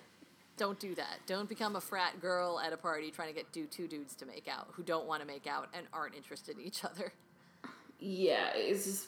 don't 0.58 0.78
do 0.78 0.94
that. 0.96 1.18
Don't 1.26 1.48
become 1.48 1.76
a 1.76 1.80
frat 1.80 2.20
girl 2.20 2.60
at 2.60 2.72
a 2.72 2.76
party 2.76 3.10
trying 3.10 3.28
to 3.28 3.34
get 3.34 3.50
do 3.52 3.66
two 3.66 3.86
dudes 3.88 4.14
to 4.16 4.26
make 4.26 4.46
out 4.48 4.68
who 4.72 4.82
don't 4.82 5.06
want 5.06 5.22
to 5.22 5.26
make 5.26 5.46
out 5.46 5.68
and 5.72 5.86
aren't 5.92 6.14
interested 6.14 6.58
in 6.58 6.64
each 6.64 6.84
other. 6.84 7.12
Yeah, 8.00 8.50
it's. 8.54 8.84
Just, 8.84 9.06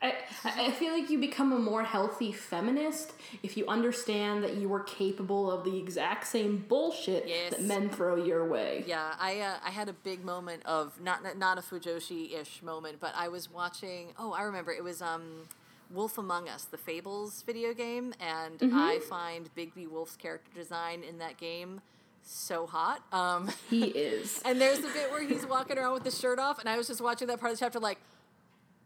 I 0.00 0.14
I 0.44 0.70
feel 0.70 0.92
like 0.94 1.10
you 1.10 1.18
become 1.18 1.52
a 1.52 1.58
more 1.58 1.82
healthy 1.82 2.32
feminist 2.32 3.12
if 3.42 3.56
you 3.58 3.66
understand 3.66 4.42
that 4.42 4.54
you 4.54 4.72
are 4.72 4.80
capable 4.80 5.50
of 5.50 5.64
the 5.64 5.76
exact 5.78 6.26
same 6.26 6.64
bullshit 6.66 7.28
Yes. 7.28 7.50
that 7.50 7.62
men 7.62 7.90
throw 7.90 8.16
your 8.16 8.48
way. 8.48 8.84
Yeah, 8.86 9.14
I 9.20 9.40
uh, 9.40 9.56
I 9.62 9.70
had 9.70 9.88
a 9.90 9.92
big 9.92 10.24
moment 10.24 10.64
of 10.64 10.98
not 11.02 11.36
not 11.36 11.58
a 11.58 11.60
Fujoshi 11.60 12.32
ish 12.32 12.62
moment, 12.62 13.00
but 13.00 13.12
I 13.14 13.28
was 13.28 13.50
watching. 13.52 14.08
Oh, 14.18 14.32
I 14.32 14.42
remember 14.42 14.72
it 14.72 14.82
was 14.82 15.02
um, 15.02 15.42
Wolf 15.90 16.18
Among 16.18 16.48
Us, 16.48 16.64
the 16.64 16.78
Fables 16.78 17.42
video 17.42 17.74
game, 17.74 18.14
and 18.20 18.58
I 18.74 19.00
find 19.00 19.48
Bigby 19.56 19.88
Wolf's 19.88 20.16
character 20.16 20.50
design 20.54 21.02
in 21.02 21.18
that 21.18 21.36
game 21.36 21.80
so 22.22 22.66
hot. 22.66 23.02
Um, 23.12 23.50
He 23.68 23.86
is. 23.86 24.40
and 24.44 24.60
there's 24.60 24.78
the 24.78 24.88
bit 24.88 25.10
where 25.10 25.26
he's 25.26 25.46
walking 25.46 25.78
around 25.78 25.94
with 25.94 26.04
the 26.04 26.10
shirt 26.10 26.38
off, 26.38 26.58
and 26.58 26.68
I 26.68 26.76
was 26.76 26.86
just 26.86 27.00
watching 27.00 27.28
that 27.28 27.40
part 27.40 27.52
of 27.52 27.58
the 27.58 27.64
chapter 27.64 27.80
like, 27.80 27.98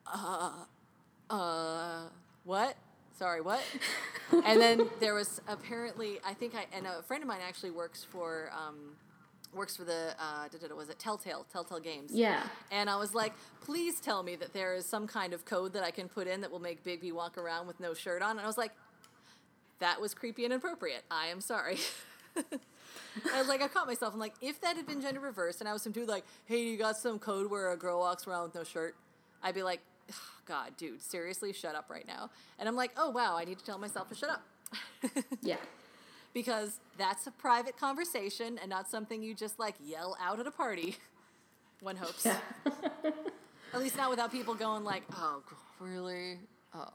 uh, 0.07 0.53
uh, 1.31 2.03
what? 2.45 2.77
Sorry, 3.19 3.41
what? 3.41 3.63
and 4.45 4.61
then 4.61 4.89
there 5.01 5.15
was 5.15 5.41
apparently, 5.47 6.19
I 6.25 6.35
think 6.35 6.55
I, 6.55 6.67
and 6.77 6.87
a 6.87 7.03
friend 7.03 7.23
of 7.23 7.29
mine 7.29 7.41
actually 7.47 7.71
works 7.71 8.03
for, 8.03 8.51
um, 8.53 8.97
works 9.55 9.77
for 9.77 9.85
the, 9.85 10.15
uh, 10.19 10.49
was 10.77 10.89
it 10.89 10.99
Telltale, 10.99 11.47
Telltale 11.53 11.81
Games. 11.81 12.11
Yeah. 12.13 12.43
And 12.71 12.89
I 12.91 12.97
was 12.97 13.15
like, 13.15 13.33
please 13.61 14.01
tell 14.01 14.23
me 14.23 14.37
that 14.37 14.53
there 14.53 14.75
is 14.75 14.87
some 14.87 15.07
kind 15.07 15.33
of 15.33 15.45
code 15.45 15.73
that 15.75 15.83
I 15.83 15.91
can 15.91 16.09
put 16.09 16.27
in 16.27 16.41
that 16.41 16.51
will 16.51 16.61
make 16.61 16.85
Bigby 16.85 17.13
walk 17.13 17.39
around 17.39 17.67
with 17.67 17.81
no 17.81 17.95
shirt 17.95 18.23
on. 18.23 18.33
And 18.33 18.41
I 18.41 18.47
was 18.47 18.59
like, 18.59 18.73
that 19.81 20.01
was 20.01 20.15
creepy 20.15 20.45
and 20.45 20.53
inappropriate. 20.53 21.05
I 21.11 21.27
am 21.27 21.41
sorry. 21.41 21.79
I 22.37 23.39
was 23.39 23.49
like, 23.49 23.63
I 23.63 23.69
caught 23.69 23.87
myself. 23.87 24.13
I'm 24.13 24.21
like, 24.21 24.35
if 24.41 24.61
that 24.61 24.77
had 24.77 24.87
been 24.87 25.01
gender 25.01 25.21
reversed 25.21 25.61
and 25.61 25.69
I 25.69 25.73
was 25.73 25.83
some 25.83 25.93
dude 25.93 26.09
like, 26.09 26.25
hey, 26.47 26.63
you 26.63 26.77
got 26.77 26.97
some 26.97 27.19
code 27.19 27.51
where 27.51 27.73
a 27.73 27.77
girl 27.77 28.01
walks 28.01 28.27
around 28.27 28.45
with 28.45 28.55
no 28.55 28.65
shirt, 28.65 28.97
I'd 29.43 29.55
be 29.55 29.63
like, 29.63 29.81
God, 30.47 30.77
dude, 30.77 31.03
seriously, 31.03 31.53
shut 31.53 31.75
up 31.75 31.91
right 31.91 32.07
now. 32.07 32.31
And 32.59 32.69
I'm 32.69 32.77
like, 32.77 32.91
oh, 32.97 33.11
wow, 33.11 33.37
I 33.37 33.45
need 33.45 33.59
to 33.59 33.65
tell 33.65 33.79
myself 33.79 34.09
to 34.09 34.15
shut 34.15 34.31
up. 34.31 34.43
Yeah. 35.43 35.57
Because 36.35 36.81
that's 36.99 37.27
a 37.27 37.31
private 37.31 37.79
conversation 37.79 38.59
and 38.61 38.69
not 38.69 38.89
something 38.91 39.23
you 39.23 39.35
just 39.35 39.59
like 39.59 39.77
yell 39.83 40.17
out 40.21 40.39
at 40.41 40.47
a 40.47 40.51
party. 40.51 40.97
One 41.81 41.97
hopes. 41.97 42.27
Yeah. 42.27 42.39
At 43.73 43.81
least 43.81 43.97
not 43.97 44.09
without 44.11 44.31
people 44.31 44.55
going 44.55 44.85
like, 44.85 45.03
"Oh, 45.15 45.43
really? 45.81 46.39
Oh, 46.75 46.87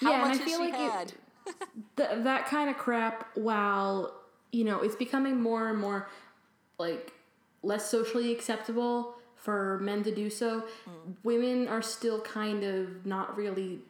how 0.00 0.10
Yeah, 0.10 0.30
and 0.30 0.40
I 0.40 0.44
feel 0.44 0.58
like 0.60 0.72
it- 0.74 0.80
had?" 0.80 1.12
Th- 1.96 2.24
that 2.24 2.46
kind 2.46 2.70
of 2.70 2.78
crap, 2.78 3.28
while, 3.36 4.14
you 4.52 4.64
know, 4.64 4.80
it's 4.80 4.94
becoming 4.96 5.40
more 5.40 5.68
and 5.68 5.78
more, 5.78 6.08
like, 6.78 7.12
less 7.62 7.90
socially 7.90 8.32
acceptable 8.32 9.16
for 9.36 9.78
men 9.80 10.02
to 10.04 10.14
do 10.14 10.30
so, 10.30 10.64
women 11.24 11.66
are 11.68 11.82
still 11.82 12.20
kind 12.22 12.62
of 12.64 13.04
not 13.04 13.36
really, 13.36 13.80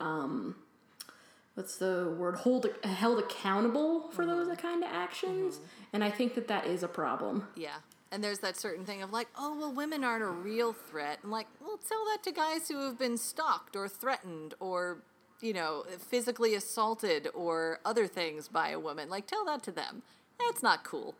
um, 0.00 0.56
what's 1.58 1.76
the 1.76 2.14
word, 2.16 2.36
hold 2.36 2.68
held 2.84 3.18
accountable 3.18 4.08
for 4.12 4.24
mm-hmm. 4.24 4.48
those 4.48 4.56
kind 4.58 4.84
of 4.84 4.90
actions. 4.90 5.56
Mm-hmm. 5.56 5.64
And 5.92 6.04
I 6.04 6.10
think 6.10 6.36
that 6.36 6.46
that 6.46 6.66
is 6.66 6.84
a 6.84 6.88
problem. 6.88 7.48
Yeah. 7.56 7.78
And 8.12 8.22
there's 8.22 8.38
that 8.38 8.56
certain 8.56 8.84
thing 8.84 9.02
of 9.02 9.12
like, 9.12 9.26
oh, 9.36 9.58
well, 9.58 9.72
women 9.72 10.04
aren't 10.04 10.22
a 10.22 10.28
real 10.28 10.72
threat. 10.72 11.18
And 11.22 11.32
like, 11.32 11.48
well, 11.60 11.76
tell 11.76 12.04
that 12.06 12.22
to 12.22 12.32
guys 12.32 12.68
who 12.68 12.80
have 12.84 12.96
been 12.96 13.18
stalked 13.18 13.74
or 13.74 13.88
threatened 13.88 14.54
or, 14.60 14.98
you 15.40 15.52
know, 15.52 15.84
physically 15.98 16.54
assaulted 16.54 17.28
or 17.34 17.80
other 17.84 18.06
things 18.06 18.46
by 18.46 18.70
a 18.70 18.78
woman. 18.78 19.10
Like, 19.10 19.26
tell 19.26 19.44
that 19.46 19.64
to 19.64 19.72
them. 19.72 20.02
That's 20.38 20.62
not 20.62 20.84
cool. 20.84 21.16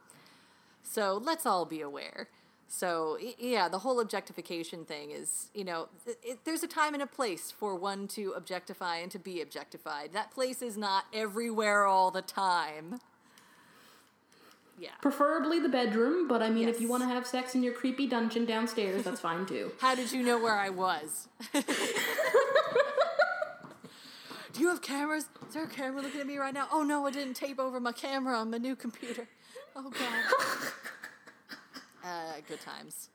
So 0.85 1.21
let's 1.23 1.45
all 1.45 1.65
be 1.65 1.81
aware. 1.81 2.29
So, 2.71 3.19
yeah, 3.39 3.69
the 3.69 3.79
whole 3.79 3.99
objectification 3.99 4.85
thing 4.85 5.11
is, 5.11 5.49
you 5.55 5.65
know, 5.65 5.89
it, 6.07 6.19
it, 6.23 6.39
there's 6.45 6.63
a 6.63 6.69
time 6.69 6.93
and 6.93 7.03
a 7.03 7.07
place 7.07 7.51
for 7.51 7.75
one 7.75 8.07
to 8.09 8.35
objectify 8.37 8.99
and 8.99 9.11
to 9.11 9.19
be 9.19 9.41
objectified. 9.41 10.13
That 10.13 10.31
place 10.31 10.61
is 10.61 10.77
not 10.77 11.07
everywhere 11.15 11.87
all 11.87 12.11
the 12.11 12.21
time. 12.21 13.01
Yeah. 14.79 14.91
Preferably 15.01 15.59
the 15.59 15.71
bedroom, 15.71 16.29
but 16.29 16.43
I 16.43 16.51
mean, 16.51 16.69
if 16.69 16.79
you 16.79 16.89
want 16.89 17.03
to 17.03 17.09
have 17.09 17.27
sex 17.27 17.55
in 17.55 17.63
your 17.63 17.73
creepy 17.73 18.07
dungeon 18.07 18.45
downstairs, 18.45 19.03
that's 19.03 19.21
fine 19.21 19.47
too. 19.47 19.73
How 19.81 19.95
did 19.95 20.13
you 20.13 20.23
know 20.23 20.39
where 20.39 20.55
I 20.55 20.69
was? 20.69 21.29
Do 24.53 24.61
you 24.61 24.69
have 24.69 24.83
cameras? 24.83 25.27
Is 25.49 25.55
there 25.55 25.65
a 25.65 25.69
camera 25.69 26.03
looking 26.03 26.21
at 26.21 26.27
me 26.27 26.37
right 26.37 26.53
now? 26.53 26.69
Oh 26.71 26.83
no, 26.83 27.07
I 27.07 27.11
didn't 27.13 27.35
tape 27.35 27.59
over 27.59 27.81
my 27.81 27.93
camera 27.93 28.39
on 28.39 28.51
my 28.51 28.59
new 28.59 28.77
computer. 28.77 29.27
Oh 29.75 29.91
god. 29.91 30.73
uh, 32.09 32.41
good 32.49 32.61
times. 32.61 33.09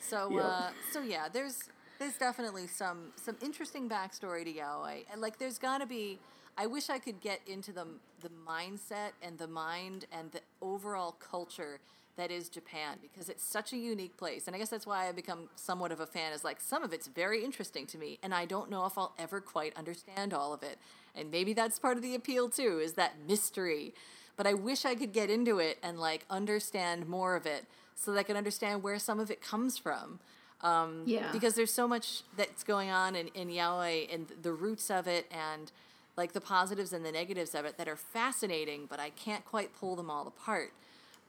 So, 0.00 0.36
Yep. 0.36 0.44
uh, 0.44 0.70
so 0.92 1.00
yeah, 1.02 1.28
there's 1.32 1.70
there's 1.98 2.18
definitely 2.18 2.66
some 2.66 3.12
some 3.16 3.36
interesting 3.42 3.88
backstory 3.88 4.44
to 4.44 4.52
yaoi, 4.52 5.04
and 5.12 5.20
like 5.20 5.38
there's 5.38 5.58
gotta 5.58 5.86
be. 5.86 6.18
I 6.58 6.66
wish 6.66 6.90
I 6.90 6.98
could 6.98 7.20
get 7.20 7.40
into 7.46 7.72
the 7.72 7.86
the 8.20 8.30
mindset 8.46 9.12
and 9.22 9.38
the 9.38 9.46
mind 9.46 10.04
and 10.12 10.30
the 10.32 10.40
overall 10.60 11.12
culture 11.12 11.80
that 12.16 12.30
is 12.30 12.50
Japan 12.50 12.98
because 13.00 13.28
it's 13.30 13.42
such 13.44 13.72
a 13.72 13.76
unique 13.78 14.16
place. 14.18 14.46
And 14.46 14.54
I 14.54 14.58
guess 14.58 14.68
that's 14.68 14.86
why 14.86 15.08
I've 15.08 15.16
become 15.16 15.48
somewhat 15.56 15.92
of 15.92 16.00
a 16.00 16.06
fan 16.06 16.32
is 16.34 16.44
like 16.44 16.60
some 16.60 16.82
of 16.82 16.92
it's 16.92 17.06
very 17.06 17.42
interesting 17.42 17.86
to 17.86 17.98
me 17.98 18.18
and 18.22 18.34
I 18.34 18.44
don't 18.44 18.70
know 18.70 18.84
if 18.84 18.98
I'll 18.98 19.14
ever 19.18 19.40
quite 19.40 19.74
understand 19.78 20.34
all 20.34 20.52
of 20.52 20.62
it. 20.62 20.76
And 21.14 21.30
maybe 21.30 21.54
that's 21.54 21.78
part 21.78 21.96
of 21.96 22.02
the 22.02 22.14
appeal 22.14 22.50
too 22.50 22.80
is 22.84 22.92
that 22.94 23.14
mystery. 23.26 23.94
But 24.36 24.46
I 24.46 24.54
wish 24.54 24.84
I 24.84 24.94
could 24.94 25.12
get 25.12 25.30
into 25.30 25.58
it 25.58 25.78
and 25.82 25.98
like 25.98 26.26
understand 26.28 27.08
more 27.08 27.34
of 27.34 27.46
it 27.46 27.64
so 27.94 28.12
that 28.12 28.18
I 28.18 28.22
can 28.22 28.36
understand 28.36 28.82
where 28.82 28.98
some 28.98 29.20
of 29.20 29.30
it 29.30 29.40
comes 29.42 29.78
from. 29.78 30.18
Um, 30.62 31.02
Yeah. 31.06 31.30
Because 31.32 31.54
there's 31.54 31.72
so 31.72 31.88
much 31.88 32.22
that's 32.36 32.62
going 32.64 32.90
on 32.90 33.16
in, 33.16 33.28
in 33.28 33.48
yaoi 33.48 34.12
and 34.12 34.26
the 34.42 34.52
roots 34.52 34.90
of 34.90 35.06
it 35.06 35.26
and 35.30 35.72
like 36.16 36.32
the 36.32 36.40
positives 36.40 36.92
and 36.92 37.04
the 37.04 37.12
negatives 37.12 37.54
of 37.54 37.64
it 37.64 37.78
that 37.78 37.88
are 37.88 37.96
fascinating, 37.96 38.86
but 38.88 39.00
I 39.00 39.10
can't 39.10 39.44
quite 39.44 39.74
pull 39.78 39.96
them 39.96 40.10
all 40.10 40.26
apart. 40.26 40.72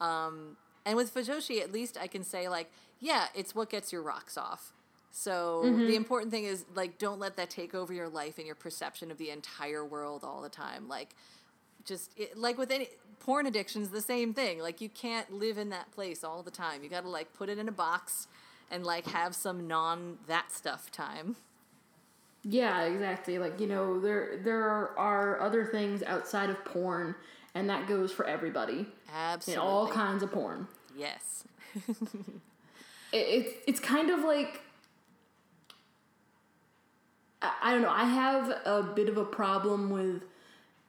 Um, 0.02 0.58
and 0.86 0.98
with 0.98 1.14
Fujoshi, 1.14 1.62
at 1.62 1.72
least 1.72 1.98
I 2.00 2.08
can 2.08 2.24
say 2.24 2.50
like, 2.50 2.70
yeah, 3.00 3.28
it's 3.34 3.56
what 3.56 3.70
gets 3.70 3.92
your 3.94 4.02
rocks 4.02 4.38
off. 4.38 4.74
So 5.12 5.62
the 5.88 5.96
important 5.96 6.32
thing 6.32 6.44
is 6.46 6.66
like, 6.76 6.98
don't 6.98 7.20
let 7.20 7.38
that 7.38 7.50
take 7.50 7.76
over 7.76 7.94
your 7.94 8.10
life 8.10 8.38
and 8.40 8.46
your 8.48 8.56
perception 8.56 9.12
of 9.12 9.18
the 9.18 9.30
entire 9.30 9.86
world 9.86 10.24
all 10.24 10.42
the 10.42 10.50
time. 10.50 10.88
Like, 10.90 11.16
just 11.86 12.12
it, 12.18 12.38
like 12.38 12.58
with 12.58 12.72
any 12.72 12.90
porn 13.20 13.46
addictions, 13.46 13.90
the 13.90 14.02
same 14.02 14.34
thing. 14.34 14.60
Like 14.60 14.82
you 14.82 14.90
can't 14.90 15.32
live 15.34 15.58
in 15.58 15.70
that 15.70 15.92
place 15.92 16.24
all 16.24 16.44
the 16.44 16.52
time. 16.52 16.84
You 16.84 16.90
got 16.90 17.02
to 17.02 17.10
like 17.10 17.34
put 17.34 17.50
it 17.50 17.58
in 17.58 17.68
a 17.68 17.72
box 17.72 18.28
and 18.72 18.86
like 18.86 19.06
have 19.08 19.36
some 19.36 19.68
non 19.68 20.18
that 20.28 20.52
stuff 20.52 20.92
time. 20.92 21.36
Yeah, 22.44 22.84
exactly. 22.84 23.40
Like 23.40 23.60
you 23.60 23.68
know, 23.68 24.00
there 24.00 24.38
there 24.44 24.98
are 24.98 25.40
other 25.40 25.66
things 25.66 26.04
outside 26.04 26.50
of 26.50 26.64
porn, 26.66 27.16
and 27.56 27.70
that 27.70 27.88
goes 27.88 28.12
for 28.12 28.26
everybody 28.26 28.88
Absolutely. 29.14 29.62
in 29.64 29.68
all 29.68 29.88
kinds 29.88 30.24
of 30.24 30.32
porn. 30.32 30.68
yes. 30.98 31.46
It, 33.12 33.18
it's 33.46 33.54
it's 33.68 33.80
kind 33.80 34.10
of 34.10 34.22
like 34.22 34.62
I, 37.44 37.52
I 37.62 37.72
don't 37.74 37.84
know. 37.84 37.92
I 37.92 38.06
have 38.06 38.50
a 38.66 38.82
bit 38.96 39.08
of 39.08 39.18
a 39.18 39.24
problem 39.26 39.92
with 39.92 40.24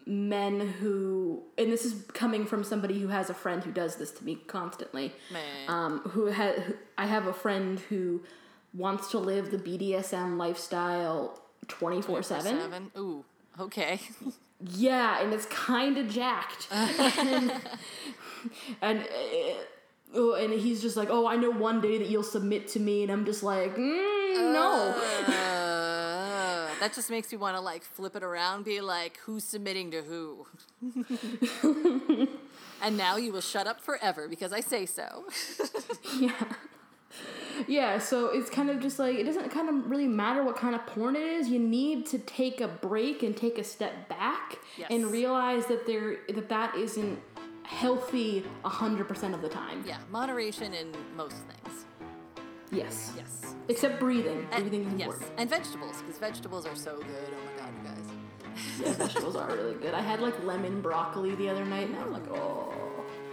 men 0.07 0.61
who, 0.61 1.43
and 1.57 1.73
this 1.73 1.85
is 1.85 2.03
coming 2.13 2.45
from 2.47 2.63
somebody 2.63 3.01
who 3.01 3.09
has 3.09 3.31
a 3.31 3.35
friend 3.35 3.65
who 3.65 3.73
does 3.73 3.97
this 3.97 4.11
to 4.13 4.25
me 4.25 4.37
constantly. 4.47 5.13
Um, 5.69 6.01
who 6.01 6.27
has 6.27 6.61
I 6.99 7.07
have 7.07 7.27
a 7.27 7.33
friend 7.33 7.81
who 7.89 8.23
wants 8.75 9.11
to 9.13 9.19
live 9.19 9.51
the 9.51 9.59
BDSM 9.59 10.37
lifestyle 10.37 11.41
twenty 11.69 12.03
four 12.03 12.23
seven. 12.23 12.61
Seven. 12.61 12.91
Ooh. 12.97 13.25
Okay. 13.59 14.01
Yeah, 14.71 15.21
and 15.21 15.35
it's 15.35 15.45
kind 15.47 15.99
of 15.99 16.09
jacked. 16.09 16.69
and 16.71 17.53
and, 18.81 19.01
uh, 19.01 19.55
oh, 20.15 20.35
and 20.35 20.55
he's 20.55 20.81
just 20.81 20.97
like, 20.97 21.09
"Oh, 21.11 21.27
I 21.27 21.37
know 21.37 21.51
one 21.51 21.83
day 21.83 21.99
that 21.99 22.09
you'll 22.09 22.23
submit 22.23 22.69
to 22.69 22.81
me," 22.81 23.03
and 23.03 23.13
I'm 23.13 23.27
just 23.27 23.43
like, 23.43 23.77
mm, 23.77 24.53
"No." 24.53 24.95
Uh, 24.97 25.54
that 26.85 26.93
just 26.95 27.09
makes 27.11 27.33
me 27.33 27.39
want 27.39 27.57
to 27.57 27.61
like 27.63 27.83
flip 27.83 28.15
it 28.15 28.23
around, 28.23 28.65
be 28.65 28.81
like, 28.83 29.17
who's 29.25 29.43
submitting 29.43 29.91
to 29.93 30.03
who? 30.03 30.47
and 32.83 32.97
now 32.99 33.17
you 33.17 33.33
will 33.33 33.41
shut 33.41 33.67
up 33.67 33.81
forever 33.81 34.29
because 34.29 34.53
I 34.53 34.61
say 34.61 34.85
so. 34.85 35.25
yeah. 36.21 36.33
Yeah, 37.69 37.99
so 38.01 38.27
it's 38.31 38.51
kind 38.51 38.69
of 38.69 38.81
just 38.81 38.99
like 38.99 39.17
it 39.17 39.25
doesn't 39.25 39.49
kind 39.51 39.69
of 39.71 39.89
really 39.91 40.09
matter 40.09 40.43
what 40.45 40.57
kind 40.57 40.75
of 40.75 40.85
porn 40.87 41.17
it 41.17 41.23
is. 41.23 41.49
You 41.49 41.59
need 41.61 42.05
to 42.07 42.19
take 42.19 42.61
a 42.61 42.69
break 42.69 43.23
and 43.23 43.35
take 43.37 43.59
a 43.59 43.65
step 43.65 44.09
back 44.09 44.59
Yes. 44.77 44.89
and 44.91 45.07
realize 45.07 45.65
that 45.67 45.87
there 45.87 46.19
that 46.29 46.49
that 46.51 46.75
isn't 46.75 47.19
healthy 47.63 48.45
100% 48.65 49.33
of 49.35 49.41
the 49.41 49.49
time. 49.49 49.85
yeah, 49.87 49.99
moderation 50.11 50.75
in 50.75 50.93
most 51.17 51.37
things. 51.37 51.84
Yes. 52.75 53.13
Yes. 53.17 53.55
Except 53.69 53.99
breathing. 54.01 54.47
And- 54.53 54.69
breathing 54.71 54.87
is 54.93 54.99
yes, 54.99 55.15
and 55.39 55.49
vegetables 55.49 56.03
because 56.03 56.19
vegetables 56.19 56.67
are 56.67 56.75
so 56.77 56.97
good. 56.99 57.07
Oh 57.31 57.39
my 57.47 57.63
god, 57.63 57.73
you 57.83 57.89
guys, 57.89 58.79
Yeah, 58.81 58.93
vegetables 59.07 59.37
are 59.37 59.49
really 59.49 59.75
good. 59.75 59.95
I 59.95 60.01
had 60.01 60.21
like 60.21 60.43
lemon 60.45 60.81
broccoli 60.83 61.35
the 61.37 61.49
other 61.49 61.65
night 61.65 61.89
and 61.89 61.97
I 61.97 62.05
was 62.05 62.13
like, 62.13 62.29
"Oh, 62.31 62.75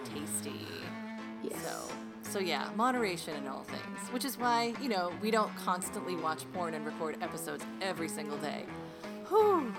tasty. 0.05 0.65
yes." 1.43 1.61
So, 1.63 1.93
so 2.31 2.39
yeah, 2.39 2.69
moderation 2.76 3.35
in 3.35 3.47
all 3.47 3.63
things, 3.63 3.99
which 4.11 4.23
is 4.23 4.38
why 4.38 4.73
you 4.81 4.88
know 4.89 5.11
we 5.22 5.31
don't 5.31 5.53
constantly 5.57 6.15
watch 6.15 6.45
porn 6.53 6.73
and 6.76 6.85
record 6.85 7.18
episodes 7.22 7.65
every 7.81 8.07
single 8.07 8.38
day. 8.38 8.65
Whew. 9.27 9.73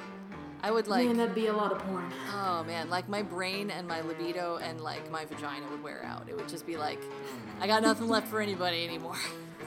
I 0.64 0.70
would 0.70 0.86
like. 0.86 1.06
Man, 1.06 1.16
that'd 1.16 1.34
be 1.34 1.46
a 1.48 1.52
lot 1.52 1.72
of 1.72 1.78
porn. 1.80 2.12
Oh 2.34 2.62
man, 2.64 2.88
like 2.90 3.08
my 3.08 3.22
brain 3.22 3.70
and 3.70 3.88
my 3.88 4.00
libido 4.02 4.58
and 4.58 4.80
like 4.80 5.10
my 5.10 5.24
vagina 5.24 5.66
would 5.70 5.82
wear 5.82 6.04
out. 6.04 6.28
It 6.28 6.36
would 6.36 6.48
just 6.48 6.66
be 6.66 6.76
like, 6.76 7.00
I 7.60 7.66
got 7.66 7.82
nothing 7.82 8.06
left 8.08 8.28
for 8.28 8.40
anybody 8.40 8.84
anymore. 8.84 9.16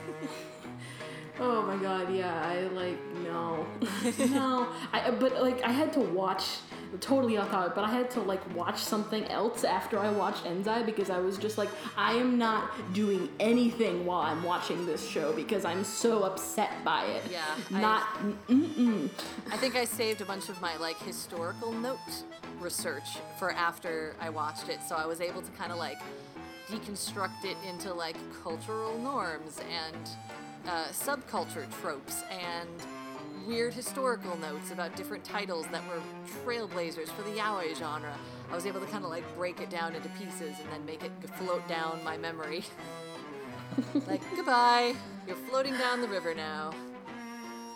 Oh 1.37 1.63
my 1.63 1.75
god, 1.75 2.13
yeah, 2.15 2.41
I 2.45 2.61
like 2.67 2.97
no, 3.17 3.65
no. 4.29 4.69
I 4.93 5.11
but 5.11 5.41
like 5.43 5.61
I 5.63 5.71
had 5.71 5.91
to 5.93 5.99
watch 5.99 6.45
totally 7.01 7.35
off 7.35 7.51
topic, 7.51 7.73
but 7.75 7.83
I 7.83 7.91
had 7.91 8.09
to 8.11 8.21
like 8.21 8.39
watch 8.55 8.77
something 8.79 9.25
else 9.25 9.65
after 9.65 9.99
I 9.99 10.11
watched 10.11 10.45
Enzai 10.45 10.85
because 10.85 11.09
I 11.09 11.17
was 11.17 11.37
just 11.37 11.57
like 11.57 11.67
I 11.97 12.13
am 12.13 12.37
not 12.37 12.71
doing 12.93 13.27
anything 13.41 14.05
while 14.05 14.21
I'm 14.21 14.43
watching 14.43 14.85
this 14.85 15.05
show 15.05 15.33
because 15.33 15.65
I'm 15.65 15.83
so 15.83 16.23
upset 16.23 16.71
by 16.85 17.03
it. 17.05 17.23
Yeah, 17.29 17.43
I- 17.73 17.81
not 17.81 18.03
mm-mm. 18.47 19.09
I 19.51 19.57
think 19.57 19.75
I 19.75 19.83
saved 19.83 20.21
a 20.21 20.25
bunch 20.25 20.47
of 20.47 20.61
my 20.61 20.77
like 20.77 20.97
historical 20.99 21.73
note 21.73 22.23
research 22.61 23.17
for 23.37 23.51
after 23.51 24.15
I 24.21 24.29
watched 24.29 24.69
it, 24.69 24.79
so 24.87 24.95
I 24.95 25.05
was 25.05 25.19
able 25.19 25.41
to 25.41 25.51
kind 25.51 25.73
of 25.73 25.77
like 25.79 25.97
deconstruct 26.67 27.45
it 27.45 27.57
into 27.67 27.93
like 27.93 28.17
cultural 28.43 28.97
norms 28.99 29.59
and 29.59 30.09
uh, 30.67 30.85
subculture 30.87 31.69
tropes 31.81 32.23
and 32.31 32.69
weird 33.47 33.73
historical 33.73 34.37
notes 34.37 34.71
about 34.71 34.95
different 34.95 35.23
titles 35.23 35.67
that 35.71 35.83
were 35.87 36.01
trailblazers 36.43 37.09
for 37.09 37.21
the 37.23 37.37
yaoi 37.37 37.75
genre. 37.75 38.15
I 38.51 38.55
was 38.55 38.65
able 38.65 38.79
to 38.79 38.87
kind 38.87 39.03
of 39.03 39.09
like 39.11 39.23
break 39.35 39.61
it 39.61 39.69
down 39.69 39.95
into 39.95 40.09
pieces 40.09 40.55
and 40.59 40.71
then 40.71 40.85
make 40.85 41.03
it 41.03 41.11
float 41.37 41.67
down 41.67 42.03
my 42.03 42.17
memory. 42.17 42.63
like 44.07 44.21
goodbye, 44.35 44.95
you're 45.27 45.35
floating 45.35 45.77
down 45.77 46.01
the 46.01 46.07
river 46.07 46.33
now. 46.33 46.73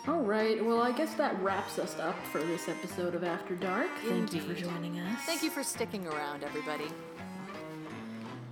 All 0.08 0.20
right, 0.22 0.64
well 0.64 0.80
I 0.80 0.92
guess 0.92 1.14
that 1.14 1.40
wraps 1.42 1.78
us 1.78 1.98
up 1.98 2.16
for 2.32 2.38
this 2.38 2.68
episode 2.68 3.14
of 3.14 3.22
After 3.22 3.54
Dark. 3.54 3.90
Thank 4.04 4.32
you 4.32 4.40
for 4.40 4.54
joining 4.54 4.98
us. 4.98 5.20
Thank 5.24 5.42
you 5.42 5.50
for 5.50 5.62
sticking 5.62 6.06
around, 6.06 6.42
everybody. 6.42 6.86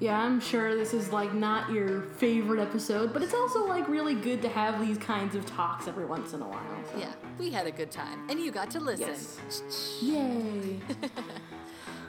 Yeah, 0.01 0.16
I'm 0.20 0.39
sure 0.41 0.77
this 0.77 0.95
is 0.95 1.12
like 1.12 1.35
not 1.35 1.73
your 1.73 2.03
favorite 2.03 2.61
episode, 2.61 3.12
but 3.12 3.20
it's 3.23 3.35
also 3.35 3.66
like 3.66 3.89
really 3.89 4.15
good 4.15 4.41
to 4.43 4.49
have 4.49 4.81
these 4.87 4.97
kinds 4.99 5.35
of 5.35 5.45
talks 5.45 5.89
every 5.89 6.05
once 6.07 6.33
in 6.35 6.41
a 6.43 6.49
while. 6.49 6.85
so- 6.93 6.99
Yeah, 6.99 7.12
we 7.39 7.51
had 7.51 7.66
a 7.66 7.73
good 7.73 7.91
time, 7.91 8.29
and 8.31 8.39
you 8.39 8.53
got 8.53 8.70
to 8.73 8.81
listen. 8.81 9.09
Yes. 9.09 9.99
Yay. 10.03 10.81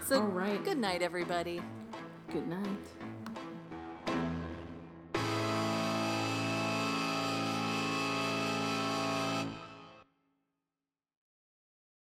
So, 0.05 0.21
All 0.21 0.27
right. 0.27 0.63
good 0.63 0.79
night, 0.79 1.03
everybody. 1.03 1.61
Good 2.33 2.47
night. 2.47 2.65